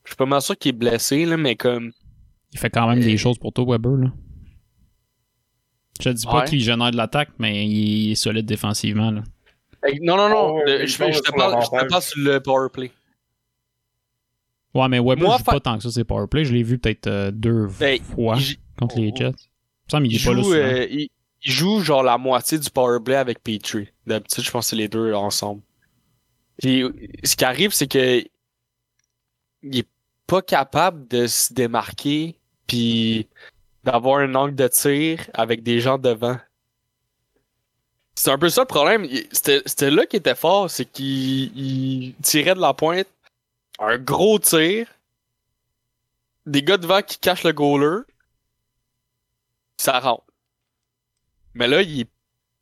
je 0.04 0.10
suis 0.12 0.16
pas 0.16 0.26
mal 0.26 0.42
sûr 0.42 0.58
qu'il 0.58 0.70
est 0.70 0.74
blessé 0.74 1.26
là, 1.26 1.38
mais 1.38 1.56
comme 1.56 1.92
Il 2.54 2.60
fait 2.60 2.70
quand 2.72 2.88
même 2.88 3.00
des 3.02 3.18
choses 3.18 3.38
pour 3.38 3.54
toi, 3.54 3.66
Weber. 3.68 3.92
Là. 3.98 4.12
Je 6.00 6.06
te 6.06 6.14
dis 6.16 6.26
pas 6.26 6.40
Ouais. 6.40 6.46
qu'il 6.46 6.60
génère 6.62 6.90
de 6.92 6.98
l'attaque, 6.98 7.30
mais 7.40 7.68
il 7.68 8.12
est 8.12 8.16
solide 8.16 8.46
défensivement. 8.48 9.12
Là. 9.12 9.24
Non, 10.02 10.18
non, 10.18 10.30
non. 10.30 10.60
Ah 10.60 10.64
le- 10.66 10.86
je, 10.86 10.94
te 10.94 11.00
parle, 11.00 11.14
je 11.14 11.20
te 11.22 11.38
l'avantage. 11.38 11.88
parle 11.90 12.02
sur 12.02 12.20
le 12.20 12.40
powerplay. 12.42 12.92
Ouais, 14.74 14.88
mais 14.88 15.00
Weber 15.00 15.18
Moi, 15.28 15.38
joue 15.38 15.44
fa- 15.44 15.52
pas 15.54 15.60
tant 15.60 15.78
que 15.78 15.84
ça, 15.84 15.92
c'est 15.92 16.04
powerplay. 16.04 16.46
Je 16.46 16.54
l'ai 16.54 16.64
vu 16.64 16.78
peut-être 16.78 17.08
euh, 17.08 17.32
deux 17.32 17.68
Ben, 17.80 18.00
fois 18.04 18.38
il- 18.38 18.58
contre 18.78 19.00
les 19.00 19.12
Jets. 19.16 19.30
Il 19.30 19.30
me 19.30 19.90
semble 19.92 20.08
qu'il 20.08 20.16
Il 20.18 20.22
est 20.22 20.26
pas 20.26 20.34
là 20.34 20.38
joue, 20.38 20.44
souvent. 20.44 20.56
euh, 20.58 20.88
il, 20.90 21.10
il 21.44 21.52
joue 21.52 21.80
genre 21.82 22.04
la 22.04 22.18
moitié 22.18 22.60
du 22.60 22.70
powerplay 22.70 23.16
avec 23.16 23.42
Petrie. 23.42 23.90
D'habitude, 24.06 24.44
je 24.44 24.52
pense 24.52 24.66
que 24.66 24.70
c'est 24.72 24.76
les 24.76 24.88
deux 24.90 25.14
ensemble. 25.14 25.62
Puis 26.62 26.84
ce 27.24 27.36
qui 27.36 27.46
arrive, 27.46 27.72
c'est 27.74 27.88
que 27.88 28.24
il 29.64 29.78
est 29.80 29.88
pas 30.28 30.42
capable 30.42 31.08
de 31.08 31.26
se 31.26 31.54
démarquer 31.54 32.38
puis 32.68 33.28
d'avoir 33.84 34.20
un 34.20 34.36
angle 34.36 34.54
de 34.56 34.68
tir 34.68 35.28
avec 35.34 35.64
des 35.64 35.80
gens 35.80 35.98
devant. 35.98 36.38
C'est 38.20 38.32
un 38.32 38.38
peu 38.38 38.50
ça 38.50 38.62
le 38.64 38.68
problème. 38.68 39.08
C'était 39.32 39.62
c'était 39.66 39.90
là 39.90 40.06
qui 40.06 40.18
était 40.18 40.36
fort, 40.36 40.70
c'est 40.70 40.84
qu'il 40.84 41.58
il 41.58 42.16
tirait 42.22 42.54
de 42.54 42.60
la 42.60 42.74
pointe 42.74 43.08
un 43.80 43.98
gros 43.98 44.38
tir, 44.40 44.88
des 46.46 46.62
gars 46.62 46.76
devant 46.76 47.02
qui 47.02 47.18
cachent 47.18 47.46
le 47.46 47.54
goaler, 47.54 48.02
ça 49.78 50.02
rentre. 50.02 50.26
Mais 51.54 51.70
là, 51.70 51.82
il 51.82 52.02
est 52.02 52.08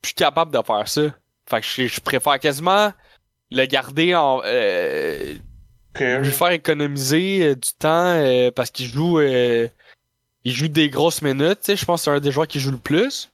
plus 0.03 0.13
capable 0.13 0.51
de 0.55 0.61
faire 0.61 0.87
ça. 0.87 1.01
Fait 1.49 1.61
que 1.61 1.65
je, 1.65 1.87
je 1.87 2.01
préfère 2.01 2.39
quasiment 2.39 2.93
le 3.49 3.65
garder 3.65 4.13
en. 4.13 4.41
Euh, 4.45 5.37
lui 5.99 6.31
faire 6.31 6.51
économiser 6.51 7.43
euh, 7.43 7.55
du 7.55 7.73
temps 7.79 8.13
euh, 8.13 8.51
parce 8.51 8.69
qu'il 8.69 8.85
joue. 8.85 9.17
euh, 9.17 9.67
il 10.43 10.53
joue 10.53 10.67
des 10.67 10.89
grosses 10.91 11.23
minutes. 11.23 11.61
tu 11.61 11.71
sais, 11.71 11.75
Je 11.75 11.83
pense 11.83 12.01
que 12.01 12.03
c'est 12.05 12.11
un 12.11 12.19
des 12.19 12.31
joueurs 12.31 12.47
qui 12.47 12.59
joue 12.59 12.69
le 12.69 12.77
plus. 12.77 13.31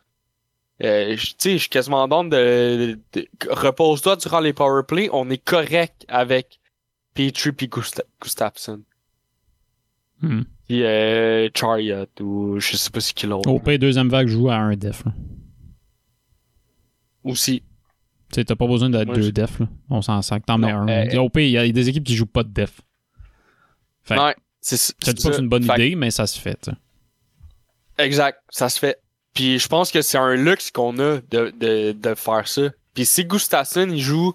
Euh, 0.83 1.15
je- 1.15 1.27
tu 1.27 1.33
sais, 1.37 1.51
je 1.53 1.57
suis 1.59 1.69
quasiment 1.69 2.07
dans 2.07 2.23
de, 2.25 2.99
de- 3.13 3.27
repose-toi 3.49 4.15
durant 4.17 4.39
les 4.41 4.51
powerplay. 4.53 5.09
On 5.13 5.29
est 5.29 5.43
correct 5.43 6.05
avec 6.09 6.59
Petrie 7.13 7.51
puis 7.53 7.67
Gusta- 7.67 8.03
Gustafsson. 8.21 8.81
Hmm. 10.21 10.41
Puis 10.67 10.83
euh, 10.83 11.49
Chariot 11.55 12.05
ou 12.21 12.59
je 12.59 12.75
sais 12.77 12.89
pas 12.89 12.99
ce 12.99 13.13
qu'il 13.13 13.29
l'autre. 13.29 13.49
Au 13.49 13.59
pire, 13.59 13.79
deuxième 13.79 14.09
vague 14.09 14.27
joue 14.27 14.49
à 14.49 14.55
un 14.55 14.75
def. 14.75 15.05
Là. 15.05 15.11
Aussi. 17.23 17.61
Tu 18.29 18.35
sais, 18.35 18.45
t'as 18.45 18.55
pas 18.55 18.67
besoin 18.67 18.89
de 18.89 18.97
Ouais, 18.97 19.05
deux 19.05 19.21
je- 19.21 19.29
def. 19.31 19.59
Là. 19.59 19.67
On 19.89 20.01
s'en 20.01 20.21
sac, 20.21 20.45
t'en 20.45 20.57
mets 20.57 20.71
un. 20.71 20.87
euh, 20.87 21.17
Au 21.19 21.29
pire, 21.29 21.43
il 21.43 21.51
y 21.51 21.57
a 21.57 21.69
des 21.71 21.89
équipes 21.89 22.03
qui 22.03 22.15
jouent 22.15 22.25
pas 22.25 22.43
de 22.43 22.49
def. 22.49 22.81
Fait 24.01 24.17
Ouais, 24.19 24.35
c'est 24.59 24.95
pas 24.97 25.13
que 25.13 25.19
c'est 25.21 25.39
une 25.39 25.47
bonne 25.49 25.63
Fait 25.63 25.73
idée, 25.75 25.95
mais 25.95 26.11
ça 26.11 26.27
se 26.27 26.39
fait. 26.39 26.69
Exact, 27.97 28.41
ça 28.49 28.69
se 28.69 28.79
fait. 28.79 28.99
Puis 29.33 29.59
je 29.59 29.67
pense 29.67 29.91
que 29.91 30.01
c'est 30.01 30.17
un 30.17 30.35
luxe 30.35 30.71
qu'on 30.71 30.97
a 30.99 31.19
de, 31.31 31.51
de, 31.57 31.91
de 31.91 32.15
faire 32.15 32.47
ça. 32.47 32.69
Puis 32.93 33.05
si 33.05 33.25
Gustafsson, 33.25 33.87
il 33.89 34.01
joue 34.01 34.33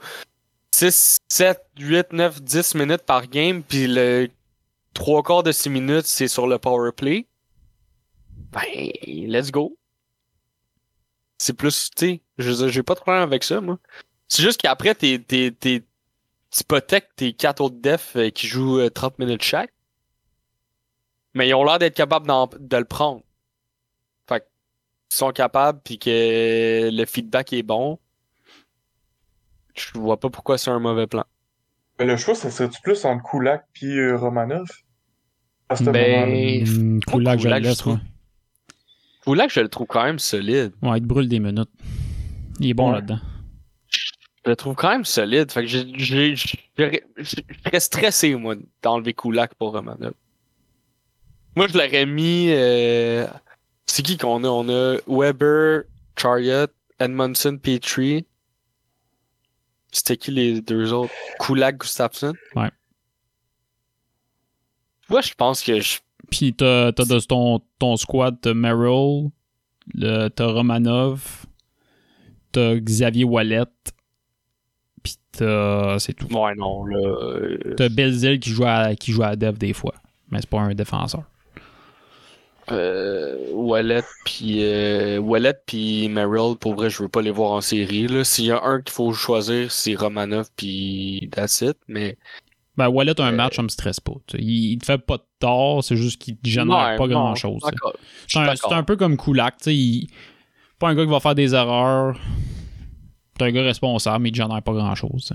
6, 0.75 1.19
7, 1.29 1.61
8, 1.79 2.13
9, 2.13 2.43
10 2.43 2.75
minutes 2.75 3.03
par 3.03 3.27
game, 3.29 3.63
puis 3.63 3.87
le 3.87 4.29
trois 4.95 5.23
quarts 5.23 5.43
de 5.43 5.53
6 5.53 5.71
minutes, 5.71 6.07
c'est 6.07 6.29
sur 6.29 6.47
le 6.47 6.59
power 6.59 6.91
play, 6.93 7.27
ben, 8.53 8.63
let's 9.05 9.51
go. 9.51 9.77
C'est 11.39 11.53
plus, 11.53 11.91
tu 11.97 12.21
sais, 12.39 12.69
j'ai 12.71 12.83
pas 12.83 12.95
de 12.95 13.01
problème 13.01 13.23
avec 13.23 13.45
ça, 13.45 13.61
moi. 13.61 13.79
C'est 14.27 14.43
juste 14.43 14.61
qu'après, 14.61 14.95
t'es, 14.95 15.19
t'es, 15.27 15.53
t'es, 15.59 15.85
t'hypothèques 16.51 17.11
tes 17.17 17.33
quatre 17.33 17.61
autres 17.61 17.77
defs 17.81 18.17
euh, 18.17 18.31
qui 18.31 18.47
jouent 18.47 18.81
euh, 18.81 18.91
30 18.91 19.19
minutes 19.19 19.43
chaque. 19.43 19.73
Mais 21.35 21.49
ils 21.49 21.55
ont 21.55 21.65
l'air 21.65 21.79
d'être 21.79 21.95
capables 21.95 22.27
de 22.27 22.77
le 22.77 22.85
prendre. 22.85 23.23
Sont 25.11 25.33
capables 25.33 25.81
puis 25.85 25.99
que 25.99 26.91
le 26.93 27.05
feedback 27.07 27.53
est 27.53 27.63
bon. 27.63 27.99
Je 29.75 29.99
vois 29.99 30.19
pas 30.21 30.29
pourquoi 30.29 30.59
c'est 30.59 30.71
un 30.71 30.79
mauvais 30.79 31.07
plan. 31.07 31.25
Mais 31.99 32.05
le 32.07 32.17
choix, 32.17 32.35
ça 32.35 32.51
serait-tu 32.51 32.81
plus 32.83 33.05
entre 33.05 33.23
Kulak 33.31 33.65
puis 33.73 33.99
euh, 33.99 34.17
Romanov? 34.17 34.67
Ben. 35.81 36.65
Hmm, 36.65 37.01
Kulak, 37.01 37.41
je 37.41 37.49
je 37.49 37.75
trouve. 37.79 37.99
Kulak, 39.25 39.51
je 39.53 39.61
le 39.61 39.69
trouve 39.69 39.87
quand 39.87 40.05
même 40.05 40.19
solide. 40.19 40.73
Ouais, 40.83 40.99
il 40.99 41.03
te 41.03 41.07
brûle 41.07 41.29
des 41.29 41.41
minutes. 41.41 41.71
Il 42.61 42.71
est 42.71 42.75
bon 42.75 42.89
Ouais. 42.89 42.97
là-dedans. 42.97 43.21
Je 44.45 44.51
le 44.51 44.57
trouve 44.57 44.75
quand 44.77 44.91
même 44.91 45.05
solide. 45.05 45.51
Fait 45.53 45.63
que 45.63 45.67
j'ai, 45.67 45.85
j'ai, 45.97 46.37
j'ai- 46.37 47.05
je 47.17 47.25
serais 47.65 47.81
stressé, 47.81 48.35
moi, 48.35 48.55
d'enlever 48.83 49.13
Kulak 49.15 49.55
pour 49.55 49.73
Romanov. 49.73 50.13
Moi, 51.57 51.67
je 51.69 51.75
l'aurais 51.77 52.07
mis. 52.07 52.49
euh, 52.51 53.27
C'est 53.91 54.03
qui 54.03 54.17
qu'on 54.17 54.45
a? 54.45 54.49
On 54.49 54.69
a 54.69 54.99
Weber, 55.09 55.83
Chariot, 56.17 56.67
Edmondson, 57.01 57.59
Petrie. 57.61 58.27
C'était 59.91 60.17
qui 60.17 60.31
les 60.31 60.61
deux 60.61 60.93
autres? 60.93 61.13
Kulak, 61.41 61.79
Gustafsson? 61.79 62.35
Ouais. 62.55 62.71
Moi, 65.09 65.21
je 65.23 65.33
pense 65.35 65.63
que 65.63 65.81
je. 65.81 65.99
Puis 66.31 66.53
t'as, 66.55 66.93
t'as 66.93 67.05
de 67.07 67.19
ton, 67.21 67.61
ton 67.79 67.97
squad, 67.97 68.37
t'as 68.43 68.53
Merrill, 68.53 69.31
le- 69.95 70.29
t'as 70.29 70.45
Romanov, 70.47 71.47
t'as 72.53 72.75
Xavier 72.77 73.25
Wallet, 73.25 73.63
puis 75.03 75.15
t'as. 75.33 75.99
C'est 75.99 76.13
tout. 76.13 76.27
Ouais, 76.27 76.55
non, 76.57 76.85
là. 76.85 76.99
euh, 76.99 77.75
T'as 77.79 77.89
Belzil 77.89 78.39
qui 78.41 78.51
joue 78.51 78.67
à, 78.67 78.95
qui 78.95 79.13
joue 79.13 79.23
à 79.23 79.35
Dev 79.37 79.57
des 79.57 79.73
fois, 79.73 79.95
mais 80.31 80.41
c'est 80.43 80.51
pas 80.51 80.61
un 80.61 80.75
défenseur. 80.75 81.25
Euh, 82.73 83.37
Wallet 83.53 84.03
puis 84.25 84.63
euh, 84.63 85.19
Wallet 85.19 85.55
puis 85.67 86.09
Merrill 86.09 86.57
pour 86.61 86.75
vrai 86.75 86.91
je 86.91 87.03
veux 87.03 87.09
pas 87.09 87.23
les 87.23 87.31
voir 87.31 87.53
en 87.53 87.61
série 87.61 88.07
là 88.09 88.25
s'il 88.25 88.47
y 88.47 88.51
a 88.53 88.63
un 88.63 88.81
qu'il 88.83 88.93
faut 88.93 89.13
choisir 89.13 89.71
c'est 89.73 89.95
Romanov 89.95 90.49
puis 90.57 91.29
that's 91.33 91.61
it 91.63 91.77
mais 91.89 92.17
Ben, 92.77 92.89
Wallet, 92.89 93.21
un 93.21 93.33
Euh, 93.33 93.37
match, 93.37 93.57
ça 93.57 93.63
me 93.63 93.69
stresse 93.69 93.99
pas. 93.99 94.13
Il, 94.35 94.73
il 94.73 94.79
te 94.79 94.85
fait 94.87 94.99
pas 94.99 95.17
de 95.17 95.25
tort, 95.41 95.83
c'est 95.83 95.97
juste 95.97 96.21
qu'il 96.23 96.37
te 96.37 96.49
génère 96.49 96.91
Ouais, 96.91 96.97
pas 96.97 97.07
non, 97.09 97.21
grand 97.21 97.35
chose. 97.35 97.61
C'est 98.29 98.39
un, 98.73 98.83
peu 98.85 98.95
comme 98.97 99.17
Kulak, 99.17 99.57
tu 99.57 99.65
sais. 99.65 99.75
il- 99.75 100.09
Pas 100.79 100.91
un 100.91 100.95
gars 100.95 101.05
qui 101.05 101.11
va 101.11 101.19
faire 101.19 101.35
des 101.35 101.55
erreurs. 101.57 102.17
C'est 103.37 103.47
un 103.47 103.51
gars 103.51 103.63
responsable, 103.63 104.23
mais 104.23 104.29
il 104.29 104.33
te 104.33 104.37
génère 104.37 104.63
pas 104.63 104.73
grand 104.75 104.95
chose. 104.95 105.33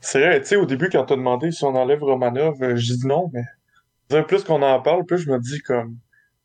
C'est 0.00 0.20
vrai, 0.20 0.40
tu 0.40 0.46
sais, 0.48 0.56
au 0.56 0.66
début, 0.66 0.88
quand 0.90 1.04
t'as 1.04 1.16
demandé 1.16 1.50
si 1.52 1.62
on 1.64 1.74
enlève 1.76 2.02
Romanov, 2.02 2.60
euh, 2.62 2.74
j'ai 2.76 2.94
dit 2.96 3.06
non, 3.06 3.30
mais 3.32 3.42
plus 4.26 4.44
qu'on 4.44 4.62
en 4.62 4.80
parle, 4.80 5.04
plus 5.04 5.18
je 5.18 5.30
me 5.30 5.38
dis 5.38 5.60
comme 5.62 5.96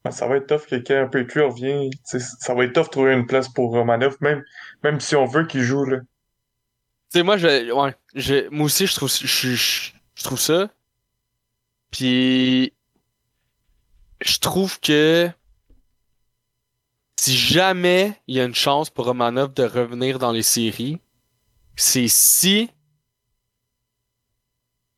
ben, 0.03 0.11
ça 0.11 0.27
va 0.27 0.35
être 0.37 0.47
tough 0.47 0.67
que 0.67 0.75
quand 0.75 1.07
Petrie 1.09 1.39
revient, 1.41 1.89
ça 2.03 2.53
va 2.53 2.65
être 2.65 2.73
tough 2.73 2.85
de 2.85 2.89
trouver 2.89 3.13
une 3.13 3.25
place 3.25 3.47
pour 3.47 3.71
Romanov, 3.71 4.17
même, 4.19 4.43
même 4.83 4.99
si 4.99 5.15
on 5.15 5.25
veut 5.25 5.45
qu'il 5.47 5.61
joue 5.61 5.85
là. 5.85 5.99
tu 5.99 7.19
sais 7.19 7.23
moi 7.23 7.37
je 7.37 7.71
ouais 7.71 7.95
je, 8.15 8.49
moi 8.49 8.65
aussi 8.65 8.85
je 8.85 8.95
trouve 8.95 9.09
je, 9.09 9.25
je, 9.25 9.91
je 10.15 10.23
trouve 10.23 10.39
ça 10.39 10.69
puis 11.91 12.73
je 14.21 14.39
trouve 14.39 14.79
que 14.79 15.29
si 17.17 17.37
jamais 17.37 18.19
il 18.27 18.35
y 18.35 18.41
a 18.41 18.43
une 18.45 18.55
chance 18.55 18.89
pour 18.89 19.05
Romanov 19.05 19.53
de 19.53 19.63
revenir 19.63 20.19
dans 20.19 20.31
les 20.31 20.43
séries 20.43 20.99
c'est 21.75 22.07
si 22.09 22.69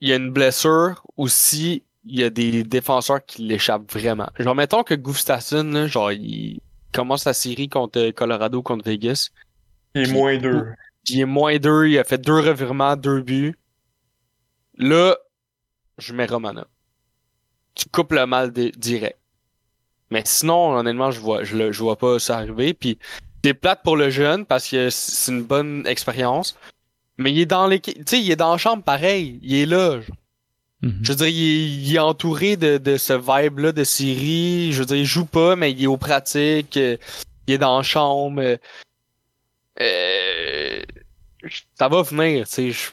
il 0.01 0.09
y 0.09 0.13
a 0.13 0.16
une 0.16 0.32
blessure 0.32 1.05
ou 1.18 1.28
si 1.28 1.84
il 2.05 2.19
y 2.19 2.23
a 2.23 2.29
des 2.29 2.63
défenseurs 2.63 3.25
qui 3.25 3.41
l'échappent 3.43 3.91
vraiment. 3.91 4.29
Genre, 4.39 4.55
mettons 4.55 4.83
que 4.83 4.93
Gustafsson, 4.93 5.63
là, 5.71 5.87
genre, 5.87 6.11
il 6.11 6.59
commence 6.91 7.25
la 7.25 7.33
série 7.33 7.67
contre 7.69 8.11
Colorado, 8.11 8.61
contre 8.61 8.85
Vegas. 8.85 9.29
Il 9.95 10.09
est 10.09 10.13
moins 10.13 10.37
deux. 10.37 10.65
Il 11.07 11.19
est 11.19 11.25
moins 11.25 11.57
deux, 11.57 11.87
il 11.87 11.97
a 11.99 12.03
fait 12.03 12.17
deux 12.17 12.39
revirements, 12.39 12.95
deux 12.95 13.21
buts. 13.21 13.55
Là, 14.77 15.15
je 15.97 16.13
mets 16.13 16.25
Romanov. 16.25 16.65
tu 17.75 17.85
coupes 17.89 18.13
le 18.13 18.25
mal 18.25 18.51
di- 18.51 18.71
direct. 18.71 19.17
Mais 20.11 20.21
sinon, 20.25 20.75
honnêtement, 20.77 21.11
je 21.11 21.19
vois, 21.19 21.43
je, 21.43 21.55
le, 21.57 21.71
je 21.71 21.79
vois 21.79 21.97
pas 21.97 22.19
ça 22.19 22.37
arriver. 22.37 22.73
Puis 22.73 22.97
c'est 23.43 23.53
plate 23.53 23.81
pour 23.83 23.97
le 23.97 24.09
jeune 24.09 24.45
parce 24.45 24.67
que 24.69 24.89
c'est 24.89 25.31
une 25.31 25.43
bonne 25.43 25.85
expérience. 25.87 26.57
Mais 27.17 27.31
il 27.31 27.39
est 27.39 27.45
dans 27.45 27.67
l'équipe, 27.67 27.95
tu 27.97 28.03
sais, 28.05 28.21
il 28.21 28.29
est 28.31 28.35
dans 28.35 28.51
la 28.51 28.57
chambre 28.57 28.83
pareil. 28.83 29.39
Il 29.41 29.55
est 29.55 29.65
là. 29.65 30.01
genre. 30.01 30.15
Mhm. 30.82 30.99
Je 31.03 31.11
veux 31.11 31.15
dire, 31.17 31.28
il 31.28 31.41
est, 31.43 31.69
il 31.89 31.95
est 31.95 31.99
entouré 31.99 32.57
de, 32.57 32.78
de 32.78 32.97
ce 32.97 33.13
vibe-là 33.13 33.71
de 33.71 33.84
série. 33.84 34.71
Je 34.73 34.80
veux 34.80 34.86
dire, 34.86 34.97
il 34.97 35.05
joue 35.05 35.26
pas, 35.26 35.55
mais 35.55 35.71
il 35.71 35.84
est 35.84 35.88
aux 35.88 35.97
pratiques. 35.97 36.78
euh, 36.78 36.97
Il 37.47 37.53
est 37.53 37.57
dans 37.57 37.78
la 37.78 37.84
chambre. 37.84 38.41
euh, 38.41 38.57
euh, 39.82 40.82
ça 41.78 41.88
va 41.88 42.01
venir, 42.01 42.45
tu 42.47 42.51
sais. 42.53 42.71
je- 42.71 42.91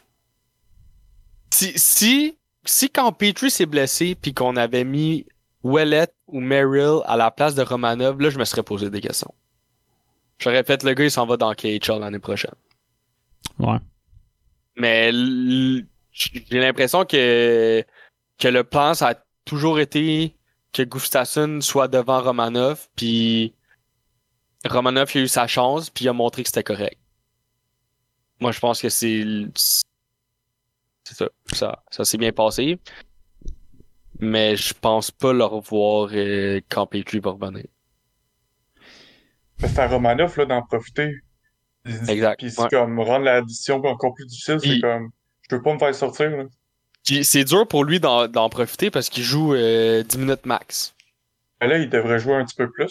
Si, 1.50 1.72
si, 1.76 2.36
si 2.64 2.90
quand 2.90 3.12
Petrie 3.12 3.50
s'est 3.50 3.66
blessé 3.66 4.14
puis 4.14 4.32
qu'on 4.34 4.56
avait 4.56 4.84
mis 4.84 5.26
Wellet 5.64 6.08
ou 6.26 6.40
Merrill 6.40 7.00
à 7.04 7.16
la 7.16 7.30
place 7.30 7.54
de 7.54 7.62
Romanov, 7.62 8.20
là, 8.20 8.30
je 8.30 8.38
me 8.38 8.44
serais 8.44 8.62
posé 8.62 8.90
des 8.90 9.00
questions. 9.00 9.32
J'aurais 10.38 10.64
fait, 10.64 10.82
le 10.82 10.94
gars, 10.94 11.04
il 11.04 11.10
s'en 11.10 11.26
va 11.26 11.36
dans 11.36 11.52
KHL 11.54 12.00
l'année 12.00 12.18
prochaine. 12.18 12.54
Ouais. 13.58 13.78
Mais 14.76 15.12
j'ai 16.12 16.60
l'impression 16.60 17.04
que, 17.04 17.84
que 18.38 18.48
le 18.48 18.64
plan, 18.64 18.94
ça 18.94 19.08
a 19.08 19.14
toujours 19.44 19.80
été 19.80 20.36
que 20.72 20.82
Gustafsson 20.82 21.60
soit 21.60 21.88
devant 21.88 22.22
Romanov, 22.22 22.88
puis 22.96 23.54
Romanov 24.64 25.10
il 25.14 25.18
a 25.18 25.24
eu 25.24 25.28
sa 25.28 25.46
chance, 25.46 25.90
puis 25.90 26.04
il 26.04 26.08
a 26.08 26.12
montré 26.12 26.42
que 26.42 26.48
c'était 26.48 26.62
correct. 26.62 26.98
Moi, 28.40 28.52
je 28.52 28.60
pense 28.60 28.80
que 28.80 28.88
c'est 28.88 29.24
c'est 31.04 31.14
ça. 31.16 31.28
Ça, 31.52 31.82
ça 31.90 32.04
s'est 32.04 32.18
bien 32.18 32.32
passé. 32.32 32.78
Mais 34.20 34.56
je 34.56 34.72
pense 34.72 35.10
pas 35.10 35.32
le 35.32 35.44
revoir 35.44 36.10
euh, 36.12 36.60
quand 36.68 36.86
Petrie 36.86 37.18
va 37.18 37.32
revenir. 37.32 37.64
C'est 39.58 39.78
à 39.78 39.88
Romanov 39.88 40.36
là, 40.38 40.46
d'en 40.46 40.62
profiter. 40.62 41.12
Exact. 42.08 42.38
Puis 42.38 42.50
c'est 42.52 42.62
Ouais. 42.62 42.68
comme 42.70 43.00
rendre 43.00 43.24
l'addition 43.24 43.76
encore 43.84 44.14
plus 44.14 44.26
difficile, 44.26 44.58
c'est 44.60 44.80
comme 44.80 45.10
peux 45.56 45.62
pas 45.62 45.74
me 45.74 45.78
faire 45.78 45.94
sortir. 45.94 46.30
Là. 46.30 46.44
C'est 47.22 47.44
dur 47.44 47.66
pour 47.66 47.84
lui 47.84 47.98
d'en 48.00 48.28
d'en 48.28 48.48
profiter 48.48 48.90
parce 48.90 49.08
qu'il 49.08 49.22
joue 49.24 49.54
euh, 49.54 50.02
10 50.02 50.18
minutes 50.18 50.46
max. 50.46 50.94
Mais 51.60 51.68
là, 51.68 51.78
il 51.78 51.88
devrait 51.90 52.18
jouer 52.18 52.34
un 52.34 52.44
petit 52.44 52.54
peu 52.56 52.70
plus. 52.70 52.88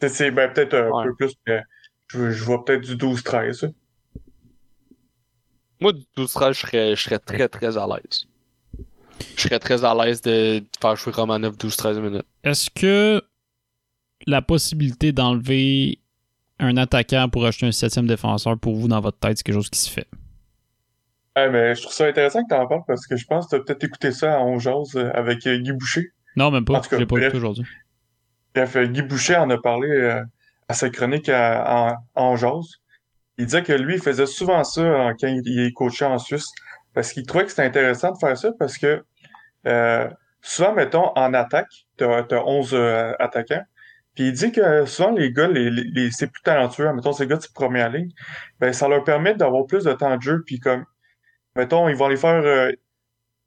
C'est- 0.00 0.08
C'est 0.08 0.30
ben, 0.32 0.52
peut-être 0.52 0.74
un 0.74 0.88
Ouais. 0.90 1.04
peu 1.04 1.14
plus, 1.14 1.34
mais 1.46 1.62
je, 2.08 2.30
je 2.30 2.44
vois 2.44 2.64
peut-être 2.64 2.82
du 2.82 2.96
12-13. 2.96 3.62
là. 3.62 3.68
Moi, 5.80 5.92
du 5.92 6.02
12 6.16 6.32
je 6.32 6.52
serais, 6.52 6.94
je 6.96 7.02
serais 7.02 7.18
très 7.18 7.48
très 7.48 7.76
à 7.76 7.86
l'aise. 7.86 8.26
Je 9.36 9.42
serais 9.42 9.58
très 9.58 9.84
à 9.84 9.94
l'aise 9.94 10.20
de 10.22 10.58
de 10.60 10.64
faire 10.80 10.96
jouer 10.96 11.12
Romanov 11.12 11.56
12-13 11.56 11.98
minutes. 12.00 12.26
Est-ce 12.44 12.70
que 12.70 13.22
la 14.26 14.42
possibilité 14.42 15.10
d'enlever 15.12 15.98
un 16.60 16.76
attaquant 16.76 17.28
pour 17.28 17.44
acheter 17.44 17.66
un 17.66 17.72
septième 17.72 18.06
défenseur 18.06 18.56
pour 18.58 18.76
vous 18.76 18.86
dans 18.88 19.00
votre 19.00 19.18
tête, 19.18 19.38
c'est 19.38 19.42
quelque 19.44 19.56
chose 19.56 19.70
qui 19.70 19.80
se 19.80 19.90
fait? 19.90 20.06
Ouais, 21.36 21.48
mais 21.50 21.74
je 21.74 21.82
trouve 21.82 21.94
ça 21.94 22.06
intéressant 22.06 22.42
que 22.42 22.48
tu 22.48 22.54
en 22.60 22.66
parles 22.66 22.82
parce 22.86 23.06
que 23.06 23.16
je 23.16 23.24
pense 23.26 23.46
que 23.46 23.50
tu 23.50 23.56
as 23.56 23.64
peut-être 23.64 23.84
écouté 23.84 24.12
ça 24.12 24.34
à 24.34 24.38
On 24.40 24.58
Jase, 24.58 24.96
euh, 24.96 25.10
avec 25.14 25.46
euh, 25.46 25.56
Guy 25.56 25.72
Boucher. 25.72 26.10
Non, 26.36 26.50
même 26.50 26.64
pas. 26.64 26.74
En 26.74 26.80
tout 26.80 26.90
cas, 26.90 26.96
Je 26.96 27.00
l'ai 27.00 27.06
pas 27.06 27.16
écouté 27.18 27.36
aujourd'hui. 27.38 27.64
Bref, 28.54 28.76
euh, 28.76 28.86
Guy 28.86 29.02
Boucher 29.02 29.36
en 29.36 29.48
a 29.50 29.56
parlé 29.58 29.88
euh, 29.88 30.22
à 30.68 30.74
sa 30.74 30.90
chronique 30.90 31.28
à, 31.30 31.96
en, 32.14 32.22
en 32.32 32.36
Jase. 32.36 32.76
Il 33.38 33.46
disait 33.46 33.62
que 33.62 33.72
lui, 33.72 33.94
il 33.94 34.00
faisait 34.02 34.26
souvent 34.26 34.62
ça 34.62 34.82
quand 35.18 35.26
il, 35.26 35.40
il 35.46 35.60
est 35.66 35.72
coaché 35.72 36.04
en 36.04 36.18
Suisse 36.18 36.50
parce 36.94 37.12
qu'il 37.12 37.24
trouvait 37.24 37.44
que 37.44 37.50
c'était 37.50 37.62
intéressant 37.64 38.12
de 38.12 38.18
faire 38.18 38.36
ça 38.36 38.50
parce 38.58 38.76
que 38.76 39.02
euh, 39.66 40.08
souvent, 40.42 40.74
mettons, 40.74 41.12
en 41.16 41.32
attaque, 41.32 41.70
tu 41.96 42.04
as, 42.04 42.26
11 42.46 42.74
euh, 42.74 43.12
attaquants. 43.18 43.62
Puis 44.14 44.24
il 44.28 44.32
dit 44.34 44.52
que 44.52 44.84
souvent, 44.84 45.12
les 45.12 45.32
gars, 45.32 45.48
les, 45.48 45.70
les, 45.70 45.84
les- 45.84 46.10
c'est 46.10 46.26
plus 46.26 46.42
talentueux, 46.42 46.92
mettons, 46.92 47.14
ces 47.14 47.26
gars 47.26 47.36
de 47.36 47.46
première 47.54 47.88
ligne, 47.90 48.10
ben, 48.60 48.74
ça 48.74 48.86
leur 48.86 49.02
permet 49.04 49.34
d'avoir 49.34 49.64
plus 49.64 49.84
de 49.84 49.92
temps 49.92 50.14
de 50.14 50.20
jeu. 50.20 50.42
Puis 50.46 50.58
comme, 50.58 50.84
mettons, 51.56 51.88
ils 51.88 51.96
vont 51.96 52.08
les 52.08 52.16
faire... 52.16 52.42
euh, 52.44 52.70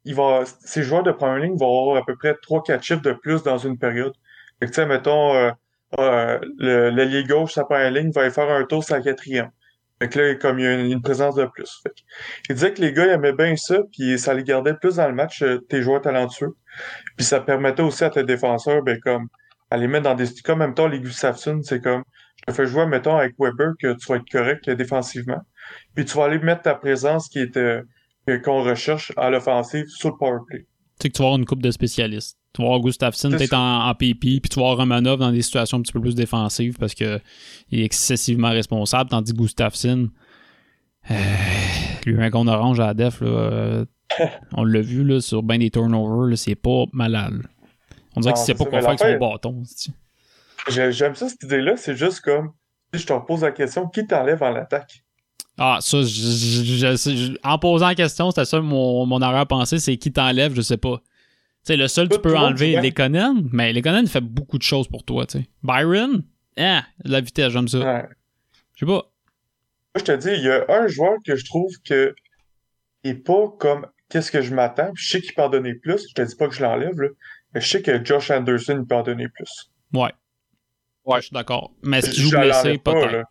ils 0.04 0.14
vont, 0.14 0.44
ces 0.60 0.82
joueurs 0.82 1.02
de 1.02 1.10
première 1.10 1.38
ligne 1.38 1.56
vont 1.56 1.80
avoir 1.80 1.96
à 1.96 2.06
peu 2.06 2.16
près 2.16 2.32
3-4 2.34 2.82
chiffres 2.82 3.02
de 3.02 3.12
plus 3.12 3.42
dans 3.42 3.58
une 3.58 3.76
période. 3.76 4.12
Fait 4.60 4.66
que, 4.66 4.70
tu 4.70 4.76
sais, 4.76 4.86
mettons, 4.86 5.34
euh, 5.34 5.50
euh, 5.98 7.22
gauche, 7.26 7.54
sa 7.54 7.64
première 7.64 7.90
ligne, 7.90 8.10
va 8.12 8.22
aller 8.22 8.30
faire 8.30 8.48
un 8.50 8.64
tour 8.64 8.84
sur 8.84 8.94
la 8.94 9.02
quatrième. 9.02 9.50
Fait 10.00 10.08
que 10.08 10.20
là, 10.20 10.34
comme 10.36 10.58
il 10.58 10.64
y 10.64 10.68
a 10.68 10.74
une, 10.74 10.92
une 10.92 11.02
présence 11.02 11.34
de 11.34 11.44
plus. 11.46 11.80
Fait 11.82 11.90
que, 11.90 12.00
il 12.50 12.54
disait 12.54 12.72
que 12.72 12.82
les 12.82 12.92
gars 12.92 13.06
ils 13.06 13.12
aimaient 13.12 13.32
bien 13.32 13.56
ça, 13.56 13.78
puis 13.92 14.18
ça 14.18 14.34
les 14.34 14.44
gardait 14.44 14.74
plus 14.74 14.96
dans 14.96 15.08
le 15.08 15.14
match, 15.14 15.42
euh, 15.42 15.58
tes 15.68 15.82
joueurs 15.82 16.02
talentueux. 16.02 16.54
Puis 17.16 17.26
ça 17.26 17.40
permettait 17.40 17.82
aussi 17.82 18.04
à 18.04 18.10
tes 18.10 18.22
défenseurs, 18.24 18.82
ben 18.82 19.00
comme, 19.00 19.28
à 19.70 19.76
les 19.76 19.88
mettre 19.88 20.04
dans 20.04 20.14
des... 20.14 20.26
Comme, 20.44 20.60
en 20.62 20.66
même 20.66 20.74
temps, 20.74 20.86
les 20.88 21.00
Gustafsson, 21.00 21.60
c'est 21.62 21.82
comme, 21.82 22.04
je 22.36 22.52
te 22.52 22.52
fais 22.52 22.66
jouer, 22.66 22.86
mettons, 22.86 23.16
avec 23.16 23.34
Weber, 23.38 23.72
que 23.80 23.94
tu 23.94 24.06
vas 24.08 24.16
être 24.16 24.30
correct 24.30 24.68
euh, 24.68 24.74
défensivement. 24.76 25.42
Puis 25.94 26.04
tu 26.04 26.16
vas 26.16 26.24
aller 26.26 26.38
mettre 26.38 26.62
ta 26.62 26.74
présence 26.74 27.28
qui 27.28 27.40
est... 27.40 27.56
qu'on 28.44 28.62
recherche 28.62 29.12
à 29.16 29.30
l'offensive 29.30 29.86
sur 29.88 30.10
le 30.10 30.16
powerplay. 30.16 30.60
Tu 30.60 30.66
sais 31.02 31.08
que 31.10 31.14
tu 31.14 31.22
vas 31.22 31.26
avoir 31.26 31.38
une 31.38 31.44
coupe 31.44 31.62
de 31.62 31.70
spécialistes. 31.70 32.38
Tu 32.52 32.62
vas 32.62 32.68
avoir 32.68 32.80
Gustafsson 32.80 33.30
peut-être 33.30 33.52
en, 33.52 33.88
en 33.88 33.94
PP, 33.94 34.40
puis 34.40 34.40
tu 34.50 34.58
vas 34.58 34.70
avoir 34.70 34.78
Romanov 34.78 35.18
dans 35.18 35.30
des 35.30 35.42
situations 35.42 35.78
un 35.78 35.82
petit 35.82 35.92
peu 35.92 36.00
plus 36.00 36.14
défensives 36.14 36.78
parce 36.78 36.94
que 36.94 37.20
il 37.70 37.80
est 37.80 37.84
excessivement 37.84 38.50
responsable, 38.50 39.10
tandis 39.10 39.32
que 39.32 39.36
Gustafsson, 39.36 40.08
euh, 41.10 41.14
lui, 42.06 42.22
un 42.22 42.30
con 42.30 42.46
orange 42.46 42.80
à 42.80 42.86
la 42.86 42.94
def, 42.94 43.20
là, 43.20 43.28
euh, 43.28 43.84
on 44.52 44.64
l'a 44.64 44.80
vu 44.80 45.04
là, 45.04 45.20
sur 45.20 45.42
ben 45.42 45.58
des 45.58 45.70
turnovers, 45.70 46.28
là, 46.28 46.36
c'est 46.36 46.54
pas 46.54 46.84
malade. 46.92 47.42
On 48.16 48.20
dirait 48.20 48.32
qu'il 48.32 48.40
sait 48.40 48.52
c'est 48.52 48.58
pas 48.58 48.64
quoi 48.64 48.80
faire 48.80 48.88
avec 48.88 49.00
son 49.00 49.18
bâton. 49.18 49.62
J'aime 50.68 51.14
ça, 51.14 51.28
cette 51.28 51.42
idée-là. 51.42 51.76
C'est 51.76 51.96
juste 51.96 52.20
comme, 52.20 52.52
si 52.94 53.00
je 53.00 53.06
te 53.06 53.12
repose 53.12 53.42
la 53.42 53.52
question, 53.52 53.86
qui 53.88 54.06
t'enlève 54.06 54.42
en 54.42 54.54
attaque? 54.54 55.04
Ah, 55.58 55.78
ça, 55.80 56.02
je- 56.02 56.06
je- 56.06 56.64
je- 56.64 56.96
je- 57.16 57.38
en 57.42 57.58
posant 57.58 57.86
la 57.88 57.94
question, 57.94 58.30
c'était 58.30 58.44
ça 58.44 58.60
mon, 58.60 59.06
mon 59.06 59.22
arrière-pensée, 59.22 59.78
c'est 59.78 59.96
qui 59.96 60.12
t'enlève, 60.12 60.54
je 60.54 60.60
sais 60.60 60.76
pas. 60.76 60.98
Tu 60.98 61.72
sais, 61.72 61.76
le 61.76 61.88
seul 61.88 62.08
que 62.08 62.14
tu 62.16 62.20
peux 62.20 62.36
enlever. 62.36 62.80
Lekonen, 62.80 63.48
mais 63.52 63.72
Lekonen 63.72 64.06
fait 64.06 64.20
beaucoup 64.20 64.58
de 64.58 64.62
choses 64.62 64.86
pour 64.86 65.02
toi, 65.04 65.26
tu 65.26 65.38
sais. 65.38 65.48
Byron, 65.62 66.22
hein, 66.58 66.82
la 67.04 67.20
vitesse, 67.20 67.52
j'aime 67.52 67.68
ça. 67.68 67.78
Ouais. 67.78 68.04
Je 68.74 68.80
sais 68.80 68.86
pas. 68.86 68.92
Moi, 68.92 69.08
je 69.96 70.02
te 70.04 70.12
dis, 70.12 70.28
il 70.28 70.44
y 70.44 70.50
a 70.50 70.64
un 70.68 70.86
joueur 70.88 71.14
que 71.24 71.34
je 71.36 71.44
trouve 71.46 71.70
que 71.84 72.14
est 73.02 73.14
pas 73.14 73.48
comme 73.58 73.86
qu'est-ce 74.10 74.30
que 74.30 74.42
je 74.42 74.54
m'attends. 74.54 74.90
Je 74.94 75.08
sais 75.08 75.20
qu'il 75.22 75.32
peut 75.32 75.42
en 75.42 75.48
donner 75.48 75.74
plus. 75.74 76.06
Je 76.10 76.14
te 76.14 76.20
dis 76.22 76.36
pas 76.36 76.48
que 76.48 76.54
je 76.54 76.62
l'enlève, 76.62 77.00
là. 77.00 77.08
Mais 77.54 77.60
je 77.62 77.68
sais 77.68 77.80
que 77.82 78.04
Josh 78.04 78.30
Anderson 78.30 78.76
il 78.82 78.86
peut 78.86 78.94
en 78.94 79.02
donner 79.02 79.28
plus. 79.28 79.70
Ouais. 79.94 80.12
Ouais. 81.06 81.16
Je 81.20 81.26
suis 81.26 81.34
d'accord. 81.34 81.72
Mais 81.82 81.98
est-ce 82.00 82.10
qu'il 82.10 82.24
Je 82.24 82.28
joue 82.28 82.32
l'enlève 82.34 82.62
blessé, 82.62 82.78
pas, 82.78 82.92
peut-être. 82.92 83.28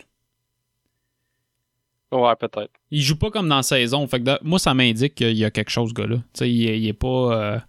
Ouais, 2.15 2.35
peut-être. 2.35 2.71
Il 2.91 3.01
joue 3.01 3.17
pas 3.17 3.29
comme 3.31 3.47
dans 3.49 3.57
la 3.57 3.63
saison. 3.63 4.07
Fait 4.07 4.19
que 4.19 4.25
de- 4.25 4.39
moi, 4.43 4.59
ça 4.59 4.73
m'indique 4.73 5.15
qu'il 5.15 5.37
y 5.37 5.45
a 5.45 5.51
quelque 5.51 5.69
chose, 5.71 5.89
ce 5.89 5.93
gars-là. 5.93 6.17
Tu 6.17 6.23
sais, 6.33 6.51
il, 6.51 6.67
est- 6.69 6.79
il 6.79 6.87
est 6.87 6.93
pas. 6.93 7.07
euh, 7.07 7.59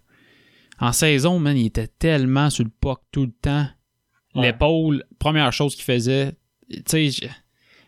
En 0.79 0.91
saison, 0.93 1.39
man, 1.39 1.57
il 1.57 1.65
était 1.67 1.87
tellement 1.87 2.49
sur 2.49 2.63
le 2.63 2.69
puck 2.69 2.99
tout 3.11 3.25
le 3.25 3.31
temps. 3.41 3.65
Ouais. 4.35 4.43
L'épaule, 4.43 5.03
première 5.17 5.51
chose 5.51 5.73
qu'il 5.75 5.83
faisait, 5.85 6.33
tu 6.85 7.11
sais, 7.11 7.29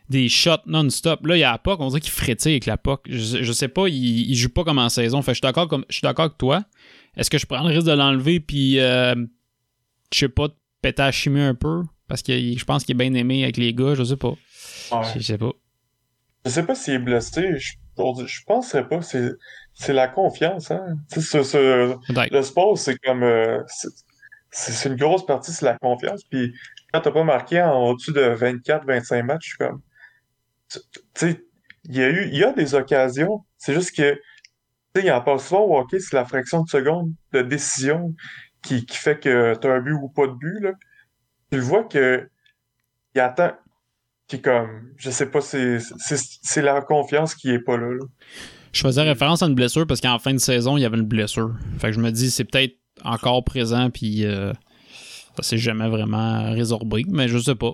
des 0.10 0.28
shots 0.28 0.64
non-stop. 0.66 1.24
Là, 1.28 1.38
il 1.38 1.39
y 1.41 1.43
a 1.43 1.51
la 1.51 1.57
puck, 1.60 1.80
on 1.80 1.89
dirait 1.89 2.01
qu'il 2.01 2.12
frétille 2.12 2.53
avec 2.53 2.66
la 2.66 2.78
puck. 2.78 3.01
Je, 3.07 3.43
je 3.43 3.51
sais 3.51 3.68
pas, 3.68 3.88
il, 3.88 4.32
il 4.32 4.36
joue 4.36 4.49
pas 4.49 4.64
comme 4.64 4.80
en 4.80 4.89
saison. 4.89 5.22
Fait 5.22 5.32
que 5.32 5.36
je 5.36 5.38
suis 5.38 5.41
d'accord 5.41 5.68
comme 5.68 5.86
je 5.89 5.95
suis 5.97 6.01
d'accord 6.01 6.26
avec 6.26 6.38
toi. 6.39 6.64
Est-ce 7.16 7.30
que 7.30 7.38
je 7.38 7.45
prends 7.45 7.62
le 7.62 7.70
risque 7.76 7.86
de 7.86 7.91
l'enlever 7.91 8.39
puis 8.39 8.80
euh, 8.80 9.14
je 10.12 10.18
sais 10.18 10.30
pas, 10.30 10.47
de 10.47 10.55
péter 10.82 11.03
à 11.03 11.12
chimie 11.12 11.41
un 11.41 11.53
peu? 11.53 11.84
Parce 12.07 12.24
que 12.24 12.34
je 12.34 12.66
pense 12.66 12.84
qu'il 12.86 12.95
est 12.95 12.97
bien 13.10 13.14
aimé 13.14 13.43
avec 13.43 13.57
les 13.57 13.72
gars, 13.72 13.93
je 13.93 14.03
sais 14.03 14.18
pas. 14.18 14.30
Ouais. 14.91 15.03
Je 15.16 15.20
sais 15.22 15.38
pas. 15.38 15.51
Je 16.50 16.56
sais 16.56 16.66
pas 16.66 16.74
s'il 16.74 16.95
est 16.95 17.00
blessé. 17.00 17.60
Je, 17.60 17.74
je 18.26 18.43
penserais 18.47 18.88
pas. 18.88 19.04
C'est, 19.04 19.34
c'est 19.76 19.93
la 19.93 20.08
confiance, 20.08 20.72
hein. 20.72 20.97
Le 22.32 22.41
sport, 22.41 22.76
c'est 22.76 22.97
comme, 22.97 23.22
euh, 23.22 23.62
c'est, 24.50 24.89
une 24.89 24.95
grosse 24.95 25.28
partie, 25.28 25.52
c'est 25.52 25.66
la 25.66 25.78
confiance. 25.78 26.24
Puis 26.24 26.56
quand 26.91 27.02
t'as 27.02 27.12
pas 27.12 27.24
marqué 27.24 27.62
en 27.62 27.89
au-dessus 27.89 28.14
de 28.14 28.22
24, 28.22 28.84
25 28.84 29.24
matchs, 29.24 29.43
je 29.43 29.50
suis 29.50 29.58
comme, 29.60 29.82
tu 30.70 30.80
sais, 31.14 31.45
il 31.84 31.97
y 31.97 32.02
a 32.02 32.10
eu, 32.10 32.30
il 32.30 32.38
y 32.38 32.43
a 32.43 32.52
des 32.52 32.74
occasions. 32.74 33.45
C'est 33.60 33.76
juste 33.76 33.95
que, 33.95 34.14
tu 34.16 34.22
sais, 34.95 35.06
il 35.06 35.12
en 35.12 35.22
parle 35.22 35.39
souvent 35.39 35.62
au 35.66 35.78
hockey, 35.78 36.00
c'est 36.00 36.16
la 36.16 36.26
fraction 36.26 36.64
de 36.64 36.70
seconde 36.70 37.14
de 37.32 37.43
décision 37.43 38.16
qui, 38.64 38.88
qui 38.88 38.97
fait 38.97 39.20
que 39.20 39.54
t'as 39.54 39.72
un 39.72 39.82
but 39.82 39.93
ou 39.93 40.10
pas 40.10 40.26
de 40.26 40.34
but, 40.34 40.62
là. 40.62 40.72
Tu 41.52 41.60
vois 41.60 41.84
que, 41.84 42.28
il 43.14 43.22
attend, 43.22 43.52
qui 44.30 44.41
comme, 44.41 44.93
je 44.97 45.09
sais 45.09 45.30
pas, 45.30 45.41
c'est, 45.41 45.80
c'est, 45.99 46.61
la 46.61 46.82
confiance 46.82 47.36
qui 47.36 47.49
est 47.49 47.59
pas 47.59 47.77
là. 47.77 47.97
Je 48.71 48.82
faisais 48.82 49.01
référence 49.01 49.41
à 49.41 49.47
une 49.47 49.55
blessure 49.55 49.88
parce 49.88 49.99
qu'en 49.99 50.19
fin 50.19 50.34
de 50.34 50.39
saison, 50.39 50.77
il 50.77 50.82
y 50.82 50.86
avait 50.86 50.97
une 50.97 51.07
blessure. 51.07 51.55
Fait 51.80 51.88
que 51.88 51.93
je 51.93 51.99
me 51.99 52.11
dis, 52.11 52.30
c'est 52.30 52.43
peut-être 52.43 52.75
encore 53.03 53.43
présent, 53.43 53.89
puis 53.89 54.25
euh, 54.25 54.53
ça 55.36 55.43
s'est 55.43 55.57
jamais 55.57 55.89
vraiment 55.89 56.51
résorbé, 56.53 57.05
mais 57.09 57.27
je 57.27 57.39
sais 57.39 57.55
pas. 57.55 57.73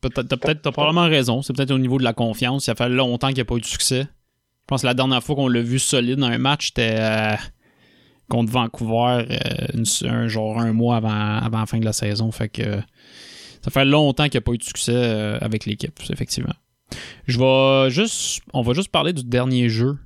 Peut-être, 0.00 0.28
t'as, 0.62 0.70
probablement 0.70 1.08
raison. 1.08 1.42
C'est 1.42 1.54
peut-être 1.54 1.70
au 1.70 1.78
niveau 1.78 1.98
de 1.98 2.04
la 2.04 2.12
confiance. 2.12 2.66
Ça 2.66 2.74
fait 2.74 2.88
longtemps 2.90 3.28
qu'il 3.28 3.36
n'y 3.36 3.42
a 3.42 3.46
pas 3.46 3.56
eu 3.56 3.60
de 3.60 3.66
succès. 3.66 4.02
Je 4.02 4.66
pense 4.66 4.82
que 4.82 4.86
la 4.86 4.94
dernière 4.94 5.22
fois 5.22 5.34
qu'on 5.34 5.48
l'a 5.48 5.62
vu 5.62 5.78
solide 5.78 6.18
dans 6.18 6.26
un 6.26 6.38
match, 6.38 6.68
c'était. 6.68 6.96
euh, 6.98 7.36
contre 8.28 8.52
Vancouver 8.52 9.26
euh, 9.30 10.08
un 10.08 10.28
genre 10.28 10.58
un 10.60 10.72
mois 10.72 10.96
avant, 10.96 11.10
avant 11.10 11.60
la 11.60 11.66
fin 11.66 11.78
de 11.78 11.84
la 11.84 11.92
saison. 11.92 12.30
Fait 12.30 12.48
que 12.48 12.80
ça 13.64 13.70
fait 13.70 13.86
longtemps 13.86 14.24
qu'il 14.24 14.34
n'y 14.34 14.38
a 14.38 14.40
pas 14.42 14.52
eu 14.52 14.58
de 14.58 14.62
succès 14.62 14.92
euh, 14.94 15.38
avec 15.40 15.64
l'équipe, 15.64 15.98
effectivement. 16.10 16.52
Je 17.26 17.86
juste. 17.88 18.42
On 18.52 18.60
va 18.60 18.74
juste 18.74 18.90
parler 18.90 19.14
du 19.14 19.24
dernier 19.24 19.70
jeu 19.70 19.96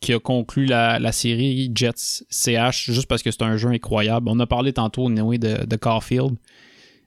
qui 0.00 0.12
a 0.12 0.18
conclu 0.18 0.66
la, 0.66 0.98
la 0.98 1.12
série 1.12 1.70
Jets 1.72 2.24
CH, 2.28 2.90
juste 2.90 3.06
parce 3.06 3.22
que 3.22 3.30
c'est 3.30 3.42
un 3.42 3.56
jeu 3.56 3.68
incroyable. 3.68 4.28
On 4.28 4.40
a 4.40 4.48
parlé 4.48 4.72
tantôt 4.72 5.06
anyway, 5.06 5.38
de, 5.38 5.64
de 5.64 5.76
Caulfield. 5.76 6.36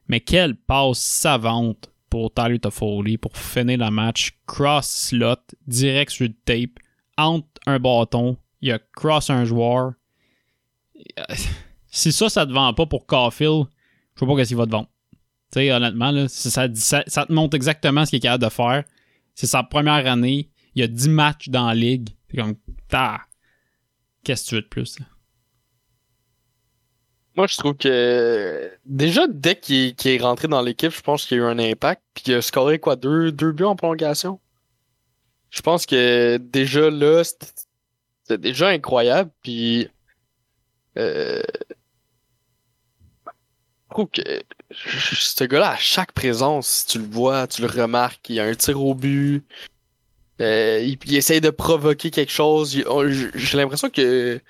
Mais 0.07 0.21
quelle 0.21 0.55
passe 0.55 0.99
savante 0.99 1.91
pour 2.09 2.34
Tyler 2.34 2.59
Toffoli 2.59 3.17
pour 3.17 3.36
finir 3.36 3.80
le 3.80 3.91
match. 3.91 4.39
Cross 4.47 5.09
slot, 5.09 5.36
direct 5.67 6.09
sur 6.09 6.26
le 6.26 6.34
tape, 6.45 6.80
entre 7.17 7.49
un 7.65 7.80
bâton, 7.80 8.38
il 8.61 8.71
a 8.71 8.80
cross 8.95 9.30
un 9.30 9.43
joueur. 9.43 9.91
Si 11.88 12.13
ça, 12.13 12.30
ça 12.30 12.45
te 12.45 12.53
vend 12.53 12.73
pas 12.73 12.86
pour 12.86 13.05
Caulfield, 13.05 13.65
je 14.15 14.21
sais 14.21 14.26
pas 14.26 14.38
qu'est-ce 14.38 14.47
qu'il 14.47 14.57
va 14.57 14.67
te 14.67 14.71
vendre. 14.71 14.88
Honnêtement, 15.58 16.28
ça, 16.28 16.68
te 16.68 17.32
montre 17.32 17.56
exactement 17.56 18.06
ce 18.06 18.12
qu'il 18.12 18.18
est 18.18 18.22
capable 18.22 18.43
de 18.43 18.49
faire. 18.49 18.84
C'est 19.34 19.47
sa 19.47 19.64
première 19.64 20.08
année. 20.08 20.49
Il 20.76 20.82
y 20.82 20.84
a 20.84 20.88
10 20.88 21.10
matchs 21.10 21.49
dans 21.49 21.68
la 21.68 21.76
ligue. 21.76 22.10
C'est 22.30 22.38
comme. 22.38 22.56
Qu'est-ce 24.24 24.43
que 24.43 24.49
tu 24.49 24.56
veux 24.56 24.62
de 24.62 24.68
plus? 24.68 24.97
Moi, 27.36 27.47
je 27.47 27.58
trouve 27.58 27.76
que 27.76 28.72
déjà, 28.86 29.28
dès 29.28 29.56
qu'il 29.58 29.93
est 30.06 30.22
rentré 30.22 30.47
dans 30.47 30.62
l'équipe, 30.62 30.91
je 30.91 31.01
pense 31.01 31.26
qu'il 31.26 31.38
y 31.38 31.41
a 31.41 31.43
eu 31.43 31.47
un 31.47 31.60
impact. 31.60 32.01
Puis 32.14 32.24
il 32.28 32.34
a 32.36 32.41
scoré 32.41 32.80
quoi, 32.80 32.95
deux, 32.95 33.32
deux 33.32 33.51
buts 33.51 33.66
en 33.66 33.76
prolongation? 33.76 34.39
Je 35.49 35.62
pense 35.62 35.86
que 35.86 36.38
déjà 36.38 36.89
là, 36.89 37.24
c'était 37.24 38.38
déjà 38.38 38.70
incroyable. 38.70 39.32
Puis 39.41 39.89
euh, 40.97 41.41
trouve 43.96 44.10
que 44.10 44.22
ce 44.82 45.43
gars-là, 45.43 45.72
à 45.72 45.78
chaque 45.78 46.12
présence, 46.12 46.86
tu 46.88 47.00
le 47.00 47.06
vois, 47.06 47.48
tu 47.48 47.62
le 47.62 47.68
remarques, 47.68 48.30
il 48.30 48.36
y 48.36 48.39
a 48.39 48.46
un 48.46 48.56
tir 48.56 48.82
au 48.82 48.93
but. 48.93 49.43
Euh, 50.41 50.82
il, 50.84 50.98
il 51.06 51.16
essaye 51.16 51.39
de 51.39 51.50
provoquer 51.50 52.12
quelque 52.12 52.32
chose. 52.32 52.72
J'ai 53.36 53.58
l'impression 53.58 53.89
que 53.89 54.41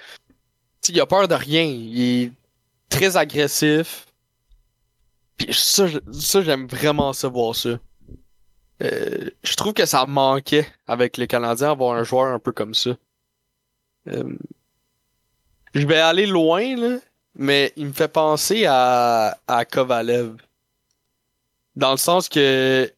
il 0.90 1.02
a 1.02 1.06
peur 1.06 1.28
de 1.28 1.36
rien. 1.36 1.64
Il 1.64 2.02
est 2.02 2.32
très 2.90 3.18
agressif. 3.18 4.06
Ça, 5.52 5.88
ça 6.12 6.42
j'aime 6.42 6.68
vraiment 6.68 7.14
ça 7.14 7.28
voir 7.28 7.56
ça. 7.56 7.78
Euh, 8.84 9.30
je 9.44 9.56
trouve 9.56 9.74
que 9.74 9.86
ça 9.86 10.06
manquait 10.06 10.68
avec 10.88 11.18
les 11.18 11.28
Canadiens 11.28 11.72
avoir 11.72 11.96
un 11.96 12.04
joueur 12.04 12.34
un 12.34 12.40
peu 12.40 12.52
comme 12.52 12.74
ça. 12.74 12.92
Euh, 14.08 14.38
je 15.74 15.86
vais 15.86 16.00
aller 16.00 16.26
loin 16.26 16.76
là, 16.76 17.00
mais 17.36 17.74
il 17.76 17.88
me 17.88 17.94
fait 17.94 18.08
penser 18.08 18.66
à, 18.68 19.38
à 19.48 19.66
Kovalev. 19.66 20.36
Dans 21.76 21.92
le 21.92 21.98
sens 21.98 22.30
que 22.30 22.92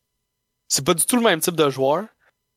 c'est 0.67 0.85
pas 0.85 0.93
du 0.93 1.05
tout 1.05 1.15
le 1.17 1.23
même 1.23 1.39
type 1.39 1.55
de 1.55 1.69
joueur, 1.69 2.05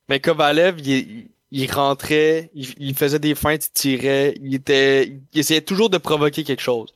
mais 0.09 0.21
Kovalev, 0.21 0.81
il, 0.81 1.29
il- 1.51 1.73
rentrait, 1.73 2.51
il, 2.55 2.75
il 2.79 2.95
faisait 2.95 3.19
des 3.19 3.35
feintes, 3.35 3.67
il 3.67 3.73
tirait, 3.73 4.35
il 4.43 4.55
était, 4.55 5.19
il 5.33 5.39
essayait 5.41 5.61
toujours 5.63 5.89
de 5.91 5.99
provoquer 5.99 6.45
quelque 6.45 6.63
chose. 6.63 6.93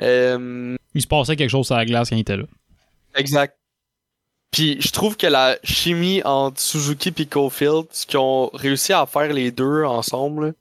Euh, 0.00 0.76
Il 0.94 1.02
se 1.02 1.06
passait 1.06 1.36
quelque 1.36 1.50
chose 1.50 1.66
sur 1.66 1.76
la 1.76 1.84
glace 1.84 2.10
quand 2.10 2.16
il 2.16 2.20
était 2.20 2.36
là. 2.36 2.44
Exact. 3.14 3.56
Puis 4.50 4.80
je 4.80 4.90
trouve 4.90 5.16
que 5.16 5.26
la 5.28 5.58
chimie 5.62 6.22
entre 6.24 6.60
Suzuki 6.60 7.14
et 7.16 7.26
Cofield, 7.26 7.86
ce 7.92 8.04
qu'ils 8.06 8.18
ont 8.18 8.50
réussi 8.52 8.92
à 8.92 9.06
faire 9.06 9.32
les 9.32 9.52
deux 9.52 9.84
ensemble, 9.84 10.54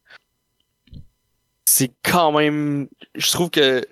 c'est 1.72 1.92
quand 2.04 2.32
même. 2.32 2.88
Je 3.16 3.32
trouve 3.32 3.50
que 3.50 3.86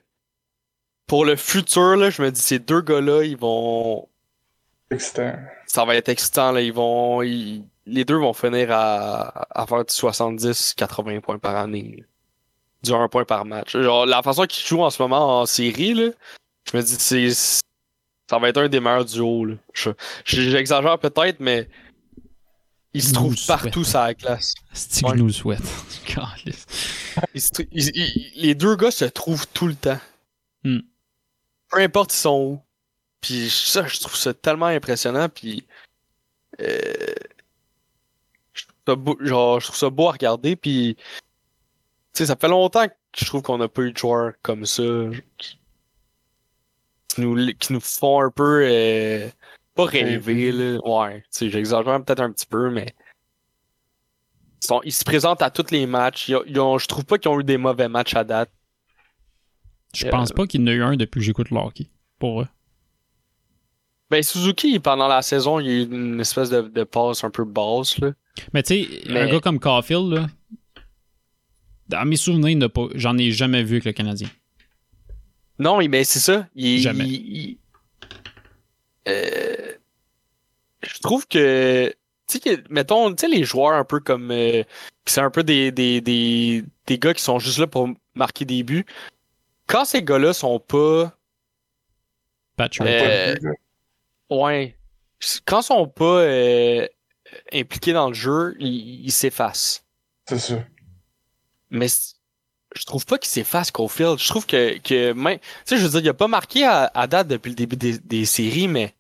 pour 1.05 1.25
le 1.25 1.35
futur, 1.35 1.95
là, 1.95 2.09
je 2.09 2.21
me 2.21 2.31
dis 2.31 2.41
ces 2.41 2.59
deux 2.59 2.81
gars-là, 2.81 3.23
ils 3.23 3.37
vont. 3.37 4.07
Excitant. 4.91 5.33
Ça 5.67 5.85
va 5.85 5.95
être 5.95 6.09
excitant, 6.09 6.51
là. 6.51 6.61
Ils 6.61 6.73
vont. 6.73 7.21
ils- 7.21 7.63
Les 7.85 8.03
deux 8.03 8.17
vont 8.17 8.33
finir 8.33 8.69
à, 8.71 9.47
à 9.61 9.65
faire 9.65 9.85
du 9.85 9.93
70-80 9.93 11.21
points 11.21 11.39
par 11.39 11.55
année. 11.55 11.95
là. 11.99 12.03
Du 12.83 12.91
1 12.93 13.07
point 13.07 13.23
par 13.25 13.45
match. 13.45 13.77
Genre, 13.77 14.05
la 14.05 14.21
façon 14.21 14.45
qu'ils 14.45 14.65
jouent 14.67 14.83
en 14.83 14.89
ce 14.89 15.01
moment 15.01 15.39
en 15.41 15.45
série, 15.45 15.93
là, 15.93 16.09
je 16.69 16.77
me 16.77 16.81
dis, 16.83 16.95
c'est. 16.99 17.29
Ça 18.29 18.39
va 18.39 18.49
être 18.49 18.57
un 18.57 18.67
des 18.67 18.79
meilleurs 18.81 19.05
duos. 19.05 19.47
Je- 19.73 19.91
J'exagère 20.25 20.99
peut-être, 20.99 21.39
mais. 21.39 21.69
Ils 22.93 23.03
se 23.03 23.13
souhaitons. 23.13 23.35
partout 23.47 23.83
sur 23.83 23.99
la 23.99 24.13
classe. 24.13 24.53
C'est 24.73 25.03
que 25.03 25.09
je 25.09 25.15
nous 25.15 25.27
le 25.27 25.33
souhaite. 25.33 25.61
Se 27.35 27.63
les 28.35 28.55
deux 28.55 28.75
gars 28.75 28.91
se 28.91 29.05
trouvent 29.05 29.47
tout 29.53 29.67
le 29.67 29.75
temps. 29.75 29.99
Hmm. 30.63 30.79
Peu 31.69 31.79
importe 31.79 32.13
ils 32.13 32.17
sont 32.17 32.39
où. 32.39 32.61
Puis 33.21 33.49
ça, 33.49 33.85
je 33.87 33.99
trouve 33.99 34.15
ça 34.15 34.33
tellement 34.33 34.67
impressionnant. 34.67 35.29
Puis 35.29 35.67
euh, 36.61 37.13
je, 38.53 38.63
trouve 38.63 38.77
ça 38.87 38.95
beau, 38.95 39.17
genre, 39.19 39.59
je 39.59 39.65
trouve 39.65 39.77
ça 39.77 39.89
beau 39.89 40.07
à 40.07 40.13
regarder. 40.13 40.55
Puis 40.55 40.95
tu 40.97 41.03
sais, 42.13 42.25
ça 42.25 42.35
fait 42.35 42.47
longtemps 42.47 42.87
que 42.87 42.93
je 43.17 43.25
trouve 43.25 43.41
qu'on 43.41 43.57
n'a 43.57 43.67
pas 43.67 43.81
eu 43.83 43.91
de 43.91 43.97
joueurs 43.97 44.33
comme 44.41 44.65
ça 44.65 44.83
qui, 45.37 45.59
qui 47.07 47.21
nous, 47.21 47.53
qui 47.53 47.73
nous 47.73 47.81
font 47.81 48.21
un 48.21 48.31
peu 48.31 48.63
euh, 48.63 49.29
pas 49.77 49.85
rêver 49.85 50.51
là. 50.51 50.79
Ouais, 50.85 51.23
j'exagère 51.39 52.03
peut-être 52.03 52.19
un 52.21 52.31
petit 52.31 52.45
peu, 52.45 52.69
mais 52.69 52.93
ils, 54.61 54.65
sont- 54.67 54.81
ils 54.83 54.91
se 54.91 55.03
présentent 55.05 55.41
à 55.41 55.49
tous 55.49 55.71
les 55.71 55.85
matchs. 55.85 56.27
Ils 56.29 56.35
ont- 56.35 56.43
ils 56.45 56.59
ont- 56.59 56.77
je 56.77 56.87
trouve 56.87 57.05
pas 57.05 57.17
qu'ils 57.17 57.31
ont 57.31 57.39
eu 57.39 57.43
des 57.43 57.57
mauvais 57.57 57.87
matchs 57.87 58.15
à 58.15 58.23
date. 58.23 58.51
Je 59.95 60.07
pense 60.07 60.31
pas 60.31 60.45
qu'il 60.45 60.61
y 60.61 60.63
en 60.63 60.67
a 60.67 60.71
eu 60.73 60.83
un 60.83 60.95
depuis 60.97 61.19
que 61.19 61.25
j'écoute 61.25 61.49
le 61.49 61.57
hockey. 61.57 61.87
Pour 62.19 62.35
vrai. 62.41 62.47
Ben, 64.09 64.23
Suzuki, 64.23 64.79
pendant 64.79 65.07
la 65.07 65.21
saison, 65.21 65.59
il 65.59 65.65
y 65.65 65.69
a 65.69 65.73
eu 65.73 65.83
une 65.83 66.19
espèce 66.19 66.49
de, 66.49 66.61
de 66.61 66.83
passe 66.83 67.23
un 67.23 67.29
peu 67.29 67.43
basse, 67.45 67.97
là. 67.99 68.11
Mais 68.53 68.63
tu 68.63 68.83
sais, 68.85 69.09
un 69.11 69.27
gars 69.27 69.39
comme 69.39 69.59
Caulfield, 69.59 70.11
là, 70.13 70.27
dans 71.89 72.05
mes 72.05 72.15
souvenirs, 72.15 72.69
j'en 72.95 73.17
ai 73.17 73.31
jamais 73.31 73.63
vu 73.63 73.75
avec 73.75 73.85
le 73.85 73.91
Canadien. 73.93 74.29
Non, 75.59 75.79
mais 75.87 76.03
c'est 76.03 76.19
ça. 76.19 76.47
Il, 76.55 76.79
Jamais. 76.79 77.05
il- 77.05 77.57
euh, 79.07 79.73
je 80.83 80.99
trouve 80.99 81.27
que, 81.27 81.93
tu 82.27 82.39
sais, 82.39 82.39
que, 82.39 82.63
mettons, 82.69 83.13
tu 83.13 83.21
sais, 83.21 83.27
les 83.27 83.43
joueurs 83.43 83.73
un 83.73 83.85
peu 83.85 83.99
comme, 83.99 84.31
euh, 84.31 84.63
qui 85.05 85.19
un 85.19 85.31
peu 85.31 85.43
des, 85.43 85.71
des, 85.71 86.01
des, 86.01 86.63
des 86.85 86.99
gars 86.99 87.13
qui 87.13 87.23
sont 87.23 87.39
juste 87.39 87.59
là 87.59 87.67
pour 87.67 87.89
marquer 88.15 88.45
des 88.45 88.63
buts. 88.63 88.85
Quand 89.67 89.85
ces 89.85 90.03
gars-là 90.03 90.33
sont 90.33 90.59
pas, 90.59 91.17
Patrick. 92.55 92.87
Euh, 92.87 93.35
ouais, 94.29 94.77
quand 95.45 95.61
ils 95.61 95.65
sont 95.65 95.87
pas 95.87 96.21
euh, 96.21 96.87
impliqués 97.53 97.93
dans 97.93 98.09
le 98.09 98.13
jeu, 98.13 98.55
ils 98.59 99.11
s'effacent. 99.11 99.83
C'est 100.27 100.39
ça. 100.39 100.63
Mais 101.69 101.87
je 102.75 102.83
trouve 102.85 103.05
pas 103.05 103.17
qu'il 103.17 103.29
s'efface 103.29 103.71
Caulfield. 103.71 104.19
Je 104.19 104.27
trouve 104.27 104.45
que, 104.45 104.77
que 104.79 105.13
même, 105.13 105.39
tu 105.39 105.45
sais, 105.65 105.77
je 105.77 105.83
veux 105.83 105.89
dire, 105.89 105.99
il 106.01 106.09
a 106.09 106.13
pas 106.13 106.27
marqué 106.27 106.65
à, 106.65 106.91
à 106.93 107.07
date 107.07 107.27
depuis 107.27 107.49
le 107.49 107.55
début 107.55 107.75
des, 107.75 107.97
des 107.99 108.25
séries, 108.25 108.67
mais 108.67 108.93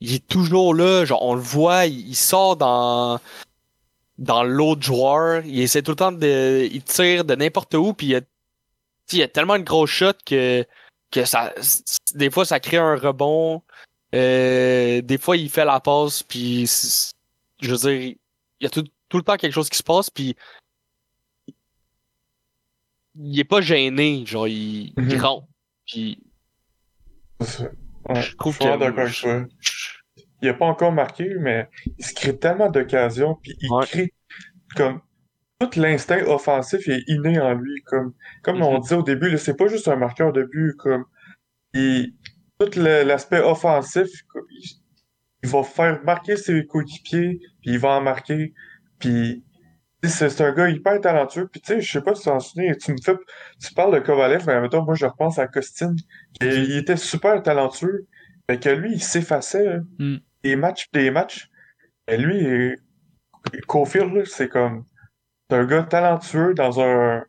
il 0.00 0.14
est 0.14 0.26
toujours 0.26 0.74
là. 0.74 1.04
Genre, 1.04 1.22
on 1.22 1.34
le 1.34 1.40
voit, 1.40 1.86
il, 1.86 2.08
il 2.08 2.16
sort 2.16 2.56
dans, 2.56 3.18
dans 4.18 4.42
l'autre 4.44 4.82
joueur. 4.82 5.44
Il 5.44 5.60
essaie 5.60 5.82
tout 5.82 5.92
le 5.92 5.96
temps 5.96 6.12
de, 6.12 6.68
il 6.70 6.82
tire 6.82 7.24
de 7.24 7.34
n'importe 7.34 7.74
où, 7.74 7.92
puis 7.94 8.06
il 8.08 8.10
y 8.10 8.16
a, 8.16 8.20
il 9.12 9.18
y 9.18 9.22
a 9.22 9.28
tellement 9.28 9.58
de 9.58 9.64
gros 9.64 9.86
shots 9.86 10.12
que, 10.24 10.64
que 11.10 11.24
ça, 11.24 11.54
des 12.14 12.30
fois, 12.30 12.44
ça 12.44 12.60
crée 12.60 12.76
un 12.78 12.96
rebond. 12.96 13.62
Euh, 14.14 15.00
des 15.02 15.18
fois, 15.18 15.36
il 15.36 15.48
fait 15.50 15.64
la 15.64 15.80
passe, 15.80 16.22
puis 16.22 16.66
je 17.60 17.70
veux 17.70 17.76
dire, 17.76 17.90
il 18.60 18.64
y 18.64 18.66
a 18.66 18.70
tout, 18.70 18.84
tout 19.08 19.16
le 19.18 19.22
temps 19.22 19.36
quelque 19.36 19.52
chose 19.52 19.68
qui 19.68 19.78
se 19.78 19.82
passe, 19.82 20.10
puis 20.10 20.34
il 23.18 23.38
est 23.38 23.44
pas 23.44 23.60
gêné, 23.60 24.24
genre 24.26 24.48
il, 24.48 24.88
il 24.88 24.94
Mhm. 24.96 25.20
rentre. 25.20 25.46
Puis. 25.86 26.18
Ouais, 28.08 28.22
je 28.22 28.36
trouve 28.36 28.56
que. 28.58 28.64
Il 30.46 30.50
a 30.50 30.54
pas 30.54 30.66
encore 30.66 30.92
marqué, 30.92 31.34
mais 31.40 31.68
il 31.98 32.04
se 32.04 32.14
crée 32.14 32.38
tellement 32.38 32.70
d'occasions, 32.70 33.36
puis 33.42 33.56
il 33.60 33.68
crée 33.82 34.12
comme 34.76 35.00
tout 35.58 35.70
l'instinct 35.80 36.22
offensif 36.26 36.88
est 36.88 37.02
inné 37.08 37.40
en 37.40 37.54
lui. 37.54 37.82
Comme, 37.82 38.14
comme 38.42 38.62
on 38.62 38.78
disait 38.78 38.94
au 38.94 39.02
début, 39.02 39.36
c'est 39.38 39.56
pas 39.56 39.66
juste 39.66 39.88
un 39.88 39.96
marqueur 39.96 40.32
de 40.32 40.44
but, 40.44 40.74
comme 40.76 41.04
il, 41.74 42.14
tout 42.60 42.70
l'aspect 42.78 43.40
offensif, 43.40 44.08
comme, 44.28 44.44
il, 44.50 44.70
il 45.42 45.48
va 45.48 45.64
faire 45.64 46.00
marquer 46.04 46.36
ses 46.36 46.64
coéquipiers, 46.64 47.40
puis 47.60 47.72
il 47.72 47.78
va 47.78 47.90
en 47.90 48.00
marquer, 48.00 48.54
puis 49.00 49.44
c'est 50.04 50.30
c'est 50.30 50.44
un 50.44 50.52
gars 50.52 50.68
hyper 50.68 51.00
talentueux. 51.00 51.48
Puis 51.48 51.60
tu 51.60 51.74
sais, 51.74 51.80
je 51.80 51.90
sais 51.90 52.00
pas 52.00 52.14
si 52.14 52.22
tu 52.22 52.28
t'en 52.28 52.38
souviens, 52.38 52.72
tu 52.74 52.92
me 52.92 52.98
fais, 53.04 53.16
tu 53.60 53.74
parles 53.74 53.94
de 53.94 53.98
Kovalev, 53.98 54.44
mais 54.46 54.60
mettons, 54.60 54.84
moi 54.84 54.94
je 54.94 55.06
repense 55.06 55.40
à 55.40 55.48
Costin, 55.48 55.96
qui 56.34 56.46
il 56.46 56.76
était 56.76 56.96
super 56.96 57.42
talentueux, 57.42 58.06
mais 58.48 58.60
que 58.60 58.68
lui, 58.68 58.92
il 58.92 59.02
s'effaçait 59.02 59.68
hein. 59.68 59.82
Mm. 59.98 60.16
Des 60.48 60.56
matchs 60.56 60.86
pis 60.92 61.00
des 61.00 61.10
matchs. 61.10 61.48
Et 62.08 62.16
lui, 62.16 62.42
là, 64.14 64.22
c'est 64.26 64.48
comme 64.48 64.84
c'est 65.50 65.56
un 65.56 65.64
gars 65.64 65.82
talentueux 65.82 66.54
dans 66.54 66.80
un 66.80 67.24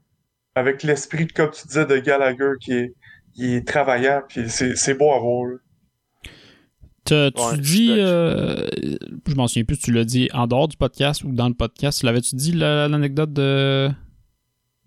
avec 0.55 0.84
l'esprit, 0.84 1.28
comme 1.28 1.51
tu 1.51 1.68
disais, 1.68 1.86
de 1.86 1.97
Gallagher 1.97 2.53
qui 2.59 2.74
est, 2.74 2.93
qui 3.36 3.53
est 3.55 3.68
travaillant, 3.68 4.22
puis 4.28 4.49
c'est 4.49 4.76
c'est 4.76 4.95
beau 4.95 5.11
à 5.13 5.20
voir. 5.20 5.45
là. 5.51 5.57
Tu 7.05 7.13
Ouais, 7.13 7.57
dis, 7.57 7.95
euh, 7.97 8.68
je 9.26 9.36
m'en 9.36 9.47
souviens 9.47 9.63
plus, 9.63 9.76
si 9.78 9.84
tu 9.84 9.91
l'as 9.93 10.03
dit 10.03 10.30
en 10.34 10.45
dehors 10.45 10.68
du 10.68 10.76
podcast 10.76 11.24
ou 11.24 11.32
dans 11.32 11.47
le 11.47 11.53
podcast, 11.53 12.03
l'avais-tu 12.03 12.36
dit 12.36 12.51
la- 12.51 12.88
l'anecdote 12.89 13.32
de, 13.32 13.89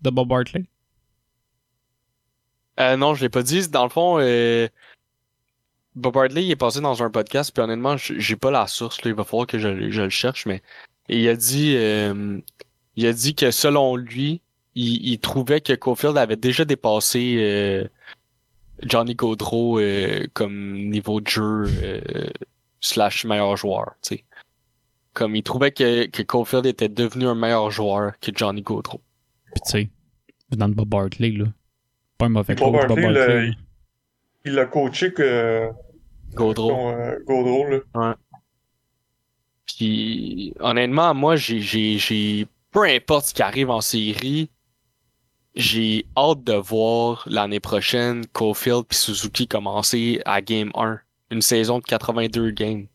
de 0.01 0.09
Bob 0.11 0.27
Bartley? 0.27 0.65
Euh, 2.79 2.95
non, 2.97 3.15
je 3.15 3.21
l'ai 3.23 3.29
pas 3.29 3.43
dit. 3.43 3.67
Dans 3.69 3.83
le 3.83 3.89
fond, 3.89 4.19
euh, 4.19 4.67
Bob 5.95 6.17
Hartley 6.17 6.45
il 6.45 6.51
est 6.51 6.55
passé 6.55 6.81
dans 6.81 7.03
un 7.03 7.09
podcast, 7.09 7.51
puis 7.53 7.63
honnêtement, 7.63 7.97
j'ai 7.97 8.35
pas 8.35 8.51
la 8.51 8.67
source. 8.67 9.03
Là, 9.03 9.11
il 9.11 9.15
va 9.15 9.23
falloir 9.23 9.47
que 9.47 9.59
je, 9.59 9.89
je 9.91 10.01
le 10.01 10.09
cherche, 10.09 10.45
mais 10.45 10.61
il 11.09 11.27
a 11.27 11.35
dit, 11.35 11.75
euh, 11.75 12.39
il 12.95 13.05
a 13.07 13.13
dit 13.13 13.35
que 13.35 13.51
selon 13.51 13.95
lui, 13.95 14.41
il, 14.75 15.05
il 15.05 15.19
trouvait 15.19 15.61
que 15.61 15.73
Cofield 15.73 16.17
avait 16.17 16.37
déjà 16.37 16.63
dépassé 16.63 17.35
euh, 17.39 17.87
Johnny 18.83 19.15
Gaudreau 19.15 19.79
euh, 19.79 20.27
comme 20.33 20.89
niveau 20.89 21.19
de 21.19 21.27
jeu 21.27 21.65
euh, 21.83 22.29
slash 22.79 23.25
meilleur 23.25 23.57
joueur. 23.57 23.95
tu 24.01 24.15
sais. 24.15 24.23
Comme 25.13 25.35
il 25.35 25.43
trouvait 25.43 25.71
que, 25.71 26.05
que 26.05 26.23
Cofield 26.23 26.65
était 26.65 26.87
devenu 26.87 27.27
un 27.27 27.35
meilleur 27.35 27.69
joueur 27.69 28.13
que 28.21 28.31
Johnny 28.33 28.61
Gaudreau. 28.61 29.01
Puis 29.53 29.61
tu 29.65 29.71
sais, 29.71 29.89
dans 30.51 30.69
Bob 30.69 30.87
Bartley, 30.87 31.31
là. 31.31 31.45
Pas 32.17 32.27
un 32.27 32.29
mauvais 32.29 32.55
Bob 32.55 32.71
Bob 32.87 32.97
Hartley. 32.97 33.51
Il 34.45 34.53
l'a 34.53 34.65
coaché 34.65 35.13
que 35.13 35.69
Gaudreau. 36.33 36.89
euh, 36.89 37.19
Gaudreau, 37.25 37.67
là. 37.67 37.77
Ouais. 37.95 38.13
Puis 39.65 40.53
honnêtement, 40.59 41.13
moi 41.13 41.35
j'ai 41.35 41.59
j'ai 41.61 41.97
j'ai 41.97 42.47
peu 42.71 42.83
importe 42.83 43.27
ce 43.27 43.33
qui 43.33 43.41
arrive 43.41 43.69
en 43.69 43.81
série, 43.81 44.49
j'ai 45.55 46.05
hâte 46.17 46.43
de 46.43 46.53
voir 46.53 47.23
l'année 47.29 47.59
prochaine 47.59 48.25
Cofield 48.27 48.85
puis 48.87 48.97
Suzuki 48.97 49.47
commencer 49.47 50.21
à 50.25 50.41
game 50.41 50.71
1, 50.75 50.99
une 51.31 51.41
saison 51.41 51.79
de 51.79 51.83
82 51.83 52.51
games. 52.51 52.87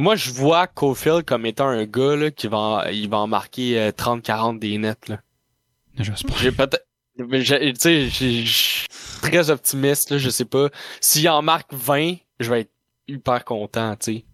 Moi, 0.00 0.16
je 0.16 0.32
vois 0.32 0.66
Cofield 0.66 1.24
comme 1.24 1.46
étant 1.46 1.68
un 1.68 1.84
gars 1.84 2.16
là, 2.16 2.30
qui 2.32 2.48
va 2.48 2.86
il 2.90 3.08
va 3.08 3.18
en 3.18 3.26
marquer 3.28 3.78
euh, 3.78 3.90
30-40 3.92 4.58
des 4.58 4.76
nets 4.78 5.08
là. 5.08 5.20
J'espère. 5.98 6.36
J'ai 6.38 6.50
peut-être 6.50 6.84
tu 7.16 7.74
sais, 7.76 8.08
très 9.30 9.50
optimiste 9.50 10.10
là, 10.10 10.18
je 10.18 10.30
sais 10.30 10.44
pas. 10.44 10.68
S'il 11.00 11.28
en 11.28 11.42
marque 11.42 11.72
20, 11.72 12.14
je 12.40 12.50
vais 12.50 12.60
être 12.62 12.72
hyper 13.08 13.44
content, 13.44 13.96
tu 13.96 14.12
sais. 14.18 14.24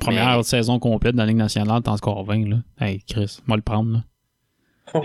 Première 0.00 0.36
Mais- 0.38 0.42
saison 0.42 0.78
complète 0.78 1.14
dans 1.14 1.22
la 1.22 1.28
Ligue 1.28 1.36
nationale, 1.36 1.82
t'en 1.82 1.96
score 1.96 2.24
20, 2.24 2.48
là. 2.48 2.56
Hey, 2.80 3.02
Chris, 3.04 3.38
moi 3.46 3.56
le 3.56 3.62
prendre, 3.62 3.92
là. 3.92 4.04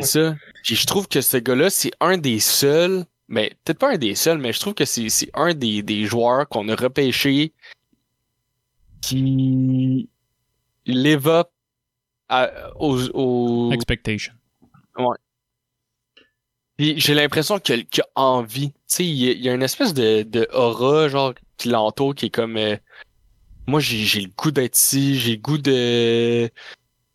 C'est 0.01 0.03
ça. 0.03 0.35
Puis 0.63 0.75
je 0.75 0.85
trouve 0.85 1.07
que 1.07 1.21
ce 1.21 1.37
gars-là, 1.37 1.69
c'est 1.69 1.91
un 1.99 2.17
des 2.17 2.39
seuls, 2.39 3.05
mais 3.27 3.55
peut-être 3.63 3.79
pas 3.79 3.93
un 3.93 3.97
des 3.97 4.13
seuls, 4.15 4.37
mais 4.37 4.51
je 4.53 4.59
trouve 4.59 4.73
que 4.73 4.85
c'est 4.85 5.07
c'est 5.09 5.29
un 5.33 5.53
des, 5.53 5.81
des 5.83 6.05
joueurs 6.05 6.47
qu'on 6.49 6.67
a 6.69 6.75
repêché 6.75 7.53
qui 9.01 10.09
live 10.85 11.27
up 11.27 11.47
à- 12.27 12.51
aux, 12.77 13.07
aux... 13.11 13.71
Expectation. 13.71 14.33
Ouais. 14.97 15.15
Puis 16.79 16.97
j'ai 16.97 17.13
l'impression 17.13 17.59
qu'il 17.59 17.85
qu'il 17.87 18.03
a 18.15 18.21
envie. 18.21 18.69
Tu 18.71 18.77
sais, 18.87 19.05
il 19.05 19.41
y 19.41 19.49
a, 19.49 19.53
une 19.53 19.63
espèce 19.63 19.93
de, 19.93 20.23
de 20.23 20.47
aura, 20.53 21.09
genre, 21.09 21.33
qui 21.57 21.67
l'entoure, 21.67 22.15
qui 22.15 22.27
est 22.27 22.29
comme... 22.29 22.55
euh, 22.55 22.77
moi, 23.67 23.81
j'ai 23.81 24.21
le 24.21 24.29
goût 24.37 24.49
d'être 24.49 24.77
ici, 24.77 25.19
j'ai 25.19 25.33
le 25.33 25.41
goût 25.41 25.57
de... 25.57 26.49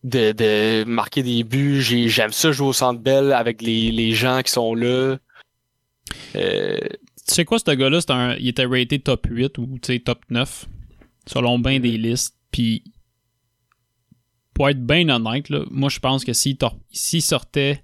De, 0.02 0.32
de 0.32 0.84
marquer 0.84 1.22
des 1.22 1.44
buts, 1.44 1.80
J'ai- 1.80 2.10
j'aime 2.10 2.30
ça 2.30 2.52
jouer 2.52 2.66
au 2.68 2.72
Centre 2.74 3.00
Bell 3.00 3.32
avec 3.32 3.62
les, 3.62 3.90
les 3.90 4.12
gens 4.12 4.42
qui 4.42 4.52
sont 4.52 4.74
là. 4.74 5.16
Euh, 6.36 6.78
Tu 7.26 7.34
sais 7.34 7.46
quoi, 7.46 7.58
ce 7.58 7.70
gars-là, 7.70 8.00
un, 8.10 8.34
il 8.36 8.48
était 8.48 8.66
raté 8.66 8.98
top 8.98 9.26
8 9.30 9.56
ou 9.56 9.78
tu 9.80 9.94
sais, 9.94 10.00
top 10.00 10.20
9, 10.28 10.66
selon 11.26 11.58
bien 11.58 11.80
des 11.80 11.96
listes. 11.96 12.36
Puis, 12.50 12.84
pour 14.52 14.68
être 14.68 14.84
bien 14.84 15.08
honnête, 15.08 15.48
là, 15.48 15.64
moi, 15.70 15.88
je 15.88 16.00
pense 16.00 16.22
que 16.22 16.34
s'il, 16.34 16.58
tor- 16.58 16.78
s'il 16.92 17.22
sortait 17.22 17.83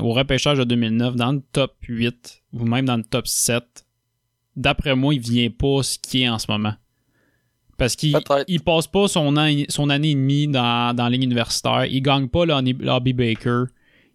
au 0.00 0.12
repêchage 0.12 0.58
de 0.58 0.64
2009 0.64 1.16
dans 1.16 1.32
le 1.32 1.42
top 1.52 1.74
8 1.88 2.42
ou 2.52 2.64
même 2.64 2.84
dans 2.86 2.96
le 2.96 3.04
top 3.04 3.26
7, 3.26 3.84
d'après 4.56 4.94
moi, 4.96 5.14
il 5.14 5.20
vient 5.20 5.50
pas 5.50 5.82
ce 5.82 5.98
qui 5.98 6.22
est 6.22 6.28
en 6.28 6.38
ce 6.38 6.46
moment. 6.50 6.74
Parce 7.76 7.96
qu'il 7.96 8.12
il 8.48 8.60
passe 8.60 8.86
pas 8.86 9.08
son, 9.08 9.36
an- 9.36 9.64
son 9.68 9.90
année 9.90 10.10
et 10.12 10.14
demie 10.14 10.46
dans, 10.46 10.94
dans 10.94 11.04
la 11.04 11.10
ligne 11.10 11.24
universitaire. 11.24 11.86
Il 11.86 12.00
gagne 12.02 12.28
pas 12.28 12.44
le 12.46 12.52
Hobby 12.88 13.12
Baker. 13.12 13.64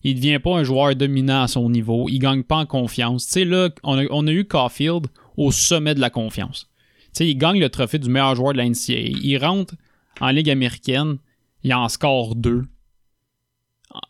Il 0.04 0.16
devient 0.16 0.40
pas 0.40 0.58
un 0.58 0.64
joueur 0.64 0.96
dominant 0.96 1.44
à 1.44 1.48
son 1.50 1.70
niveau. 1.70 2.08
Il 2.08 2.20
gagne 2.20 2.44
pas 2.44 2.56
en 2.56 2.66
confiance. 2.66 3.26
Tu 3.26 3.32
sais, 3.34 3.46
là, 3.46 3.70
on 3.84 3.98
a, 3.98 4.06
on 4.12 4.26
a 4.28 4.32
eu 4.32 4.46
Caulfield 4.46 5.08
au 5.36 5.52
sommet 5.52 5.94
de 5.94 6.00
la 6.00 6.10
confiance. 6.10 6.70
Tu 7.08 7.10
sais, 7.14 7.28
il 7.30 7.36
gagne 7.36 7.60
le 7.60 7.70
trophée 7.70 8.00
du 8.00 8.10
meilleur 8.10 8.34
joueur 8.36 8.54
de 8.54 8.60
la 8.60 8.66
NCAA. 8.70 9.18
Il 9.22 9.38
rentre 9.38 9.74
en 10.22 10.30
Ligue 10.30 10.50
américaine. 10.50 11.18
Il 11.64 11.74
en 11.74 11.90
score 11.90 12.36
deux. 12.36 12.64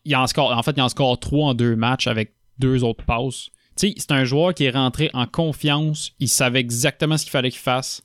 Il 0.05 0.15
en 0.15 0.27
score, 0.27 0.51
en 0.51 0.61
fait, 0.63 0.73
il 0.75 0.81
en 0.81 0.89
score 0.89 1.19
trois 1.19 1.49
en 1.49 1.53
deux 1.53 1.75
matchs 1.75 2.07
avec 2.07 2.33
deux 2.57 2.83
autres 2.83 3.05
passes. 3.05 3.49
Tu 3.77 3.89
sais, 3.89 3.93
c'est 3.97 4.11
un 4.11 4.25
joueur 4.25 4.53
qui 4.53 4.65
est 4.65 4.71
rentré 4.71 5.09
en 5.13 5.25
confiance. 5.25 6.11
Il 6.19 6.27
savait 6.27 6.59
exactement 6.59 7.17
ce 7.17 7.23
qu'il 7.23 7.31
fallait 7.31 7.51
qu'il 7.51 7.59
fasse. 7.61 8.01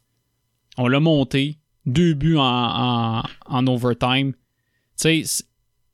On 0.79 0.87
l'a 0.87 1.01
monté. 1.01 1.59
Deux 1.87 2.15
buts 2.15 2.37
en, 2.37 2.43
en, 2.45 3.23
en 3.47 3.67
overtime. 3.67 4.33
Tu 4.33 5.25
sais, 5.25 5.45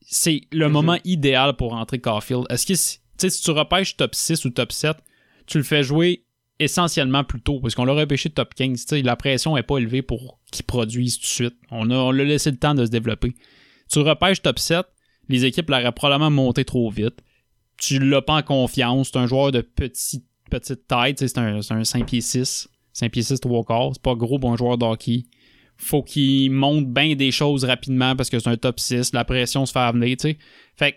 c'est- 0.02 0.42
le 0.52 0.68
moment 0.68 0.98
idéal 1.04 1.56
pour 1.56 1.70
rentrer 1.70 1.98
Caulfield. 1.98 2.44
Est-ce 2.50 2.66
que, 2.66 2.74
si- 2.74 2.98
tu 2.98 3.02
sais, 3.18 3.30
si 3.30 3.42
tu 3.42 3.50
repêches 3.50 3.96
top 3.96 4.14
6 4.14 4.44
ou 4.44 4.50
top 4.50 4.72
7, 4.72 4.96
tu 5.46 5.58
le 5.58 5.64
fais 5.64 5.82
jouer 5.82 6.24
essentiellement 6.58 7.24
plus 7.24 7.40
tôt, 7.40 7.58
parce 7.60 7.74
qu'on 7.74 7.84
l'a 7.86 7.94
repêché 7.94 8.28
top 8.30 8.54
15. 8.54 8.84
Tu 8.84 8.88
sais, 8.96 9.02
la 9.02 9.16
pression 9.16 9.56
n'est 9.56 9.62
pas 9.62 9.78
élevée 9.78 10.02
pour 10.02 10.38
qu'il 10.52 10.64
produise 10.66 11.16
tout 11.16 11.22
de 11.22 11.26
suite. 11.26 11.56
On 11.70 11.90
a, 11.90 11.94
on 11.96 12.10
l'a 12.10 12.24
laissé 12.24 12.50
le 12.50 12.58
temps 12.58 12.74
de 12.74 12.84
se 12.84 12.90
développer. 12.90 13.34
Tu 13.90 13.98
repêches 14.00 14.42
top 14.42 14.58
7, 14.58 14.86
les 15.30 15.44
équipes 15.44 15.70
l'auraient 15.70 15.92
probablement 15.92 16.30
monté 16.30 16.64
trop 16.64 16.90
vite. 16.90 17.20
Tu 17.76 17.98
l'as 17.98 18.22
pas 18.22 18.34
en 18.34 18.42
confiance. 18.42 19.10
C'est 19.12 19.18
un 19.18 19.26
joueur 19.26 19.52
de 19.52 19.60
petit, 19.60 20.24
petite 20.50 20.86
taille. 20.86 21.14
C'est 21.16 21.38
un, 21.38 21.60
un 21.70 21.84
5 21.84 22.06
pieds 22.06 22.20
6. 22.20 22.68
5 22.92 23.12
pieds 23.12 23.22
6, 23.22 23.40
3 23.40 23.64
quarts. 23.64 23.90
C'est 23.94 24.02
pas 24.02 24.14
gros 24.14 24.38
un 24.46 24.56
joueur 24.56 24.76
de 24.76 24.84
hockey. 24.84 25.24
Faut 25.76 26.02
qu'il 26.02 26.50
monte 26.50 26.92
bien 26.92 27.14
des 27.14 27.30
choses 27.30 27.64
rapidement 27.64 28.14
parce 28.16 28.28
que 28.28 28.38
c'est 28.38 28.50
un 28.50 28.56
top 28.56 28.80
6. 28.80 29.12
La 29.14 29.24
pression 29.24 29.64
se 29.64 29.72
fait 29.72 29.78
amener. 29.78 30.16
Fait 30.76 30.92
que, 30.92 30.96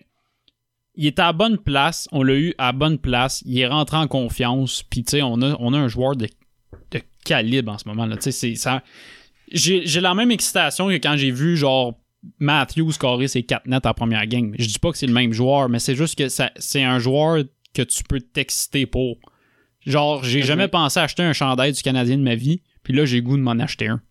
il 0.96 1.08
était 1.08 1.22
à 1.22 1.32
bonne 1.32 1.58
place. 1.58 2.08
On 2.12 2.24
l'a 2.24 2.36
eu 2.36 2.54
à 2.58 2.72
bonne 2.72 2.98
place. 2.98 3.44
Il 3.46 3.58
est 3.60 3.68
rentré 3.68 3.98
en 3.98 4.08
confiance. 4.08 4.84
Puis, 4.84 5.06
on 5.22 5.42
a, 5.42 5.56
on 5.60 5.74
a 5.74 5.78
un 5.78 5.88
joueur 5.88 6.16
de, 6.16 6.28
de 6.92 7.02
calibre 7.24 7.72
en 7.72 7.78
ce 7.78 7.88
moment. 7.88 8.08
J'ai 9.52 10.02
la 10.02 10.14
même 10.14 10.32
excitation 10.32 10.90
que 10.90 10.96
quand 10.96 11.18
j'ai 11.18 11.32
vu, 11.32 11.56
genre, 11.56 12.00
Matthews 12.40 12.92
scorer 12.94 13.28
ses 13.28 13.44
4 13.44 13.68
nets 13.68 13.86
en 13.86 13.94
première 13.94 14.26
game. 14.28 14.54
Je 14.58 14.66
dis 14.68 14.80
pas 14.80 14.92
que 14.92 14.98
c'est 14.98 15.08
le 15.08 15.14
même 15.14 15.34
joueur, 15.34 15.70
mais 15.70 15.80
c'est 15.80 15.96
juste 15.96 16.18
que 16.18 16.30
ça- 16.30 16.52
c'est 16.58 16.84
un 16.84 17.00
joueur 17.00 17.44
que 17.74 17.82
tu 17.82 18.04
peux 18.04 18.20
t'exciter 18.22 18.86
pour. 18.86 19.18
Genre, 19.86 20.24
j'ai 20.24 20.42
jamais 20.42 20.68
pensé 20.70 21.00
acheter 21.00 21.24
un 21.24 21.34
chandail 21.34 21.74
du 21.74 21.82
Canadien 21.82 22.18
de 22.18 22.24
ma 22.24 22.36
vie, 22.36 22.62
puis 22.84 22.94
là, 22.94 23.06
j'ai 23.06 23.22
goût 23.22 23.36
de 23.38 23.42
m'en 23.42 23.52
acheter 23.60 23.88
un. 23.88 24.02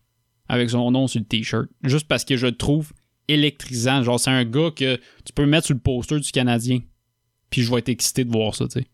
Avec 0.48 0.68
son 0.70 0.90
nom 0.90 1.06
sur 1.06 1.20
le 1.20 1.24
t-shirt. 1.26 1.66
Juste 1.84 2.06
parce 2.08 2.24
que 2.24 2.36
je 2.36 2.46
le 2.46 2.56
trouve 2.56 2.92
électrisant. 3.28 4.02
Genre, 4.02 4.20
c'est 4.20 4.30
un 4.30 4.44
gars 4.44 4.70
que 4.74 4.96
tu 5.24 5.32
peux 5.34 5.46
mettre 5.46 5.66
sur 5.66 5.74
le 5.74 5.80
poster 5.80 6.18
du 6.20 6.30
Canadien. 6.30 6.80
Puis 7.48 7.62
je 7.62 7.70
vais 7.70 7.78
être 7.78 7.88
excité 7.88 8.24
de 8.24 8.30
voir 8.30 8.54
ça, 8.54 8.66
tu 8.66 8.80
sais. 8.80 8.86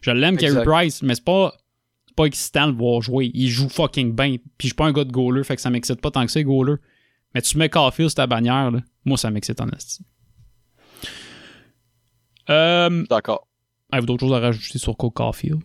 Je 0.00 0.10
l'aime, 0.10 0.36
Carey. 0.36 0.64
Price, 0.64 1.02
mais 1.02 1.14
c'est 1.14 1.24
pas, 1.24 1.56
pas 2.16 2.24
excitant 2.26 2.66
de 2.66 2.72
le 2.72 2.78
voir 2.78 3.00
jouer. 3.00 3.30
Il 3.32 3.48
joue 3.48 3.68
fucking 3.68 4.14
bien. 4.14 4.36
Puis 4.36 4.42
je 4.62 4.66
suis 4.68 4.74
pas 4.74 4.86
un 4.86 4.92
gars 4.92 5.04
de 5.04 5.12
goaler, 5.12 5.44
fait 5.44 5.56
que 5.56 5.62
ça 5.62 5.70
m'excite 5.70 6.00
pas 6.00 6.10
tant 6.10 6.24
que 6.26 6.30
c'est 6.32 6.44
goaler. 6.44 6.74
Mais 7.34 7.42
tu 7.42 7.58
mets 7.58 7.68
Caulfield 7.68 8.10
sur 8.10 8.16
ta 8.16 8.26
bannière, 8.26 8.70
là. 8.70 8.80
Moi, 9.04 9.16
ça 9.18 9.30
m'excite 9.30 9.60
en 9.60 9.68
esti. 9.68 10.04
Euh, 12.50 13.04
D'accord. 13.10 13.46
Avez-vous 13.90 14.06
d'autres 14.06 14.26
choses 14.26 14.34
à 14.36 14.40
rajouter 14.40 14.78
sur 14.78 14.96
Cole 14.96 15.10
Caulfield? 15.12 15.60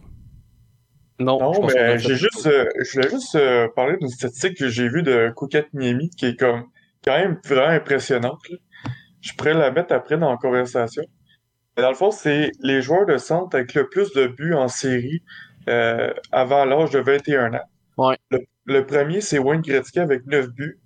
Non, 1.19 1.38
je 1.40 1.60
Non, 1.60 1.68
a 1.68 1.73
mais 1.73 1.99
j'ai 1.99 2.15
juste, 2.15 2.48
euh, 2.48 2.65
je 2.84 2.94
voulais 2.94 3.10
juste 3.10 3.35
euh, 3.35 3.68
parler 3.76 3.98
d'une 3.98 4.10
statistique 4.10 4.57
que 4.57 4.68
j'ai 4.68 4.90
vue 4.90 5.03
de 5.03 5.31
Koukat 5.35 5.65
Niemi 5.73 6.10
qui 6.10 6.26
est 6.26 6.40
comme 6.40 6.65
quand 7.06 7.18
même 7.18 7.40
vraiment 7.45 7.68
impressionnante. 7.68 8.40
là. 8.49 8.57
Je 9.22 9.31
pourrais 9.34 9.53
la 9.53 9.72
mettre 9.72 9.94
après 9.94 10.18
dans 10.18 10.31
la 10.31 10.38
conversation. 10.38 11.03
Mais 11.77 11.84
dans 11.84 11.90
le 11.90 11.95
fond, 11.95 12.11
c'est 12.11 12.52
les 12.61 12.81
joueurs 12.81 13.06
de 13.06 13.18
centre 13.18 13.56
avec 13.56 13.73
le 13.73 13.88
plus 13.90 14.11
de 14.14 14.27
buts 14.27 14.53
en 14.53 14.68
série 14.68 15.23
euh, 15.69 16.14
avant 16.31 16.65
l'âge 16.65 16.91
de 16.91 16.99
21 16.99 17.53
ans. 17.53 17.60
Ouais. 17.98 18.18
Le, 18.31 18.40
le 18.65 18.85
premier, 18.85 19.22
c'est 19.22 19.40
Wayne 19.40 19.61
Gretzky 19.61 19.99
avec 19.99 20.26
9 20.26 20.49
buts. 20.49 20.80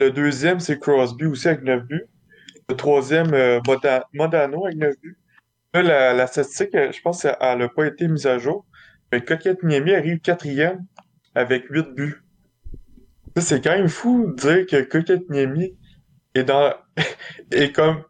Le 0.00 0.10
deuxième, 0.10 0.60
c'est 0.60 0.78
Crosby 0.78 1.26
aussi 1.26 1.48
avec 1.48 1.62
9 1.62 1.84
buts. 1.84 2.06
Le 2.68 2.76
troisième, 2.76 3.32
euh, 3.34 3.60
Moda- 3.66 4.04
Modano 4.12 4.66
avec 4.66 4.78
9 4.78 4.94
buts. 5.02 5.18
Là, 5.74 5.82
la, 5.82 6.12
la 6.14 6.26
statistique, 6.26 6.74
euh, 6.74 6.92
je 6.92 7.00
pense 7.00 7.22
qu'elle 7.22 7.58
n'a 7.58 7.68
pas 7.68 7.86
été 7.86 8.06
mise 8.08 8.26
à 8.26 8.38
jour. 8.38 8.64
Mais 9.10 9.22
Coquette 9.22 9.62
Niemi 9.62 9.94
arrive 9.94 10.20
quatrième 10.20 10.84
avec 11.34 11.64
8 11.70 11.94
buts. 11.94 12.22
Ça, 13.36 13.42
c'est 13.42 13.60
quand 13.64 13.70
même 13.76 13.88
fou 13.88 14.32
de 14.32 14.34
dire 14.40 14.66
que 14.66 14.82
Coquette 14.82 15.28
Niemi 15.30 15.76
est 16.34 16.44
dans 16.44 16.74
est 17.52 17.72
comme 17.74 18.02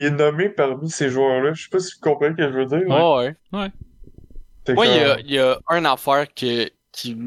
il 0.00 0.06
est 0.08 0.10
nommé 0.10 0.48
parmi 0.48 0.90
ces 0.90 1.08
joueurs-là. 1.10 1.52
Je 1.54 1.64
sais 1.64 1.68
pas 1.70 1.78
si 1.78 1.94
vous 1.94 2.00
comprenez 2.00 2.32
ce 2.32 2.36
que 2.46 2.52
je 2.52 2.58
veux 2.58 2.66
dire. 2.66 2.88
Ouais, 2.88 3.36
ouais. 3.52 3.60
Ouais. 3.60 3.70
Moi, 4.74 4.86
il 4.86 4.96
y 4.96 4.98
a, 5.04 5.20
y 5.20 5.38
a 5.38 5.58
une 5.70 5.86
affaire 5.86 6.26
que, 6.34 6.70
qui, 6.90 7.18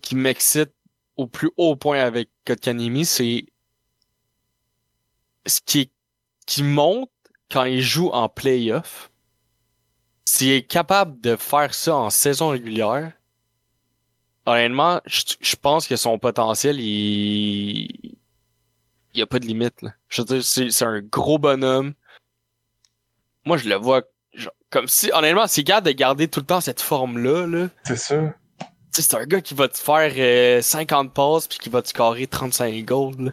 qui 0.00 0.16
m'excite 0.16 0.72
au 1.20 1.26
plus 1.26 1.50
haut 1.58 1.76
point 1.76 2.00
avec 2.00 2.30
Kotkanimi, 2.46 3.04
c'est 3.04 3.44
ce 5.46 5.60
qui, 5.64 5.90
qui 6.46 6.62
monte 6.62 7.10
quand 7.50 7.64
il 7.64 7.82
joue 7.82 8.08
en 8.08 8.28
playoff. 8.28 9.10
S'il 10.24 10.50
est 10.50 10.62
capable 10.62 11.20
de 11.20 11.36
faire 11.36 11.74
ça 11.74 11.94
en 11.94 12.08
saison 12.08 12.48
régulière, 12.48 13.12
honnêtement, 14.46 15.00
je, 15.04 15.22
je 15.40 15.56
pense 15.56 15.86
que 15.86 15.96
son 15.96 16.18
potentiel, 16.18 16.80
il, 16.80 18.16
il 19.12 19.18
y 19.18 19.22
a 19.22 19.26
pas 19.26 19.40
de 19.40 19.46
limite. 19.46 19.82
Là. 19.82 19.92
Je 20.08 20.22
veux 20.22 20.26
dire, 20.26 20.44
c'est, 20.44 20.70
c'est 20.70 20.84
un 20.86 21.00
gros 21.00 21.38
bonhomme. 21.38 21.92
Moi, 23.44 23.58
je 23.58 23.68
le 23.68 23.74
vois 23.74 24.02
genre, 24.32 24.54
comme 24.70 24.88
si, 24.88 25.10
honnêtement, 25.12 25.46
s'il 25.46 25.64
garde 25.64 25.84
de 25.84 25.92
garder 25.92 26.28
tout 26.28 26.40
le 26.40 26.46
temps 26.46 26.60
cette 26.62 26.80
forme-là, 26.80 27.46
là, 27.46 27.68
C'est 27.84 27.96
ça. 27.96 28.34
C'est 28.92 29.14
un 29.14 29.24
gars 29.24 29.40
qui 29.40 29.54
va 29.54 29.68
te 29.68 29.78
faire 29.78 30.12
euh, 30.16 30.62
50 30.62 31.12
passes 31.12 31.46
puis 31.46 31.58
qui 31.58 31.68
va 31.68 31.82
te 31.82 31.88
scorer 31.88 32.26
35 32.26 32.84
goals. 32.84 33.32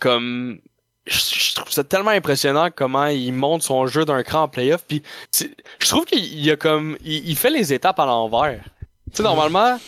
Comme 0.00 0.60
je, 1.06 1.54
trouve 1.54 1.70
ça 1.70 1.84
tellement 1.84 2.10
impressionnant 2.10 2.68
comment 2.74 3.06
il 3.06 3.32
monte 3.32 3.62
son 3.62 3.86
jeu 3.86 4.04
d'un 4.04 4.22
cran 4.22 4.42
en 4.42 4.48
playoff 4.48 4.84
puis 4.86 5.02
je 5.34 5.88
trouve 5.88 6.04
qu'il 6.04 6.50
a 6.50 6.56
comme 6.56 6.96
il, 7.02 7.28
il 7.28 7.36
fait 7.36 7.50
les 7.50 7.72
étapes 7.72 7.98
à 7.98 8.06
l'envers. 8.06 8.62
Tu 9.10 9.16
sais 9.18 9.22
normalement 9.22 9.78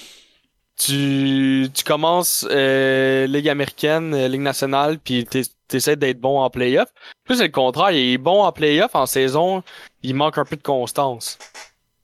tu 0.76 1.68
tu 1.74 1.84
commences 1.84 2.46
euh, 2.50 3.26
ligue 3.26 3.48
américaine, 3.48 4.14
euh, 4.14 4.28
ligue 4.28 4.40
nationale 4.40 4.98
puis 4.98 5.26
t'es- 5.26 5.42
t'essaies 5.68 5.96
d'être 5.96 6.20
bon 6.20 6.40
en 6.40 6.48
playoff. 6.50 6.88
Plus 7.24 7.36
c'est 7.36 7.44
le 7.44 7.48
contraire, 7.50 7.90
il 7.90 8.14
est 8.14 8.18
bon 8.18 8.42
en 8.42 8.50
playoff 8.50 8.94
en 8.94 9.06
saison, 9.06 9.62
il 10.02 10.14
manque 10.14 10.38
un 10.38 10.44
peu 10.44 10.56
de 10.56 10.62
constance. 10.62 11.38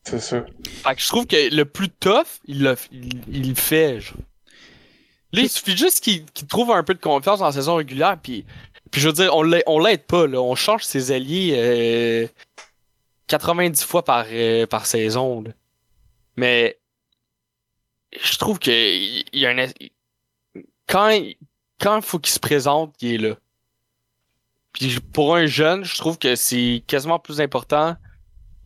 C'est 0.07 0.21
ça. 0.21 0.45
Fait 0.85 0.95
que 0.95 1.01
je 1.01 1.09
trouve 1.09 1.27
que 1.27 1.53
le 1.55 1.65
plus 1.65 1.89
tough, 1.89 2.39
il 2.45 2.63
le, 2.63 2.77
il, 2.93 3.57
fait. 3.57 4.01
genre. 4.01 4.19
Là, 5.33 5.43
il 5.43 5.51
suffit 5.51 5.77
juste 5.77 6.01
qu'il 6.03 6.25
qu'il 6.27 6.47
trouve 6.47 6.71
un 6.71 6.85
peu 6.85 6.95
de 6.95 7.01
confiance 7.01 7.41
en 7.41 7.51
saison 7.51 7.75
régulière, 7.75 8.17
puis, 8.23 8.45
puis 8.93 9.01
je 9.01 9.09
veux 9.09 9.13
dire, 9.15 9.35
on 9.35 9.43
l'a- 9.43 9.65
on 9.67 9.81
l'aide 9.81 10.05
pas, 10.05 10.29
là. 10.29 10.41
On 10.41 10.55
change 10.55 10.85
ses 10.85 11.11
alliés 11.11 11.55
euh, 11.57 12.29
90 13.27 13.83
fois 13.83 14.05
par, 14.05 14.27
euh, 14.31 14.67
par 14.67 14.87
saison. 14.87 15.43
là. 15.43 15.51
Mais 16.37 16.79
je 18.23 18.39
trouve 18.39 18.61
que 18.61 18.71
il 18.71 19.25
y 19.33 19.45
a 19.47 19.51
un... 19.51 19.67
Quand 20.87 21.11
quand 21.81 22.01
faut 22.01 22.21
qu'il 22.21 22.33
se 22.33 22.39
présente, 22.41 22.95
il 23.01 23.15
est 23.15 23.19
là. 23.19 23.37
Puis 24.73 24.99
pour 25.13 25.35
un 25.35 25.47
jeune, 25.47 25.85
je 25.85 25.97
trouve 25.97 26.17
que 26.17 26.37
c'est 26.37 26.85
quasiment 26.87 27.19
plus 27.19 27.41
important 27.41 27.97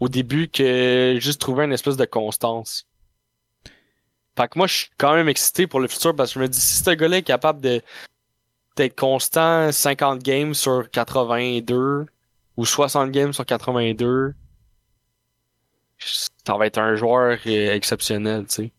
au 0.00 0.08
début 0.08 0.48
que 0.48 1.18
juste 1.20 1.40
trouver 1.40 1.64
une 1.64 1.72
espèce 1.72 1.96
de 1.96 2.04
constance. 2.04 2.86
Fait 4.36 4.48
que 4.48 4.58
moi, 4.58 4.66
je 4.66 4.74
suis 4.74 4.90
quand 4.96 5.14
même 5.14 5.28
excité 5.28 5.66
pour 5.66 5.80
le 5.80 5.88
futur 5.88 6.16
parce 6.16 6.32
que 6.32 6.40
je 6.40 6.44
me 6.44 6.48
dis, 6.48 6.60
si 6.60 6.82
ce 6.82 6.90
gars-là 6.90 7.18
est 7.18 7.22
capable 7.22 7.60
d'être 7.60 8.96
constant 8.96 9.70
50 9.70 10.22
games 10.22 10.54
sur 10.54 10.90
82 10.90 12.06
ou 12.56 12.64
60 12.64 13.10
games 13.10 13.32
sur 13.32 13.44
82, 13.44 14.34
ça 15.98 16.56
va 16.56 16.66
être 16.66 16.78
un 16.78 16.94
joueur 16.94 17.38
euh, 17.46 17.74
exceptionnel, 17.74 18.46
tu 18.46 18.54
sais. 18.54 18.72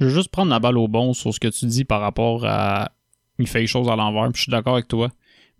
Je 0.00 0.06
veux 0.06 0.10
juste 0.10 0.30
prendre 0.30 0.50
la 0.50 0.58
balle 0.58 0.76
au 0.76 0.88
bon 0.88 1.12
sur 1.12 1.32
ce 1.32 1.38
que 1.38 1.46
tu 1.48 1.66
dis 1.66 1.84
par 1.84 2.00
rapport 2.00 2.44
à. 2.44 2.90
Il 3.38 3.46
fait 3.46 3.60
les 3.60 3.66
choses 3.66 3.88
à 3.88 3.96
l'envers, 3.96 4.24
puis 4.32 4.38
je 4.38 4.42
suis 4.42 4.50
d'accord 4.50 4.74
avec 4.74 4.88
toi. 4.88 5.10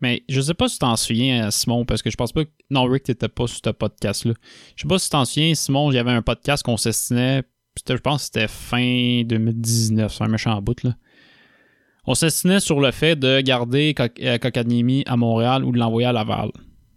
Mais 0.04 0.22
je 0.28 0.40
sais 0.42 0.52
pas 0.54 0.68
si 0.68 0.74
tu 0.74 0.80
t'en 0.80 0.96
souviens, 0.96 1.46
euh, 1.46 1.50
Simon, 1.50 1.84
parce 1.86 2.02
que 2.02 2.10
je 2.10 2.16
pense 2.16 2.30
pas 2.32 2.44
que. 2.44 2.50
Non, 2.70 2.84
Rick, 2.84 3.04
t'étais 3.04 3.28
pas 3.28 3.46
sur 3.46 3.58
ce 3.64 3.70
podcast-là. 3.70 4.34
Je 4.76 4.82
sais 4.82 4.88
pas 4.88 4.98
si 4.98 5.06
tu 5.06 5.10
t'en 5.12 5.24
souviens, 5.24 5.54
Simon, 5.54 5.90
il 5.90 5.94
y 5.94 5.98
avait 5.98 6.10
un 6.10 6.20
podcast 6.20 6.62
qu'on 6.62 6.76
s'estimait. 6.76 7.42
Je 7.88 7.94
pense 7.94 8.20
que 8.20 8.24
c'était 8.26 8.48
fin 8.48 9.22
2019, 9.24 10.12
c'est 10.14 10.22
un 10.24 10.28
méchant 10.28 10.60
bout, 10.60 10.82
là. 10.84 10.94
On 12.06 12.14
s'estimait 12.14 12.60
sur 12.60 12.80
le 12.80 12.90
fait 12.90 13.16
de 13.16 13.40
garder 13.40 13.94
Co- 13.94 14.04
euh, 14.20 14.36
Kokaniemi 14.36 15.04
à 15.06 15.16
Montréal 15.16 15.64
ou 15.64 15.72
de 15.72 15.78
l'envoyer 15.78 16.06
à 16.06 16.12
Laval. 16.12 16.50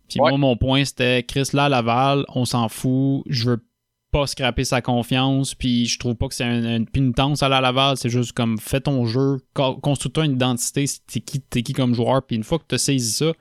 Puis 0.09 0.19
moi, 0.19 0.37
mon 0.37 0.57
point, 0.57 0.83
c'était 0.83 1.23
Chris 1.23 1.49
là 1.53 1.65
à 1.65 1.69
Laval, 1.69 2.25
on 2.35 2.43
s'en 2.45 2.67
fout, 2.67 3.23
je 3.29 3.51
veux 3.51 3.63
pas 4.11 4.25
scraper 4.27 4.63
sa 4.63 4.81
confiance, 4.81 5.53
puis 5.53 5.85
je 5.85 5.99
trouve 5.99 6.15
pas 6.15 6.27
que 6.27 6.33
c'est 6.35 6.43
un- 6.43 6.77
une 6.77 6.87
pénitence 6.87 7.43
à 7.43 7.49
Laval, 7.49 7.97
c'est 7.97 8.09
juste 8.09 8.31
comme 8.31 8.57
fais 8.57 8.79
ton 8.79 9.05
jeu, 9.05 9.37
co- 9.53 9.75
construis-toi 9.75 10.25
une 10.25 10.33
identité, 10.33 10.85
t'es 11.07 11.19
qui, 11.19 11.41
qui 11.41 11.73
comme 11.73 11.93
joueur, 11.93 12.25
puis 12.25 12.35
une 12.37 12.43
fois 12.43 12.57
que 12.59 12.63
tu 12.67 12.75
saisi 12.77 13.11
ça, 13.11 13.33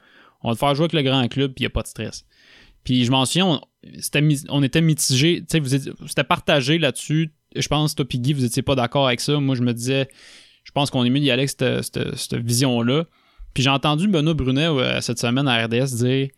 on 0.43 0.49
va 0.49 0.55
te 0.55 0.59
faire 0.59 0.75
jouer 0.75 0.85
avec 0.85 0.93
le 0.95 1.03
grand 1.03 1.27
club, 1.29 1.53
puis 1.55 1.63
y 1.65 1.67
a 1.67 1.71
pas 1.71 1.83
de 1.83 1.87
stress. 1.89 2.25
Puis 2.85 3.05
je 3.05 3.11
m'en 3.11 3.25
souviens, 3.25 3.47
on, 3.47 3.61
c'était 4.01 4.21
mi- 4.21 4.45
on 4.49 4.63
était 4.63 4.81
étiez- 5.65 5.93
c'était 6.07 6.25
partagé 6.25 6.79
là-dessus. 6.79 7.33
Je 7.55 7.69
pense, 7.69 7.95
toi, 7.95 8.05
Piggy, 8.05 8.33
vous 8.33 8.45
étiez 8.45 8.63
pas 8.63 8.75
d'accord 8.75 9.07
avec 9.07 9.21
ça. 9.21 9.39
Moi, 9.41 9.55
je 9.57 9.63
me 9.63 9.73
disais, 9.73 10.09
je 10.65 10.71
pense 10.73 10.91
qu'on 10.91 11.05
est 11.05 11.11
mieux 11.11 11.21
d'y 11.21 11.31
aller 11.31 11.43
avec 11.43 11.51
cette, 11.51 12.35
vision-là. 12.35 13.07
Puis 13.55 13.63
j'ai 13.63 13.71
entendu 13.71 14.09
Benoît 14.09 14.35
Brunet 14.35 14.67
cette 15.01 15.19
semaine 15.19 15.49
à 15.49 15.65
RDS 15.65 15.97
dire, 15.97 16.29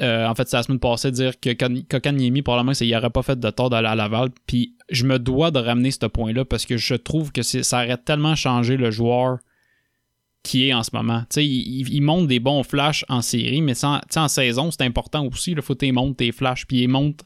euh, 0.00 0.26
en 0.26 0.34
fait, 0.34 0.48
c'est 0.48 0.56
la 0.56 0.62
semaine 0.62 0.78
passée, 0.78 1.10
dire 1.10 1.38
que 1.40 1.50
Kan- 1.50 1.82
Kokaniemi, 1.88 2.42
probablement, 2.42 2.72
il 2.80 2.90
n'aurait 2.90 3.10
pas 3.10 3.22
fait 3.22 3.38
de 3.38 3.50
tort 3.50 3.70
d'aller 3.70 3.88
à 3.88 3.94
Laval. 3.94 4.30
Puis 4.46 4.74
je 4.90 5.04
me 5.04 5.18
dois 5.18 5.50
de 5.50 5.58
ramener 5.58 5.90
ce 5.90 6.06
point-là 6.06 6.44
parce 6.44 6.66
que 6.66 6.76
je 6.76 6.94
trouve 6.94 7.32
que 7.32 7.42
ça 7.42 7.84
aurait 7.84 7.96
tellement 7.98 8.34
changé 8.36 8.76
le 8.76 8.90
joueur 8.90 9.38
qui 10.42 10.68
est 10.68 10.72
en 10.72 10.82
ce 10.82 10.90
moment. 10.94 11.20
Tu 11.22 11.26
sais, 11.30 11.46
il, 11.46 11.80
il- 11.80 11.94
il 11.94 12.00
monte 12.00 12.28
des 12.28 12.40
bons 12.40 12.62
flashs 12.62 13.04
en 13.08 13.22
série, 13.22 13.60
mais 13.60 13.74
sans, 13.74 14.00
en 14.16 14.28
saison, 14.28 14.70
c'est 14.70 14.82
important 14.82 15.26
aussi. 15.26 15.50
Il 15.52 15.62
faut 15.62 15.74
que 15.74 15.84
tu 15.84 15.92
montes 15.92 16.16
tes 16.16 16.32
flashs. 16.32 16.66
Puis 16.66 16.82
il 16.82 16.88
monte. 16.88 17.20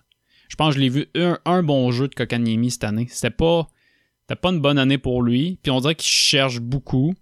Je 0.49 0.57
pense 0.57 0.71
que 0.71 0.75
je 0.77 0.81
l'ai 0.81 0.89
vu 0.89 1.07
un, 1.45 1.63
bon 1.63 1.91
jeu 1.93 2.09
de 2.09 2.15
Kokaniemi 2.15 2.71
cette 2.71 2.85
année. 2.85 3.07
C'était 3.11 3.31
pas, 3.31 3.69
pas 4.41 4.51
une 4.51 4.61
bonne 4.61 4.79
année 4.79 4.99
pour 4.99 5.23
lui. 5.23 5.59
Puis 5.63 5.71
on 5.71 5.81
dirait 5.81 5.95
qu'il 5.95 6.11
cherche 6.11 6.61
beaucoup. 6.61 7.15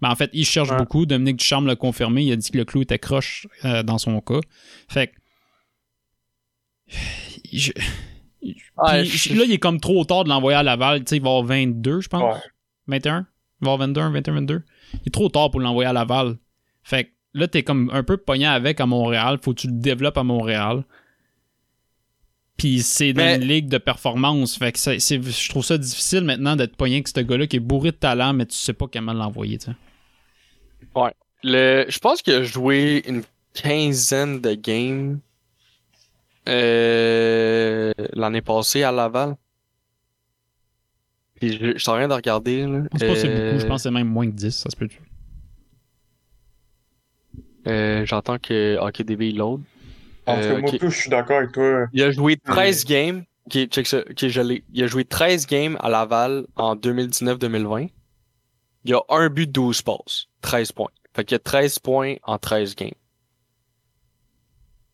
Mais 0.00 0.08
en 0.08 0.14
fait, 0.14 0.30
il 0.32 0.44
cherche 0.44 0.68
beaucoup. 0.76 1.06
Dominique 1.06 1.36
Ducharme 1.38 1.66
l'a 1.66 1.76
confirmé. 1.76 2.22
Il 2.24 2.32
a 2.32 2.36
dit 2.36 2.50
que 2.50 2.56
le 2.58 2.64
clou 2.64 2.82
était 2.82 2.98
croche 2.98 3.46
euh, 3.64 3.82
dans 3.82 3.98
son 3.98 4.20
cas. 4.20 4.40
Fait 4.88 5.08
que. 5.08 5.12
Je- 7.52 7.72
Ouais, 8.80 9.02
Puis, 9.02 9.18
je- 9.18 9.34
là, 9.34 9.42
il 9.44 9.50
est 9.52 9.58
comme 9.58 9.80
trop 9.80 10.04
tard 10.04 10.22
de 10.22 10.28
l'envoyer 10.28 10.56
à 10.56 10.62
Laval. 10.62 11.00
Tu 11.00 11.06
sais, 11.10 11.16
il 11.16 11.22
va 11.22 11.30
avoir 11.30 11.42
22, 11.44 12.00
je 12.00 12.08
pense. 12.08 12.22
Ouais. 12.36 12.40
21? 12.86 13.26
Il 13.60 13.64
va 13.64 13.72
avoir 13.72 13.88
22, 13.88 14.00
21, 14.12 14.34
22. 14.34 14.62
Il 14.94 15.00
est 15.06 15.10
trop 15.10 15.28
tard 15.28 15.50
pour 15.50 15.60
l'envoyer 15.60 15.88
à 15.90 15.92
Laval. 15.92 16.36
Fait 16.84 17.04
que 17.06 17.10
là, 17.34 17.48
t'es 17.48 17.64
comme 17.64 17.90
un 17.92 18.04
peu 18.04 18.16
pogné 18.16 18.46
avec 18.46 18.80
à 18.80 18.86
Montréal. 18.86 19.38
Faut 19.42 19.52
que 19.52 19.60
tu 19.62 19.66
le 19.66 19.72
développes 19.72 20.16
à 20.16 20.22
Montréal. 20.22 20.84
Puis 22.56 22.80
c'est 22.82 23.12
dans 23.12 23.22
Mais- 23.24 23.36
une 23.36 23.42
ligue 23.48 23.68
de 23.68 23.78
performance. 23.78 24.56
Fait 24.56 24.70
que 24.70 24.78
c'est, 24.78 24.98
je 25.00 25.48
trouve 25.48 25.64
ça 25.64 25.76
difficile 25.76 26.22
maintenant 26.22 26.54
d'être 26.54 26.76
pogné 26.76 26.94
avec 26.96 27.08
ce 27.08 27.20
gars-là 27.20 27.48
qui 27.48 27.56
est 27.56 27.60
bourré 27.60 27.90
de 27.90 27.96
talent, 27.96 28.32
mais 28.32 28.46
tu 28.46 28.56
sais 28.56 28.72
pas 28.72 28.86
comment 28.92 29.12
l'envoyer, 29.12 29.58
tu 29.58 29.66
sais. 29.66 29.76
Ouais. 30.94 31.12
Le, 31.44 31.84
je 31.88 31.98
pense 31.98 32.22
qu'il 32.22 32.34
a 32.34 32.42
joué 32.42 33.02
une 33.06 33.22
quinzaine 33.54 34.40
de 34.40 34.54
games 34.54 35.20
euh, 36.48 37.92
l'année 38.12 38.42
passée 38.42 38.82
à 38.82 38.92
Laval. 38.92 39.36
Puis 41.36 41.52
je, 41.56 41.72
je 41.74 41.78
suis 41.78 41.90
en 41.90 41.94
train 41.94 42.08
de 42.08 42.14
regarder. 42.14 42.66
Là. 42.66 42.82
Je 42.84 42.88
pense 42.88 43.00
pas 43.00 43.06
que 43.08 43.14
c'est 43.16 43.28
Euh, 43.28 43.50
beaucoup. 43.52 43.60
Je 43.60 43.66
pense 43.66 43.82
que 43.82 43.82
c'est 43.88 43.90
même 43.92 44.08
moins 44.08 44.26
que 44.26 44.34
10, 44.34 44.50
ça 44.56 44.70
se 44.70 44.76
peut. 44.76 44.88
euh, 47.66 48.04
J'entends 48.06 48.38
que 48.38 48.76
HockeyDB 48.80 49.28
il 49.28 49.36
load. 49.38 49.60
En 50.26 50.34
tout 50.34 50.40
cas, 50.40 50.46
Euh, 50.46 50.60
moi, 50.60 50.72
plus, 50.72 50.90
je 50.90 51.00
suis 51.00 51.10
d'accord 51.10 51.38
avec 51.38 51.52
toi. 51.52 51.86
Il 51.92 52.02
a 52.02 52.10
joué 52.10 52.36
13 52.36 52.84
games. 52.84 53.24
Ok, 53.46 53.66
check 53.68 53.86
ça. 53.86 53.98
Ok, 54.00 54.26
je. 54.28 54.60
Il 54.72 54.82
a 54.82 54.86
joué 54.86 55.04
13 55.04 55.46
games 55.46 55.76
à 55.80 55.88
Laval 55.88 56.46
en 56.56 56.76
2019-2020. 56.76 57.88
Il 58.84 58.94
a 58.94 59.00
un 59.08 59.28
but, 59.28 59.50
12 59.50 59.82
passes. 59.82 60.27
13 60.42 60.72
points. 60.72 60.90
Fait 61.14 61.24
qu'il 61.24 61.34
y 61.34 61.36
a 61.36 61.40
13 61.40 61.78
points 61.80 62.16
en 62.24 62.38
13 62.38 62.76
games. 62.76 62.90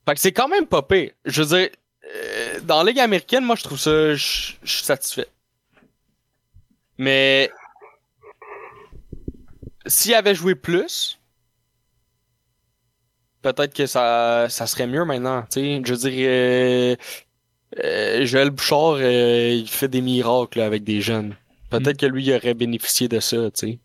Fait 0.07 0.15
que 0.15 0.21
c'est 0.21 0.33
quand 0.33 0.49
même 0.49 0.67
pas 0.67 0.83
pire. 0.83 1.13
Je 1.25 1.43
veux 1.43 1.59
dire, 1.59 1.69
euh, 2.15 2.61
dans 2.63 2.83
la 2.83 2.91
Ligue 2.91 3.01
américaine, 3.01 3.45
moi, 3.45 3.57
je 3.57 3.65
trouve 3.65 3.79
ça, 3.79 4.15
je 4.15 4.53
je 4.63 4.73
suis 4.73 4.85
satisfait. 4.85 5.29
Mais, 6.99 7.51
s'il 9.87 10.15
avait 10.15 10.35
joué 10.35 10.55
plus, 10.55 11.19
peut-être 13.43 13.75
que 13.75 13.87
ça, 13.87 14.47
ça 14.49 14.67
serait 14.67 14.87
mieux 14.87 15.05
maintenant. 15.05 15.43
Tu 15.51 15.61
sais, 15.61 15.83
je 15.85 15.95
veux 15.95 16.11
dire, 16.11 16.27
euh, 16.29 16.97
euh, 17.85 18.27
Joël 18.27 18.51
Bouchard, 18.51 18.97
euh, 18.99 19.51
il 19.53 19.69
fait 19.69 19.89
des 19.89 20.01
miracles 20.01 20.59
là, 20.59 20.67
avec 20.67 20.85
des 20.85 21.01
jeunes. 21.01 21.37
Peut-être 21.71 21.99
que 21.99 22.07
lui, 22.07 22.25
il 22.25 22.35
aurait 22.35 22.55
bénéficié 22.55 23.09
de 23.09 23.21
ça, 23.21 23.37
tu 23.51 23.51
sais. 23.55 23.79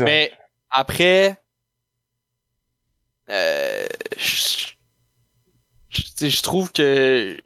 Mais 0.00 0.32
après, 0.70 1.38
euh, 3.30 3.86
je, 4.18 6.42
trouve 6.42 6.72
que 6.72 7.38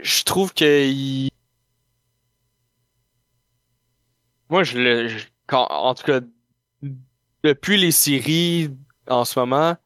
je 0.00 0.24
trouve 0.24 0.54
que 0.54 0.86
il... 0.86 1.28
moi 4.48 4.64
je 4.64 4.78
le 4.78 5.08
quand, 5.46 5.66
en 5.70 5.94
tout 5.94 6.04
cas 6.04 6.20
depuis 7.42 7.76
les 7.76 7.90
séries 7.90 8.70
en 9.08 9.24
ce 9.24 9.38
moment, 9.38 9.76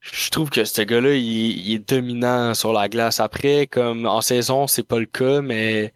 je 0.00 0.30
trouve 0.30 0.50
que 0.50 0.64
ce 0.64 0.82
gars-là, 0.82 1.14
il, 1.14 1.66
il 1.66 1.74
est 1.74 1.88
dominant 1.88 2.54
sur 2.54 2.72
la 2.72 2.88
glace. 2.88 3.20
Après, 3.20 3.66
comme 3.66 4.06
en 4.06 4.20
saison, 4.20 4.66
c'est 4.66 4.82
pas 4.82 4.98
le 4.98 5.06
cas, 5.06 5.42
mais 5.42 5.92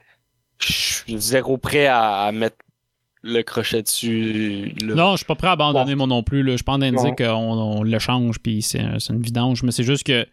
je 0.58 0.72
suis 0.72 1.20
zéro 1.20 1.58
prêt 1.58 1.86
à, 1.86 2.24
à 2.24 2.32
mettre 2.32 2.56
le 3.26 3.42
crochet 3.42 3.82
dessus. 3.82 4.72
là. 4.82 4.94
Non, 4.94 5.10
je 5.12 5.16
suis 5.18 5.26
pas 5.26 5.34
prêt 5.34 5.48
à 5.48 5.52
abandonner 5.52 5.94
moi 5.94 6.06
non 6.06 6.22
plus. 6.22 6.42
Là. 6.42 6.52
Je 6.52 6.56
suis 6.56 6.64
pas 6.64 6.72
en 6.74 6.78
train 6.78 6.90
de 6.90 6.96
Non. 6.96 7.02
dire 7.02 7.14
qu'on 7.16 7.34
on 7.34 7.82
le 7.82 7.98
change 7.98 8.38
puis 8.38 8.62
c'est 8.62 8.82
c'est 8.98 9.12
une 9.12 9.20
vidange, 9.22 9.62
mais 9.62 9.72
c'est 9.72 9.84
juste 9.84 10.06
que 10.06 10.26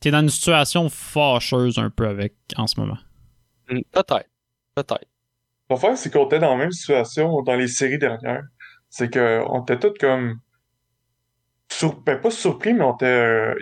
t'es 0.00 0.10
dans 0.10 0.20
une 0.20 0.28
situation 0.28 0.88
fâcheuse 0.88 1.78
un 1.78 1.90
peu 1.90 2.06
avec 2.06 2.34
en 2.56 2.66
ce 2.66 2.78
moment. 2.78 2.98
Hmm, 3.70 3.80
Peut-être. 3.92 4.28
Peut-être. 4.74 5.06
Le 5.70 5.76
faire, 5.76 5.96
c'est 5.96 6.12
qu'on 6.12 6.26
était 6.26 6.38
dans 6.40 6.50
la 6.50 6.56
même 6.56 6.72
situation 6.72 7.40
dans 7.42 7.54
les 7.56 7.68
séries 7.68 7.98
dernières. 7.98 8.44
C'est 8.90 9.12
qu'on 9.12 9.62
était 9.62 9.78
tous 9.78 9.94
comme. 9.98 10.38
Sur... 11.72 12.00
Ben, 12.02 12.20
pas 12.20 12.30
surpris, 12.30 12.74
mais 12.74 12.84
on 12.84 12.94
était. 12.94 13.06
Euh... 13.06 13.54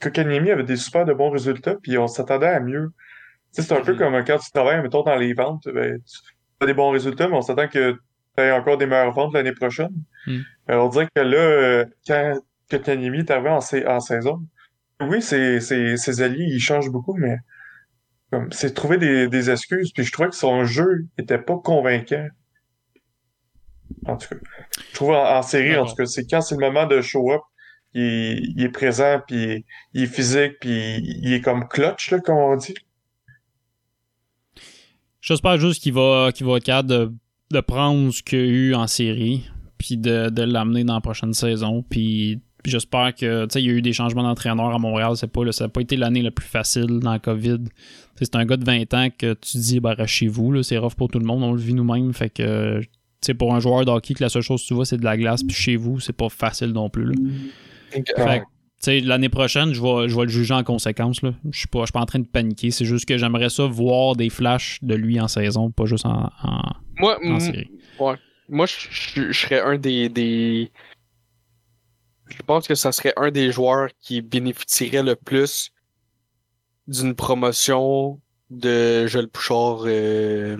Kokanemi 0.00 0.50
avait 0.50 0.62
des 0.64 0.76
super 0.76 1.04
de 1.04 1.12
bons 1.12 1.30
résultats, 1.30 1.74
puis 1.82 1.98
on 1.98 2.06
s'attendait 2.06 2.46
à 2.48 2.60
mieux. 2.60 2.92
Tu 3.54 3.62
sais, 3.62 3.68
c'est 3.68 3.74
un 3.76 3.80
peu 3.82 3.96
comme 3.96 4.14
quand 4.24 4.38
tu 4.38 4.50
travailles, 4.52 4.80
mettons, 4.82 5.02
dans 5.02 5.16
les 5.16 5.32
ventes, 5.34 5.66
ben, 5.72 6.00
tu 6.02 6.18
des 6.66 6.74
bons 6.74 6.90
résultats, 6.90 7.28
mais 7.28 7.36
on 7.36 7.42
s'attend 7.42 7.68
que 7.68 7.92
tu 7.92 8.42
aies 8.42 8.52
encore 8.52 8.78
des 8.78 8.86
meilleures 8.86 9.12
ventes 9.12 9.34
l'année 9.34 9.52
prochaine. 9.52 9.92
Mm. 10.26 10.38
Euh, 10.70 10.76
on 10.76 10.88
dirait 10.88 11.08
que 11.14 11.20
là, 11.20 11.84
quand 12.06 12.38
Kokanemi 12.70 13.20
est 13.20 13.30
arrivé 13.30 13.50
en, 13.50 13.60
sa- 13.60 13.96
en 13.96 14.00
saison, 14.00 14.42
oui, 15.00 15.22
ses, 15.22 15.60
ses, 15.60 15.96
ses 15.96 16.22
alliés, 16.22 16.44
ils 16.46 16.60
changent 16.60 16.90
beaucoup, 16.90 17.14
mais 17.16 17.36
comme 18.30 18.52
c'est 18.52 18.74
trouver 18.74 18.98
des, 18.98 19.28
des 19.28 19.50
excuses. 19.50 19.92
Puis 19.92 20.04
je 20.04 20.12
trouvais 20.12 20.28
que 20.28 20.36
son 20.36 20.64
jeu 20.64 21.06
était 21.18 21.38
pas 21.38 21.56
convaincant. 21.56 22.28
En 24.06 24.16
tout 24.16 24.28
cas, 24.28 24.36
je 24.88 24.94
trouve 24.94 25.10
en, 25.10 25.38
en 25.38 25.42
série, 25.42 25.76
en 25.76 25.86
tout 25.86 25.94
cas, 25.94 26.06
c'est 26.06 26.26
quand 26.30 26.40
c'est 26.40 26.54
le 26.54 26.60
moment 26.60 26.86
de 26.86 27.00
show 27.00 27.32
up, 27.32 27.40
il 27.94 28.02
est, 28.02 28.38
il 28.56 28.62
est 28.62 28.68
présent, 28.68 29.20
puis 29.26 29.64
il 29.94 30.04
est 30.04 30.06
physique, 30.06 30.52
puis 30.60 30.98
il 31.02 31.32
est 31.32 31.40
comme 31.40 31.66
clutch, 31.66 32.12
là, 32.12 32.20
comme 32.20 32.36
on 32.36 32.56
dit. 32.56 32.74
J'espère 35.20 35.58
juste 35.58 35.82
qu'il 35.82 35.92
va, 35.92 36.30
qu'il 36.34 36.46
va 36.46 36.56
être 36.56 36.64
capable 36.64 36.88
de, 36.88 37.12
de 37.52 37.60
prendre 37.60 38.10
ce 38.12 38.22
qu'il 38.22 38.38
y 38.38 38.42
a 38.42 38.46
eu 38.46 38.74
en 38.74 38.86
série, 38.86 39.42
puis 39.78 39.96
de, 39.96 40.30
de 40.30 40.42
l'amener 40.42 40.84
dans 40.84 40.94
la 40.94 41.00
prochaine 41.00 41.32
saison. 41.34 41.84
Puis 41.88 42.40
j'espère 42.64 43.14
que, 43.14 43.44
tu 43.44 43.52
sais, 43.52 43.62
il 43.62 43.66
y 43.66 43.70
a 43.70 43.72
eu 43.74 43.82
des 43.82 43.92
changements 43.92 44.22
d'entraîneur 44.22 44.74
à 44.74 44.78
Montréal. 44.78 45.12
C'est 45.16 45.26
pas, 45.30 45.44
là, 45.44 45.52
ça 45.52 45.64
n'a 45.64 45.68
pas 45.68 45.80
été 45.80 45.96
l'année 45.96 46.22
la 46.22 46.30
plus 46.30 46.46
facile 46.46 47.00
dans 47.00 47.12
la 47.12 47.18
COVID. 47.18 47.58
Tu 47.58 47.70
sais, 48.16 48.24
C'est 48.24 48.36
un 48.36 48.44
gars 48.44 48.56
de 48.56 48.64
20 48.64 48.94
ans 48.94 49.08
que 49.16 49.34
tu 49.34 49.58
dis, 49.58 49.80
bah, 49.80 49.94
chez 50.06 50.26
vous, 50.28 50.52
là, 50.52 50.62
c'est 50.62 50.78
rough 50.78 50.94
pour 50.94 51.08
tout 51.08 51.18
le 51.18 51.26
monde. 51.26 51.42
On 51.42 51.52
le 51.52 51.60
vit 51.60 51.74
nous-mêmes. 51.74 52.12
Fait 52.12 52.30
que, 52.30 52.80
tu 52.80 52.86
sais, 53.22 53.34
pour 53.34 53.54
un 53.54 53.60
joueur 53.60 53.84
de 53.84 53.90
hockey, 53.90 54.14
que 54.14 54.22
la 54.22 54.28
seule 54.30 54.42
chose 54.42 54.62
que 54.62 54.68
tu 54.68 54.74
vois, 54.74 54.84
c'est 54.86 54.96
de 54.98 55.04
la 55.04 55.16
glace, 55.16 55.42
puis 55.42 55.54
chez 55.54 55.76
vous, 55.76 56.00
c'est 56.00 56.12
pas 56.16 56.28
facile 56.28 56.72
non 56.72 56.88
plus. 56.90 57.04
là. 57.06 57.12
Fait 57.90 58.02
que, 58.02 58.12
tu 58.14 58.22
sais, 58.22 58.42
l'année 58.86 59.28
prochaine, 59.28 59.72
je 59.74 59.80
vais, 59.82 60.08
je 60.08 60.16
vais 60.16 60.22
le 60.22 60.28
juger 60.28 60.54
en 60.54 60.64
conséquence. 60.64 61.22
Là. 61.22 61.32
Je 61.50 61.58
suis 61.58 61.68
pas, 61.68 61.80
je 61.80 61.86
suis 61.86 61.92
pas 61.92 62.00
en 62.00 62.06
train 62.06 62.18
de 62.18 62.26
paniquer. 62.26 62.70
C'est 62.70 62.84
juste 62.84 63.06
que 63.06 63.18
j'aimerais 63.18 63.50
ça 63.50 63.66
voir 63.66 64.16
des 64.16 64.30
flashs 64.30 64.78
de 64.82 64.94
lui 64.94 65.20
en 65.20 65.28
saison, 65.28 65.70
pas 65.70 65.86
juste 65.86 66.06
en, 66.06 66.30
en, 66.42 66.62
Moi, 66.98 67.18
en 67.24 67.40
série. 67.40 67.70
ouais. 67.98 68.14
Moi, 68.48 68.66
je, 68.66 68.74
je- 68.90 69.30
je 69.32 69.38
serais 69.40 69.60
un 69.60 69.78
des, 69.78 70.08
des. 70.08 70.72
Je 72.28 72.42
pense 72.42 72.66
que 72.66 72.74
ça 72.74 72.90
serait 72.92 73.12
un 73.16 73.30
des 73.30 73.52
joueurs 73.52 73.90
qui 74.00 74.22
bénéficierait 74.22 75.02
le 75.02 75.14
plus 75.16 75.72
d'une 76.88 77.14
promotion 77.14 78.20
de 78.50 79.06
Joël 79.06 79.28
Pouchard 79.28 79.82
euh, 79.86 80.56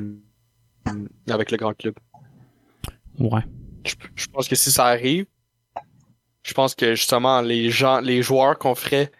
avec 1.29 1.51
le 1.51 1.57
grand 1.57 1.75
club. 1.75 1.95
Ouais. 3.19 3.43
Je, 3.85 3.95
je 4.15 4.27
pense 4.29 4.49
que 4.49 4.55
si 4.55 4.71
ça 4.71 4.87
arrive, 4.87 5.27
je 6.51 6.55
pense 6.55 6.75
que 6.75 6.95
justement 6.97 7.41
les 7.41 7.71
gens, 7.71 8.01
les 8.01 8.23
joueurs 8.23 8.59
qu'on 8.59 8.75
ferait, 8.75 9.11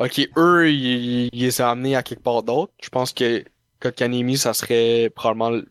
ok, 0.00 0.28
eux, 0.36 0.70
ils, 0.70 1.28
ils 1.32 1.40
les 1.40 1.60
ont 1.60 1.66
amenés 1.66 1.94
à 1.96 2.02
quelque 2.02 2.22
part 2.22 2.42
d'autre. 2.42 2.72
Je 2.82 2.88
pense 2.88 3.12
que 3.12 3.44
Kotkanemi, 3.80 4.36
ça 4.36 4.52
serait 4.52 5.10
probablement 5.14 5.62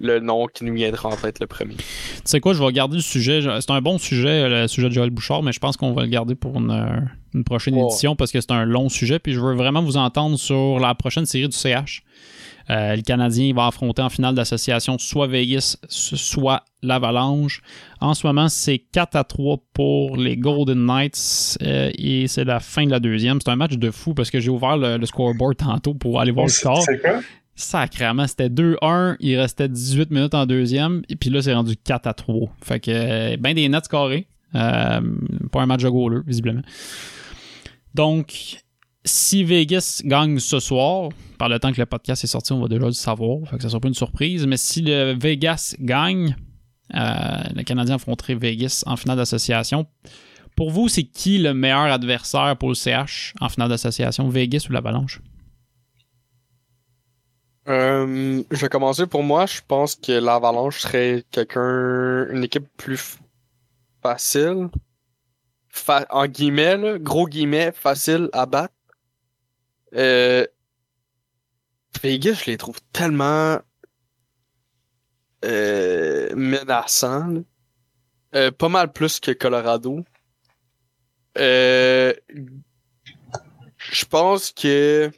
le, 0.00 0.18
nom 0.18 0.48
qui 0.48 0.64
nous 0.64 0.74
viendra 0.74 1.10
en 1.10 1.16
tête 1.16 1.38
le 1.38 1.46
premier. 1.46 1.76
Tu 1.76 1.84
sais 2.24 2.40
quoi, 2.40 2.52
je 2.54 2.62
vais 2.62 2.72
garder 2.72 2.96
le 2.96 3.02
sujet. 3.02 3.40
Je- 3.40 3.60
C'est 3.60 3.70
un 3.70 3.80
bon 3.80 3.98
sujet, 3.98 4.48
le 4.48 4.66
sujet 4.66 4.88
de 4.88 4.94
Joël 4.94 5.10
Bouchard, 5.10 5.42
mais 5.44 5.52
je 5.52 5.60
pense 5.60 5.76
qu'on 5.76 5.92
va 5.92 6.02
le 6.02 6.08
garder 6.08 6.34
pour 6.34 6.56
une, 6.58 7.08
une 7.34 7.44
prochaine 7.44 7.76
édition 7.86 8.16
parce 8.16 8.32
que 8.32 8.40
c'est 8.40 8.50
un 8.50 8.64
long 8.64 8.88
sujet. 8.88 9.20
Puis 9.20 9.32
je 9.34 9.40
veux 9.40 9.54
vraiment 9.54 9.82
vous 9.82 9.96
entendre 9.96 10.36
sur 10.36 10.80
la 10.80 10.94
prochaine 10.96 11.26
série 11.26 11.48
du 11.48 11.56
CH. 11.56 12.02
Euh, 12.70 12.96
le 12.96 13.02
Canadien 13.02 13.52
va 13.54 13.66
affronter 13.66 14.02
en 14.02 14.08
finale 14.08 14.34
d'association 14.34 14.98
soit 14.98 15.26
Vegas, 15.26 15.76
soit 15.88 16.64
l'Avalanche. 16.82 17.62
En 18.00 18.14
ce 18.14 18.26
moment, 18.26 18.48
c'est 18.48 18.78
4 18.78 19.16
à 19.16 19.24
3 19.24 19.58
pour 19.72 20.16
les 20.16 20.36
Golden 20.36 20.84
Knights 20.86 21.58
euh, 21.62 21.90
et 21.96 22.26
c'est 22.28 22.44
la 22.44 22.60
fin 22.60 22.84
de 22.84 22.90
la 22.90 23.00
deuxième. 23.00 23.40
C'est 23.40 23.50
un 23.50 23.56
match 23.56 23.74
de 23.74 23.90
fou 23.90 24.14
parce 24.14 24.30
que 24.30 24.40
j'ai 24.40 24.50
ouvert 24.50 24.76
le, 24.76 24.96
le 24.96 25.06
scoreboard 25.06 25.56
tantôt 25.56 25.94
pour 25.94 26.20
aller 26.20 26.32
voir 26.32 26.46
le 26.46 26.52
score. 26.52 26.82
C'est 26.82 27.00
quoi? 27.00 27.20
Sacrément, 27.54 28.26
c'était 28.26 28.48
2-1, 28.48 29.16
il 29.20 29.38
restait 29.38 29.68
18 29.68 30.10
minutes 30.10 30.34
en 30.34 30.46
deuxième, 30.46 31.02
et 31.10 31.16
puis 31.16 31.28
là, 31.28 31.42
c'est 31.42 31.52
rendu 31.52 31.76
4 31.76 32.06
à 32.06 32.14
3. 32.14 32.48
Fait 32.62 32.80
que, 32.80 32.90
euh, 32.90 33.36
ben 33.38 33.54
des 33.54 33.68
nets 33.68 33.86
carrés. 33.88 34.26
Euh, 34.54 35.00
pas 35.50 35.62
un 35.62 35.66
match 35.66 35.82
de 35.82 35.88
goaler, 35.88 36.20
visiblement. 36.26 36.62
Donc, 37.94 38.56
si 39.04 39.44
Vegas 39.44 40.00
gagne 40.04 40.38
ce 40.38 40.60
soir, 40.60 41.10
par 41.38 41.48
le 41.48 41.58
temps 41.58 41.72
que 41.72 41.80
le 41.80 41.86
podcast 41.86 42.22
est 42.24 42.28
sorti, 42.28 42.52
on 42.52 42.60
va 42.60 42.68
déjà 42.68 42.86
le 42.86 42.92
savoir, 42.92 43.48
fait 43.48 43.56
que 43.56 43.62
ça 43.62 43.68
sera 43.68 43.80
pas 43.80 43.88
une 43.88 43.94
surprise, 43.94 44.46
mais 44.46 44.56
si 44.56 44.82
le 44.82 45.12
Vegas 45.18 45.74
gagne, 45.80 46.36
euh, 46.94 47.42
le 47.54 47.62
Canadien 47.62 47.96
affronterait 47.96 48.34
Vegas 48.34 48.84
en 48.86 48.96
finale 48.96 49.16
d'association. 49.16 49.86
Pour 50.56 50.70
vous, 50.70 50.88
c'est 50.88 51.04
qui 51.04 51.38
le 51.38 51.54
meilleur 51.54 51.90
adversaire 51.90 52.56
pour 52.58 52.68
le 52.68 52.74
CH 52.74 53.34
en 53.40 53.48
finale 53.48 53.70
d'association, 53.70 54.28
Vegas 54.28 54.66
ou 54.68 54.72
l'Avalanche? 54.72 55.20
Euh, 57.68 58.42
je 58.50 58.56
vais 58.60 58.68
commencer 58.68 59.06
pour 59.06 59.22
moi. 59.22 59.46
Je 59.46 59.60
pense 59.66 59.94
que 59.94 60.12
l'Avalanche 60.12 60.80
serait 60.80 61.24
quelqu'un, 61.30 62.26
une 62.32 62.44
équipe 62.44 62.66
plus 62.76 63.18
facile. 64.02 64.68
Fa- 65.68 66.06
en 66.10 66.26
guillemets, 66.26 66.98
gros 66.98 67.26
guillemets, 67.26 67.72
facile 67.72 68.28
à 68.32 68.46
battre. 68.46 68.74
Euh, 69.94 70.46
Vegas, 72.02 72.42
je 72.44 72.50
les 72.50 72.56
trouve 72.56 72.80
tellement 72.92 73.60
euh, 75.44 76.34
menaçants. 76.34 77.42
Euh, 78.34 78.50
pas 78.50 78.68
mal 78.68 78.92
plus 78.92 79.20
que 79.20 79.30
Colorado. 79.30 80.04
Euh, 81.38 82.14
je 83.76 84.04
pense 84.04 84.52
que 84.52 85.10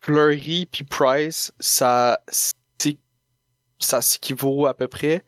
Fleury 0.00 0.66
puis 0.66 0.84
Price, 0.84 1.52
ça, 1.58 2.20
ça 3.78 4.00
s'équivaut 4.00 4.66
à 4.66 4.74
peu 4.74 4.88
près. 4.88 5.24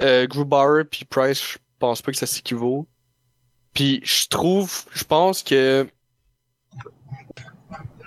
Euh, 0.00 0.26
Grubauer 0.26 0.84
puis 0.84 1.04
Price, 1.04 1.52
je 1.52 1.58
pense 1.78 2.02
pas 2.02 2.12
que 2.12 2.18
ça 2.18 2.26
s'équivaut. 2.26 2.88
Puis 3.74 4.00
je 4.04 4.26
trouve, 4.28 4.84
je 4.92 5.04
pense 5.04 5.42
que 5.42 5.86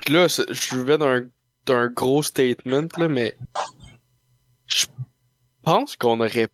là, 0.10 0.28
je 0.28 0.78
vais 0.78 0.98
d'un 0.98 1.28
d'un 1.66 1.88
gros 1.88 2.22
statement 2.22 2.88
là, 2.98 3.08
mais 3.08 3.36
je 4.68 4.86
pense 5.64 5.96
qu'on 5.96 6.20
aurait 6.20 6.50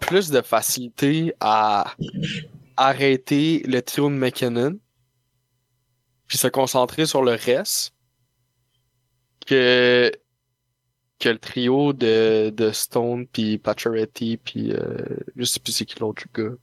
plus 0.00 0.30
de 0.30 0.40
facilité 0.40 1.34
à 1.40 1.94
arrêter 2.76 3.62
le 3.66 3.80
trio 3.80 4.08
de 4.08 4.14
McKinnon 4.14 4.78
puis 6.26 6.38
se 6.38 6.48
concentrer 6.48 7.06
sur 7.06 7.22
le 7.22 7.32
reste 7.32 7.94
que 9.46 10.10
que 11.18 11.28
le 11.28 11.38
trio 11.38 11.92
de, 11.92 12.50
de 12.50 12.72
Stone 12.72 13.26
puis 13.28 13.58
Pacioretty 13.58 14.38
puis 14.38 14.72
euh, 14.72 15.04
je 15.36 15.44
sais 15.44 15.60
plus 15.60 15.72
c'est 15.72 15.84
qui 15.84 15.98
l'autre 16.00 16.24
gars. 16.34 16.56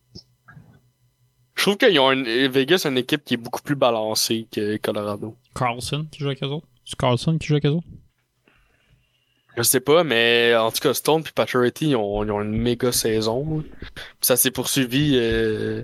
Je 1.56 1.62
trouve 1.64 1.78
qu'ils 1.78 2.00
ont 2.00 2.12
une, 2.12 2.48
Vegas 2.48 2.86
une 2.86 2.98
équipe 2.98 3.24
qui 3.24 3.34
est 3.34 3.38
beaucoup 3.38 3.62
plus 3.62 3.76
balancée 3.76 4.48
que 4.52 4.78
Colorado. 4.78 5.36
Carlson 5.56 6.08
qui 6.12 6.20
joue 6.20 6.28
avec 6.28 6.44
eux 6.44 6.48
autres? 6.48 6.68
C'est 6.86 6.98
Carlson 6.98 7.38
qui 7.38 7.48
joue 7.48 7.56
avec 7.56 7.66
eux 7.66 7.70
autres? 7.70 7.88
Je 9.58 9.64
sais 9.64 9.82
pas, 9.82 10.04
mais 10.04 10.56
en 10.56 10.72
tout 10.72 10.80
cas, 10.80 10.94
Stone 10.94 11.22
puis 11.24 11.34
Pacioretty, 11.34 11.90
ils 11.90 11.96
ont, 11.96 12.24
ils 12.24 12.32
ont 12.32 12.42
une 12.42 12.56
méga 12.56 12.92
saison. 12.92 13.64
Ça 14.22 14.38
s'est 14.38 14.52
poursuivi 14.52 15.14
euh, 15.16 15.84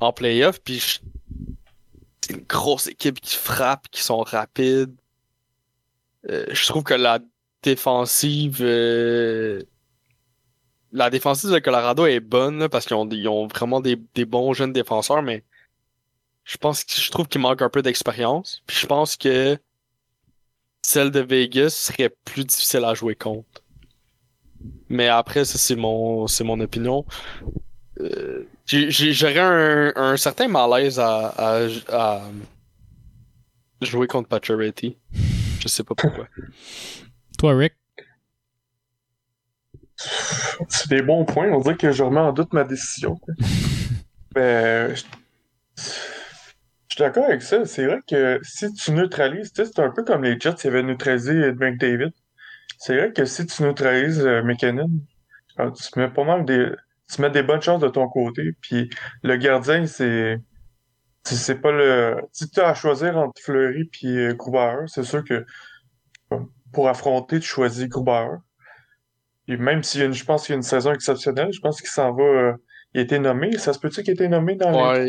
en 0.00 0.12
playoff. 0.12 0.60
Puis 0.62 1.00
c'est 2.22 2.34
une 2.34 2.44
grosse 2.44 2.86
équipe 2.86 3.20
qui 3.20 3.36
frappe, 3.36 3.88
qui 3.90 4.02
sont 4.02 4.20
rapides. 4.20 4.94
Euh, 6.30 6.46
je 6.50 6.66
trouve 6.66 6.84
que 6.84 6.94
la 6.94 7.18
défensive... 7.62 8.58
euh, 8.60 9.62
la 10.92 11.10
défensive 11.10 11.50
de 11.50 11.58
Colorado 11.58 12.06
est 12.06 12.20
bonne 12.20 12.58
là, 12.60 12.68
parce 12.68 12.86
qu'ils 12.86 12.96
ont, 12.96 13.08
ils 13.08 13.28
ont 13.28 13.46
vraiment 13.46 13.80
des, 13.80 13.96
des 14.14 14.24
bons 14.24 14.52
jeunes 14.54 14.72
défenseurs, 14.72 15.22
mais 15.22 15.44
je 16.44 16.56
pense 16.56 16.84
que 16.84 16.92
je 17.00 17.10
trouve 17.10 17.28
qu'il 17.28 17.40
manque 17.40 17.62
un 17.62 17.68
peu 17.68 17.82
d'expérience. 17.82 18.62
Puis 18.66 18.76
je 18.78 18.86
pense 18.86 19.16
que 19.16 19.58
celle 20.82 21.10
de 21.10 21.20
Vegas 21.20 21.70
serait 21.70 22.14
plus 22.24 22.44
difficile 22.44 22.84
à 22.84 22.94
jouer 22.94 23.14
contre. 23.14 23.62
Mais 24.88 25.08
après, 25.08 25.44
ça 25.44 25.58
c'est 25.58 25.76
mon 25.76 26.26
c'est 26.26 26.44
mon 26.44 26.60
opinion. 26.60 27.04
Euh, 28.00 28.46
J'aurais 28.66 29.38
un, 29.38 29.92
un 29.96 30.16
certain 30.16 30.48
malaise 30.48 30.98
à, 30.98 31.28
à, 31.28 31.66
à 31.88 32.22
jouer 33.80 34.06
contre 34.06 34.28
Pacioretty. 34.28 34.96
Je 35.60 35.68
sais 35.68 35.84
pas 35.84 35.94
pourquoi. 35.94 36.26
Toi, 37.38 37.54
Rick? 37.56 37.74
C'est 40.68 40.88
des 40.88 41.02
bons 41.02 41.24
points. 41.24 41.50
On 41.52 41.60
dirait 41.60 41.76
que 41.76 41.92
je 41.92 42.02
remets 42.02 42.20
en 42.20 42.32
doute 42.32 42.52
ma 42.52 42.64
décision. 42.64 43.20
Mais 44.34 44.94
je 46.92 46.96
suis 46.96 47.04
d'accord 47.04 47.24
avec 47.24 47.40
ça. 47.40 47.64
C'est 47.64 47.86
vrai 47.86 48.00
que 48.06 48.38
si 48.42 48.70
tu 48.74 48.92
neutralises, 48.92 49.50
c'est 49.54 49.78
un 49.78 49.88
peu 49.90 50.04
comme 50.04 50.24
les 50.24 50.38
Jets 50.38 50.56
qui 50.56 50.66
avaient 50.66 50.82
neutralisé 50.82 51.52
McDavid. 51.52 52.10
C'est 52.78 52.96
vrai 52.98 53.12
que 53.12 53.24
si 53.24 53.46
tu 53.46 53.62
neutralises 53.62 54.20
euh, 54.26 54.42
McKinnon, 54.42 54.90
euh, 55.60 55.70
tu 55.72 55.98
mets 55.98 56.10
pas 56.10 56.24
mal 56.24 56.44
des. 56.44 56.68
Tu 57.12 57.22
mets 57.22 57.30
des 57.30 57.42
bonnes 57.42 57.62
chances 57.62 57.80
de 57.82 57.88
ton 57.88 58.08
côté. 58.08 58.52
Puis 58.62 58.90
le 59.22 59.36
gardien, 59.36 59.86
c'est. 59.86 60.38
c'est- 61.24 61.56
pas 61.56 61.72
le. 61.72 62.16
Si 62.32 62.50
tu 62.50 62.60
as 62.60 62.68
à 62.70 62.74
choisir 62.74 63.16
entre 63.18 63.40
Fleury 63.42 63.84
puis 63.86 64.18
euh, 64.18 64.34
Grubauer, 64.34 64.86
c'est 64.88 65.04
sûr 65.04 65.24
que 65.24 65.46
pour 66.72 66.88
affronter, 66.88 67.40
tu 67.40 67.46
choisis 67.46 67.88
Grubauer. 67.88 68.38
Puis 69.46 69.56
même 69.56 69.82
une, 69.94 70.12
je 70.12 70.24
pense 70.24 70.46
qu'il 70.46 70.52
y 70.52 70.54
a 70.54 70.56
une 70.56 70.62
saison 70.62 70.92
exceptionnelle, 70.92 71.52
je 71.52 71.60
pense 71.60 71.80
qu'il 71.80 71.90
s'en 71.90 72.12
va. 72.12 72.22
euh, 72.24 72.52
il 72.94 73.00
a 73.00 73.02
été 73.02 73.18
nommé. 73.18 73.56
Ça 73.58 73.72
se 73.72 73.78
peut-tu 73.78 74.02
qu'il 74.02 74.10
ait 74.10 74.14
été 74.14 74.28
nommé 74.28 74.54
dans 74.56 74.90
Ouais, 74.90 75.06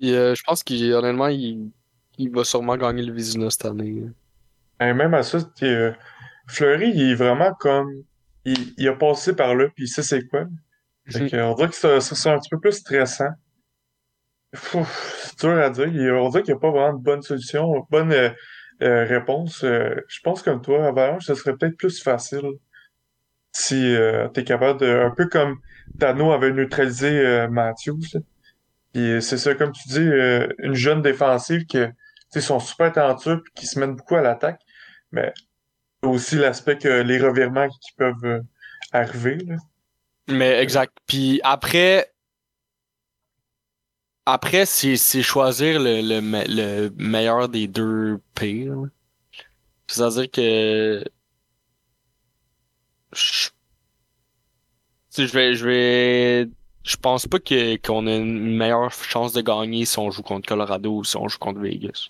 il- 0.00 0.14
euh, 0.14 0.34
je 0.34 0.42
pense 0.44 0.62
qu'honnêtement, 0.62 1.28
il, 1.28 1.70
il 2.18 2.30
va 2.30 2.44
sûrement 2.44 2.76
gagner 2.76 3.02
le 3.02 3.12
Vizina 3.12 3.50
cette 3.50 3.64
année. 3.64 4.04
Et 4.80 4.92
même 4.92 5.14
à 5.14 5.22
ça, 5.22 5.38
euh, 5.62 5.92
Fleury, 6.46 6.90
il 6.94 7.10
est 7.12 7.14
vraiment 7.14 7.52
comme. 7.54 7.90
Il, 8.44 8.74
il 8.76 8.88
a 8.88 8.92
passé 8.94 9.34
par 9.34 9.54
là, 9.54 9.68
puis 9.74 9.84
il 9.84 9.88
sait 9.88 10.02
c'est 10.02 10.26
quoi. 10.28 10.44
Fait 11.08 11.28
que, 11.30 11.36
on 11.36 11.54
dirait 11.54 11.68
que 11.68 11.74
c'est 11.74 12.28
un 12.28 12.38
petit 12.38 12.50
peu 12.50 12.60
plus 12.60 12.72
stressant. 12.72 13.30
C'est 14.52 15.38
dur 15.40 15.58
à 15.58 15.70
dire. 15.70 15.88
Il- 15.88 16.12
on 16.12 16.28
dirait 16.28 16.42
qu'il 16.42 16.54
n'y 16.54 16.58
a 16.58 16.60
pas 16.60 16.70
vraiment 16.70 16.96
de 16.98 17.02
bonne 17.02 17.22
solution, 17.22 17.86
bonne 17.90 18.12
euh, 18.12 19.04
réponse. 19.06 19.60
Je 19.62 20.20
pense 20.22 20.42
comme 20.42 20.60
toi, 20.60 20.86
Avalanche, 20.86 21.24
ce 21.24 21.34
serait 21.34 21.56
peut-être 21.56 21.76
plus 21.76 22.02
facile 22.02 22.42
si 23.52 23.94
tu 24.34 24.40
es 24.40 24.44
capable 24.44 24.80
de. 24.80 24.86
Un 24.86 25.10
peu 25.10 25.26
comme 25.28 25.56
Dano 25.94 26.32
avait 26.32 26.52
neutralisé 26.52 27.08
euh, 27.08 27.48
Matthews. 27.48 28.20
Puis 28.92 29.22
c'est 29.22 29.38
ça, 29.38 29.54
comme 29.54 29.72
tu 29.72 29.88
dis, 29.88 29.98
euh, 29.98 30.48
une 30.58 30.74
jeune 30.74 31.02
défensive 31.02 31.64
qui 31.66 32.40
sont 32.40 32.60
super 32.60 32.92
talentueux 32.92 33.42
puis 33.42 33.52
qui 33.54 33.66
se 33.66 33.78
mènent 33.78 33.96
beaucoup 33.96 34.16
à 34.16 34.22
l'attaque. 34.22 34.60
Mais 35.12 35.32
aussi 36.02 36.36
l'aspect 36.36 36.78
que 36.78 37.02
les 37.02 37.18
revirements 37.18 37.68
qui 37.68 37.92
peuvent 37.96 38.24
euh, 38.24 38.40
arriver. 38.92 39.38
Mais 40.28 40.60
exact. 40.62 40.96
Puis 41.06 41.40
après, 41.44 42.12
après 44.26 44.66
c'est 44.66 44.96
choisir 45.22 45.80
le, 45.80 46.00
le, 46.00 46.20
me- 46.20 46.44
le 46.48 46.90
meilleur 46.96 47.48
des 47.48 47.68
deux 47.68 48.20
pires. 48.34 48.84
C'est-à-dire 49.86 50.30
que 50.30 51.04
je, 53.12 53.50
je 55.16 55.32
vais 55.32 55.54
je 55.54 55.64
vais 55.66 56.48
je 56.84 56.96
pense 56.96 57.26
pas 57.26 57.38
que 57.38 57.76
qu'on 57.76 58.06
a 58.06 58.14
une 58.16 58.56
meilleure 58.56 58.92
chance 58.92 59.32
de 59.32 59.40
gagner 59.40 59.84
si 59.84 59.98
on 59.98 60.10
joue 60.10 60.22
contre 60.22 60.46
Colorado 60.48 60.96
ou 60.98 61.04
si 61.04 61.16
on 61.16 61.28
joue 61.28 61.38
contre 61.38 61.60
Vegas. 61.60 62.08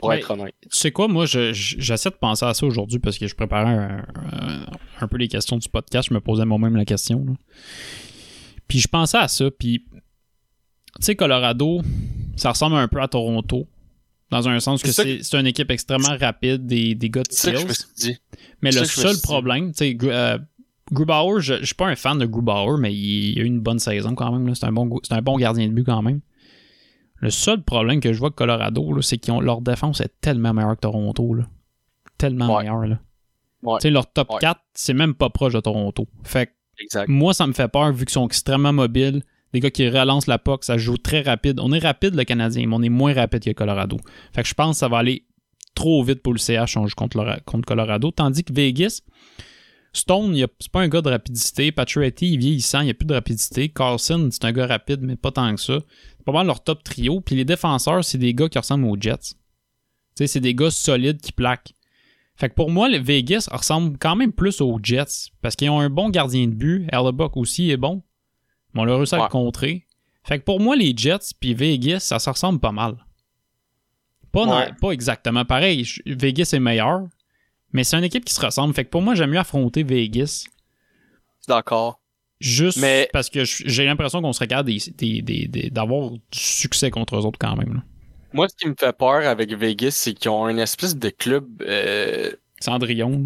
Pour 0.00 0.08
Mais- 0.10 0.18
être 0.18 0.30
honnête. 0.30 0.54
Tu 0.62 0.68
sais 0.70 0.92
quoi, 0.92 1.08
moi, 1.08 1.26
je- 1.26 1.52
je- 1.52 1.76
j'essaie 1.78 2.08
de 2.08 2.14
penser 2.14 2.46
à 2.46 2.54
ça 2.54 2.64
aujourd'hui 2.64 2.98
parce 3.00 3.18
que 3.18 3.26
je 3.26 3.34
préparais 3.34 3.70
un, 3.74 3.98
un- 4.32 4.66
un 5.00 5.08
peu 5.08 5.18
les 5.18 5.28
questions 5.28 5.58
du 5.58 5.68
podcast. 5.68 6.08
Je 6.08 6.14
me 6.14 6.20
posais 6.20 6.46
moi-même 6.46 6.74
la 6.76 6.86
question. 6.86 7.22
là. 7.26 7.32
Puis 8.66 8.78
je 8.78 8.88
pensais 8.88 9.18
à 9.18 9.28
ça. 9.28 9.50
Puis, 9.50 9.84
tu 9.92 10.00
sais, 11.00 11.16
Colorado, 11.16 11.82
ça 12.36 12.50
ressemble 12.50 12.76
un 12.76 12.88
peu 12.88 13.00
à 13.02 13.08
Toronto. 13.08 13.66
Dans 14.30 14.46
un 14.48 14.60
sens 14.60 14.82
que 14.82 14.90
C'est 14.92 15.34
une 15.34 15.46
équipe 15.46 15.70
extrêmement 15.70 16.16
rapide, 16.18 16.66
des, 16.66 16.94
des 16.94 17.10
gars 17.10 17.22
de 17.22 17.32
skills. 17.32 18.16
Mais 18.62 18.70
le 18.70 18.84
seul 18.84 19.16
problème, 19.22 19.72
tu 19.72 19.78
sais, 19.78 19.96
euh, 20.04 20.38
Grubauer, 20.92 21.40
je, 21.40 21.54
je 21.60 21.64
suis 21.66 21.74
pas 21.74 21.86
un 21.88 21.96
fan 21.96 22.18
de 22.18 22.26
Grubauer, 22.26 22.78
mais 22.78 22.94
il, 22.94 23.38
a 23.38 23.42
eu 23.42 23.46
une 23.46 23.60
bonne 23.60 23.78
saison 23.78 24.14
quand 24.14 24.32
même. 24.32 24.54
C'est 24.54 24.66
un, 24.66 24.72
bon, 24.72 24.88
un 25.10 25.22
bon 25.22 25.36
gardien 25.36 25.66
de 25.68 25.72
but 25.72 25.84
quand 25.84 26.02
même. 26.02 26.20
Le 27.20 27.30
seul 27.30 27.62
problème 27.62 28.00
que 28.00 28.12
je 28.12 28.18
vois 28.18 28.28
avec 28.28 28.36
Colorado, 28.36 29.00
c'est 29.02 29.28
ont 29.30 29.40
leur 29.40 29.60
défense 29.60 30.00
est 30.00 30.12
tellement 30.20 30.54
meilleure 30.54 30.76
que 30.76 30.80
Toronto. 30.80 31.34
Là. 31.34 31.44
Tellement 32.16 32.54
Ouais. 32.56 32.62
meilleure. 32.62 32.86
Là. 32.86 32.98
Ouais. 33.62 33.90
Leur 33.90 34.06
top 34.12 34.30
Ouais. 34.32 34.38
4, 34.40 34.60
c'est 34.74 34.94
même 34.94 35.14
pas 35.14 35.28
proche 35.30 35.52
de 35.54 35.60
Toronto. 35.60 36.06
Fait 36.22 36.46
que 36.46 36.52
Exact. 36.80 37.08
moi, 37.08 37.34
ça 37.34 37.46
me 37.46 37.52
fait 37.52 37.66
peur 37.68 37.92
vu 37.92 38.04
qu'ils 38.04 38.12
sont 38.12 38.26
extrêmement 38.26 38.72
mobiles. 38.72 39.22
Des 39.52 39.60
gars 39.60 39.70
qui 39.70 39.88
relancent 39.88 40.26
la 40.28 40.38
puck, 40.38 40.62
ça 40.62 40.76
joue 40.78 40.96
très 40.98 41.22
rapide. 41.22 41.58
On 41.58 41.72
est 41.72 41.78
rapide, 41.78 42.14
le 42.14 42.22
Canadien, 42.24 42.66
mais 42.68 42.76
on 42.76 42.82
est 42.82 42.88
moins 42.90 43.14
rapide 43.14 43.42
que 43.42 43.50
Colorado. 43.50 43.96
Fait 44.32 44.42
que 44.42 44.48
je 44.48 44.54
pense 44.54 44.76
que 44.76 44.78
ça 44.80 44.88
va 44.88 44.98
aller 44.98 45.24
trop 45.74 46.02
vite 46.04 46.22
pour 46.22 46.34
le 46.34 46.38
CH 46.38 46.70
si 46.72 46.78
on 46.78 46.86
joue 46.86 46.94
contre, 46.94 47.16
Lora- 47.16 47.40
contre 47.46 47.66
Colorado. 47.66 48.10
Tandis 48.10 48.44
que 48.44 48.52
Vegas, 48.52 49.00
Stone, 49.92 50.36
c'est 50.60 50.70
pas 50.70 50.80
un 50.82 50.88
gars 50.88 51.00
de 51.02 51.10
rapidité. 51.10 51.72
Pacioretty, 51.72 52.32
il 52.32 52.38
vieillissant, 52.38 52.80
il 52.80 52.84
n'y 52.84 52.90
a 52.90 52.94
plus 52.94 53.06
de 53.06 53.14
rapidité. 53.14 53.68
Carlson, 53.70 54.28
c'est 54.30 54.44
un 54.44 54.52
gars 54.52 54.66
rapide, 54.66 55.00
mais 55.02 55.16
pas 55.16 55.32
tant 55.32 55.54
que 55.54 55.60
ça. 55.60 55.78
C'est 56.18 56.24
pas 56.24 56.32
mal 56.32 56.46
leur 56.46 56.62
top 56.62 56.82
trio. 56.84 57.20
Puis 57.20 57.34
les 57.36 57.44
défenseurs, 57.44 58.04
c'est 58.04 58.18
des 58.18 58.34
gars 58.34 58.48
qui 58.48 58.58
ressemblent 58.58 58.84
aux 58.86 58.96
Jets. 59.00 59.34
C'est 60.14 60.40
des 60.40 60.54
gars 60.54 60.70
solides 60.70 61.20
qui 61.20 61.32
plaquent. 61.32 61.72
Fait 62.36 62.48
que 62.48 62.54
pour 62.54 62.70
moi, 62.70 62.88
le 62.88 62.98
Vegas 62.98 63.48
ressemble 63.50 63.98
quand 63.98 64.14
même 64.14 64.32
plus 64.32 64.60
aux 64.60 64.78
Jets 64.82 65.30
parce 65.42 65.56
qu'ils 65.56 65.70
ont 65.70 65.80
un 65.80 65.90
bon 65.90 66.10
gardien 66.10 66.46
de 66.46 66.54
but. 66.54 66.86
Erlebuck 66.92 67.36
aussi 67.36 67.70
est 67.70 67.76
bon. 67.76 68.02
Mais 68.74 68.82
on 68.82 68.84
l'a 68.84 68.96
réussi 68.96 69.14
à 69.14 69.18
Ouais. 69.18 69.24
le 69.24 69.30
contrer. 69.30 69.86
Fait 70.24 70.38
que 70.38 70.44
pour 70.44 70.60
moi, 70.60 70.76
les 70.76 70.92
Jets 70.96 71.32
puis 71.40 71.54
Vegas, 71.54 72.00
ça 72.00 72.18
se 72.18 72.28
ressemble 72.30 72.60
pas 72.60 72.72
mal. 72.72 72.96
Pas, 74.30 74.90
exactement 74.92 75.44
pareil. 75.44 75.84
Vegas 76.06 76.50
est 76.52 76.60
meilleur, 76.60 77.08
mais 77.72 77.84
c'est 77.84 77.96
une 77.96 78.04
équipe 78.04 78.24
qui 78.24 78.34
se 78.34 78.40
ressemble. 78.44 78.74
Fait 78.74 78.84
que 78.84 78.90
pour 78.90 79.02
moi, 79.02 79.14
j'aime 79.14 79.30
mieux 79.30 79.38
affronter 79.38 79.82
Vegas 79.82 80.44
D'accord. 81.46 82.00
juste 82.40 82.78
Mais- 82.78 83.08
parce 83.12 83.30
que 83.30 83.44
j'ai 83.44 83.84
l'impression 83.84 84.20
qu'on 84.20 84.32
des- 85.22 85.48
des- 85.48 85.70
d'avoir 85.70 86.10
du 86.10 86.18
succès 86.32 86.90
contre 86.90 87.16
eux 87.16 87.24
autres 87.24 87.38
quand 87.40 87.56
même. 87.56 87.74
là. 87.74 87.80
Moi, 88.34 88.46
ce 88.48 88.54
qui 88.56 88.68
me 88.68 88.74
fait 88.78 88.92
peur 88.92 89.26
avec 89.26 89.52
Vegas, 89.54 89.92
c'est 89.92 90.12
qu'ils 90.12 90.30
ont 90.30 90.48
une 90.48 90.58
espèce 90.58 90.94
de 90.96 91.08
club. 91.08 91.46
Euh, 91.62 92.30
Cendrillon. 92.60 93.24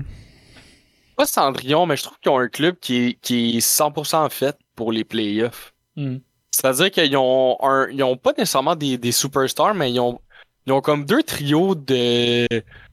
pas 1.16 1.26
Cendrillon, 1.26 1.86
mais 1.86 1.96
je 1.96 2.04
trouve 2.04 2.18
qu'ils 2.20 2.30
ont 2.30 2.38
un 2.38 2.48
club 2.48 2.76
qui 2.80 2.96
est, 2.96 3.12
qui 3.20 3.56
est 3.56 3.60
100% 3.60 4.28
fait 4.30 4.56
pour 4.76 4.92
les 4.92 5.04
playoffs. 5.04 5.74
Mm. 5.96 6.16
C'est-à-dire 6.52 6.90
qu'ils 6.90 7.16
ont 7.16 7.56
un, 7.62 7.88
ils 7.90 8.02
ont 8.04 8.16
pas 8.16 8.32
nécessairement 8.38 8.76
des, 8.76 8.96
des 8.98 9.12
superstars, 9.12 9.74
mais 9.74 9.90
ils 9.92 9.98
ont, 10.00 10.20
ils 10.66 10.72
ont 10.72 10.80
comme 10.80 11.04
deux 11.04 11.22
trios 11.22 11.74
de, 11.74 12.46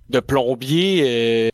de 0.10 0.20
plombiers, 0.20 1.04
euh, 1.04 1.50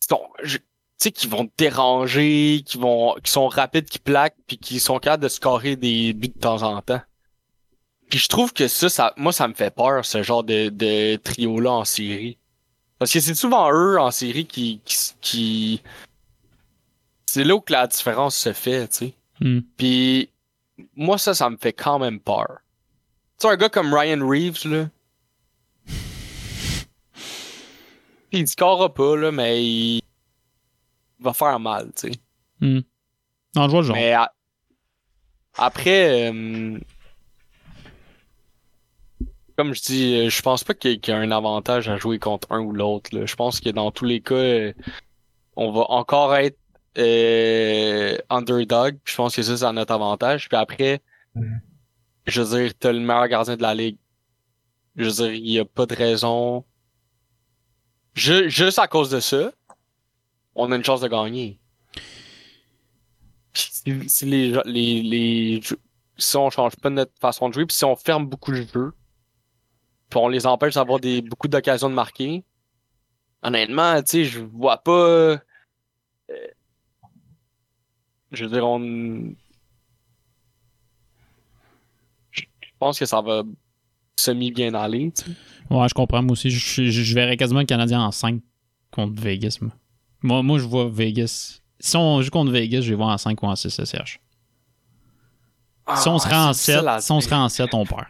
qui 0.00 0.08
sont- 0.08 0.28
je- 0.42 0.58
tu 0.58 0.62
sais, 0.98 1.12
qui 1.12 1.26
vont 1.26 1.48
déranger, 1.58 2.62
qui 2.64 2.78
vont, 2.78 3.14
qui 3.22 3.30
sont 3.30 3.48
rapides, 3.48 3.88
qui 3.88 3.98
plaquent, 3.98 4.36
puis 4.46 4.58
qui 4.58 4.80
sont 4.80 4.98
capables 4.98 5.22
de 5.22 5.28
scorer 5.28 5.76
des 5.76 6.12
buts 6.12 6.28
de 6.28 6.38
temps 6.40 6.62
en 6.62 6.80
temps. 6.80 7.02
Puis 8.08 8.18
je 8.20 8.28
trouve 8.28 8.52
que 8.52 8.68
ça, 8.68 8.88
ça, 8.88 9.12
moi, 9.16 9.32
ça 9.32 9.48
me 9.48 9.54
fait 9.54 9.74
peur, 9.74 10.04
ce 10.04 10.22
genre 10.22 10.44
de, 10.44 10.68
de 10.68 11.16
trio-là 11.16 11.72
en 11.72 11.84
série. 11.84 12.38
Parce 12.98 13.12
que 13.12 13.20
c'est 13.20 13.34
souvent 13.34 13.70
eux 13.72 13.98
en 13.98 14.10
série 14.10 14.46
qui, 14.46 14.80
qui, 14.84 14.96
qui- 15.20 15.82
c'est 17.26 17.44
là 17.44 17.54
où 17.56 17.60
que 17.60 17.72
la 17.72 17.86
différence 17.86 18.36
se 18.36 18.52
fait, 18.52 18.88
tu 18.88 18.96
sais. 18.96 19.14
Mm. 19.40 19.60
Puis 19.76 20.30
moi, 20.94 21.18
ça, 21.18 21.34
ça 21.34 21.50
me 21.50 21.56
fait 21.58 21.72
quand 21.72 21.98
même 21.98 22.20
peur. 22.20 22.60
Tu 23.38 23.46
sais, 23.46 23.52
un 23.52 23.56
gars 23.56 23.68
comme 23.68 23.92
Ryan 23.92 24.26
Reeves, 24.26 24.66
là. 24.66 24.88
Il 28.32 28.46
scorera 28.48 28.92
pas, 28.92 29.16
là, 29.16 29.30
mais 29.32 29.64
il 29.64 30.02
va 31.20 31.32
faire 31.32 31.58
mal, 31.60 31.92
tu 31.96 32.12
sais. 32.12 32.18
Mm. 32.60 32.80
Non, 33.54 33.64
je 33.66 33.70
vois 33.70 33.80
le 33.80 33.86
genre. 33.86 33.96
Mais 33.96 34.14
après, 35.56 36.30
euh, 36.30 36.78
comme 39.56 39.72
je 39.74 39.82
dis, 39.82 40.14
euh, 40.16 40.28
je 40.28 40.42
pense 40.42 40.64
pas 40.64 40.74
qu'il 40.74 40.90
y 40.90 40.94
ait- 40.94 40.98
qu'il 40.98 41.14
y 41.14 41.16
a 41.16 41.20
un 41.20 41.30
avantage 41.30 41.88
à 41.88 41.96
jouer 41.96 42.18
contre 42.18 42.52
un 42.52 42.60
ou 42.60 42.72
l'autre. 42.72 43.14
là. 43.16 43.24
Je 43.24 43.34
pense 43.36 43.60
que 43.60 43.70
dans 43.70 43.90
tous 43.90 44.04
les 44.04 44.20
cas, 44.20 44.34
euh, 44.34 44.72
on 45.56 45.72
va 45.72 45.90
encore 45.90 46.34
être 46.36 46.58
euh, 46.98 48.16
underdog. 48.30 48.98
Je 49.04 49.14
pense 49.16 49.36
que 49.36 49.42
ça, 49.42 49.56
c'est 49.56 49.64
à 49.64 49.72
notre 49.72 49.92
avantage. 49.94 50.48
Puis 50.48 50.56
après, 50.58 51.00
je 52.26 52.42
veux 52.42 52.58
dire, 52.64 52.72
t'as 52.78 52.92
le 52.92 53.00
meilleur 53.00 53.28
gardien 53.28 53.56
de 53.56 53.62
la 53.62 53.74
ligue. 53.74 53.98
Je 54.96 55.04
veux 55.04 55.10
dire, 55.10 55.32
il 55.32 55.42
n'y 55.42 55.58
a 55.58 55.64
pas 55.64 55.86
de 55.86 55.94
raison. 55.94 56.64
Ju- 58.16 58.48
juste 58.50 58.78
à 58.78 58.88
cause 58.88 59.10
de 59.10 59.20
ça, 59.20 59.52
on 60.54 60.72
a 60.72 60.76
une 60.76 60.84
chance 60.84 61.02
de 61.02 61.08
gagner. 61.08 61.60
Si, 63.52 64.08
si 64.08 64.24
les, 64.26 64.60
les, 64.64 65.02
les, 65.02 65.60
si 66.16 66.36
on 66.36 66.50
change 66.50 66.76
pas 66.76 66.90
notre 66.90 67.12
façon 67.20 67.48
de 67.48 67.54
jouer, 67.54 67.66
puis 67.66 67.76
si 67.76 67.84
on 67.84 67.94
ferme 67.94 68.26
beaucoup 68.26 68.50
de 68.50 68.62
jeux, 68.62 68.92
puis 70.08 70.18
on 70.18 70.28
les 70.28 70.46
empêche 70.46 70.74
d'avoir 70.74 70.98
des, 70.98 71.20
beaucoup 71.22 71.46
d'occasions 71.48 71.90
de 71.90 71.94
marquer, 71.94 72.44
honnêtement, 73.42 74.02
tu 74.02 74.08
sais, 74.08 74.24
je 74.24 74.40
vois 74.40 74.78
pas. 74.78 74.92
euh, 74.92 75.38
je 78.32 78.44
veux 78.44 78.50
dire, 78.50 78.66
on. 78.66 79.34
pense 82.78 82.98
que 82.98 83.06
ça 83.06 83.20
va 83.20 83.42
semi-bien 84.18 84.74
aller. 84.74 85.12
tu 85.12 85.24
sais. 85.24 85.30
Ouais, 85.70 85.88
je 85.88 85.94
comprends. 85.94 86.22
Moi 86.22 86.32
aussi, 86.32 86.50
je, 86.50 86.58
je, 86.84 86.90
je 86.90 87.14
verrais 87.14 87.36
quasiment 87.36 87.60
le 87.60 87.66
Canadien 87.66 88.00
en 88.00 88.10
5 88.10 88.40
contre 88.90 89.20
Vegas. 89.20 89.58
Moi, 89.60 89.72
moi, 90.22 90.42
moi, 90.42 90.58
je 90.58 90.64
vois 90.64 90.88
Vegas. 90.90 91.60
Si 91.78 91.96
on 91.96 92.22
joue 92.22 92.30
contre 92.30 92.50
Vegas, 92.52 92.80
je 92.80 92.90
vais 92.90 92.96
voir 92.96 93.10
en 93.10 93.18
5 93.18 93.42
ou 93.42 93.46
en 93.46 93.54
6 93.56 93.68
SCH. 93.84 94.18
si 95.96 96.08
on 96.08 96.18
se 96.18 96.28
rend 96.28 96.46
en 96.46 96.48
Ah, 96.48 96.54
c'est 96.54 96.72
7, 96.72 96.74
difficile 96.76 96.88
à 96.88 97.00
si 97.00 97.12
on 97.12 97.20
se 97.20 97.28
rend 97.28 97.44
en 97.44 97.48
7, 97.48 97.74
on 97.74 97.84
perd. 97.84 98.04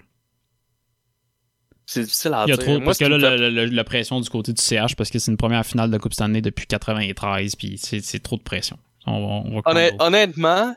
C'est 1.89 2.03
difficile 2.03 2.33
à 2.35 2.45
Il 2.47 2.51
y 2.51 2.53
a 2.53 2.57
dire. 2.57 2.65
trop, 2.65 2.77
Moi, 2.77 2.85
parce 2.85 2.99
ce 2.99 3.05
que 3.05 3.09
là, 3.11 3.19
fait- 3.31 3.37
le- 3.39 3.51
le- 3.51 3.65
la 3.67 3.85
pression 3.85 4.21
du 4.21 4.29
côté 4.29 4.53
du 4.53 4.61
CH, 4.61 4.97
parce 4.97 5.09
que 5.11 5.19
c'est 5.19 5.31
une 5.31 5.37
première 5.37 5.65
finale 5.65 5.91
de 5.91 5.99
Coupe 5.99 6.15
Stanley 6.15 6.41
depuis 6.41 6.67
93, 6.67 7.55
puis 7.55 7.79
c'est 7.79 8.01
c'est 8.01 8.19
trop 8.19 8.37
de 8.37 8.43
pression. 8.43 8.77
On 9.07 9.21
va, 9.21 9.27
on 9.49 9.55
va 9.55 9.61
Honnêt- 9.71 9.91
combo. 9.93 10.05
honnêtement, 10.05 10.75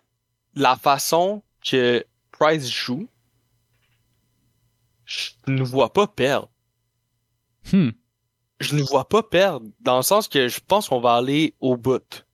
la 0.56 0.76
façon 0.76 1.42
que 1.68 2.06
Price 2.32 2.70
joue, 2.72 3.08
je 5.10 5.32
ne 5.52 5.64
vois 5.64 5.92
pas 5.92 6.08
perdre. 6.08 6.50
Hmm. 7.72 7.90
Je 8.60 8.76
ne 8.76 8.84
vois 8.84 9.08
pas 9.08 9.24
perdre, 9.24 9.66
dans 9.80 9.98
le 9.98 10.04
sens 10.04 10.28
que 10.28 10.48
je 10.48 10.60
pense 10.60 10.90
qu'on 10.90 11.00
va 11.00 11.16
aller 11.16 11.56
au 11.60 11.78
bout. 11.78 12.26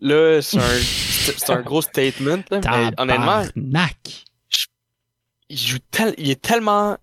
Là, 0.00 0.40
c'est 0.40 0.58
un, 0.58 1.54
un 1.54 1.60
gros 1.62 1.82
statement, 1.82 2.42
là, 2.50 2.60
mais 2.62 2.90
honnêtement, 2.98 3.44
Tabarnak. 3.44 4.24
il, 5.50 5.58
joue 5.58 5.78
tel- 5.90 6.14
il 6.16 6.30
est 6.30 6.40
tellement 6.40 6.96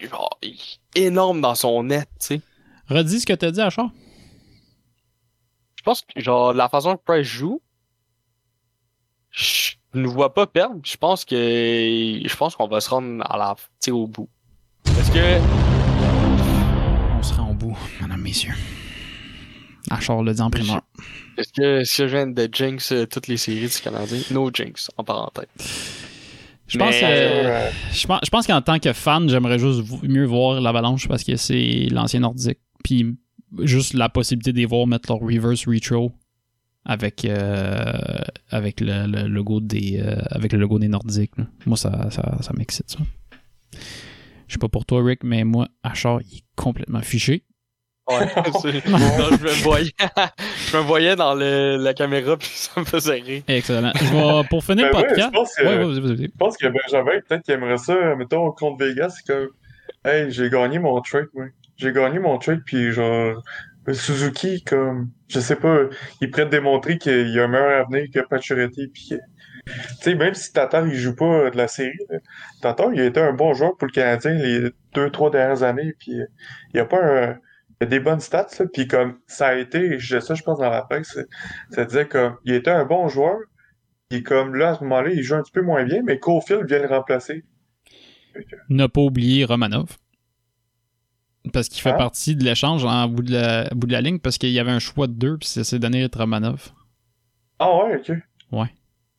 genre, 0.00 0.36
il 0.42 0.58
est 0.96 1.02
énorme 1.02 1.40
dans 1.40 1.54
son 1.54 1.84
net, 1.84 2.08
tu 2.18 2.26
sais. 2.26 2.40
Redis 2.88 3.20
ce 3.20 3.26
que 3.26 3.32
t'as 3.34 3.52
dit, 3.52 3.60
Achard. 3.60 3.90
Je 5.76 5.82
pense 5.84 6.02
que 6.02 6.20
genre 6.20 6.52
la 6.52 6.68
façon 6.68 6.96
que 6.96 7.02
Price 7.04 7.26
joue, 7.26 7.60
je 9.30 9.72
ne 9.94 10.06
vois 10.06 10.34
pas 10.34 10.46
perdre. 10.46 10.76
Je 10.84 10.96
pense 10.96 11.24
que 11.24 11.34
je 11.36 12.36
pense 12.36 12.56
qu'on 12.56 12.68
va 12.68 12.80
se 12.80 12.90
rendre 12.90 13.22
à 13.28 13.36
la 13.36 13.54
au 13.90 14.06
bout. 14.06 14.28
Est-ce 14.86 15.10
que 15.10 15.38
On 17.18 17.22
se 17.22 17.34
rend 17.34 17.50
au 17.50 17.54
bout, 17.54 17.76
mesdames, 18.00 18.20
messieurs. 18.20 18.54
Achard 19.90 20.22
le 20.22 20.32
dit 20.32 20.40
en 20.40 20.50
primeur. 20.50 20.80
est-ce 21.36 21.52
que 21.52 21.84
que 21.84 21.84
je 21.84 22.04
viens 22.04 22.26
de 22.26 22.48
jinx 22.50 22.92
euh, 22.92 23.04
toutes 23.06 23.26
les 23.28 23.36
séries 23.36 23.68
du 23.68 23.80
Canadien? 23.82 24.20
No 24.30 24.50
jinx 24.52 24.90
en 24.96 25.04
parenthèse. 25.04 25.46
Je 26.68 26.78
pense, 26.78 26.94
Mais- 26.94 27.02
euh, 27.04 27.70
je 27.92 28.06
pense, 28.06 28.20
je 28.24 28.30
pense 28.30 28.46
qu'en 28.46 28.62
tant 28.62 28.78
que 28.78 28.92
fan, 28.92 29.28
j'aimerais 29.28 29.58
juste 29.58 29.82
mieux 30.04 30.24
voir 30.24 30.60
l'Avalanche 30.60 31.06
parce 31.08 31.22
que 31.24 31.36
c'est 31.36 31.88
l'ancien 31.90 32.20
nordique. 32.20 32.58
Puis 32.82 33.18
juste 33.58 33.92
la 33.94 34.08
possibilité 34.08 34.52
de 34.52 34.58
les 34.58 34.64
voir 34.66 34.86
mettre 34.86 35.10
leur 35.12 35.20
reverse 35.20 35.66
retro 35.66 36.12
avec, 36.84 37.24
euh, 37.24 37.92
avec 38.50 38.80
le, 38.80 39.06
le 39.06 39.28
logo 39.28 39.60
des 39.60 40.00
euh, 40.04 40.16
avec 40.30 40.52
le 40.52 40.58
logo 40.58 40.78
des 40.78 40.88
nordiques. 40.88 41.36
là. 41.38 41.44
Moi, 41.66 41.76
ça, 41.76 42.10
ça, 42.10 42.38
ça 42.40 42.52
m'excite 42.56 42.90
ça. 42.90 42.98
Je 44.48 44.54
sais 44.54 44.58
pas 44.58 44.68
pour 44.68 44.84
toi, 44.84 45.02
Rick, 45.02 45.24
mais 45.24 45.44
moi, 45.44 45.68
Achard, 45.82 46.20
il 46.22 46.38
est 46.38 46.44
complètement 46.56 47.00
fiché. 47.00 47.44
Ouais, 48.10 48.26
c'est- 48.60 48.84
non, 48.90 48.98
je 49.30 49.42
me 49.44 49.62
voyais, 49.62 49.92
je 50.70 50.76
me 50.76 50.82
voyais 50.82 51.14
dans 51.16 51.34
le, 51.34 51.76
la 51.76 51.94
caméra 51.94 52.36
puis 52.36 52.48
ça 52.52 52.80
me 52.80 52.84
faisait 52.84 53.20
rire. 53.20 53.42
Excellent. 53.46 53.92
Je 53.94 54.04
vais, 54.12 54.48
pour 54.48 54.64
finir 54.64 54.86
Ben 54.90 54.90
le 54.90 54.96
ouais, 54.96 55.06
podcast. 55.08 55.28
je 55.32 55.38
pense 55.38 55.54
que- 55.54 55.62
Ouais, 55.62 55.78
ouais, 55.78 55.84
vas-y, 55.84 56.00
vas-y. 56.00 56.24
Je 56.26 56.36
pense 56.38 56.56
que 56.56 56.66
Benjamin, 56.66 57.20
peut-être 57.26 57.42
qu'il 57.44 57.54
aimerait 57.54 57.78
ça, 57.78 58.16
mettons, 58.16 58.50
contre 58.50 58.84
Vegas, 58.84 59.10
c'est 59.24 59.32
comme, 59.32 59.48
hey, 60.04 60.30
j'ai 60.32 60.50
gagné 60.50 60.78
mon 60.80 61.00
trade, 61.00 61.28
moi. 61.32 61.46
J'ai 61.76 61.92
gagné 61.92 62.18
mon 62.18 62.38
trade, 62.38 62.60
puis 62.66 62.92
genre, 62.92 63.40
Suzuki, 63.90 64.62
comme, 64.62 65.10
je 65.28 65.40
sais 65.40 65.56
pas, 65.56 65.80
il 66.20 66.28
est 66.28 66.30
prêt 66.30 66.44
de 66.44 66.50
démontrer 66.50 66.98
qu'il 66.98 67.30
y 67.30 67.40
a 67.40 67.44
un 67.44 67.48
meilleur 67.48 67.86
avenir 67.86 68.04
que 68.12 68.20
Pacioretty, 68.20 68.88
puis 68.88 69.14
tu 69.66 69.72
sais, 70.00 70.14
même 70.14 70.34
si 70.34 70.52
Tatar, 70.52 70.86
il 70.86 70.94
joue 70.94 71.14
pas 71.14 71.50
de 71.50 71.56
la 71.56 71.68
série, 71.68 71.98
Tatar, 72.60 72.92
il 72.92 73.00
a 73.00 73.06
été 73.06 73.20
un 73.20 73.32
bon 73.32 73.54
joueur 73.54 73.76
pour 73.76 73.86
le 73.86 73.92
Canadien 73.92 74.32
les 74.34 74.70
deux, 74.94 75.10
trois 75.10 75.30
dernières 75.30 75.62
années, 75.62 75.94
puis 75.98 76.20
euh, 76.20 76.26
il 76.74 76.78
y 76.78 76.80
a 76.80 76.84
pas 76.84 77.02
un, 77.02 77.38
il 77.80 77.84
a 77.84 77.86
des 77.86 78.00
bonnes 78.00 78.20
stats, 78.20 78.48
puis 78.72 78.86
comme, 78.86 79.18
ça 79.26 79.48
a 79.48 79.54
été, 79.54 79.98
je 79.98 80.20
ça, 80.20 80.34
je 80.34 80.42
pense, 80.42 80.58
dans 80.58 80.70
la 80.70 80.82
presse, 80.82 81.18
ça 81.70 81.84
disait 81.84 82.06
comme, 82.06 82.36
il 82.44 82.54
était 82.54 82.70
un 82.70 82.84
bon 82.84 83.08
joueur, 83.08 83.38
puis 84.08 84.22
comme, 84.22 84.54
là, 84.54 84.70
à 84.70 84.74
ce 84.76 84.84
moment-là, 84.84 85.10
il 85.10 85.22
joue 85.22 85.34
un 85.34 85.42
petit 85.42 85.52
peu 85.52 85.62
moins 85.62 85.84
bien, 85.84 86.02
mais 86.04 86.18
Caulfield 86.18 86.66
vient 86.66 86.80
le 86.80 86.88
remplacer. 86.88 87.44
ne 88.68 88.86
pas 88.86 89.00
oublier 89.00 89.44
Romanov. 89.44 89.96
Parce 91.52 91.68
qu'il 91.68 91.80
fait 91.82 91.90
Ah. 91.90 91.94
partie 91.94 92.36
de 92.36 92.44
l'échange 92.44 92.84
en 92.84 93.08
bout 93.08 93.22
de 93.22 93.32
la, 93.32 93.68
bout 93.74 93.86
de 93.86 93.92
la 93.92 94.00
ligne 94.00 94.18
parce 94.18 94.38
qu'il 94.38 94.50
y 94.50 94.58
avait 94.60 94.70
un 94.70 94.78
choix 94.78 95.06
de 95.08 95.12
deux 95.12 95.38
puis 95.38 95.48
ça 95.48 95.64
s'est 95.64 95.78
donné 95.78 96.02
être 96.02 96.18
Romanov. 96.18 96.70
Ah 97.58 97.68
ouais, 97.76 97.96
ok. 97.96 98.16
Ouais. 98.52 98.70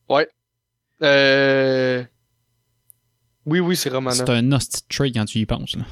Ouais. 0.08 0.28
Euh... 1.02 2.02
Oui, 3.46 3.60
oui, 3.60 3.76
c'est 3.76 3.90
Romanov. 3.90 4.16
C'est 4.16 4.30
un 4.30 4.52
hostie 4.52 4.80
de 4.82 4.94
trade 4.94 5.12
quand 5.14 5.24
tu 5.26 5.38
y 5.38 5.46
penses. 5.46 5.76
Là. 5.76 5.84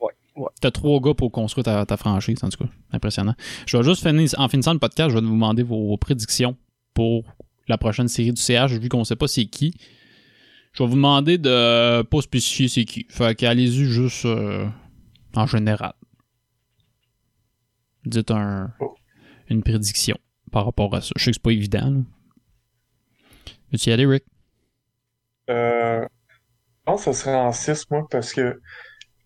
Ouais, 0.00 0.12
ouais. 0.36 0.48
T'as 0.60 0.70
trois 0.70 1.00
gars 1.00 1.14
pour 1.14 1.32
construire 1.32 1.64
ta, 1.64 1.86
ta 1.86 1.96
franchise, 1.96 2.38
en 2.42 2.50
tout 2.50 2.64
cas. 2.64 2.70
Impressionnant. 2.92 3.34
Je 3.66 3.76
vais 3.78 3.82
juste 3.84 4.06
finir, 4.06 4.28
en 4.36 4.48
finissant 4.48 4.74
le 4.74 4.78
podcast, 4.78 5.10
je 5.10 5.14
vais 5.14 5.22
vous 5.24 5.32
demander 5.32 5.62
vos 5.62 5.96
prédictions 5.96 6.56
pour 6.92 7.24
la 7.68 7.78
prochaine 7.78 8.08
série 8.08 8.32
du 8.32 8.40
CH, 8.40 8.72
vu 8.72 8.88
qu'on 8.90 9.04
sait 9.04 9.16
pas 9.16 9.28
c'est 9.28 9.46
qui. 9.46 9.74
Je 10.72 10.82
vais 10.82 10.88
vous 10.88 10.96
demander 10.96 11.38
de 11.38 12.02
pas 12.02 12.20
spécifier 12.20 12.68
c'est 12.68 12.84
qui. 12.84 13.06
Fait 13.08 13.34
qu'allez-y 13.34 13.84
juste 13.86 14.26
euh, 14.26 14.66
en 15.34 15.46
général. 15.46 15.94
Dites 18.04 18.30
un, 18.30 18.72
une 19.48 19.62
prédiction 19.62 20.16
par 20.52 20.66
rapport 20.66 20.94
à 20.94 21.00
ça. 21.00 21.10
Je 21.16 21.24
sais 21.24 21.30
que 21.30 21.34
c'est 21.36 21.42
pas 21.42 21.52
évident. 21.52 21.90
Là. 21.90 22.00
Veux-tu 23.72 23.90
y 23.90 23.92
aller, 23.92 24.06
Rick? 24.06 24.24
Euh, 25.50 26.02
je 26.02 26.84
pense 26.84 27.04
que 27.04 27.12
ça 27.12 27.24
serait 27.24 27.34
en 27.34 27.52
6, 27.52 27.90
moi, 27.90 28.06
parce 28.10 28.32
que 28.32 28.60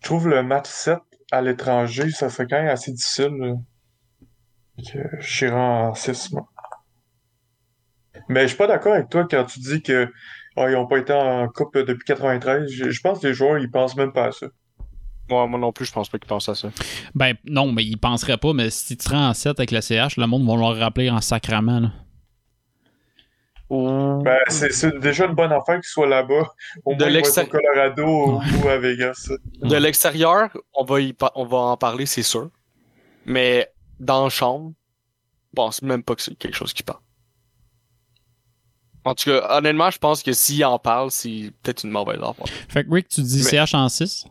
je 0.00 0.06
trouve 0.06 0.28
le 0.28 0.42
match 0.42 0.68
7 0.68 0.98
à 1.30 1.42
l'étranger, 1.42 2.10
ça 2.10 2.30
serait 2.30 2.46
quand 2.46 2.56
même 2.56 2.68
assez 2.68 2.92
difficile. 2.92 3.56
je 4.78 5.00
serais 5.20 5.50
en 5.52 5.94
6, 5.94 6.32
moi. 6.32 6.48
Mais 8.28 8.42
je 8.42 8.48
suis 8.48 8.56
pas 8.56 8.66
d'accord 8.66 8.94
avec 8.94 9.08
toi 9.08 9.26
quand 9.28 9.44
tu 9.44 9.60
dis 9.60 9.82
que 9.82 10.10
ah, 10.56 10.70
ils 10.70 10.76
ont 10.76 10.86
pas 10.86 10.98
été 10.98 11.12
en 11.12 11.48
coupe 11.48 11.76
depuis 11.78 12.04
93. 12.04 12.70
Je, 12.70 12.90
je 12.90 13.00
pense 13.00 13.20
que 13.20 13.28
les 13.28 13.34
joueurs, 13.34 13.58
ils 13.58 13.70
pensent 13.70 13.96
même 13.96 14.12
pas 14.12 14.26
à 14.26 14.32
ça. 14.32 14.46
Ouais, 15.30 15.46
moi 15.46 15.58
non 15.58 15.72
plus, 15.72 15.84
je 15.84 15.92
pense 15.92 16.08
pas 16.08 16.18
qu'il 16.18 16.28
pense 16.28 16.48
à 16.48 16.54
ça. 16.54 16.70
Ben 17.14 17.34
non, 17.44 17.70
mais 17.72 17.84
ils 17.84 17.96
penseraient 17.98 18.38
pas, 18.38 18.52
mais 18.54 18.70
si 18.70 18.96
tu 18.96 19.04
te 19.04 19.10
rends 19.10 19.28
en 19.28 19.34
7 19.34 19.58
avec 19.60 19.70
la 19.70 19.82
CH, 19.82 20.16
le 20.16 20.26
monde 20.26 20.46
va 20.46 20.56
leur 20.56 20.76
rappeler 20.78 21.10
en 21.10 21.20
sacrament. 21.20 21.80
Là. 21.80 21.92
Ben, 23.70 24.38
c'est 24.48 24.72
c'est 24.72 24.98
déjà 24.98 25.26
une 25.26 25.34
bonne 25.34 25.52
affaire 25.52 25.74
qu'ils 25.76 25.84
soient 25.90 26.06
là-bas. 26.08 26.48
Au 26.86 26.94
De 26.94 27.00
moins, 27.00 27.08
au 27.08 27.10
l'extérieur. 27.10 27.52
Colorado 27.52 28.04
ou, 28.06 28.40
ou 28.64 28.68
à 28.68 28.78
Vegas. 28.78 29.30
De 29.62 29.76
l'extérieur, 29.76 30.48
on 30.74 30.84
va, 30.84 31.00
y 31.02 31.12
pa- 31.12 31.32
on 31.34 31.44
va 31.44 31.58
en 31.58 31.76
parler, 31.76 32.06
c'est 32.06 32.22
sûr. 32.22 32.48
Mais 33.26 33.68
dans 34.00 34.24
la 34.24 34.30
chambre, 34.30 34.72
je 35.50 35.56
pense 35.56 35.82
même 35.82 36.02
pas 36.02 36.14
que 36.14 36.22
c'est 36.22 36.34
quelque 36.34 36.56
chose 36.56 36.72
qui 36.72 36.82
parle. 36.82 37.00
En 39.04 39.14
tout 39.14 39.24
cas, 39.30 39.58
honnêtement, 39.58 39.90
je 39.90 39.98
pense 39.98 40.22
que 40.22 40.32
s'il 40.32 40.64
en 40.64 40.78
parle, 40.78 41.10
c'est 41.10 41.52
peut-être 41.62 41.84
une 41.84 41.90
mauvaise 41.90 42.20
affaire. 42.22 42.46
Fait 42.68 42.84
que 42.84 42.90
Rick, 42.92 43.08
tu 43.08 43.20
dis 43.22 43.42
Mais- 43.44 43.50
CH 43.66 43.74
en 43.74 43.88
6 43.90 44.24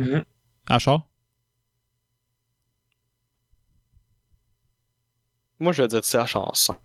Mhm. 0.00 0.24
Achard 0.66 1.02
Moi, 5.58 5.72
je 5.72 5.82
vais 5.82 5.88
dire 5.88 6.02
CH 6.04 6.36
en 6.36 6.54
5. 6.54 6.76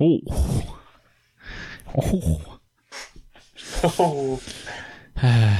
Oh 0.00 0.20
Oh 1.94 2.42
Oh. 3.98 4.40
Euh, 5.22 5.50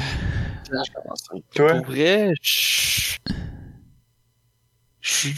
Toi? 1.55 1.75
Pour 1.83 1.87
vrai, 1.87 2.33
je 2.43 3.19
je 5.01 5.11
suis 5.13 5.35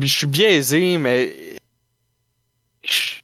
je 0.00 0.06
suis 0.06 0.26
biaisé, 0.26 0.98
mais 0.98 1.56
je, 2.82 3.20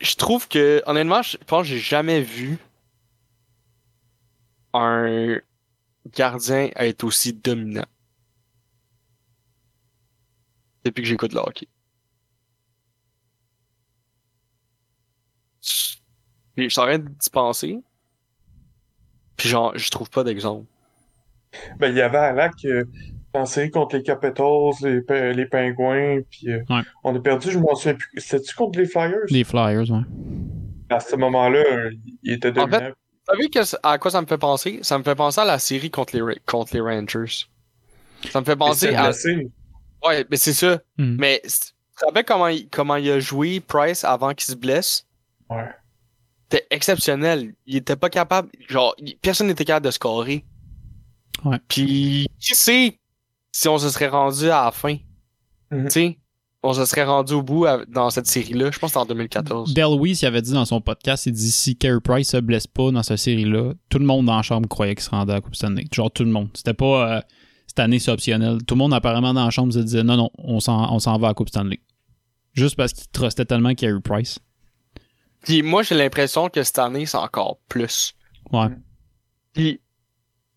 je 0.00 0.14
trouve 0.16 0.48
que 0.48 0.82
honnêtement, 0.86 1.22
je 1.22 1.36
pense 1.38 1.62
que 1.62 1.68
j'ai 1.74 1.78
jamais 1.78 2.20
vu 2.20 2.58
un 4.74 5.40
gardien 6.14 6.70
être 6.76 7.04
aussi 7.04 7.32
dominant 7.32 7.84
depuis 10.84 11.02
que 11.02 11.08
j'écoute 11.08 11.32
le 11.32 11.40
hockey. 11.40 11.68
Je 16.56 16.68
suis 16.68 16.80
en 16.80 16.84
train 16.84 16.98
d'y 16.98 17.30
penser. 17.30 17.78
Puis 19.36 19.48
genre, 19.48 19.76
je 19.76 19.90
trouve 19.90 20.08
pas 20.08 20.24
d'exemple. 20.24 20.66
Ben, 21.78 21.88
il 21.90 21.96
y 21.96 22.00
avait 22.00 22.16
Alak 22.18 22.64
euh, 22.64 22.84
en 23.34 23.44
série 23.46 23.70
contre 23.70 23.96
les 23.96 24.02
Capitals, 24.02 24.72
les, 24.82 25.34
les 25.34 25.46
Pingouins, 25.46 26.20
puis 26.30 26.50
euh, 26.50 26.62
Ouais. 26.70 26.80
on 27.04 27.14
a 27.14 27.20
perdu, 27.20 27.50
je 27.50 27.58
m'en 27.58 27.74
souviens 27.74 27.94
plus. 27.94 28.08
C'était-tu 28.20 28.54
contre 28.54 28.78
les 28.78 28.86
Flyers? 28.86 29.26
Les 29.28 29.44
Flyers, 29.44 29.90
ouais. 29.90 30.00
À 30.88 31.00
ce 31.00 31.16
moment-là, 31.16 31.58
euh, 31.70 31.90
il 32.22 32.32
était 32.34 32.48
En 32.50 32.66
dominant. 32.66 32.78
fait, 32.78 32.94
savez 33.26 33.48
que- 33.50 33.76
à 33.82 33.98
quoi 33.98 34.10
ça 34.10 34.20
me 34.20 34.26
fait 34.26 34.38
penser? 34.38 34.78
Ça 34.82 34.98
me 34.98 35.04
fait 35.04 35.14
penser 35.14 35.40
à 35.40 35.44
la 35.44 35.58
série 35.58 35.90
contre 35.90 36.16
les, 36.16 36.36
contre 36.46 36.74
les 36.74 36.80
Rangers. 36.80 37.46
Ça 38.30 38.40
me 38.40 38.44
fait 38.46 38.56
penser 38.56 38.94
à. 38.94 39.10
Ouais, 40.04 40.24
mais 40.30 40.36
c'est 40.36 40.52
ça. 40.54 40.80
Mhm. 40.98 41.16
Mais 41.18 41.42
tu 41.44 42.04
rappelles 42.04 42.24
comment 42.24 42.48
il, 42.48 42.68
comment 42.68 42.96
il 42.96 43.10
a 43.10 43.20
joué 43.20 43.60
Price 43.60 44.04
avant 44.04 44.32
qu'il 44.34 44.46
se 44.46 44.54
blesse? 44.54 45.06
Ouais. 45.48 45.68
était 46.50 46.66
exceptionnel. 46.70 47.54
Il 47.66 47.76
était 47.76 47.96
pas 47.96 48.10
capable, 48.10 48.50
genre, 48.68 48.94
personne 49.22 49.46
n'était 49.48 49.64
capable 49.64 49.86
de 49.86 49.90
scorer. 49.90 50.44
Ouais. 51.44 51.58
Puis, 51.68 52.28
qui 52.40 52.54
sait 52.54 52.98
si 53.52 53.68
on 53.68 53.78
se 53.78 53.90
serait 53.90 54.08
rendu 54.08 54.44
à 54.50 54.64
la 54.66 54.70
fin? 54.72 54.96
Mhm. 55.70 55.84
Tu 55.84 55.90
sais, 55.90 56.18
on 56.62 56.72
se 56.72 56.84
serait 56.84 57.04
rendu 57.04 57.34
au 57.34 57.42
bout 57.42 57.64
à- 57.66 57.84
dans 57.86 58.10
cette 58.10 58.26
série-là. 58.26 58.70
Je 58.72 58.78
pense 58.78 58.90
que 58.92 58.98
c'était 58.98 59.02
en 59.02 59.06
2014. 59.06 59.74
Del 59.74 59.86
Weiss, 60.00 60.22
il 60.22 60.26
avait 60.26 60.42
dit 60.42 60.52
dans 60.52 60.64
son 60.64 60.80
podcast, 60.80 61.26
il 61.26 61.32
dit 61.32 61.50
si 61.50 61.76
Carey 61.76 62.00
Price 62.02 62.30
se 62.30 62.38
blesse 62.38 62.66
pas 62.66 62.90
dans 62.90 63.02
cette 63.02 63.18
série-là, 63.18 63.72
tout 63.88 63.98
le 63.98 64.04
monde 64.06 64.26
dans 64.26 64.36
la 64.36 64.42
chambre 64.42 64.68
croyait 64.68 64.94
qu'il 64.94 65.04
se 65.04 65.10
rendait 65.10 65.32
à 65.32 65.36
la 65.36 65.40
Coupe 65.40 65.54
Stanley. 65.54 65.84
Genre 65.92 66.10
tout 66.10 66.24
le 66.24 66.30
monde. 66.30 66.48
C'était 66.54 66.74
pas 66.74 67.16
euh, 67.16 67.20
cette 67.66 67.78
année 67.78 67.98
c'est 67.98 68.10
optionnel. 68.10 68.58
Tout 68.66 68.74
le 68.74 68.78
monde 68.80 68.94
apparemment 68.94 69.32
dans 69.34 69.44
la 69.44 69.50
chambre 69.50 69.72
se 69.72 69.78
disait 69.78 70.02
non 70.02 70.16
non, 70.16 70.30
on 70.38 70.58
s'en 70.60 70.92
on 70.92 70.98
s'en 70.98 71.18
va 71.18 71.28
à 71.28 71.30
la 71.30 71.34
Coupe 71.34 71.48
Stanley. 71.50 71.80
Juste 72.52 72.74
parce 72.76 72.92
qu'il 72.92 73.06
trustait 73.12 73.44
tellement 73.44 73.74
Carey 73.74 74.00
Price. 74.02 74.38
Puis 75.42 75.62
moi, 75.62 75.82
j'ai 75.84 75.94
l'impression 75.94 76.48
que 76.48 76.62
cette 76.64 76.78
année, 76.78 77.06
c'est 77.06 77.18
encore 77.18 77.58
plus. 77.68 78.14
Ouais. 78.50 78.68
Puis 79.52 79.80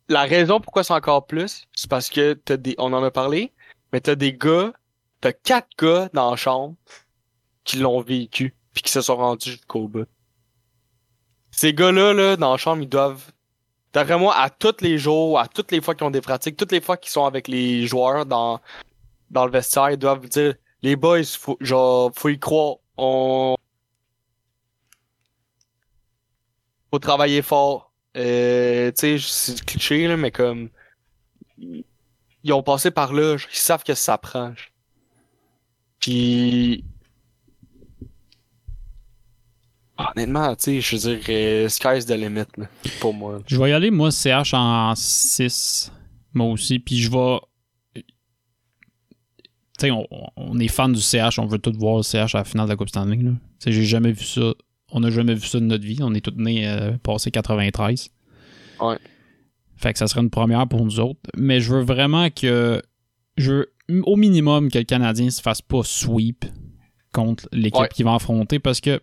la 0.08 0.24
raison 0.24 0.60
pourquoi 0.60 0.84
c'est 0.84 0.94
encore 0.94 1.28
plus, 1.28 1.66
c'est 1.74 1.90
parce 1.90 2.10
que 2.10 2.34
t'as 2.34 2.58
des, 2.58 2.74
on 2.80 2.92
en 2.94 3.04
a 3.04 3.12
parlé, 3.12 3.52
mais 3.94 4.00
t'as 4.02 4.16
des 4.16 4.34
gars, 4.34 4.74
t'as 5.22 5.34
quatre 5.34 5.70
gars 5.78 6.10
dans 6.14 6.32
la 6.32 6.36
chambre 6.38 6.76
qui 7.64 7.78
l'ont 7.78 8.02
vécu 8.02 8.56
puis 8.74 8.84
qui 8.84 8.92
se 8.92 9.02
sont 9.02 9.18
rendus 9.18 9.52
jusqu'au 9.52 9.88
bout. 9.88 10.08
Ces 11.52 11.74
gars-là, 11.74 12.14
là, 12.14 12.38
dans 12.38 12.52
la 12.52 12.58
chambre, 12.58 12.84
ils 12.84 12.90
doivent, 12.90 13.32
d'après 13.94 14.18
moi, 14.18 14.36
à 14.36 14.50
tous 14.50 14.78
les 14.82 14.98
jours, 14.98 15.40
à 15.40 15.48
toutes 15.48 15.72
les 15.72 15.82
fois 15.82 15.96
qu'ils 15.96 16.06
ont 16.06 16.12
des 16.12 16.22
pratiques, 16.22 16.58
toutes 16.58 16.72
les 16.72 16.82
fois 16.82 16.98
qu'ils 16.98 17.12
sont 17.12 17.26
avec 17.26 17.48
les 17.48 17.88
joueurs 17.88 18.26
dans, 18.26 18.62
dans 19.30 19.46
le 19.46 19.52
vestiaire, 19.52 19.92
ils 19.92 19.98
doivent 19.98 20.28
dire, 20.28 20.56
les 20.82 20.96
boys, 20.96 21.24
faut, 21.24 21.58
genre, 21.60 22.12
faut 22.16 22.30
y 22.30 22.40
croire, 22.40 22.78
on, 22.98 23.56
faut 26.92 27.00
travailler 27.00 27.42
fort. 27.42 27.92
Euh, 28.18 28.92
tu 28.92 29.20
sais, 29.20 29.54
c'est 29.54 29.66
cliché, 29.66 30.08
là, 30.08 30.18
mais 30.18 30.32
comme, 30.32 30.70
ils 31.58 32.54
ont 32.54 32.64
passé 32.64 32.92
par 32.92 33.14
là, 33.14 33.36
ils 33.36 33.58
savent 33.58 33.84
que 33.84 33.94
ça 33.94 34.18
prend. 34.18 34.54
Puis, 36.00 36.84
honnêtement, 39.98 40.56
tu 40.56 40.64
sais, 40.64 40.82
je 40.82 40.96
veux 40.96 41.16
dire, 41.16 41.26
euh, 41.30 41.70
sky's 41.70 42.06
the 42.06 42.12
limit, 42.12 42.46
là, 42.58 42.68
pour 43.00 43.14
moi. 43.14 43.40
Je 43.48 43.58
vais 43.58 43.70
y 43.70 43.74
aller, 43.74 43.92
moi, 43.92 44.12
CH 44.12 44.54
en 44.54 44.94
6, 44.96 45.92
moi 46.34 46.48
aussi, 46.48 46.80
puis 46.80 46.98
je 46.98 47.12
vais... 47.12 47.40
Tu 49.78 49.86
sais, 49.86 49.92
on, 49.92 50.06
on 50.36 50.60
est 50.60 50.68
fan 50.68 50.92
du 50.92 51.02
CH, 51.02 51.40
on 51.40 51.46
veut 51.46 51.60
tout 51.60 51.74
voir 51.78 51.98
le 51.98 52.04
CH 52.04 52.36
à 52.36 52.40
la 52.40 52.44
finale 52.44 52.66
de 52.66 52.72
la 52.72 52.76
Coupe 52.76 52.90
Stanley. 52.90 53.18
là. 53.18 53.32
Tu 53.32 53.38
sais, 53.60 53.72
j'ai 53.72 53.86
jamais 53.86 54.12
vu 54.12 54.26
ça. 54.26 54.54
On 54.92 55.02
n'a 55.02 55.10
jamais 55.10 55.36
vu 55.36 55.46
ça 55.46 55.60
de 55.60 55.66
notre 55.66 55.86
vie. 55.86 56.00
On 56.02 56.14
est 56.14 56.22
tous 56.22 56.34
nés 56.36 56.68
euh, 56.68 56.98
passé 56.98 57.32
93. 57.32 58.10
Ouais. 58.82 58.98
Fait 59.78 59.94
que 59.94 60.00
ça 60.00 60.08
serait 60.08 60.22
une 60.22 60.30
première 60.30 60.68
pour 60.68 60.84
nous 60.84 61.00
autres. 61.00 61.20
Mais 61.38 61.62
je 61.62 61.76
veux 61.76 61.82
vraiment 61.82 62.30
que... 62.30 62.82
Je 63.38 63.52
veux 63.52 63.74
au 64.04 64.16
minimum 64.16 64.70
que 64.72 64.78
le 64.78 64.84
Canadien 64.86 65.30
se 65.30 65.42
fasse 65.42 65.62
pas 65.62 65.82
sweep 65.84 66.46
contre 67.12 67.48
l'équipe 67.52 67.82
Ouais. 67.82 67.90
qui 67.94 68.04
va 68.04 68.16
affronter 68.16 68.60
parce 68.60 68.80
que 68.82 69.02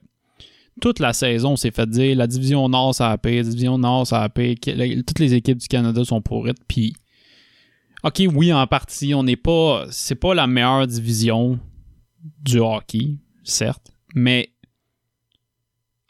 toute 0.80 1.00
la 1.00 1.12
saison, 1.12 1.52
on 1.52 1.56
s'est 1.56 1.70
fait 1.70 1.88
dire 1.88 2.16
la 2.16 2.26
division 2.26 2.68
Nord, 2.68 2.94
ça 2.94 3.10
a 3.10 3.18
payé, 3.18 3.38
la 3.42 3.48
division 3.48 3.78
Nord, 3.78 4.06
ça 4.06 4.22
a 4.22 4.28
payé. 4.28 4.56
Toutes 4.56 5.18
les 5.18 5.34
équipes 5.34 5.58
du 5.58 5.68
Canada 5.68 6.04
sont 6.04 6.20
pourrites. 6.20 6.58
Puis, 6.68 6.94
OK, 8.04 8.22
oui, 8.34 8.52
en 8.52 8.66
partie, 8.66 9.14
on 9.14 9.22
n'est 9.22 9.36
pas. 9.36 9.86
C'est 9.90 10.14
pas 10.14 10.34
la 10.34 10.46
meilleure 10.46 10.86
division 10.86 11.58
du 12.44 12.58
hockey, 12.58 13.16
certes, 13.42 13.90
mais 14.14 14.50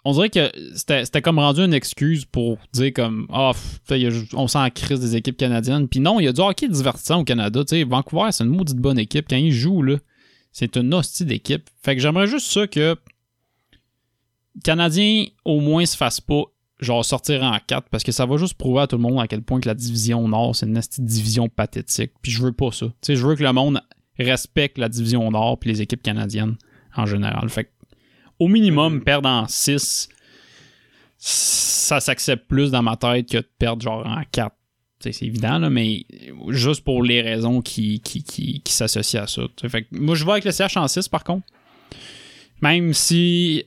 on 0.09 0.13
dirait 0.13 0.31
que 0.31 0.53
c'était 0.75 1.21
comme 1.21 1.41
rendu 1.41 1.63
une 1.63 1.75
excuse 1.75 2.25
pour 2.25 2.59
dire 2.73 2.93
comme 2.95 3.27
ah 3.33 3.51
ju- 3.91 4.29
on 4.35 4.47
s'en 4.47 4.71
crise 4.71 5.01
des 5.01 5.17
équipes 5.17 5.37
canadiennes. 5.37 5.89
Puis 5.89 5.99
non 5.99 6.21
il 6.21 6.25
y 6.25 6.29
a 6.29 6.33
du 6.33 6.41
hockey 6.41 6.69
divertissant 6.69 7.21
au 7.23 7.25
Canada 7.25 7.65
tu 7.65 7.83
Vancouver 7.83 8.31
c'est 8.31 8.45
une 8.45 8.51
maudite 8.51 8.77
bonne 8.77 9.01
équipe. 9.01 9.27
Quand 9.29 9.37
ils 9.37 9.51
jouent 9.53 9.83
là 9.83 9.97
c'est 10.53 10.77
une 10.77 10.95
hostie 10.95 11.25
d'équipe. 11.25 11.69
Fait 11.83 11.97
que 11.97 12.01
j'aimerais 12.01 12.29
juste 12.29 12.47
ça 12.53 12.69
que 12.69 12.97
Canadiens 14.63 15.27
au 15.45 15.61
moins 15.61 15.85
se 15.85 15.97
fassent 15.97 16.21
pas 16.21 16.43
genre 16.79 17.05
sortir 17.05 17.43
en 17.43 17.59
4 17.67 17.89
parce 17.91 18.05
que 18.05 18.13
ça 18.13 18.27
va 18.27 18.37
juste 18.37 18.55
prouver 18.55 18.83
à 18.83 18.87
tout 18.87 18.97
le 18.97 19.03
monde 19.03 19.19
à 19.19 19.27
quel 19.27 19.43
point 19.43 19.59
que 19.61 19.69
la 19.69 19.75
division 19.75 20.29
Nord 20.29 20.55
c'est 20.55 20.67
une 20.67 20.79
hostie 20.79 21.03
division 21.03 21.49
pathétique. 21.49 22.13
Puis 22.23 22.31
je 22.31 22.43
veux 22.43 22.53
pas 22.53 22.71
ça. 22.71 22.87
Tu 22.87 22.93
sais 23.03 23.17
je 23.17 23.27
veux 23.27 23.35
que 23.35 23.43
le 23.43 23.53
monde 23.53 23.81
respecte 24.21 24.79
la 24.79 24.89
division 24.89 25.29
Nord 25.33 25.59
puis 25.59 25.71
les 25.71 25.83
équipes 25.83 26.03
canadiennes 26.03 26.57
en 26.97 27.07
général. 27.07 27.49
Fait 27.49 27.65
que 27.65 27.71
au 28.39 28.49
minimum, 28.49 29.03
perdre 29.03 29.29
en 29.29 29.47
6, 29.47 30.09
ça 31.19 32.01
s'accepte 32.01 32.47
plus 32.49 32.71
dans 32.71 32.83
ma 32.83 32.97
tête 32.97 33.29
que 33.29 33.39
de 33.39 33.49
perdre 33.59 33.83
genre 33.83 34.07
en 34.07 34.23
4. 34.31 34.55
Tu 34.99 35.13
sais, 35.13 35.13
C'est 35.13 35.27
évident, 35.27 35.59
là, 35.59 35.71
mais 35.71 36.07
juste 36.49 36.83
pour 36.83 37.03
les 37.03 37.21
raisons 37.21 37.61
qui, 37.61 38.03
s'associent 38.67 39.23
à 39.23 39.27
ça. 39.27 39.43
Fait 39.69 39.87
moi, 39.91 40.15
je 40.15 40.25
vais 40.25 40.33
avec 40.33 40.45
le 40.45 40.53
CH 40.53 40.77
en 40.77 40.89
6 40.89 41.09
par 41.09 41.25
contre. 41.25 41.47
Même 42.63 42.95
si 42.95 43.65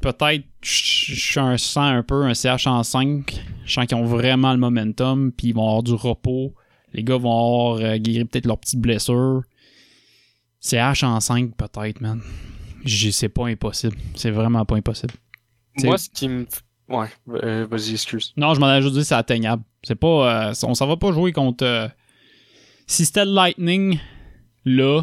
peut-être 0.00 0.44
je 0.62 0.94
je 1.06 1.20
suis 1.20 1.40
un 1.40 1.58
sens 1.58 1.92
un 1.92 2.02
peu 2.02 2.24
un 2.24 2.34
CH 2.34 2.66
en 2.66 2.82
5. 2.82 3.34
Je 3.64 3.72
sens 3.72 3.86
qu'ils 3.86 3.96
ont 3.96 4.04
vraiment 4.04 4.52
le 4.52 4.58
momentum, 4.58 5.32
puis 5.32 5.48
ils 5.48 5.54
vont 5.54 5.66
avoir 5.66 5.82
du 5.82 5.94
repos. 5.94 6.54
Les 6.92 7.02
gars 7.02 7.16
vont 7.16 7.32
avoir 7.32 7.76
euh, 7.76 7.96
guéri 7.98 8.24
peut-être 8.24 8.46
leurs 8.46 8.58
petites 8.58 8.80
blessures. 8.80 9.42
CH 10.60 11.02
en 11.02 11.20
5 11.20 11.54
peut-être, 11.56 12.00
man. 12.00 12.22
Je- 12.84 13.10
C'est 13.10 13.28
pas 13.28 13.46
impossible. 13.48 13.96
C'est 14.14 14.30
vraiment 14.30 14.64
pas 14.64 14.76
impossible. 14.76 15.14
C'est- 15.76 15.86
Moi, 15.86 15.98
ce 15.98 16.08
qui 16.10 16.28
me. 16.28 16.46
Ouais, 16.88 17.08
euh, 17.30 17.66
vas-y, 17.66 17.92
excuse. 17.92 18.32
Non, 18.36 18.52
je 18.54 18.60
m'en 18.60 18.72
ai 18.74 18.82
juste 18.82 18.94
dit 18.94 19.04
c'est 19.04 19.14
atteignable. 19.14 19.62
C'est 19.82 19.94
pas. 19.94 20.48
euh, 20.50 20.54
on 20.64 20.74
s'en 20.74 20.86
va 20.86 20.96
pas 20.96 21.12
jouer 21.12 21.32
contre. 21.32 21.64
euh, 21.64 21.88
si 22.86 23.06
c'était 23.06 23.24
le 23.24 23.32
Lightning, 23.32 23.98
là, 24.66 25.02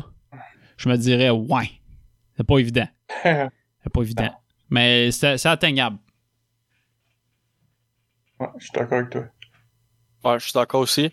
je 0.77 0.89
me 0.89 0.95
dirais 0.97 1.29
ouais. 1.31 1.71
C'est 2.37 2.43
pas 2.45 2.57
évident. 2.59 2.87
C'est 3.83 3.91
pas 3.91 4.01
évident. 4.01 4.29
Mais 4.69 5.11
c'est 5.11 5.45
atteignable. 5.47 5.97
Ouais, 8.39 8.47
je 8.57 8.63
suis 8.65 8.71
d'accord 8.73 8.97
avec 8.99 9.09
toi. 9.09 9.23
Ouais, 10.23 10.39
je 10.39 10.43
suis 10.45 10.53
d'accord 10.53 10.81
aussi. 10.81 11.11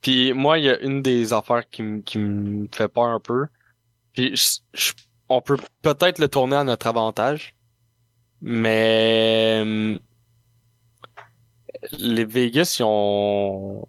Puis 0.00 0.32
moi, 0.32 0.58
il 0.58 0.64
y 0.64 0.70
a 0.70 0.78
une 0.80 1.02
des 1.02 1.32
affaires 1.32 1.68
qui, 1.68 1.82
me- 1.82 2.00
qui 2.00 2.18
me 2.18 2.68
fait 2.74 2.88
peur 2.88 3.04
un 3.04 3.20
peu. 3.20 3.46
Puis 4.14 4.34
je- 4.36 4.58
je- 4.74 4.92
on 5.28 5.40
peut 5.40 5.56
peut-être 5.82 6.18
le 6.18 6.28
tourner 6.28 6.56
à 6.56 6.64
notre 6.64 6.86
avantage. 6.86 7.54
Mais 8.40 9.58
hum, 9.62 9.98
les 11.98 12.24
Vegas, 12.24 12.76
ils 12.78 12.84
ont 12.84 13.84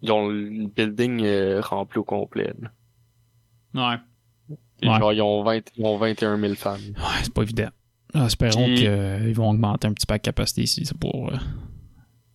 ils 0.00 0.10
ont 0.10 0.28
le 0.28 0.66
building 0.66 1.22
euh, 1.24 1.60
rempli 1.60 1.98
au 1.98 2.04
complet. 2.04 2.52
là. 3.74 3.92
Ouais. 3.92 4.56
Et 4.82 4.88
Ouais. 4.88 4.98
Genre, 4.98 5.12
ils 5.12 5.22
ont, 5.22 5.44
20, 5.44 5.60
ils 5.76 5.84
ont 5.86 5.96
21 5.96 6.40
000 6.40 6.54
fans. 6.56 6.74
Ouais, 6.74 7.20
c'est 7.22 7.32
pas 7.32 7.42
évident. 7.42 7.68
Espérons 8.14 8.64
Puis- 8.64 8.78
qu'ils 8.78 9.32
vont 9.36 9.48
augmenter 9.50 9.86
un 9.86 9.92
petit 9.92 10.06
peu 10.06 10.14
la 10.14 10.18
capacité 10.18 10.62
ici. 10.62 10.84
C'est 10.84 10.98
pour. 10.98 11.30
euh, 11.32 11.36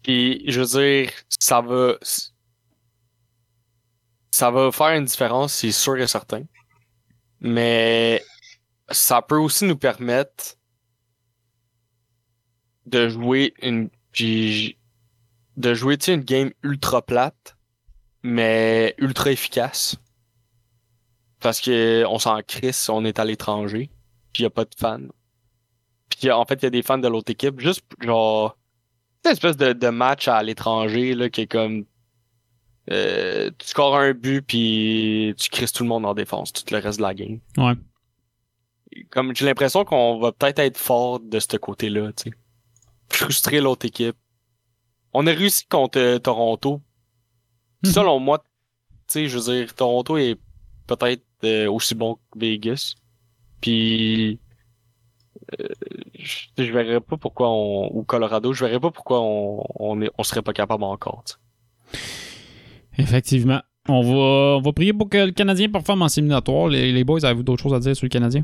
Puis, 0.01 0.43
je 0.49 0.61
veux 0.61 0.81
dire, 0.81 1.11
ça 1.27 1.59
va. 1.61 1.95
Ça 4.31 4.49
va 4.51 4.72
faire 4.72 4.91
une 4.97 5.05
différence, 5.05 5.53
c'est 5.53 5.72
sûr 5.72 5.97
et 5.97 6.07
certain. 6.07 6.43
Mais 7.41 8.23
ça 8.89 9.22
peut 9.22 9.38
aussi 9.38 9.65
nous 9.65 9.77
permettre 9.77 10.57
de 12.85 13.09
jouer 13.09 13.53
une. 13.61 13.89
de 15.57 15.73
jouer 15.73 15.97
une 16.07 16.22
game 16.22 16.51
ultra 16.64 17.01
plate, 17.05 17.57
mais 18.23 18.95
ultra 18.97 19.31
efficace. 19.31 19.97
Parce 21.39 21.61
que 21.61 22.05
on 22.07 22.18
s'en 22.19 22.41
crisse, 22.41 22.89
on 22.89 23.05
est 23.05 23.19
à 23.19 23.26
l'étranger, 23.26 23.91
puis 24.34 24.43
y 24.43 24.45
a 24.45 24.49
pas 24.49 24.65
de 24.65 24.76
fans. 24.77 25.07
Puis 26.09 26.31
en 26.31 26.45
fait, 26.45 26.55
il 26.55 26.64
y 26.64 26.68
a 26.68 26.72
des 26.72 26.81
fans 26.84 26.97
de 26.97 27.07
l'autre 27.07 27.31
équipe, 27.31 27.59
juste 27.59 27.85
genre 28.01 28.57
une 29.26 29.31
espèce 29.31 29.57
de, 29.57 29.73
de 29.73 29.89
match 29.89 30.27
à 30.27 30.41
l'étranger 30.41 31.14
là 31.14 31.30
qui 31.30 31.41
est 31.41 31.47
comme 31.47 31.85
euh, 32.91 33.51
tu 33.57 33.68
scores 33.68 33.97
un 33.97 34.14
but 34.14 34.41
puis 34.41 35.34
tu 35.38 35.49
crisses 35.49 35.73
tout 35.73 35.84
le 35.84 35.89
monde 35.89 36.05
en 36.05 36.14
défense 36.14 36.53
tout 36.53 36.64
le 36.72 36.77
reste 36.80 36.99
de 36.99 37.03
la 37.03 37.14
game. 37.14 37.39
Ouais. 37.57 37.73
Comme 39.09 39.35
j'ai 39.35 39.45
l'impression 39.45 39.84
qu'on 39.85 40.19
va 40.19 40.31
peut-être 40.31 40.59
être 40.59 40.77
fort 40.77 41.19
de 41.19 41.39
ce 41.39 41.57
côté-là, 41.57 42.11
tu 42.14 42.30
sais. 42.30 42.38
Frustrer 43.09 43.61
l'autre 43.61 43.85
équipe. 43.85 44.15
On 45.14 45.27
a 45.27 45.31
réussi 45.31 45.65
contre 45.68 45.99
euh, 45.99 46.19
Toronto. 46.19 46.81
Selon 47.84 48.19
moi, 48.19 48.39
tu 48.39 48.45
sais, 49.07 49.27
je 49.27 49.38
veux 49.38 49.53
dire, 49.53 49.73
Toronto 49.76 50.18
est 50.18 50.38
peut-être 50.88 51.23
euh, 51.43 51.72
aussi 51.72 51.95
bon 51.95 52.15
que 52.15 52.39
Vegas. 52.39 52.95
Puis 53.61 54.39
euh, 55.59 55.68
je, 56.14 56.47
je 56.57 56.72
verrais 56.72 56.99
pas 56.99 57.18
pourquoi 57.18 57.49
on 57.49 57.89
ou 57.93 58.03
Colorado, 58.03 58.53
je 58.53 58.65
verrais 58.65 58.80
pas 58.80 58.91
pourquoi 58.91 59.22
on 59.22 59.64
on, 59.76 60.01
est, 60.01 60.11
on 60.18 60.23
serait 60.23 60.41
pas 60.41 60.53
capable 60.53 60.84
encore. 60.84 61.23
tu 61.26 61.34
sais. 61.34 61.39
Effectivement. 62.98 63.61
On 63.90 64.02
va, 64.02 64.57
on 64.57 64.61
va 64.61 64.74
prier 64.74 64.91
pour 64.94 65.07
que 65.10 65.18
le 65.28 65.32
Canadien 65.32 65.69
performe 65.69 66.02
en 66.02 66.10
séminatoire. 66.10 66.68
Les, 66.68 66.91
les 66.91 67.03
boys, 67.03 67.24
avez-vous 67.24 67.44
d'autres 67.44 67.64
choses 67.64 67.74
à 67.74 67.80
dire 67.80 67.95
sur 67.95 68.06
le 68.06 68.10
Canadien? 68.10 68.44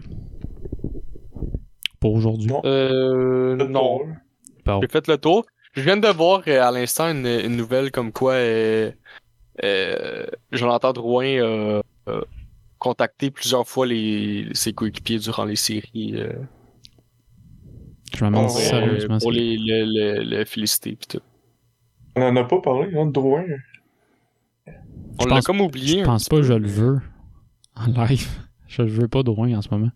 pour 1.99 2.13
aujourd'hui? 2.15 2.51
Euh, 2.65 3.55
non. 3.67 3.99
J'ai 4.81 4.88
fait 4.89 5.07
le 5.07 5.17
tour. 5.17 5.45
Je 5.73 5.81
viens 5.81 5.95
de 5.97 6.07
voir 6.09 6.41
euh, 6.47 6.61
à 6.61 6.69
l'instant 6.69 7.09
une, 7.09 7.25
une 7.25 7.55
nouvelle 7.55 7.91
comme 7.91 8.11
quoi 8.11 8.34
euh, 8.34 8.91
euh, 9.63 10.25
Jonathan 10.51 10.91
Drouin 10.93 11.41
a 11.41 11.81
a 12.11 12.21
contacté 12.77 13.31
plusieurs 13.31 13.65
fois 13.65 13.85
les, 13.88 14.47
ses 14.53 14.73
coéquipiers 14.73 15.19
durant 15.19 15.45
les 15.45 15.55
séries 15.55 16.15
euh, 16.17 16.34
Je 18.13 18.25
me 18.25 18.30
demande 18.30 18.47
pour, 18.47 18.57
sérieusement. 18.57 19.15
euh, 19.15 19.19
pour 19.19 19.31
les, 19.31 19.55
le, 19.57 19.85
le- 19.85 20.23
le 20.38 20.43
féliciter 20.45 20.97
pis 20.97 21.07
tout. 21.07 21.21
On 22.17 22.21
en 22.23 22.35
a 22.35 22.43
pas 22.43 22.59
parlé, 22.59 22.93
hein, 22.97 23.05
de 23.05 23.11
Drouin. 23.13 23.45
On 25.19 25.23
Je 25.23 25.27
l'a 25.29 25.35
pense- 25.35 25.45
comme 25.45 25.61
oublié. 25.61 25.99
Je 25.99 26.05
pense 26.05 26.27
pas 26.29 26.37
que 26.37 26.43
je 26.43 26.53
le 26.53 26.67
veux 26.67 26.99
en 27.75 27.87
live. 27.87 28.27
Je 28.67 28.81
le 28.81 28.89
veux 28.89 29.07
pas 29.07 29.21
de 29.21 29.27
loin 29.27 29.53
en 29.55 29.61
ce 29.61 29.69
moment. 29.69 29.91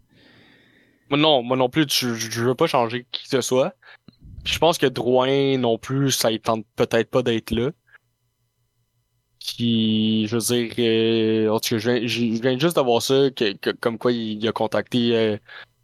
Moi 1.09 1.17
non, 1.17 1.41
moi 1.41 1.57
non 1.57 1.67
plus, 1.69 1.85
je, 1.89 2.13
je 2.13 2.43
veux 2.43 2.53
pas 2.53 2.67
changer 2.67 3.07
qui 3.11 3.23
que 3.23 3.29
ce 3.29 3.41
soit. 3.41 3.73
Je 4.45 4.59
pense 4.59 4.77
que 4.77 4.85
Drouin 4.85 5.57
non 5.57 5.77
plus, 5.79 6.11
ça 6.11 6.31
il 6.31 6.39
tente 6.39 6.63
peut-être 6.75 7.09
pas 7.09 7.23
d'être 7.23 7.49
là. 7.51 7.71
Puis, 9.39 10.27
je 10.27 10.35
veux 10.37 10.41
dire, 10.67 10.73
euh, 10.79 11.49
en 11.49 11.59
tout 11.59 11.69
cas, 11.69 11.77
je 11.77 11.89
viens, 11.91 12.07
je 12.07 12.41
viens 12.41 12.59
juste 12.59 12.75
d'avoir 12.75 13.01
ça, 13.01 13.29
que, 13.35 13.53
que- 13.53 13.69
comme 13.71 13.97
quoi 13.97 14.11
il, 14.11 14.45
a 14.47 14.51
contacté 14.51 15.15
euh, 15.15 15.37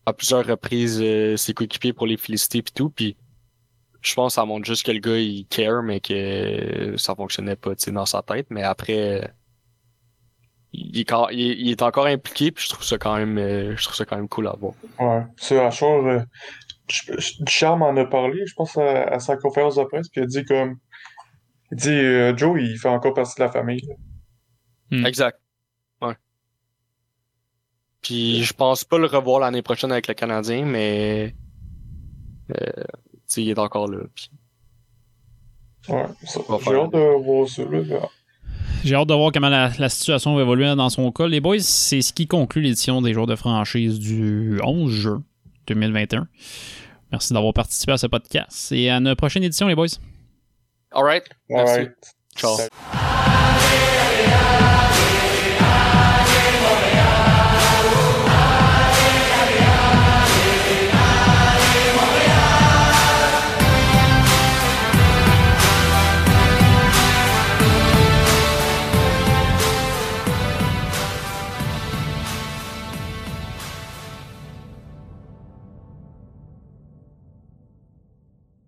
à 0.05 0.13
plusieurs 0.13 0.45
reprises 0.45 0.99
euh, 1.01 1.37
ses 1.37 1.53
coéquipiers 1.53 1.93
pour 1.93 2.05
les 2.05 2.17
féliciter 2.17 2.61
pis 2.61 2.73
tout, 2.73 2.89
puis 2.89 3.15
je 4.03 4.13
pense 4.15 4.33
que 4.33 4.35
ça 4.35 4.45
montre 4.45 4.65
juste 4.65 4.85
que 4.85 4.91
le 4.91 4.99
gars 4.99 5.17
il 5.17 5.45
care, 5.47 5.81
mais 5.83 5.99
que 5.99 6.95
ça 6.97 7.15
fonctionnait 7.15 7.55
pas, 7.55 7.75
tu 7.75 7.85
sais, 7.85 7.91
dans 7.91 8.05
sa 8.05 8.21
tête. 8.21 8.47
Mais 8.49 8.63
après, 8.63 9.31
il, 10.73 10.99
est 10.99 11.05
quand- 11.05 11.29
il 11.29 11.39
est- 11.51 11.55
il 11.59 11.71
est 11.71 11.81
encore 11.81 12.05
impliqué, 12.07 12.51
puis 12.51 12.63
je 12.65 12.69
trouve 12.69 12.83
ça 12.83 12.97
quand 12.97 13.15
même, 13.17 13.37
euh, 13.37 13.75
je 13.77 13.83
trouve 13.83 13.95
ça 13.95 14.05
quand 14.05 14.15
même 14.17 14.27
cool 14.27 14.47
à 14.47 14.55
voir. 14.59 14.73
Ouais. 14.99 15.23
C'est 15.37 15.59
à 15.59 15.69
Char, 15.71 16.05
euh, 16.05 16.19
Charles 17.47 17.81
en 17.81 17.95
a 17.97 18.05
parlé, 18.05 18.45
je 18.45 18.53
pense, 18.55 18.77
à, 18.77 19.03
à 19.03 19.19
sa 19.19 19.37
conférence 19.37 19.75
de 19.77 19.83
presse, 19.83 20.09
puis 20.09 20.21
il 20.21 20.23
a 20.25 20.27
dit 20.27 20.43
comme. 20.45 20.77
Il 21.71 21.77
dit, 21.77 21.89
euh, 21.89 22.35
Joe, 22.37 22.59
il 22.61 22.77
fait 22.77 22.89
encore 22.89 23.13
partie 23.13 23.35
de 23.39 23.43
la 23.45 23.51
famille. 23.51 23.81
là. 23.87 23.95
Hmm. 24.91 25.05
Exact. 25.05 25.39
Ouais. 26.01 26.13
Puis 28.01 28.43
je 28.43 28.53
pense 28.53 28.83
pas 28.83 28.97
le 28.99 29.07
revoir 29.07 29.39
l'année 29.39 29.61
prochaine 29.61 29.91
avec 29.91 30.07
le 30.07 30.13
Canadien, 30.13 30.65
mais 30.65 31.33
euh, 32.51 32.83
il 33.41 33.49
est 33.49 33.59
encore 33.59 33.87
là. 33.89 33.99
puis- 34.13 34.29
Ouais, 35.89 36.05
j'ai 36.23 36.39
hâte 36.39 36.93
de 36.93 37.23
voir 37.25 37.47
ça. 37.49 37.63
Là. 37.63 38.09
J'ai 38.85 38.95
hâte 38.95 39.07
de 39.09 39.13
voir 39.13 39.31
comment 39.33 39.49
la, 39.49 39.69
la 39.77 39.89
situation 39.89 40.33
va 40.35 40.41
évoluer 40.41 40.73
dans 40.75 40.89
son 40.89 41.11
cas. 41.11 41.27
Les 41.27 41.41
boys, 41.41 41.59
c'est 41.59 42.01
ce 42.01 42.13
qui 42.13 42.25
conclut 42.27 42.61
l'édition 42.61 43.01
des 43.01 43.13
jours 43.13 43.27
de 43.27 43.35
franchise 43.35 43.99
du 43.99 44.59
11 44.63 44.89
juin 44.91 45.23
2021. 45.67 46.27
Merci 47.11 47.33
d'avoir 47.33 47.53
participé 47.53 47.91
à 47.91 47.97
ce 47.97 48.07
podcast. 48.07 48.71
Et 48.71 48.89
à 48.89 48.99
notre 49.01 49.17
prochaine 49.17 49.43
édition, 49.43 49.67
les 49.67 49.75
boys. 49.75 49.87
Alright. 50.91 51.25
Merci. 51.49 51.73
Alright. 51.73 51.95
Ciao. 52.35 52.55
Salut. 52.55 53.12